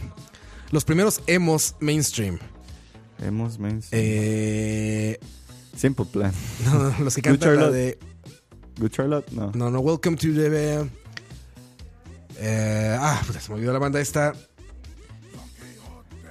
los 0.71 0.85
primeros 0.85 1.21
emos 1.27 1.75
mainstream. 1.79 2.37
Hemos 3.19 3.57
mencionado. 3.57 3.89
Eh, 3.91 5.19
Simple 5.75 6.05
Plan. 6.05 6.31
no, 6.65 6.91
no, 6.91 7.03
los 7.03 7.15
que 7.15 7.21
cantan 7.23 7.55
la 7.55 7.71
de, 7.71 7.97
Good 8.79 8.91
Charlotte, 8.91 9.31
no. 9.31 9.51
no, 9.55 9.71
no, 9.71 9.79
Welcome 9.79 10.17
to 10.17 10.27
the... 10.33 10.87
eh, 12.37 12.97
ah, 12.99 13.21
puta, 13.25 13.39
se 13.39 13.49
me 13.49 13.55
olvidó 13.55 13.73
la 13.73 13.79
banda 13.79 13.99
esta. 13.99 14.33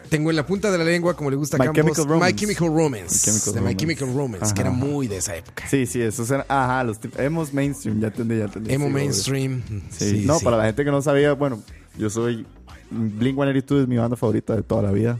Tengo 0.08 0.30
en 0.30 0.36
la 0.36 0.46
punta 0.46 0.70
de 0.70 0.78
la 0.78 0.84
lengua, 0.84 1.14
como 1.16 1.30
le 1.30 1.36
gusta 1.36 1.56
a 1.56 1.60
My 1.60 1.66
Campos, 1.66 1.82
Chemical 1.96 2.04
Romance. 2.06 2.32
My 2.32 2.38
Chemical 2.40 2.68
Romance. 2.68 3.14
My 3.14 3.20
Chemical 3.20 3.54
de 3.54 3.60
My. 3.60 3.76
Chemical 3.76 4.14
Romance, 4.14 4.54
que 4.54 4.60
era 4.60 4.70
muy 4.70 5.08
de 5.08 5.16
esa 5.18 5.36
época. 5.36 5.64
Sí, 5.68 5.86
sí, 5.86 6.00
esos 6.00 6.30
eran. 6.30 6.44
Ajá, 6.48 6.84
los 6.84 6.98
Hemos 7.16 7.52
mainstream, 7.52 8.00
ya 8.00 8.08
entendí, 8.08 8.38
ya 8.38 8.44
entendí. 8.44 8.72
Emo 8.72 8.84
sí, 8.86 8.92
obvio. 8.92 9.04
mainstream. 9.04 9.62
Sí, 9.90 10.10
Sí, 10.20 10.24
no, 10.26 10.38
sí. 10.38 10.44
para 10.44 10.56
la 10.58 10.64
gente 10.66 10.84
que 10.84 10.90
no 10.90 11.02
sabía, 11.02 11.32
bueno, 11.32 11.62
yo 11.98 12.08
soy. 12.10 12.46
Blink 12.90 13.34
182 13.36 13.82
es 13.82 13.88
mi 13.88 13.96
banda 13.96 14.16
favorita 14.16 14.54
de 14.54 14.62
toda 14.62 14.82
la 14.82 14.92
vida. 14.92 15.18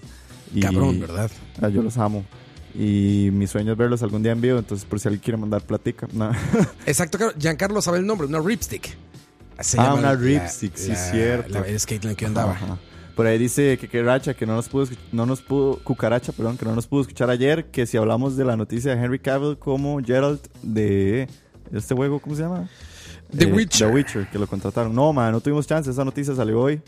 Y- 0.54 0.60
Cabrón, 0.60 1.00
¿verdad? 1.00 1.30
Ah, 1.60 1.68
yo 1.68 1.82
los 1.82 1.98
amo. 1.98 2.24
Y 2.74 3.30
mi 3.32 3.46
sueño 3.46 3.72
es 3.72 3.78
verlos 3.78 4.02
algún 4.02 4.22
día 4.22 4.32
en 4.32 4.40
vivo, 4.40 4.58
entonces 4.58 4.84
por 4.86 5.00
si 5.00 5.08
alguien 5.08 5.22
quiere 5.22 5.36
mandar 5.38 5.62
platica. 5.62 6.06
No. 6.12 6.30
Exacto. 6.86 7.18
Giancarlo 7.38 7.80
sabe 7.82 7.98
el 7.98 8.06
nombre, 8.06 8.26
una 8.28 8.38
ripstick. 8.40 8.96
Se 9.60 9.80
Ah, 9.80 9.84
llama 9.84 9.94
una 10.00 10.12
la- 10.12 10.20
ripstick, 10.20 10.76
sí, 10.76 10.88
la- 10.90 11.10
cierto. 11.10 11.58
la- 11.60 11.78
skate 11.78 12.04
en 12.04 12.10
el 12.10 12.16
que 12.16 12.26
andaba. 12.26 12.52
Ajá. 12.52 12.78
Por 13.16 13.26
ahí 13.26 13.38
dice 13.38 13.78
que 13.78 14.02
Racha 14.02 14.34
que 14.34 14.44
no 14.46 14.54
nos 14.54 14.68
pudo, 14.68 14.86
no 15.10 15.24
nos 15.26 15.40
pudo, 15.40 15.78
Cucaracha, 15.82 16.32
perdón, 16.32 16.58
que 16.58 16.66
no 16.66 16.74
nos 16.74 16.86
pudo 16.86 17.00
escuchar 17.00 17.30
ayer, 17.30 17.64
que 17.66 17.86
si 17.86 17.96
hablamos 17.96 18.36
de 18.36 18.44
la 18.44 18.56
noticia 18.56 18.94
de 18.94 19.02
Henry 19.02 19.18
Cavill 19.18 19.56
como 19.58 19.98
Geralt 20.04 20.46
de 20.62 21.26
este 21.72 21.94
juego, 21.94 22.20
¿cómo 22.20 22.36
se 22.36 22.42
llama? 22.42 22.68
The 23.34 23.44
Eh, 23.48 23.52
Witcher. 23.52 23.88
The 23.88 23.94
Witcher, 23.94 24.26
que 24.30 24.38
lo 24.38 24.46
contrataron. 24.46 24.94
No, 24.94 25.12
man, 25.14 25.32
no 25.32 25.40
tuvimos 25.40 25.66
chance, 25.66 25.90
esa 25.90 26.04
noticia 26.04 26.34
salió 26.34 26.60
hoy, 26.60 26.80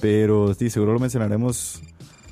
pero 0.00 0.54
sí, 0.54 0.70
seguro 0.70 0.94
lo 0.94 0.98
mencionaremos 0.98 1.80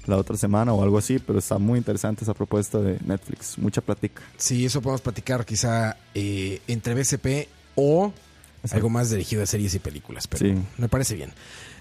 la 0.06 0.16
otra 0.16 0.36
semana 0.38 0.72
o 0.72 0.82
algo 0.82 0.96
así, 0.98 1.18
pero 1.18 1.38
está 1.38 1.58
muy 1.58 1.78
interesante 1.78 2.24
esa 2.24 2.32
propuesta 2.34 2.78
de 2.78 2.98
Netflix, 3.06 3.58
mucha 3.58 3.80
platica. 3.82 4.22
Sí, 4.38 4.64
eso 4.64 4.80
podemos 4.80 5.02
platicar 5.02 5.44
quizá 5.44 5.96
eh, 6.14 6.60
entre 6.66 6.94
BCP 6.94 7.48
o 7.74 8.10
algo 8.72 8.88
más 8.88 9.10
dirigido 9.10 9.42
a 9.42 9.46
series 9.46 9.74
y 9.74 9.78
películas, 9.78 10.26
pero 10.26 10.46
Sí. 10.46 10.54
me 10.78 10.88
parece 10.88 11.14
bien. 11.14 11.30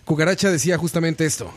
Cucaracha 0.05 0.51
decía 0.51 0.77
justamente 0.77 1.25
esto. 1.25 1.51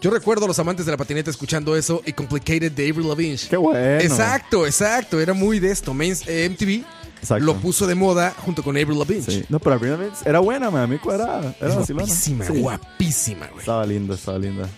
Yo 0.00 0.10
recuerdo 0.10 0.44
a 0.46 0.48
los 0.48 0.58
amantes 0.58 0.86
de 0.86 0.92
la 0.92 0.96
patineta 0.98 1.30
escuchando 1.30 1.76
eso 1.76 2.00
y 2.06 2.12
Complicated 2.12 2.72
de 2.72 2.88
Avril 2.90 3.08
Lavigne. 3.08 3.36
Qué 3.50 3.56
bueno. 3.56 3.78
Exacto, 4.00 4.66
exacto, 4.66 5.20
era 5.20 5.34
muy 5.34 5.60
de 5.60 5.70
esto. 5.70 5.92
Main- 5.92 6.16
eh, 6.26 6.48
MTV 6.48 6.84
Exacto. 7.20 7.44
lo 7.44 7.54
puso 7.56 7.86
de 7.86 7.94
moda 7.94 8.32
junto 8.44 8.62
con 8.62 8.76
Avril 8.78 8.98
Lavigne. 8.98 9.22
Sí. 9.30 9.44
No, 9.50 9.58
pero 9.58 9.74
Avril 9.74 9.92
Lavigne 9.92 10.16
era 10.24 10.38
buena, 10.38 10.70
man, 10.70 10.82
a 10.84 10.86
mí 10.86 10.96
cuadrada, 10.98 11.54
era 11.60 11.74
guapísima, 11.74 12.46
Sí. 12.46 12.52
guapísima, 12.60 13.46
güey. 13.48 13.60
Estaba 13.60 13.84
linda, 13.84 14.14
estaba 14.14 14.38
linda. 14.38 14.68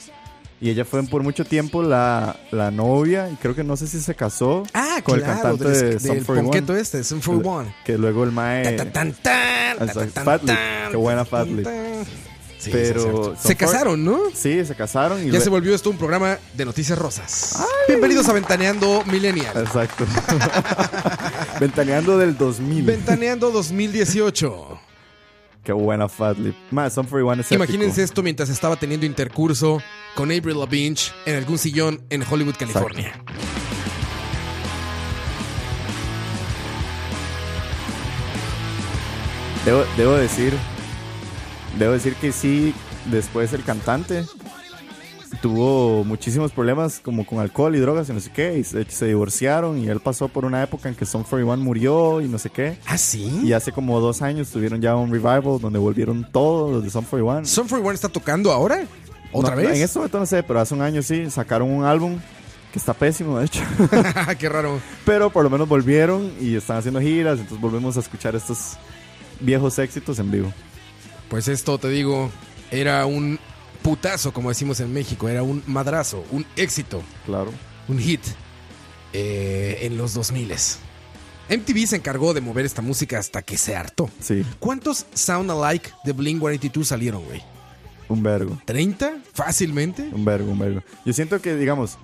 Y 0.61 0.71
ella 0.71 0.85
fue 0.85 1.03
por 1.05 1.23
mucho 1.25 1.45
tiempo 1.45 1.83
la, 1.83 2.37
la 2.53 2.71
novia, 2.73 3.29
y 3.33 3.35
creo 3.37 3.55
que 3.55 3.63
no 3.65 3.77
sé 3.77 3.87
si 3.89 4.01
se 4.01 4.15
casó 4.17 4.63
Ah, 4.75 5.01
con 5.05 5.19
claro, 5.19 5.33
el 5.35 5.41
cantante 5.43 5.69
del, 5.69 5.91
de 5.95 6.01
Sum 6.01 6.15
del 6.15 6.25
41. 6.25 6.43
ponqueto 6.51 6.77
este, 6.77 7.05
Sum 7.05 7.21
41. 7.21 7.75
Que 7.85 7.99
luego 7.99 8.23
el 8.25 8.31
mae. 8.33 8.73
Tan, 8.77 8.93
tan, 8.93 9.13
tan, 9.13 9.79
qué 10.91 10.97
buena 10.97 11.25
tan, 11.25 11.31
Fat 11.31 11.49
Lip. 11.49 11.65
tan. 11.65 12.05
Sí, 12.63 12.71
Pero 12.71 13.35
se 13.37 13.57
41 13.57 13.59
casaron, 13.59 14.05
¿no? 14.05 14.21
Sí, 14.33 14.65
se 14.65 14.77
casaron 14.77 15.27
y 15.27 15.33
Ya 15.33 15.41
se 15.41 15.51
volvió 15.51 15.75
esto 15.75 15.91
un 15.91 15.99
programa 15.99 16.39
de 16.55 16.65
noticias 16.65 16.97
rosas. 16.97 17.61
Bienvenidos 17.89 18.29
a 18.29 18.33
Ventaneando 18.35 19.03
Millennial. 19.07 19.57
Exacto. 19.57 20.07
Ventaneando 21.61 22.19
del 22.19 22.39
2000. 22.39 22.85
Ventaneando 22.85 23.51
2018. 23.51 24.81
Qué 25.65 25.73
buena 25.73 26.09
Fat 26.09 26.39
Lip. 26.39 26.55
Más, 26.71 26.93
Sum 26.93 27.07
41 27.07 27.41
es 27.41 27.47
épico. 27.51 27.65
Imagínense 27.65 28.05
esto 28.05 28.23
mientras 28.23 28.49
estaba 28.49 28.77
teniendo 28.77 29.07
intercurso 29.07 29.83
con 30.15 30.31
Avril 30.31 30.61
Lavigne 30.61 31.01
en 31.27 31.35
algún 31.35 31.59
sillón 31.59 32.01
en 32.11 32.23
Hollywood, 32.23 32.55
California. 32.57 33.13
Debo, 39.65 39.85
debo 39.97 40.13
decir, 40.13 40.57
debo 41.79 41.93
decir 41.93 42.15
que 42.17 42.33
sí, 42.33 42.75
después 43.11 43.53
el 43.53 43.63
cantante 43.65 44.25
tuvo 45.41 46.05
muchísimos 46.05 46.53
problemas 46.53 47.01
como 47.01 47.25
con 47.25 47.39
alcohol 47.41 47.75
y 47.75 47.79
drogas 47.79 48.09
y 48.09 48.13
no 48.13 48.21
sé 48.21 48.31
qué, 48.31 48.59
y 48.59 48.65
se, 48.65 48.85
se 48.85 49.07
divorciaron 49.07 49.79
y 49.79 49.89
él 49.89 49.99
pasó 50.01 50.29
por 50.29 50.45
una 50.45 50.63
época 50.63 50.89
en 50.89 50.95
que 50.95 51.07
Sum 51.07 51.23
41 51.23 51.57
murió 51.63 52.21
y 52.21 52.29
no 52.29 52.39
sé 52.39 52.51
qué. 52.51 52.79
¿Ah, 52.87 52.99
sí? 52.99 53.41
Y 53.43 53.53
hace 53.55 53.73
como 53.73 53.99
dos 54.01 54.21
años 54.23 54.51
tuvieron 54.51 54.81
ya 54.81 54.95
un 54.95 55.11
revival 55.11 55.59
donde 55.61 55.79
volvieron 55.79 56.29
todos 56.31 56.71
los 56.71 56.85
de 56.85 56.91
Sum 56.91 57.05
41. 57.09 57.47
¿Sum 57.47 57.67
41 57.67 57.95
está 57.95 58.09
tocando 58.11 58.53
ahora? 58.53 58.85
¿Otra 59.33 59.57
No, 59.57 59.63
vez? 59.63 59.77
En 59.79 59.83
este 59.83 59.99
momento 59.99 60.19
no 60.19 60.27
sé, 60.27 60.43
pero 60.43 60.61
hace 60.61 60.75
un 60.75 60.83
año 60.83 61.03
sí, 61.03 61.31
sacaron 61.31 61.71
un 61.71 61.85
álbum 61.85 62.19
que 62.71 62.79
está 62.79 62.93
pésimo, 62.93 63.39
de 63.39 63.47
hecho. 63.47 63.63
Qué 64.39 64.49
raro. 64.51 64.79
pero 65.07 65.31
por 65.31 65.43
lo 65.45 65.51
menos 65.51 65.67
volvieron 65.67 66.31
y 66.41 66.57
están 66.57 66.77
haciendo 66.77 67.01
giras, 67.01 67.39
entonces 67.39 67.61
volvemos 67.61 67.97
a 67.97 68.01
escuchar 68.01 68.37
estos 68.37 68.75
viejos 69.41 69.79
éxitos 69.79 70.19
en 70.19 70.31
vivo. 70.31 70.53
Pues 71.33 71.49
esto, 71.49 71.79
te 71.79 71.89
digo, 71.89 72.31
era 72.71 73.07
un 73.07 73.39
putazo, 73.81 74.35
como 74.35 74.51
decimos 74.51 74.81
en 74.81 74.93
México. 74.93 75.31
Era 75.31 75.43
un 75.43 75.63
madrazo, 75.67 76.23
un 76.31 76.45
éxito, 76.57 77.03
Claro. 77.25 77.51
un 77.89 77.99
hit 77.99 78.21
eh, 79.15 79.79
en 79.81 79.97
los 79.97 80.13
2000 80.13 80.53
MTV 81.49 81.87
se 81.87 81.97
encargó 81.97 82.35
de 82.35 82.43
mover 82.43 82.67
esta 82.67 82.83
música 82.83 83.19
hasta 83.19 83.41
que 83.41 83.57
se 83.57 83.75
hartó. 83.75 84.11
Sí, 84.21 84.45
¿Cuántos 84.59 85.07
Sound 85.15 85.51
Alike 85.51 85.89
de 86.05 86.13
Blink 86.13 86.39
182 86.41 86.89
salieron, 86.89 87.25
güey? 87.25 87.43
un 88.11 88.23
vergo. 88.23 88.61
¿30? 88.67 89.23
¿Fácilmente? 89.33 90.11
Un 90.13 90.27
vergo, 90.27 90.53
un 90.53 90.59
vergo. 90.59 90.83
Yo 91.07 91.15
siento 91.15 91.41
que, 91.41 91.57
digamos, 91.57 91.97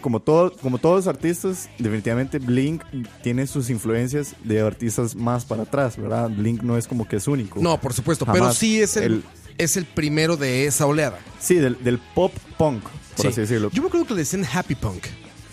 como, 0.00 0.20
todo, 0.20 0.52
como 0.56 0.78
todos 0.78 0.96
los 1.04 1.06
artistas, 1.06 1.68
definitivamente 1.78 2.38
Blink 2.38 2.82
tiene 3.22 3.46
sus 3.46 3.70
influencias 3.70 4.34
de 4.42 4.60
artistas 4.60 5.14
más 5.14 5.44
para 5.44 5.62
atrás, 5.64 5.96
¿verdad? 5.96 6.30
Blink 6.30 6.62
no 6.62 6.76
es 6.76 6.86
como 6.86 7.06
que 7.06 7.16
es 7.16 7.28
único. 7.28 7.60
No, 7.60 7.80
por 7.80 7.92
supuesto, 7.92 8.24
Jamás. 8.24 8.40
pero 8.40 8.52
sí 8.54 8.80
es 8.80 8.96
el, 8.96 9.02
El- 9.04 9.24
es 9.58 9.76
el 9.76 9.84
primero 9.84 10.36
de 10.36 10.66
esa 10.66 10.86
oleada. 10.86 11.18
Sí, 11.40 11.54
del, 11.56 11.76
del 11.84 11.98
pop 11.98 12.32
punk, 12.58 12.82
por 12.82 13.22
Sí. 13.22 13.28
así 13.28 13.40
decirlo. 13.42 13.70
Yo 13.72 13.82
me 13.82 13.88
acuerdo 13.88 14.06
que 14.06 14.14
le 14.14 14.20
decían 14.20 14.44
Happy 14.52 14.74
Punk. 14.74 15.04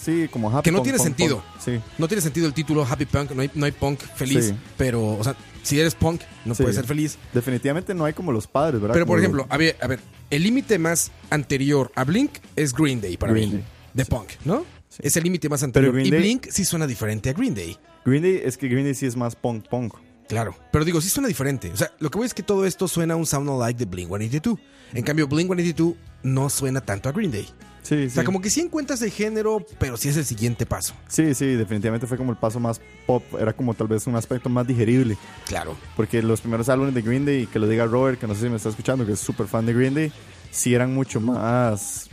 Sí, 0.03 0.27
como 0.31 0.49
happy 0.49 0.63
Que 0.63 0.71
no 0.71 0.77
punk, 0.79 0.83
tiene 0.85 0.97
punk, 0.97 1.07
sentido. 1.07 1.37
punk. 1.37 1.61
Sí, 1.63 1.79
No 1.99 2.07
tiene 2.07 2.21
sentido 2.21 2.47
el 2.47 2.53
título 2.53 2.83
Happy 2.89 3.05
Punk, 3.05 3.31
no 3.31 3.41
hay, 3.43 3.51
no 3.53 3.65
hay 3.67 3.71
punk 3.71 3.99
feliz, 4.15 4.45
Sí. 4.47 4.55
pero, 4.75 5.05
o 5.17 5.23
sea, 5.23 5.35
si 5.61 5.79
eres 5.79 5.93
punk, 5.93 6.21
no 6.43 6.55
Sí. 6.55 6.63
puedes 6.63 6.75
ser 6.77 6.85
feliz. 6.85 7.17
definitivamente 7.33 7.93
no 7.93 8.05
hay 8.05 8.13
como 8.13 8.31
los 8.31 8.47
padres, 8.47 8.81
¿verdad? 8.81 8.93
Pero, 8.95 9.05
por 9.05 9.17
Como- 9.17 9.19
ejemplo, 9.19 9.45
a 9.47 9.57
ver, 9.57 9.77
a 9.79 9.85
ver, 9.85 9.99
el 10.31 10.41
límite 10.41 10.79
más 10.79 11.11
anterior 11.29 11.91
a 11.93 12.03
Blink 12.03 12.31
es 12.55 12.73
Green 12.73 12.99
Day 12.99 13.15
para 13.17 13.33
Green 13.33 13.49
mí. 13.49 13.55
Day. 13.57 13.65
De 13.93 14.05
punk, 14.05 14.29
¿no? 14.45 14.65
Es 14.99 15.15
el 15.17 15.23
límite 15.23 15.47
más 15.49 15.63
anterior. 15.63 15.93
Green 15.93 16.07
y 16.07 16.11
Day- 16.11 16.19
Blink 16.19 16.47
sí 16.49 16.65
suena 16.65 16.85
diferente 16.87 17.29
a 17.29 17.33
Green 17.33 17.53
Day. 17.55 17.77
Green 18.05 18.21
Day, 18.23 18.41
es 18.43 18.57
que 18.57 18.67
Green 18.67 18.83
Day 18.85 18.93
sí 18.95 19.05
es 19.05 19.15
más 19.15 19.35
punk 19.35 19.67
punk. 19.69 19.93
Claro. 20.27 20.55
Pero 20.71 20.85
digo, 20.85 21.01
sí 21.01 21.09
suena 21.09 21.27
diferente. 21.27 21.71
O 21.73 21.77
sea, 21.77 21.91
lo 21.99 22.09
que 22.09 22.17
voy 22.17 22.25
es 22.25 22.33
que 22.33 22.43
todo 22.43 22.65
esto 22.65 22.87
suena 22.87 23.15
a 23.15 23.17
un 23.17 23.25
sound 23.25 23.49
alike 23.49 23.79
de 23.79 23.85
Blink 23.85 24.07
182. 24.09 24.59
En 24.93 25.03
cambio, 25.03 25.27
Blink 25.27 25.47
182 25.49 25.95
no 26.23 26.49
suena 26.49 26.81
tanto 26.81 27.09
a 27.09 27.11
Green 27.11 27.31
Day. 27.31 27.47
Sí, 27.83 27.95
sí. 28.03 28.05
O 28.05 28.09
sea, 28.11 28.23
como 28.23 28.41
que 28.41 28.49
sí 28.49 28.61
encuentras 28.61 29.01
el 29.01 29.09
género, 29.11 29.65
pero 29.79 29.97
sí 29.97 30.07
es 30.09 30.15
el 30.15 30.23
siguiente 30.23 30.65
paso. 30.67 30.93
Sí, 31.07 31.33
sí, 31.33 31.47
definitivamente 31.47 32.05
fue 32.05 32.15
como 32.17 32.31
el 32.31 32.37
paso 32.37 32.59
más 32.59 32.79
pop, 33.07 33.23
era 33.39 33.53
como 33.53 33.73
tal 33.73 33.87
vez 33.87 34.05
un 34.07 34.15
aspecto 34.15 34.49
más 34.49 34.67
digerible. 34.67 35.17
Claro. 35.47 35.75
Porque 35.97 36.21
los 36.21 36.41
primeros 36.41 36.69
álbumes 36.69 36.93
de 36.93 37.01
Green 37.01 37.25
Day, 37.25 37.47
que 37.47 37.57
lo 37.59 37.67
diga 37.67 37.85
Robert, 37.85 38.19
que 38.19 38.27
no 38.27 38.35
sé 38.35 38.41
si 38.41 38.49
me 38.49 38.57
está 38.57 38.69
escuchando, 38.69 39.05
que 39.05 39.13
es 39.13 39.19
súper 39.19 39.47
fan 39.47 39.65
de 39.65 39.73
Green 39.73 39.95
Day, 39.95 40.11
sí 40.51 40.73
eran 40.75 40.93
mucho 40.93 41.19
más. 41.19 42.07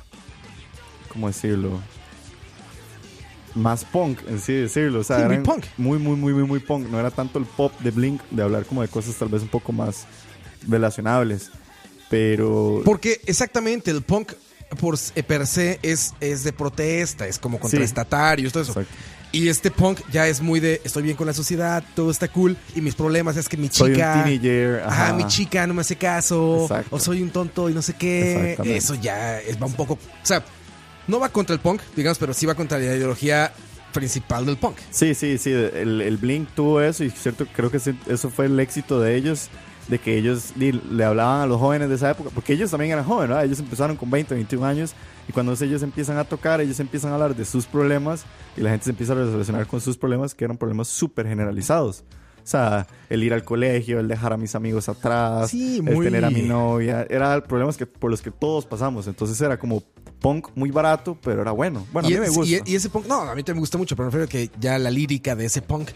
¿Cómo 1.19 1.27
decirlo? 1.27 1.81
Más 3.57 3.85
punk, 3.85 4.21
en 4.29 4.39
sí 4.39 4.53
decirlo. 4.53 5.01
O 5.01 5.03
sea, 5.03 5.19
Sí, 5.19 5.25
muy 5.25 5.39
punk. 5.39 5.65
Muy, 5.77 5.99
muy, 5.99 6.15
muy, 6.17 6.33
muy, 6.33 6.45
muy 6.45 6.61
punk. 6.61 6.89
No 6.89 7.01
era 7.01 7.11
tanto 7.11 7.41
el 7.41 7.45
pop 7.45 7.73
de 7.81 7.91
Blink, 7.91 8.23
de 8.31 8.45
hablar 8.45 8.65
como 8.65 8.83
de 8.83 8.89
cosas 8.89 9.17
tal 9.17 9.27
vez 9.29 9.43
un 9.43 9.49
poco 9.49 9.73
más 9.73 10.07
relacionables. 10.69 11.51
Pero. 12.09 12.83
Porque 12.85 13.21
exactamente 13.27 13.91
el 13.91 14.03
punk 14.03 14.33
por 14.79 14.97
eh, 15.17 15.23
per 15.25 15.45
se 15.49 15.81
es, 15.83 16.15
es 16.21 16.45
de 16.45 16.53
protesta, 16.53 17.27
es 17.27 17.41
como 17.41 17.59
contraestatarios, 17.59 18.53
todo 18.53 18.63
eso. 18.63 18.79
Exacto. 18.79 18.95
Y 19.31 19.49
este 19.49 19.71
punk 19.71 20.01
ya 20.11 20.27
es 20.27 20.41
muy 20.41 20.59
de 20.59 20.81
estoy 20.85 21.03
bien 21.03 21.17
con 21.17 21.27
la 21.27 21.35
sociedad, 21.35 21.85
todo 21.95 22.11
está 22.11 22.29
cool 22.29 22.57
y 22.75 22.81
mis 22.81 22.95
problemas 22.95 23.37
es 23.37 23.47
que 23.47 23.59
mi 23.59 23.69
Soy 23.69 23.91
un 23.91 23.97
chica 23.97 24.25
teenager, 24.25 24.83
ajá, 24.87 25.05
ajá. 25.09 25.13
mi 25.15 25.27
chica 25.27 25.67
no 25.67 25.75
me 25.75 25.83
hace 25.83 25.97
caso 25.97 26.63
Exacto. 26.63 26.97
o 26.97 26.99
soy 26.99 27.21
un 27.21 27.29
tonto 27.29 27.69
y 27.69 27.75
no 27.75 27.83
sé 27.83 27.93
qué. 27.93 28.57
Eso 28.65 28.95
ya 28.95 29.39
es, 29.41 29.61
va 29.61 29.67
un 29.67 29.75
poco, 29.75 29.95
o 29.95 30.27
sea, 30.27 30.43
no 31.09 31.19
va 31.19 31.31
contra 31.31 31.55
el 31.55 31.61
punk, 31.61 31.81
digamos, 31.97 32.19
pero 32.19 32.33
sí 32.33 32.47
va 32.47 32.55
contra 32.55 32.79
la 32.79 32.85
ideología 32.85 33.53
principal 33.93 34.47
del 34.47 34.57
punk. 34.57 34.77
Sí, 34.91 35.15
sí, 35.15 35.39
sí. 35.39 35.51
El, 35.51 36.01
el 36.01 36.17
Blink 36.19 36.49
tuvo 36.55 36.81
eso 36.81 37.03
y 37.03 37.11
cierto, 37.11 37.47
creo 37.53 37.71
que 37.71 37.79
eso 37.79 38.31
fue 38.31 38.47
el 38.47 38.61
éxito 38.61 39.01
de 39.01 39.17
ellos. 39.17 39.49
De 39.89 39.99
que 39.99 40.19
ellos 40.19 40.53
le 40.59 41.03
hablaban 41.03 41.41
a 41.41 41.47
los 41.47 41.59
jóvenes 41.59 41.89
de 41.89 41.95
esa 41.95 42.11
época, 42.11 42.29
porque 42.35 42.53
ellos 42.53 42.71
también 42.71 42.93
eran 42.93 43.07
jóvenes, 43.07 43.31
¿verdad? 43.31 43.47
Ellos 43.47 43.59
empezaron 43.59 43.97
con 43.97 44.11
20, 44.11 44.35
21 44.35 44.67
años 44.67 44.93
y 45.27 45.33
cuando 45.33 45.55
ellos 45.59 45.83
empiezan 45.83 46.19
a 46.19 46.25
tocar, 46.25 46.61
ellos 46.61 46.79
empiezan 46.79 47.11
a 47.11 47.15
hablar 47.15 47.35
de 47.35 47.47
sus 47.47 47.65
problemas 47.65 48.27
y 48.55 48.61
la 48.61 48.69
gente 48.69 48.85
se 48.85 48.91
empieza 48.91 49.15
a 49.15 49.17
relacionar 49.17 49.67
con 49.67 49.81
sus 49.81 49.97
problemas, 49.97 50.35
que 50.35 50.45
eran 50.45 50.59
problemas 50.59 50.89
súper 50.89 51.27
generalizados. 51.27 52.05
O 52.49 52.51
sea, 52.51 52.87
el 53.11 53.23
ir 53.23 53.35
al 53.35 53.45
colegio, 53.45 54.01
el 54.01 54.09
dejar 54.09 54.33
a 54.33 54.39
mis 54.39 54.55
amigos 54.55 54.89
atrás, 54.89 55.51
Sí, 55.51 55.83
el 55.87 56.01
tener 56.01 56.25
a 56.25 56.31
mi 56.31 56.41
novia, 56.41 57.07
eran 57.11 57.43
problemas 57.43 57.77
que, 57.77 57.85
por 57.85 58.11
los 58.11 58.23
que 58.23 58.31
todos 58.31 58.65
pasamos. 58.65 59.07
Entonces 59.07 59.39
era 59.43 59.59
como 59.59 59.83
punk 60.19 60.49
muy 60.55 60.71
barato, 60.71 61.19
pero 61.23 61.43
era 61.43 61.51
bueno. 61.53 61.87
Bueno, 61.93 62.09
y, 62.09 62.15
a 62.15 62.21
mí 62.21 62.23
me 62.27 62.31
gusta. 62.31 62.57
y- 62.67 62.73
y 62.73 62.77
ese 62.77 62.89
punk, 62.89 63.05
no, 63.07 63.21
a 63.21 63.35
mí 63.35 63.43
también 63.43 63.57
me 63.57 63.61
gusta 63.61 63.77
mucho, 63.77 63.95
pero 63.97 64.09
prefiero 64.09 64.31
que 64.31 64.51
ya 64.59 64.79
la 64.79 64.91
lírica 64.91 65.37
de 65.37 65.45
ese 65.45 65.61
punk 65.61 65.91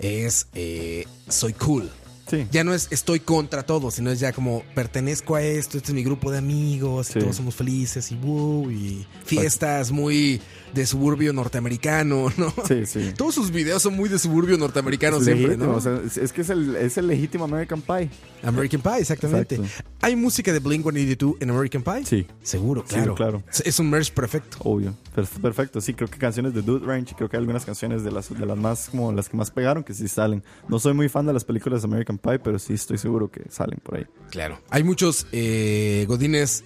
es 0.00 0.48
eh, 0.54 1.06
soy 1.28 1.52
cool. 1.52 1.88
Sí. 2.28 2.46
Ya 2.50 2.64
no 2.64 2.74
es 2.74 2.88
estoy 2.90 3.20
contra 3.20 3.62
todo, 3.64 3.90
sino 3.90 4.10
es 4.10 4.20
ya 4.20 4.32
como 4.32 4.62
pertenezco 4.74 5.34
a 5.36 5.42
esto, 5.42 5.76
este 5.78 5.88
es 5.90 5.94
mi 5.94 6.04
grupo 6.04 6.30
de 6.30 6.38
amigos, 6.38 7.10
y 7.14 7.18
todos 7.20 7.36
somos 7.36 7.54
felices 7.54 8.10
y 8.12 8.16
wow, 8.16 8.70
y 8.70 9.06
fiestas 9.24 9.90
muy 9.90 10.40
de 10.74 10.86
suburbio 10.86 11.32
norteamericano, 11.32 12.26
¿no? 12.36 12.52
Sí, 12.66 12.84
sí. 12.86 13.12
Todos 13.16 13.34
sus 13.36 13.50
videos 13.52 13.80
son 13.82 13.94
muy 13.94 14.08
de 14.08 14.18
suburbio 14.18 14.58
norteamericano 14.58 15.20
siempre, 15.20 15.54
o 15.64 15.80
sea, 15.80 16.00
es, 16.20 16.32
que 16.32 16.40
es 16.40 16.50
el, 16.50 16.74
es 16.76 16.98
el 16.98 17.06
legítimo 17.06 17.44
American 17.44 17.80
Pie. 17.80 18.10
American 18.42 18.80
Pie, 18.80 18.98
exactamente. 18.98 19.54
Exacto. 19.54 19.90
¿Hay 20.00 20.16
música 20.16 20.52
de 20.52 20.60
Blink-182 20.60 21.36
en 21.40 21.50
American 21.50 21.82
Pie? 21.82 22.04
Sí. 22.04 22.26
Seguro, 22.42 22.84
Sí, 22.86 22.94
claro. 22.96 23.14
claro. 23.14 23.42
Es- 23.64 23.78
un 23.78 23.88
merch 23.90 24.12
perfecto. 24.12 24.56
Obvio. 24.60 24.94
Per- 25.14 25.26
Perfecto. 25.26 25.80
Sí, 25.80 25.94
creo 25.94 26.08
que 26.08 26.18
canciones 26.18 26.54
de 26.54 26.62
Dude 26.62 26.84
Ranch, 26.86 27.14
creo 27.14 27.28
que 27.28 27.36
hay 27.36 27.40
algunas 27.40 27.64
canciones 27.64 28.02
de 28.04 28.10
las, 28.12 28.28
de 28.36 28.44
las 28.46 28.56
más, 28.58 28.88
como 28.90 29.12
las 29.12 29.28
que 29.28 29.36
más 29.36 29.50
pegaron 29.50 29.82
que 29.84 29.94
sí 29.94 30.06
salen. 30.08 30.42
No 30.68 30.78
soy 30.78 30.92
muy 30.94 31.08
fan 31.08 31.24
de 31.26 31.32
las 31.32 31.44
películas 31.44 31.82
de 31.82 31.86
American 31.88 32.13
Pie, 32.18 32.38
pero 32.38 32.58
sí 32.58 32.74
estoy 32.74 32.98
seguro 32.98 33.30
que 33.30 33.42
salen 33.50 33.78
por 33.82 33.96
ahí. 33.96 34.06
Claro. 34.30 34.60
Hay 34.70 34.82
muchos 34.82 35.26
eh, 35.32 36.04
godines 36.08 36.64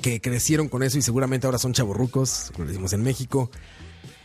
que 0.00 0.20
crecieron 0.20 0.68
con 0.68 0.82
eso 0.82 0.98
y 0.98 1.02
seguramente 1.02 1.46
ahora 1.46 1.58
son 1.58 1.72
chavorrucos, 1.72 2.50
como 2.54 2.66
decimos 2.66 2.92
en 2.92 3.02
México, 3.02 3.50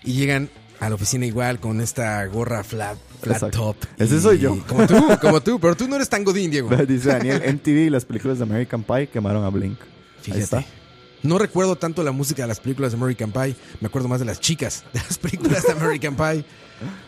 y 0.04 0.14
llegan 0.14 0.50
a 0.80 0.90
la 0.90 0.96
oficina 0.96 1.26
igual 1.26 1.60
con 1.60 1.82
esta 1.82 2.26
gorra 2.26 2.64
flat, 2.64 2.98
flat 3.22 3.52
top. 3.52 3.76
Ese 3.98 4.22
soy 4.22 4.40
yo. 4.40 4.58
Como 4.68 4.86
tú, 4.88 4.96
como 5.22 5.42
tú, 5.42 5.60
pero 5.60 5.76
tú 5.76 5.88
no 5.88 5.96
eres 5.96 6.10
tan 6.10 6.24
godín, 6.24 6.52
Diego. 6.52 6.70
Dice 6.88 7.10
Daniel, 7.10 7.42
MTV 7.54 7.88
y 7.88 7.90
las 7.90 8.06
películas 8.06 8.38
de 8.40 8.44
American 8.44 8.84
Pie 8.84 9.08
quemaron 9.08 9.44
a 9.44 9.50
Blink. 9.50 9.80
Ahí 9.80 9.88
Fíjate. 10.22 10.44
está. 10.44 10.66
No 11.24 11.38
recuerdo 11.40 11.76
tanto 11.76 12.04
la 12.04 12.12
música 12.12 12.44
de 12.44 12.48
las 12.48 12.60
películas 12.60 12.92
de 12.92 12.98
American 12.98 13.32
Pie, 13.32 13.56
me 13.82 13.88
acuerdo 13.88 14.08
más 14.08 14.20
de 14.20 14.26
las 14.26 14.40
chicas 14.40 14.84
de 14.94 15.00
las 15.00 15.18
películas 15.18 15.64
de 15.64 15.72
American 15.74 16.16
Pie. 16.16 16.46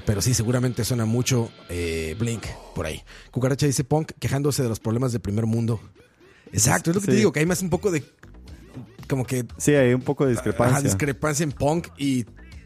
Pero 0.06 0.22
sí, 0.22 0.34
seguramente 0.34 0.84
suena 0.84 1.06
mucho 1.06 1.52
eh, 1.70 2.16
Blink 2.20 2.46
por 2.76 2.86
ahí. 2.86 3.04
Cucaracha 3.32 3.66
dice 3.66 3.84
Punk 3.84 4.12
quejándose 4.20 4.64
de 4.64 4.70
los 4.70 4.80
problemas 4.80 5.12
del 5.12 5.22
primer 5.22 5.46
mundo. 5.46 5.80
Exacto, 6.52 6.90
es 6.90 6.96
lo 6.96 7.02
que 7.02 7.08
te 7.08 7.16
digo, 7.16 7.32
que 7.32 7.40
hay 7.40 7.46
más 7.46 7.62
un 7.62 7.70
poco 7.70 7.92
de. 7.92 8.04
Como 9.08 9.26
que. 9.26 9.46
Sí, 9.58 9.74
hay 9.74 9.94
un 9.94 10.02
poco 10.02 10.26
de 10.26 10.34
ajá, 10.34 10.42
discrepancia. 10.42 10.82
discrepancia 10.82 11.44
en 11.44 11.52
Punk 11.52 11.88
y. 11.98 12.26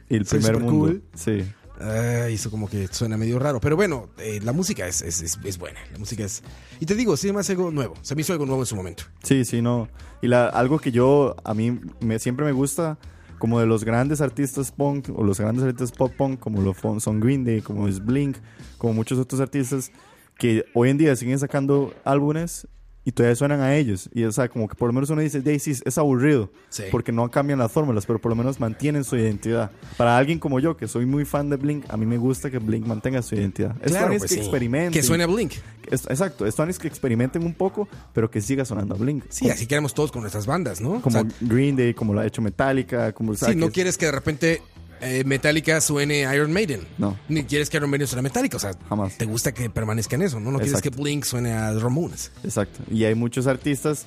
y 0.10 0.16
el 0.16 0.26
primer 0.26 0.60
mundo. 0.60 0.70
cool. 0.88 1.04
Sí. 1.16 1.44
ah, 1.82 2.28
eso 2.30 2.50
como 2.52 2.70
que 2.70 2.88
suena 2.88 3.18
medio 3.18 3.40
raro. 3.40 3.60
Pero 3.60 3.76
bueno, 3.76 4.10
eh, 4.18 4.40
la 4.44 4.54
música 4.54 4.88
es, 4.88 5.02
es, 5.02 5.22
es- 5.22 5.40
es 5.44 5.58
buena. 5.58 5.80
La 5.92 6.00
música 6.00 6.24
es. 6.24 6.42
Y 6.80 6.86
te 6.86 6.96
digo, 6.96 7.18
sí, 7.18 7.32
más 7.34 7.50
algo 7.50 7.72
nuevo. 7.72 7.96
Se 8.02 8.16
me 8.16 8.22
hizo 8.22 8.32
algo 8.34 8.46
nuevo 8.46 8.62
en 8.62 8.66
su 8.68 8.76
momento. 8.76 9.04
Sí, 9.24 9.44
sí, 9.46 9.62
no. 9.62 9.90
Y 10.22 10.28
la, 10.28 10.48
algo 10.48 10.80
que 10.80 10.92
yo, 10.94 11.36
a 11.44 11.54
mí 11.54 11.80
me, 12.00 12.20
siempre 12.20 12.46
me 12.46 12.52
gusta, 12.54 12.98
como 13.44 13.60
de 13.60 13.65
los 13.65 13.84
grandes 13.84 14.22
artistas 14.22 14.72
punk, 14.72 15.10
o 15.14 15.22
los 15.22 15.38
grandes 15.38 15.65
artistas 15.65 15.91
pop 15.91 16.14
punk, 16.18 16.40
como 16.40 16.61
lo 16.61 16.74
son 17.02 17.20
Green 17.20 17.44
Day, 17.44 17.60
como 17.60 17.90
es 17.90 17.99
Blink, 17.99 18.38
como 18.78 18.94
muchos 18.94 19.20
otros 19.20 19.41
artistas, 19.41 19.91
que 20.38 20.64
hoy 20.74 20.91
en 20.91 20.98
día 20.98 21.14
siguen 21.18 21.38
sacando 21.38 21.94
álbumes 22.06 22.70
y 23.06 23.12
todavía 23.12 23.36
suenan 23.36 23.62
a 23.62 23.76
ellos. 23.76 24.10
Y 24.14 24.24
o 24.24 24.32
sea, 24.32 24.48
como 24.48 24.68
que 24.68 24.76
por 24.76 24.88
lo 24.88 24.94
menos 24.94 25.10
uno 25.10 25.22
dice, 25.22 25.42
Daisy, 25.42 25.72
es 25.84 25.98
aburrido, 25.98 26.52
Sí. 26.70 26.84
porque 26.92 27.12
no 27.12 27.30
cambian 27.30 27.60
las 27.60 27.72
fórmulas, 27.72 28.06
pero 28.06 28.20
por 28.20 28.30
lo 28.30 28.36
menos 28.36 28.60
mantienen 28.60 29.04
su 29.04 29.16
identidad. 29.18 29.72
Para 29.98 30.18
alguien 30.18 30.40
como 30.40 30.60
yo, 30.60 30.78
que 30.78 30.88
soy 30.88 31.06
muy 31.06 31.26
fan 31.26 31.50
de 31.50 31.58
Blink, 31.58 31.86
a 31.90 31.98
mí 31.98 32.06
me 32.06 32.18
gusta 32.18 32.50
que 32.50 32.60
Blink 32.60 32.86
mantenga 32.86 33.22
su 33.22 33.36
identidad. 33.36 33.76
Claro, 33.82 34.14
es 34.14 34.20
pues 34.20 34.32
que 34.32 34.36
sí. 34.36 34.40
experimenten. 34.42 34.92
Que 34.94 35.04
suene 35.04 35.24
a 35.24 35.28
Blink. 35.28 35.54
Es- 35.92 36.06
exacto, 36.06 36.46
es 36.46 36.56
fan 36.56 36.70
es 36.70 36.80
que 36.80 36.88
experimenten 36.88 37.44
un 37.44 37.54
poco, 37.54 37.88
pero 38.14 38.32
que 38.32 38.40
siga 38.42 38.64
sonando 38.66 38.96
a 38.96 38.98
Blink. 38.98 39.26
Sí, 39.30 39.50
así 39.50 39.68
queremos 39.68 39.94
todos 39.94 40.12
con 40.12 40.22
nuestras 40.22 40.46
bandas, 40.46 40.80
¿no? 40.80 41.02
Como 41.02 41.20
O 41.20 41.22
sea, 41.22 41.30
Green 41.42 41.76
Day, 41.76 41.94
como 41.94 42.14
lo 42.14 42.22
ha 42.22 42.26
hecho 42.26 42.42
Metallica, 42.42 43.12
como 43.14 43.34
o 43.34 43.36
sea, 43.36 43.50
Sí, 43.50 43.56
no 43.56 43.70
quieres 43.70 43.98
que 43.98 44.06
de 44.06 44.12
repente 44.14 44.62
eh, 45.04 45.24
Metallica 45.26 45.80
suene 45.82 46.22
Iron 46.36 46.52
Maiden. 46.52 46.82
No. 46.98 47.18
Ni 47.30 47.44
quieres 47.44 47.70
que 47.70 47.78
Iron 47.78 47.90
Maiden 47.90 48.08
suene 48.08 48.22
Metallica. 48.24 48.58
O 48.58 48.60
sea, 48.60 48.72
Jamás. 48.90 49.18
te 49.18 49.26
gusta 49.26 49.54
que 49.54 49.70
permanezca 49.70 50.16
en 50.16 50.24
eso, 50.24 50.40
¿no? 50.40 50.52
No 50.52 50.58
quieres 50.60 50.74
Exacto. 50.80 50.96
que 50.98 51.02
Blink 51.04 51.24
suene 51.26 51.52
a 51.54 51.74
Ramones. 51.74 52.32
Exacto. 52.44 52.80
Y 52.92 53.04
hay 53.04 53.16
muchos 53.16 53.48
artistas 53.48 54.06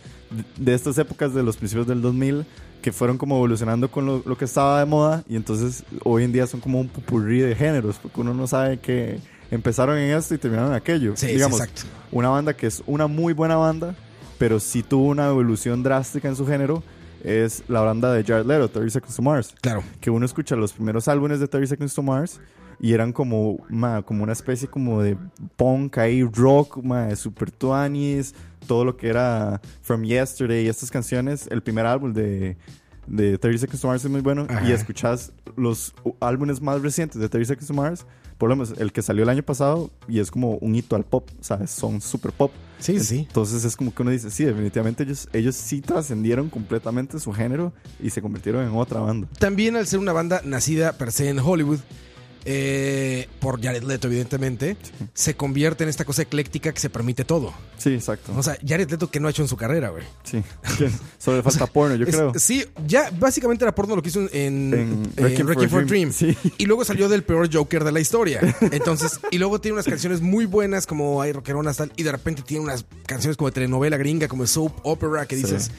de- 0.57 0.75
estas 0.75 0.99
épocas, 0.99 1.35
de 1.35 1.43
los 1.43 1.57
principios 1.57 1.87
del 1.87 2.03
2000, 2.03 2.45
que 2.83 2.93
fueron 2.93 3.19
como 3.19 3.37
evolucionando 3.37 3.91
con 3.91 4.07
lo, 4.07 4.23
lo 4.25 4.37
que 4.39 4.45
estaba 4.45 4.79
de 4.79 4.87
moda 4.87 5.25
y 5.29 5.35
entonces 5.37 5.83
hoy 6.05 6.23
en 6.25 6.33
día 6.33 6.47
son 6.47 6.61
como 6.61 6.81
un 6.81 6.89
pupurrí 6.89 7.41
de 7.41 7.55
géneros, 7.57 7.97
porque 8.01 8.21
uno 8.21 8.33
no 8.35 8.47
sabe 8.47 8.79
que 8.79 9.19
empezaron 9.51 9.99
en 9.99 10.17
esto 10.17 10.35
y 10.35 10.39
terminaron 10.39 10.71
en 10.71 10.77
aquello. 10.77 11.17
Sí, 11.17 11.27
sí, 11.27 11.33
Digamos, 11.33 11.61
exacto. 11.61 11.83
una 12.13 12.29
banda 12.29 12.55
que 12.55 12.67
es 12.69 12.83
una 12.87 13.07
muy 13.09 13.33
buena 13.33 13.57
banda, 13.57 13.97
pero 14.39 14.61
sí 14.61 14.83
tuvo 14.85 15.07
una 15.09 15.27
evolución 15.29 15.83
drástica 15.83 16.29
en 16.29 16.37
su 16.37 16.47
género, 16.47 16.83
es 17.25 17.63
la 17.69 17.81
banda 17.81 18.13
de 18.13 18.25
Jared 18.25 18.47
Leto, 18.47 18.69
30 18.69 18.91
Seconds 18.91 19.17
to 19.17 19.23
Mars. 19.23 19.55
Claro. 19.61 19.83
que 20.01 20.11
uno 20.11 20.27
escucha 20.27 20.57
los 20.57 20.73
primeros 20.73 21.09
álbumes 21.09 21.41
de 21.41 21.49
30 21.49 21.69
Seconds 21.69 21.95
to 21.95 22.03
Mars 22.03 22.41
y 22.79 22.93
eran 22.93 23.13
como, 23.13 23.65
ma, 23.69 24.03
como 24.03 24.23
una 24.23 24.33
especie 24.33 24.69
como 24.69 25.03
de 25.03 25.17
punk 25.57 25.99
ahí, 25.99 26.23
rock, 26.23 26.79
ma, 26.83 27.15
super 27.17 27.51
tuanis, 27.51 28.35
todo 28.67 28.85
lo 28.85 28.97
que 28.97 29.09
era 29.09 29.61
From 29.83 30.03
Yesterday 30.05 30.67
y 30.67 30.69
estas 30.69 30.91
canciones. 30.91 31.47
El 31.51 31.63
primer 31.63 31.87
álbum 31.87 32.13
de, 32.13 32.57
de 33.07 33.39
30 33.39 33.61
Seconds 33.61 33.81
to 33.81 33.89
Mars 33.89 34.05
es 34.05 34.11
muy 34.11 34.21
bueno 34.21 34.47
Ajá. 34.49 34.69
y 34.69 34.73
escuchas 34.73 35.33
los 35.57 35.95
álbumes 36.21 36.61
más 36.61 36.81
recientes 36.83 37.21
de 37.21 37.29
30 37.29 37.49
Seconds 37.49 37.69
to 37.69 37.75
Mars, 37.75 38.07
por 38.39 38.49
lo 38.49 38.57
menos 38.57 38.75
el 38.79 38.93
que 38.93 39.03
salió 39.03 39.23
el 39.23 39.29
año 39.29 39.43
pasado 39.43 39.91
y 40.09 40.21
es 40.21 40.31
como 40.31 40.57
un 40.57 40.75
hito 40.75 40.97
al 40.97 41.05
pop, 41.05 41.29
¿sabes? 41.41 41.71
Son 41.71 42.01
super 42.01 42.33
pop. 42.33 42.53
Sí, 42.79 43.01
sí. 43.01 43.21
Entonces 43.27 43.65
es 43.65 43.75
como 43.77 43.95
que 43.95 44.03
uno 44.03 44.11
dice, 44.11 44.31
sí, 44.31 44.45
definitivamente 44.45 45.05
ellos, 45.05 45.29
ellos 45.33 45.55
sí 45.57 45.81
trascendieron 45.81 46.51
completamente 46.51 47.19
su 47.19 47.33
género 47.33 47.73
y 48.03 48.11
se 48.11 48.21
convirtieron 48.21 48.67
en 48.67 48.75
otra 48.77 49.01
banda. 49.01 49.29
También 49.39 49.77
al 49.77 49.87
ser 49.87 49.99
una 49.99 50.13
banda 50.13 50.43
nacida 50.45 50.93
per 50.93 51.13
se 51.13 51.31
en 51.31 51.39
Hollywood, 51.39 51.81
eh, 52.49 53.29
por 53.41 53.61
Jared 53.61 53.83
Leto, 53.83 54.07
evidentemente, 54.07 54.77
se 55.15 55.35
convierte 55.35 55.83
en 55.83 55.91
esta 55.91 56.05
cosa 56.05 56.23
ecléctica 56.23 56.73
que 56.73 56.79
se 56.81 56.89
permite 56.89 57.25
todo. 57.25 57.53
Sí, 57.77 57.93
exacto. 57.95 58.33
O 58.37 58.43
sea, 58.43 58.57
Jared 58.67 58.89
Leto 58.89 59.11
que 59.11 59.19
no 59.19 59.27
ha 59.27 59.33
hecho 59.33 59.43
en 59.43 59.49
su 59.49 59.57
carrera, 59.57 59.89
güey. 59.91 60.05
Sí. 60.23 60.43
Solo 61.19 61.39
le 61.39 61.43
falta 61.43 61.67
porno, 61.73 61.97
yo 61.97 62.07
Es- 62.07 62.15
creo. 62.15 62.33
Sí, 62.37 62.65
ya 62.87 63.11
básicamente 63.19 63.65
era 63.65 63.75
porno 63.75 63.97
lo 63.97 64.03
que 64.03 64.11
hizo 64.11 64.21
en, 64.21 64.29
en, 64.33 64.73
En 64.75 65.13
Wrecking 65.17 65.45
Wrecking 65.47 65.69
for 65.69 65.85
Dream. 65.87 66.11
Dream. 66.11 66.13
Sí. 66.13 66.53
Y 66.57 66.67
luego 66.67 66.85
salió 66.85 67.09
del 67.09 67.25
peor 67.25 67.53
Joker 67.53 67.83
de 67.83 67.91
la 67.93 67.99
historia. 68.01 68.41
Entonces, 68.71 69.19
y 69.33 69.39
luego 69.39 69.61
tiene 69.61 69.75
unas 69.75 69.87
canciones 69.87 70.21
muy 70.21 70.47
buenas 70.47 70.87
como 70.87 71.21
hay 71.21 71.33
rockeronas 71.33 71.79
tal. 71.79 71.93
Y 71.97 72.05
de 72.05 72.13
repente 72.13 72.43
tiene 72.43 72.63
unas 72.65 72.85
canciones 73.07 73.37
como 73.37 73.49
de 73.49 73.55
telenovela 73.55 73.97
gringa, 73.97 74.29
como 74.29 74.45
de 74.45 74.49
soap 74.49 74.73
opera, 74.85 75.27
que 75.27 75.35
Sí. 75.37 75.43
dices, 75.43 75.71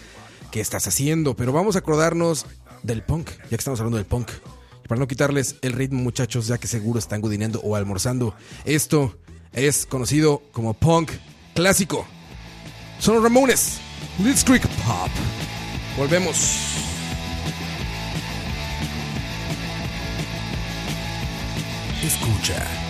¿qué 0.52 0.60
estás 0.60 0.86
haciendo? 0.88 1.34
Pero 1.36 1.54
vamos 1.54 1.78
a 1.78 1.80
acordarnos 1.80 2.46
del 2.84 3.04
punk, 3.04 3.30
ya 3.44 3.50
que 3.50 3.56
estamos 3.56 3.80
hablando 3.80 3.98
del 3.98 4.06
punk. 4.06 4.30
Para 4.88 5.00
no 5.00 5.08
quitarles 5.08 5.58
el 5.62 5.74
ritmo, 5.74 6.02
muchachos, 6.02 6.48
ya 6.48 6.58
que 6.58 6.68
seguro 6.68 6.98
están 6.98 7.22
gudineando 7.22 7.60
o 7.62 7.76
almorzando. 7.76 8.34
Esto 8.66 9.18
es 9.54 9.86
conocido 9.86 10.42
como 10.52 10.74
punk 10.74 11.12
clásico. 11.54 12.06
Son 13.00 13.16
los 13.16 13.24
Ramones. 13.24 13.80
Let's 14.24 14.44
Creek 14.44 14.66
Pop. 14.86 15.10
Volvemos. 15.98 16.38
Escucha. 22.04 22.87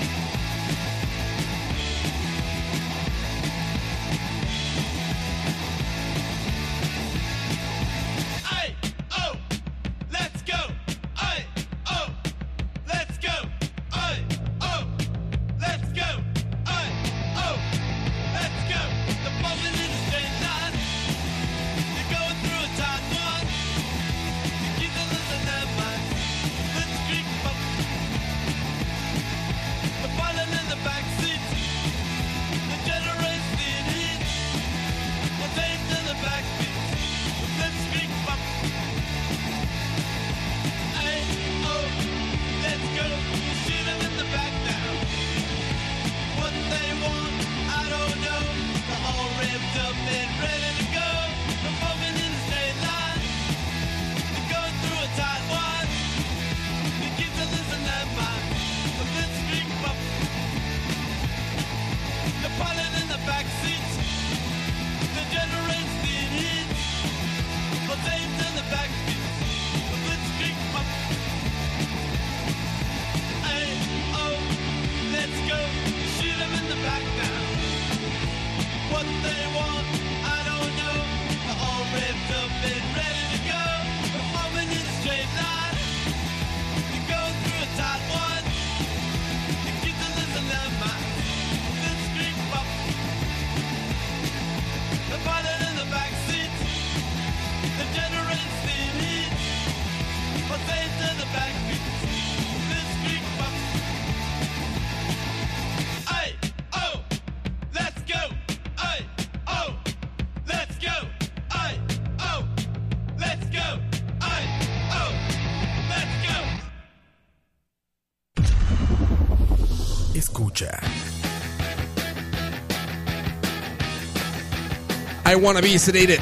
I 125.30 125.36
Wanna 125.36 125.60
Be 125.60 125.78
Sedated. 125.78 126.22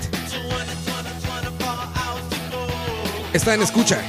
Está 3.34 3.54
en 3.54 3.62
escucha. 3.62 4.02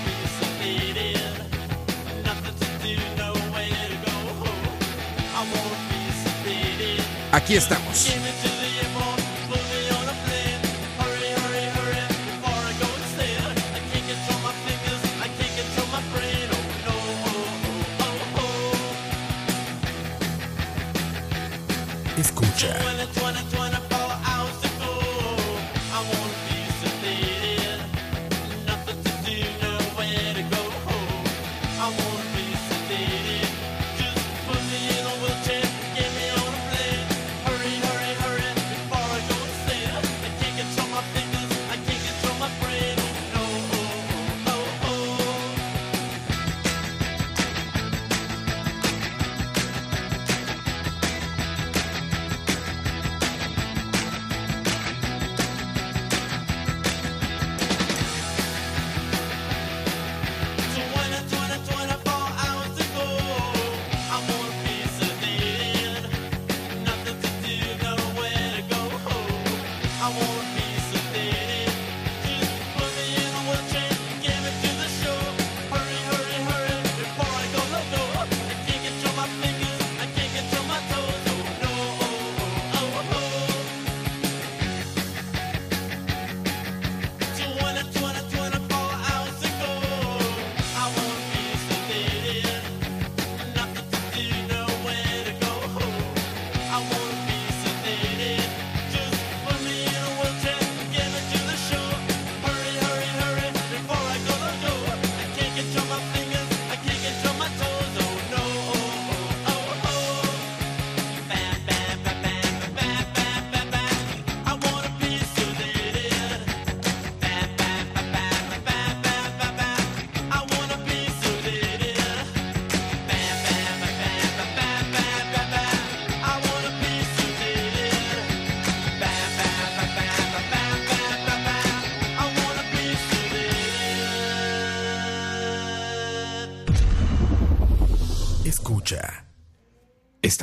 Aquí 7.31 7.57
estamos. 7.57 8.16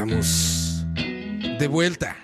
estamos 0.03 0.85
de 1.59 1.67
vuelta. 1.67 2.15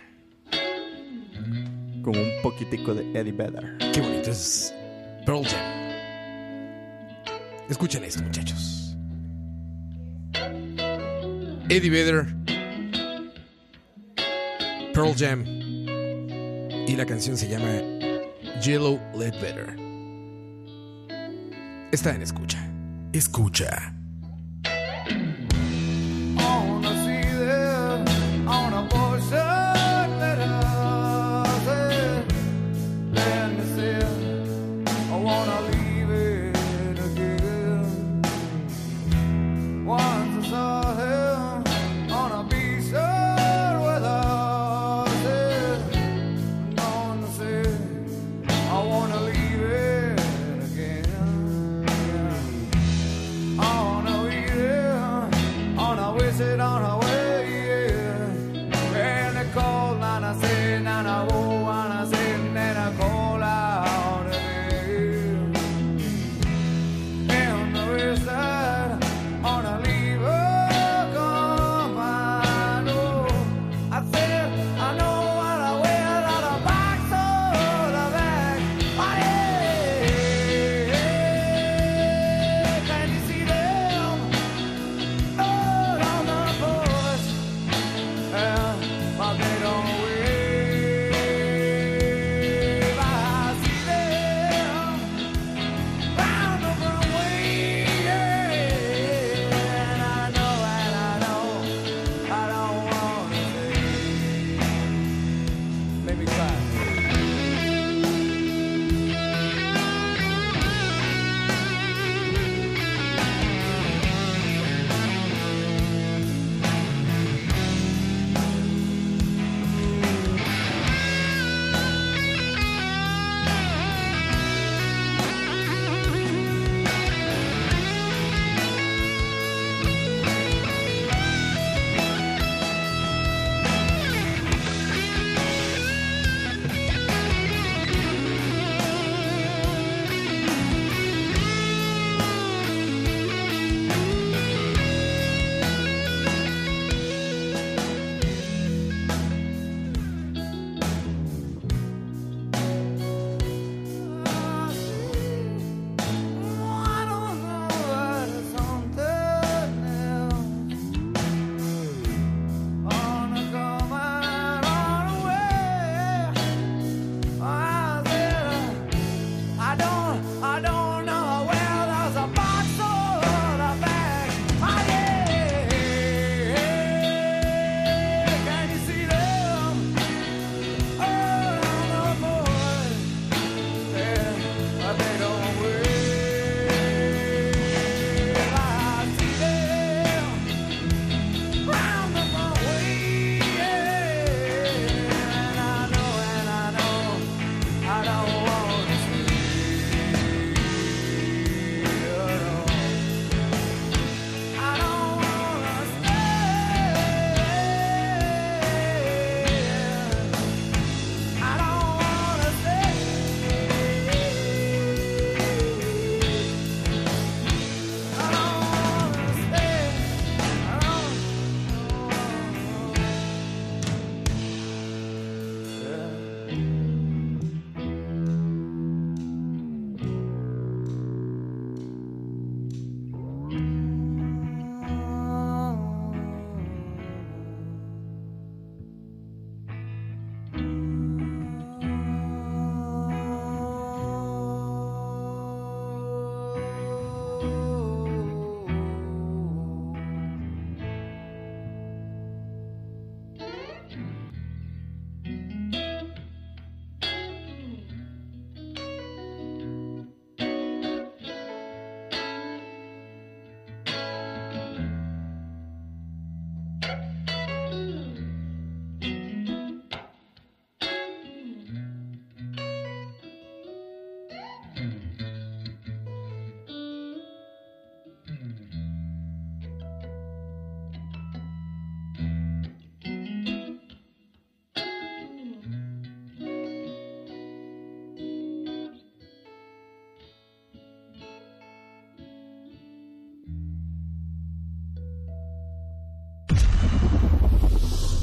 Con 2.03 2.17
un 2.17 2.31
poquitico 2.41 2.93
de 2.93 3.17
Eddie 3.17 3.31
Vedder. 3.31 3.77
Qué 3.93 4.01
bonito 4.01 4.31
es 4.31 4.73
Pearl 5.25 5.45
Jam. 5.45 5.79
Escuchen 7.69 8.03
esto, 8.03 8.23
muchachos. 8.23 8.97
Eddie 11.69 11.89
Vedder, 11.89 12.25
Pearl 14.93 15.13
Jam 15.15 15.45
y 15.45 16.95
la 16.95 17.05
canción 17.05 17.37
se 17.37 17.47
llama 17.47 17.69
Yellow 18.61 18.99
Ledbetter. 19.15 19.77
Está 21.91 22.15
en 22.15 22.23
escucha. 22.23 22.59
Escucha. 23.13 23.98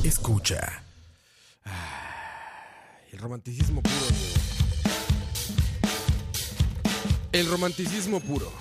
Escucha. 0.07 0.83
Ay, 1.65 1.73
el 3.12 3.19
romanticismo 3.19 3.83
puro. 3.83 3.95
Diego. 4.09 4.35
El 7.33 7.51
romanticismo 7.51 8.20
puro. 8.20 8.53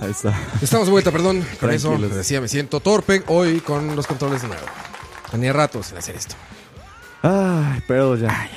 Ahí 0.00 0.10
está. 0.10 0.36
Estamos 0.60 0.88
de 0.88 0.90
vuelta, 0.90 1.12
perdón. 1.12 1.46
Con 1.60 1.70
eso, 1.70 1.96
les 1.96 2.16
decía, 2.16 2.40
me 2.40 2.48
siento 2.48 2.80
torpe 2.80 3.22
hoy 3.28 3.60
con 3.60 3.94
los 3.94 4.08
controles 4.08 4.42
de 4.42 4.48
nuevo. 4.48 4.66
Tenía 5.30 5.52
rato 5.52 5.80
sin 5.84 5.96
hacer 5.96 6.16
esto. 6.16 6.34
Ay, 7.22 7.80
pero 7.86 8.16
ya. 8.16 8.50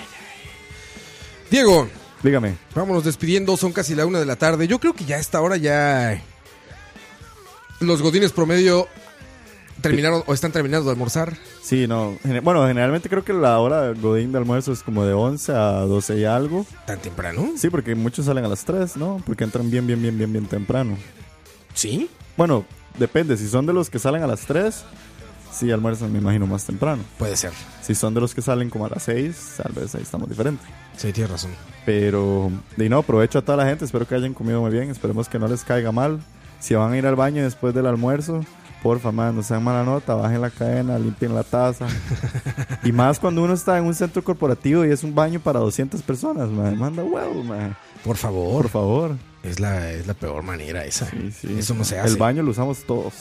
Diego, 1.51 1.87
Dígame. 2.23 2.57
vámonos 2.73 3.03
despidiendo. 3.03 3.55
Son 3.55 3.71
casi 3.71 3.93
la 3.93 4.07
una 4.07 4.19
de 4.19 4.25
la 4.25 4.35
tarde. 4.35 4.67
Yo 4.67 4.79
creo 4.79 4.93
que 4.93 5.05
ya 5.05 5.17
a 5.17 5.19
esta 5.19 5.39
hora 5.41 5.57
ya. 5.57 6.19
Los 7.79 8.01
godines 8.01 8.31
promedio 8.31 8.89
terminaron 9.81 10.23
o 10.25 10.33
están 10.33 10.51
terminando 10.51 10.85
de 10.85 10.91
almorzar. 10.91 11.35
Sí, 11.61 11.87
no. 11.87 12.17
Bueno, 12.43 12.65
generalmente 12.67 13.09
creo 13.09 13.23
que 13.23 13.33
la 13.33 13.59
hora 13.59 13.83
del 13.83 14.01
godín 14.01 14.31
de 14.31 14.37
almuerzo 14.37 14.71
es 14.71 14.83
como 14.83 15.05
de 15.05 15.13
11 15.13 15.51
a 15.51 15.71
12 15.81 16.17
y 16.17 16.25
algo. 16.25 16.65
¿Tan 16.85 16.99
temprano? 16.99 17.51
Sí, 17.57 17.69
porque 17.69 17.95
muchos 17.95 18.25
salen 18.25 18.45
a 18.45 18.47
las 18.47 18.65
3, 18.65 18.97
¿no? 18.97 19.21
Porque 19.25 19.43
entran 19.43 19.69
bien, 19.69 19.85
bien, 19.87 20.01
bien, 20.01 20.17
bien, 20.17 20.31
bien 20.31 20.45
temprano. 20.45 20.97
¿Sí? 21.73 22.09
Bueno, 22.35 22.65
depende. 22.97 23.37
Si 23.37 23.47
son 23.47 23.65
de 23.65 23.73
los 23.73 23.89
que 23.89 23.99
salen 23.99 24.23
a 24.23 24.27
las 24.27 24.41
3, 24.41 24.83
sí 25.51 25.71
almuerzan, 25.71 26.11
me 26.11 26.19
imagino, 26.19 26.47
más 26.47 26.65
temprano. 26.65 27.03
Puede 27.17 27.35
ser. 27.35 27.51
Si 27.81 27.95
son 27.95 28.13
de 28.13 28.21
los 28.21 28.33
que 28.33 28.41
salen 28.41 28.69
como 28.69 28.85
a 28.85 28.89
las 28.89 29.03
6, 29.03 29.55
tal 29.63 29.73
vez 29.73 29.95
ahí 29.95 30.01
estamos 30.01 30.29
diferentes. 30.29 30.67
Sí, 30.95 31.11
tienes 31.13 31.31
razón. 31.31 31.51
Pero, 31.85 32.51
y 32.77 32.89
no, 32.89 32.99
aprovecho 32.99 33.39
a 33.39 33.41
toda 33.41 33.57
la 33.57 33.65
gente. 33.65 33.85
Espero 33.85 34.07
que 34.07 34.15
hayan 34.15 34.33
comido 34.33 34.61
muy 34.61 34.71
bien. 34.71 34.89
Esperemos 34.89 35.29
que 35.29 35.39
no 35.39 35.47
les 35.47 35.63
caiga 35.63 35.91
mal. 35.91 36.19
Si 36.59 36.73
van 36.73 36.91
a 36.91 36.97
ir 36.97 37.05
al 37.05 37.15
baño 37.15 37.43
después 37.43 37.73
del 37.73 37.85
almuerzo, 37.85 38.43
porfa, 38.81 39.11
man, 39.11 39.35
no 39.35 39.43
sean 39.43 39.63
mala 39.63 39.83
nota. 39.83 40.15
Bajen 40.15 40.41
la 40.41 40.49
cadena, 40.49 40.97
limpien 40.97 41.33
la 41.33 41.43
taza. 41.43 41.87
y 42.83 42.91
más 42.91 43.19
cuando 43.19 43.43
uno 43.43 43.53
está 43.53 43.77
en 43.77 43.85
un 43.85 43.93
centro 43.93 44.23
corporativo 44.23 44.85
y 44.85 44.91
es 44.91 45.03
un 45.03 45.13
baño 45.13 45.39
para 45.39 45.59
200 45.59 46.01
personas, 46.01 46.49
man. 46.49 46.77
Manda 46.77 47.03
huevo, 47.03 47.43
man. 47.43 47.75
Por 48.03 48.17
favor. 48.17 48.61
Por 48.63 48.69
favor. 48.69 49.15
Es 49.43 49.59
la, 49.59 49.91
es 49.91 50.07
la 50.07 50.13
peor 50.13 50.43
manera 50.43 50.83
esa. 50.83 51.09
Sí, 51.09 51.31
sí. 51.31 51.55
Eso 51.59 51.73
no 51.73 51.83
se 51.85 51.97
hace. 51.99 52.09
El 52.09 52.17
baño 52.17 52.43
lo 52.43 52.51
usamos 52.51 52.79
todos. 52.85 53.13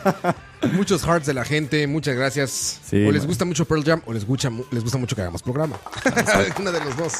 Muchos 0.72 1.04
hearts 1.04 1.26
de 1.26 1.34
la 1.34 1.44
gente, 1.44 1.86
muchas 1.86 2.16
gracias. 2.16 2.80
Sí, 2.84 3.04
o 3.06 3.12
les 3.12 3.22
man. 3.22 3.28
gusta 3.28 3.44
mucho 3.44 3.64
Pearl 3.64 3.84
Jam 3.84 4.02
o 4.06 4.12
les 4.12 4.26
gusta, 4.26 4.50
les 4.70 4.82
gusta 4.82 4.98
mucho 4.98 5.14
que 5.14 5.22
hagamos 5.22 5.42
programa. 5.42 5.76
Una 6.60 6.70
de 6.70 6.84
los 6.84 6.96
dos. 6.96 7.12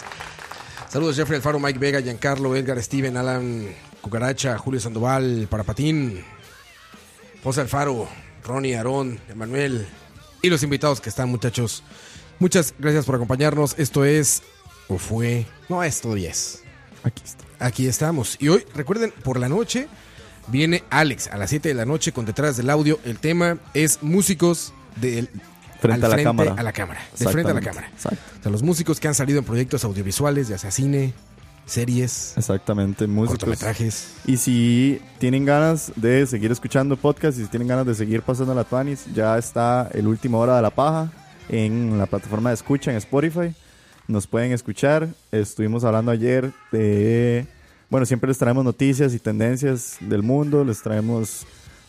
Saludos 0.89 1.17
Jeffrey 1.17 1.37
Alfaro, 1.37 1.59
Mike 1.59 1.79
Vega, 1.79 2.01
Giancarlo, 2.01 2.55
Edgar, 2.57 2.83
Steven, 2.83 3.17
Alan, 3.17 3.67
Cucaracha, 4.01 4.57
Julio 4.59 4.81
Sandoval, 4.81 5.47
Parapatín, 5.51 6.25
José 7.45 7.61
Alfaro, 7.61 8.09
Ronnie, 8.43 8.75
Aarón, 8.75 9.21
Emanuel 9.29 9.87
y 10.41 10.49
los 10.49 10.63
invitados 10.63 11.03
que 11.03 11.11
están, 11.11 11.29
muchachos. 11.29 11.83
Muchas 12.39 12.75
gracias 12.79 13.05
por 13.05 13.17
acompañarnos. 13.17 13.75
Esto 13.79 14.07
es, 14.07 14.43
o 14.89 14.97
fue, 14.97 15.45
no, 15.69 15.85
es 15.85 16.01
todavía 16.01 16.31
es. 16.31 16.63
Aquí 17.03 17.23
está. 17.23 17.45
Aquí 17.59 17.87
estamos. 17.87 18.39
Y 18.41 18.49
hoy, 18.49 18.65
recuerden, 18.75 19.13
por 19.23 19.39
la 19.39 19.51
noche 19.51 19.89
viene 20.49 20.85
Alex 20.89 21.29
a 21.29 21.37
las 21.37 21.51
7 21.51 21.69
de 21.69 21.75
la 21.75 21.85
noche 21.85 22.13
con 22.13 22.25
detrás 22.25 22.57
del 22.57 22.71
audio. 22.71 22.99
El 23.05 23.19
tema 23.19 23.59
es 23.75 24.03
músicos 24.03 24.73
del 24.97 25.29
Frente 25.83 26.07
al 26.07 26.13
a 26.13 26.17
la 26.17 26.23
cámara. 26.23 26.55
a 26.57 26.63
la 26.63 26.73
cámara. 26.73 27.07
De 27.19 27.29
frente 27.29 27.51
a 27.51 27.55
la 27.55 27.61
cámara. 27.61 27.89
Exacto. 27.93 28.19
O 28.41 28.43
sea, 28.43 28.53
los 28.53 28.63
músicos 28.63 29.01
que 29.01 29.09
han 29.09 29.15
salido 29.15 29.39
en 29.39 29.45
proyectos 29.45 29.85
audiovisuales, 29.85 30.49
ya 30.49 30.57
sea 30.57 30.71
cine, 30.71 31.13
series, 31.67 32.35
Exactamente, 32.37 33.07
músicos. 33.07 33.39
cortometrajes. 33.39 34.15
Y 34.27 34.37
si 34.37 35.01
tienen 35.19 35.45
ganas 35.45 35.93
de 35.97 36.27
seguir 36.27 36.53
escuchando 36.53 36.97
podcast 36.97 37.39
y 37.39 37.43
si 37.43 37.49
tienen 37.49 37.69
ganas 37.69 37.87
de 37.87 37.95
seguir 37.95 38.23
pasando 38.23 38.55
la 38.55 38.65
Tuanis, 38.65 39.07
ya 39.15 39.39
está 39.39 39.89
el 39.93 40.07
último 40.07 40.39
hora 40.41 40.57
de 40.57 40.63
la 40.63 40.71
paja 40.71 41.11
en 41.49 41.99
la 41.99 42.07
plataforma 42.07 42.51
de 42.51 42.55
escucha 42.55 42.91
en 42.91 42.97
Spotify. 42.99 43.55
Nos 44.07 44.27
pueden 44.27 44.53
escuchar. 44.53 45.09
Estuvimos 45.33 45.85
hablando 45.85 46.11
ayer 46.11 46.53
de. 46.71 47.47
Bueno, 47.89 48.05
siempre 48.07 48.29
les 48.29 48.39
traemos 48.39 48.65
noticias 48.65 49.15
y 49.15 49.19
tendencias 49.19 49.97
del 50.01 50.23
mundo. 50.23 50.65
Les 50.65 50.83
traemos 50.83 51.47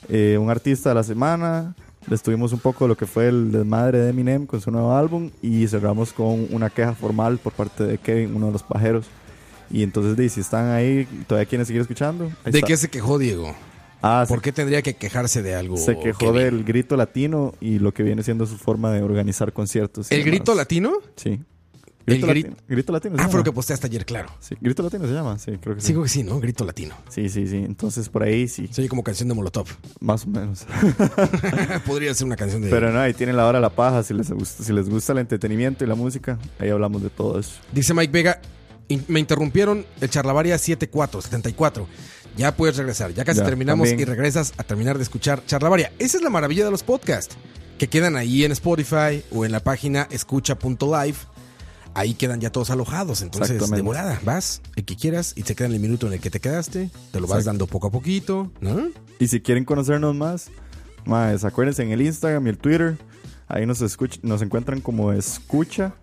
eh, 0.08 0.38
un 0.40 0.50
artista 0.50 0.90
de 0.90 0.96
la 0.96 1.04
semana. 1.04 1.76
Les 2.08 2.22
tuvimos 2.22 2.54
un 2.54 2.60
poco 2.60 2.88
lo 2.88 2.96
que 2.96 3.06
fue 3.06 3.28
el 3.28 3.52
desmadre 3.52 3.98
de 4.00 4.10
Eminem 4.12 4.46
con 4.46 4.62
su 4.62 4.72
nuevo 4.72 4.96
álbum. 4.96 5.32
Y 5.42 5.68
cerramos 5.68 6.14
con 6.14 6.48
una 6.52 6.70
queja 6.70 6.94
formal 6.94 7.38
por 7.38 7.52
parte 7.52 7.84
de 7.84 7.98
Kevin, 7.98 8.34
uno 8.36 8.46
de 8.48 8.52
los 8.54 8.64
pajeros. 8.64 9.08
Y 9.70 9.84
entonces, 9.84 10.16
di, 10.18 10.30
si 10.30 10.42
están 10.42 10.70
ahí, 10.72 11.08
todavía 11.28 11.48
quieren 11.48 11.66
seguir 11.66 11.82
escuchando. 11.82 12.26
ahí 12.44 12.52
¿De 12.52 12.60
está. 12.60 12.68
qué 12.68 12.78
se 12.78 12.90
quejó 12.90 13.18
Diego? 13.18 13.56
Ah, 14.02 14.24
se- 14.28 14.34
¿Por 14.34 14.42
qué 14.42 14.52
tendría 14.52 14.82
que 14.82 14.96
quejarse 14.96 15.42
de 15.42 15.56
algo? 15.56 15.78
se 15.78 15.98
quejó 15.98 16.20
Kevin? 16.20 16.36
del 16.36 16.64
grito 16.64 16.96
latino 16.96 17.54
y 17.60 17.80
lo 17.80 17.94
que 17.94 18.04
viene 18.04 18.22
siendo 18.24 18.46
su 18.46 18.58
forma 18.58 18.92
de 18.92 19.02
organizar 19.02 19.52
conciertos. 19.54 20.12
¿El 20.12 20.24
grito 20.24 20.54
latino? 20.54 20.94
Sí. 21.16 21.40
El 22.08 22.18
Grito, 22.18 22.28
gri- 22.28 22.44
latino. 22.44 22.56
grito 22.68 22.94
latino. 22.94 23.16
Ah, 23.18 23.28
fue 23.30 23.40
lo 23.40 23.44
que 23.44 23.52
posteaste 23.52 23.88
ayer, 23.88 24.06
claro. 24.06 24.30
Sí, 24.40 24.54
grito 24.62 24.84
latino 24.84 25.08
se 25.08 25.14
llama. 25.14 25.40
Sí, 25.40 25.54
creo 25.60 25.74
que 25.74 25.82
sí. 25.82 25.88
Sí, 25.88 26.00
que 26.00 26.08
sí, 26.08 26.22
¿no? 26.24 26.40
Grito 26.40 26.64
latino. 26.64 26.94
Sí, 27.10 27.30
sí, 27.30 27.48
sí. 27.48 27.56
Entonces 27.58 28.10
por 28.10 28.22
ahí 28.22 28.48
sí, 28.48 28.70
oye 28.78 28.88
como 28.88 29.04
canción 29.04 29.28
de 29.28 29.34
Molotov. 29.34 29.66
más 30.02 30.24
o 30.26 30.30
menos. 30.30 30.68
Podría 31.86 32.14
ser 32.14 32.28
una 32.28 32.36
canción 32.36 32.62
de... 32.62 32.70
Pero 32.70 32.92
no, 32.92 33.00
ahí 33.00 33.14
tienen 33.16 33.36
la 33.38 33.48
hora 33.48 33.58
de 33.58 33.64
la 33.64 33.70
paja. 33.72 34.04
Si 34.04 34.14
les 34.14 34.30
gusta, 34.32 34.64
si 34.64 34.72
les 34.72 34.88
gusta 34.88 35.14
el 35.14 35.18
entretenimiento 35.20 35.84
y 35.84 35.88
la 35.88 35.96
música, 35.96 36.38
ahí 36.60 36.70
hablamos 36.70 37.02
de 37.02 37.10
todo 37.10 37.40
eso. 37.40 37.54
Dice 37.72 37.94
Mike 37.96 38.12
Vega, 38.12 38.40
"In- 38.88 39.06
me 39.08 39.20
interrumpieron 39.20 39.86
el 40.02 40.10
Charlavaria 40.10 40.58
74, 40.58 41.22
74. 41.22 41.88
Ya 42.38 42.56
puedes 42.56 42.76
regresar. 42.78 43.14
Ya 43.14 43.24
casi 43.24 43.40
Ya, 43.40 43.46
terminamos 43.46 43.88
también. 43.88 44.08
y 44.08 44.12
regresas 44.12 44.54
a 44.58 44.64
terminar 44.64 44.98
de 44.98 45.04
escuchar 45.04 45.46
Charlavaria. 45.46 45.92
Esa 46.00 46.18
es 46.18 46.24
la 46.24 46.30
maravilla 46.30 46.66
de 46.66 46.72
los 46.72 46.84
podcasts, 46.84 47.36
que 47.78 47.88
quedan 47.88 48.16
ahí 48.18 48.44
en 48.44 48.52
Spotify 48.52 49.24
o 49.32 49.46
en 49.46 49.52
la 49.52 49.62
página 49.62 50.08
escucha.live. 50.12 51.16
Ahí 51.94 52.14
quedan 52.14 52.42
ya 52.42 52.52
todos 52.52 52.70
alojados. 52.72 53.22
Entonces, 53.22 53.70
de 53.72 53.82
volada, 53.82 54.20
vas, 54.26 54.62
el 54.76 54.84
que 54.84 54.98
quieras, 54.98 55.32
y 55.38 55.44
te 55.44 55.56
queda 55.56 55.68
en 55.68 55.76
el 55.76 55.80
minuto 55.80 56.08
en 56.08 56.14
el 56.14 56.20
que 56.20 56.30
te 56.30 56.42
quedaste. 56.42 56.90
Te 57.14 57.20
lo 57.22 57.28
vas 57.28 57.38
Exacto. 57.40 57.46
dando 57.52 57.68
poco 57.68 57.88
a 57.88 57.92
poquito, 57.92 58.52
¿no? 58.60 58.90
Y 59.18 59.30
si 59.30 59.40
quieren 59.40 59.64
conocernos 59.64 60.14
más, 60.14 60.50
más 61.06 61.46
acuérdense 61.46 61.84
en 61.84 61.92
el 61.92 62.02
Instagram 62.02 62.46
y 62.48 62.50
el 62.50 62.58
Twitter. 62.58 62.98
Ahí 63.48 63.66
nos, 63.66 63.82
escuch- 63.82 64.20
nos 64.24 64.42
encuentran 64.42 64.82
como 64.82 65.14
escucha. 65.14 65.94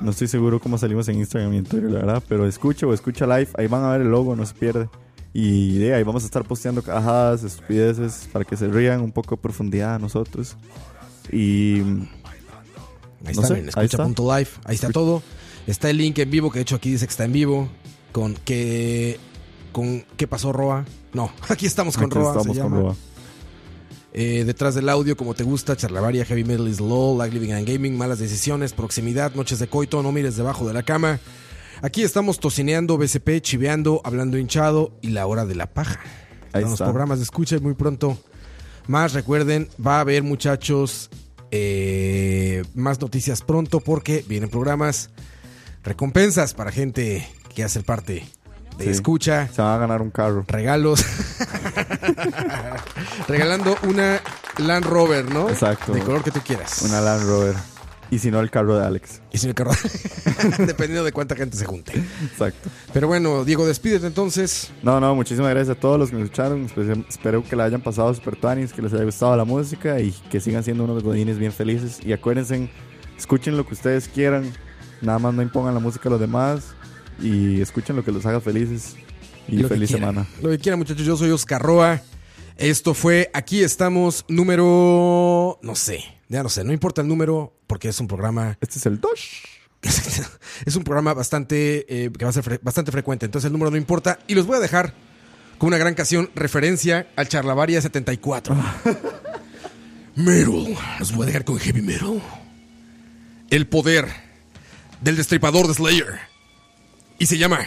No 0.00 0.10
estoy 0.10 0.28
seguro 0.28 0.60
cómo 0.60 0.78
salimos 0.78 1.08
en 1.08 1.18
Instagram 1.18 1.52
y 1.54 1.56
en 1.58 1.64
Twitter, 1.64 1.90
la 1.90 1.98
verdad. 2.00 2.22
Pero 2.28 2.46
escucha 2.46 2.86
o 2.86 2.94
escucha 2.94 3.26
live. 3.26 3.48
Ahí 3.56 3.66
van 3.66 3.84
a 3.84 3.90
ver 3.90 4.02
el 4.02 4.10
logo, 4.10 4.36
no 4.36 4.44
se 4.46 4.54
pierde. 4.54 4.88
Y 5.34 5.78
de 5.78 5.94
ahí 5.94 6.02
vamos 6.02 6.22
a 6.22 6.26
estar 6.26 6.44
posteando 6.44 6.82
cajadas, 6.82 7.42
estupideces, 7.44 8.28
para 8.32 8.44
que 8.44 8.56
se 8.56 8.66
rían 8.68 9.00
un 9.02 9.12
poco 9.12 9.36
de 9.36 9.42
profundidad 9.42 9.94
a 9.96 9.98
nosotros. 9.98 10.56
Y 11.32 11.80
Ahí 13.24 13.34
No 13.34 13.42
está, 13.42 13.46
sé, 13.48 13.58
en 13.58 13.70
ahí 13.74 13.86
está. 13.86 14.02
escucha.live. 14.04 14.48
Ahí 14.64 14.74
está 14.74 14.90
todo. 14.90 15.22
Está 15.66 15.90
el 15.90 15.98
link 15.98 16.18
en 16.18 16.30
vivo, 16.30 16.50
que 16.50 16.60
de 16.60 16.62
hecho 16.62 16.76
aquí 16.76 16.90
dice 16.90 17.06
que 17.06 17.10
está 17.10 17.24
en 17.24 17.32
vivo. 17.32 17.68
Con 18.12 18.34
que. 18.34 19.18
Con 19.72 20.04
¿Qué 20.16 20.26
pasó, 20.26 20.52
Roa? 20.52 20.84
No, 21.12 21.30
aquí 21.48 21.66
estamos 21.66 21.96
con 21.96 22.06
aquí 22.06 22.14
Roa. 22.14 22.32
se 22.34 22.38
estamos 22.38 22.58
con 22.58 22.64
llama. 22.70 22.80
Roa. 22.80 22.96
Eh, 24.20 24.42
detrás 24.44 24.74
del 24.74 24.88
audio, 24.88 25.16
como 25.16 25.34
te 25.34 25.44
gusta, 25.44 25.76
charlavaria, 25.76 26.24
heavy 26.24 26.42
metal 26.42 26.66
is 26.66 26.80
low, 26.80 27.16
like 27.16 27.32
living 27.32 27.52
and 27.52 27.64
gaming, 27.64 27.96
malas 27.96 28.18
decisiones, 28.18 28.72
proximidad, 28.72 29.32
noches 29.36 29.60
de 29.60 29.68
coito, 29.68 30.02
no 30.02 30.10
mires 30.10 30.36
debajo 30.36 30.66
de 30.66 30.74
la 30.74 30.82
cama. 30.82 31.20
Aquí 31.82 32.02
estamos 32.02 32.40
tocineando, 32.40 32.98
BCP, 32.98 33.40
chiveando, 33.40 34.00
hablando 34.02 34.36
hinchado 34.36 34.98
y 35.02 35.10
la 35.10 35.24
hora 35.28 35.46
de 35.46 35.54
la 35.54 35.72
paja. 35.72 36.00
Ahí 36.52 36.64
los 36.64 36.80
programas 36.80 37.18
de 37.18 37.26
escucha 37.26 37.54
y 37.54 37.60
muy 37.60 37.74
pronto. 37.74 38.18
Más 38.88 39.12
recuerden, 39.12 39.68
va 39.86 39.98
a 39.98 40.00
haber 40.00 40.24
muchachos 40.24 41.10
eh, 41.52 42.64
más 42.74 43.00
noticias 43.00 43.42
pronto 43.42 43.78
porque 43.78 44.24
vienen 44.26 44.50
programas, 44.50 45.10
recompensas 45.84 46.54
para 46.54 46.72
gente 46.72 47.24
que 47.54 47.62
hace 47.62 47.84
parte 47.84 48.24
de 48.78 48.84
Sí. 48.84 48.90
escucha, 48.90 49.48
Se 49.48 49.60
van 49.60 49.74
a 49.74 49.78
ganar 49.78 50.00
un 50.02 50.10
carro. 50.10 50.44
regalos. 50.48 51.04
Regalando 53.28 53.76
una 53.82 54.20
Land 54.58 54.84
Rover, 54.86 55.30
¿no? 55.32 55.48
Exacto. 55.50 55.92
De 55.92 56.00
color 56.00 56.22
que 56.22 56.30
tú 56.30 56.40
quieras. 56.40 56.82
Una 56.82 57.00
Land 57.00 57.26
Rover. 57.28 57.54
Y 58.10 58.20
si 58.20 58.30
no, 58.30 58.40
el 58.40 58.50
carro 58.50 58.78
de 58.78 58.86
Alex. 58.86 59.20
Y 59.32 59.38
sin 59.38 59.50
el 59.50 59.54
carro. 59.54 59.72
Dependiendo 60.58 61.04
de 61.04 61.12
cuánta 61.12 61.36
gente 61.36 61.58
se 61.58 61.66
junte. 61.66 61.92
Exacto. 62.22 62.70
Pero 62.94 63.06
bueno, 63.06 63.44
Diego, 63.44 63.66
despídete 63.66 64.06
entonces. 64.06 64.70
No, 64.82 64.98
no, 64.98 65.14
muchísimas 65.14 65.50
gracias 65.50 65.76
a 65.76 65.80
todos 65.80 65.98
los 65.98 66.08
que 66.08 66.16
me 66.16 66.22
escucharon. 66.22 66.66
Espero- 67.08 67.44
que 67.44 67.54
la 67.54 67.64
hayan 67.64 67.82
pasado 67.82 68.12
super 68.14 68.36
tuanis, 68.36 68.72
que 68.72 68.80
les 68.80 68.94
haya 68.94 69.04
gustado 69.04 69.36
la 69.36 69.44
música 69.44 70.00
y 70.00 70.12
que 70.30 70.40
sigan 70.40 70.64
siendo 70.64 70.84
unos 70.84 71.02
godines 71.02 71.38
bien 71.38 71.52
felices. 71.52 71.98
Y 72.02 72.14
acuérdense, 72.14 72.70
escuchen 73.18 73.58
lo 73.58 73.66
que 73.66 73.74
ustedes 73.74 74.08
quieran. 74.08 74.50
Nada 75.02 75.18
más 75.18 75.34
no 75.34 75.42
impongan 75.42 75.74
la 75.74 75.80
música 75.80 76.08
a 76.08 76.12
los 76.12 76.20
demás. 76.20 76.74
Y 77.20 77.60
escuchen 77.60 77.96
lo 77.96 78.04
que 78.04 78.12
los 78.12 78.24
haga 78.26 78.40
felices. 78.40 78.94
Y 79.48 79.56
Lo 79.58 79.68
feliz 79.68 79.90
semana. 79.90 80.26
Lo 80.42 80.50
que 80.50 80.58
quieran, 80.58 80.78
muchachos. 80.78 81.04
Yo 81.06 81.16
soy 81.16 81.30
Oscar 81.30 81.60
Roa. 81.62 82.02
Esto 82.56 82.92
fue 82.94 83.30
Aquí 83.34 83.62
estamos, 83.62 84.24
número. 84.28 85.58
No 85.62 85.74
sé. 85.74 86.04
Ya 86.28 86.42
no 86.42 86.48
sé. 86.48 86.64
No 86.64 86.72
importa 86.72 87.00
el 87.02 87.08
número, 87.08 87.56
porque 87.66 87.88
es 87.88 87.98
un 88.00 88.06
programa. 88.08 88.58
Este 88.60 88.78
es 88.78 88.86
el 88.86 89.00
Dosh. 89.00 89.44
es 90.66 90.76
un 90.76 90.84
programa 90.84 91.14
bastante. 91.14 91.86
eh, 92.04 92.10
que 92.16 92.24
va 92.24 92.30
a 92.30 92.34
ser 92.34 92.44
fre- 92.44 92.60
bastante 92.62 92.92
frecuente. 92.92 93.26
Entonces 93.26 93.46
el 93.46 93.52
número 93.52 93.70
no 93.70 93.76
importa. 93.76 94.18
Y 94.28 94.34
los 94.34 94.46
voy 94.46 94.56
a 94.56 94.60
dejar 94.60 94.92
con 95.56 95.68
una 95.68 95.78
gran 95.78 95.94
canción 95.94 96.30
referencia 96.34 97.08
al 97.16 97.28
Charlavaria 97.28 97.80
74. 97.80 98.54
Metal. 100.14 100.76
Nos 100.98 101.12
voy 101.12 101.22
a 101.24 101.26
dejar 101.26 101.44
con 101.44 101.58
heavy 101.58 101.80
metal. 101.82 102.20
El 103.50 103.66
poder 103.66 104.06
del 105.00 105.16
destripador 105.16 105.68
de 105.68 105.74
Slayer. 105.74 106.27
Y 107.18 107.26
se 107.26 107.36
llama 107.36 107.58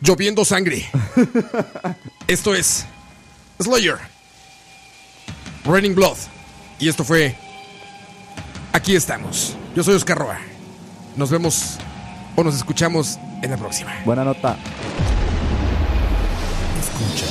Lloviendo 0.00 0.44
Sangre. 0.44 0.88
Esto 2.26 2.54
es 2.54 2.86
Slayer. 3.60 3.98
Raining 5.64 5.94
Blood. 5.94 6.16
Y 6.78 6.88
esto 6.88 7.04
fue 7.04 7.36
Aquí 8.72 8.96
estamos. 8.96 9.54
Yo 9.76 9.84
soy 9.84 9.94
Oscar 9.94 10.18
Roa. 10.18 10.38
Nos 11.16 11.30
vemos 11.30 11.76
o 12.36 12.42
nos 12.42 12.56
escuchamos 12.56 13.18
en 13.42 13.50
la 13.50 13.58
próxima. 13.58 13.92
Buena 14.04 14.24
nota. 14.24 14.56
Escucha. 16.80 17.26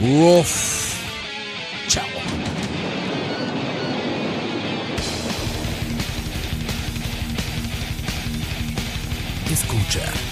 Uf. 0.00 0.91
Escucha. 9.52 10.31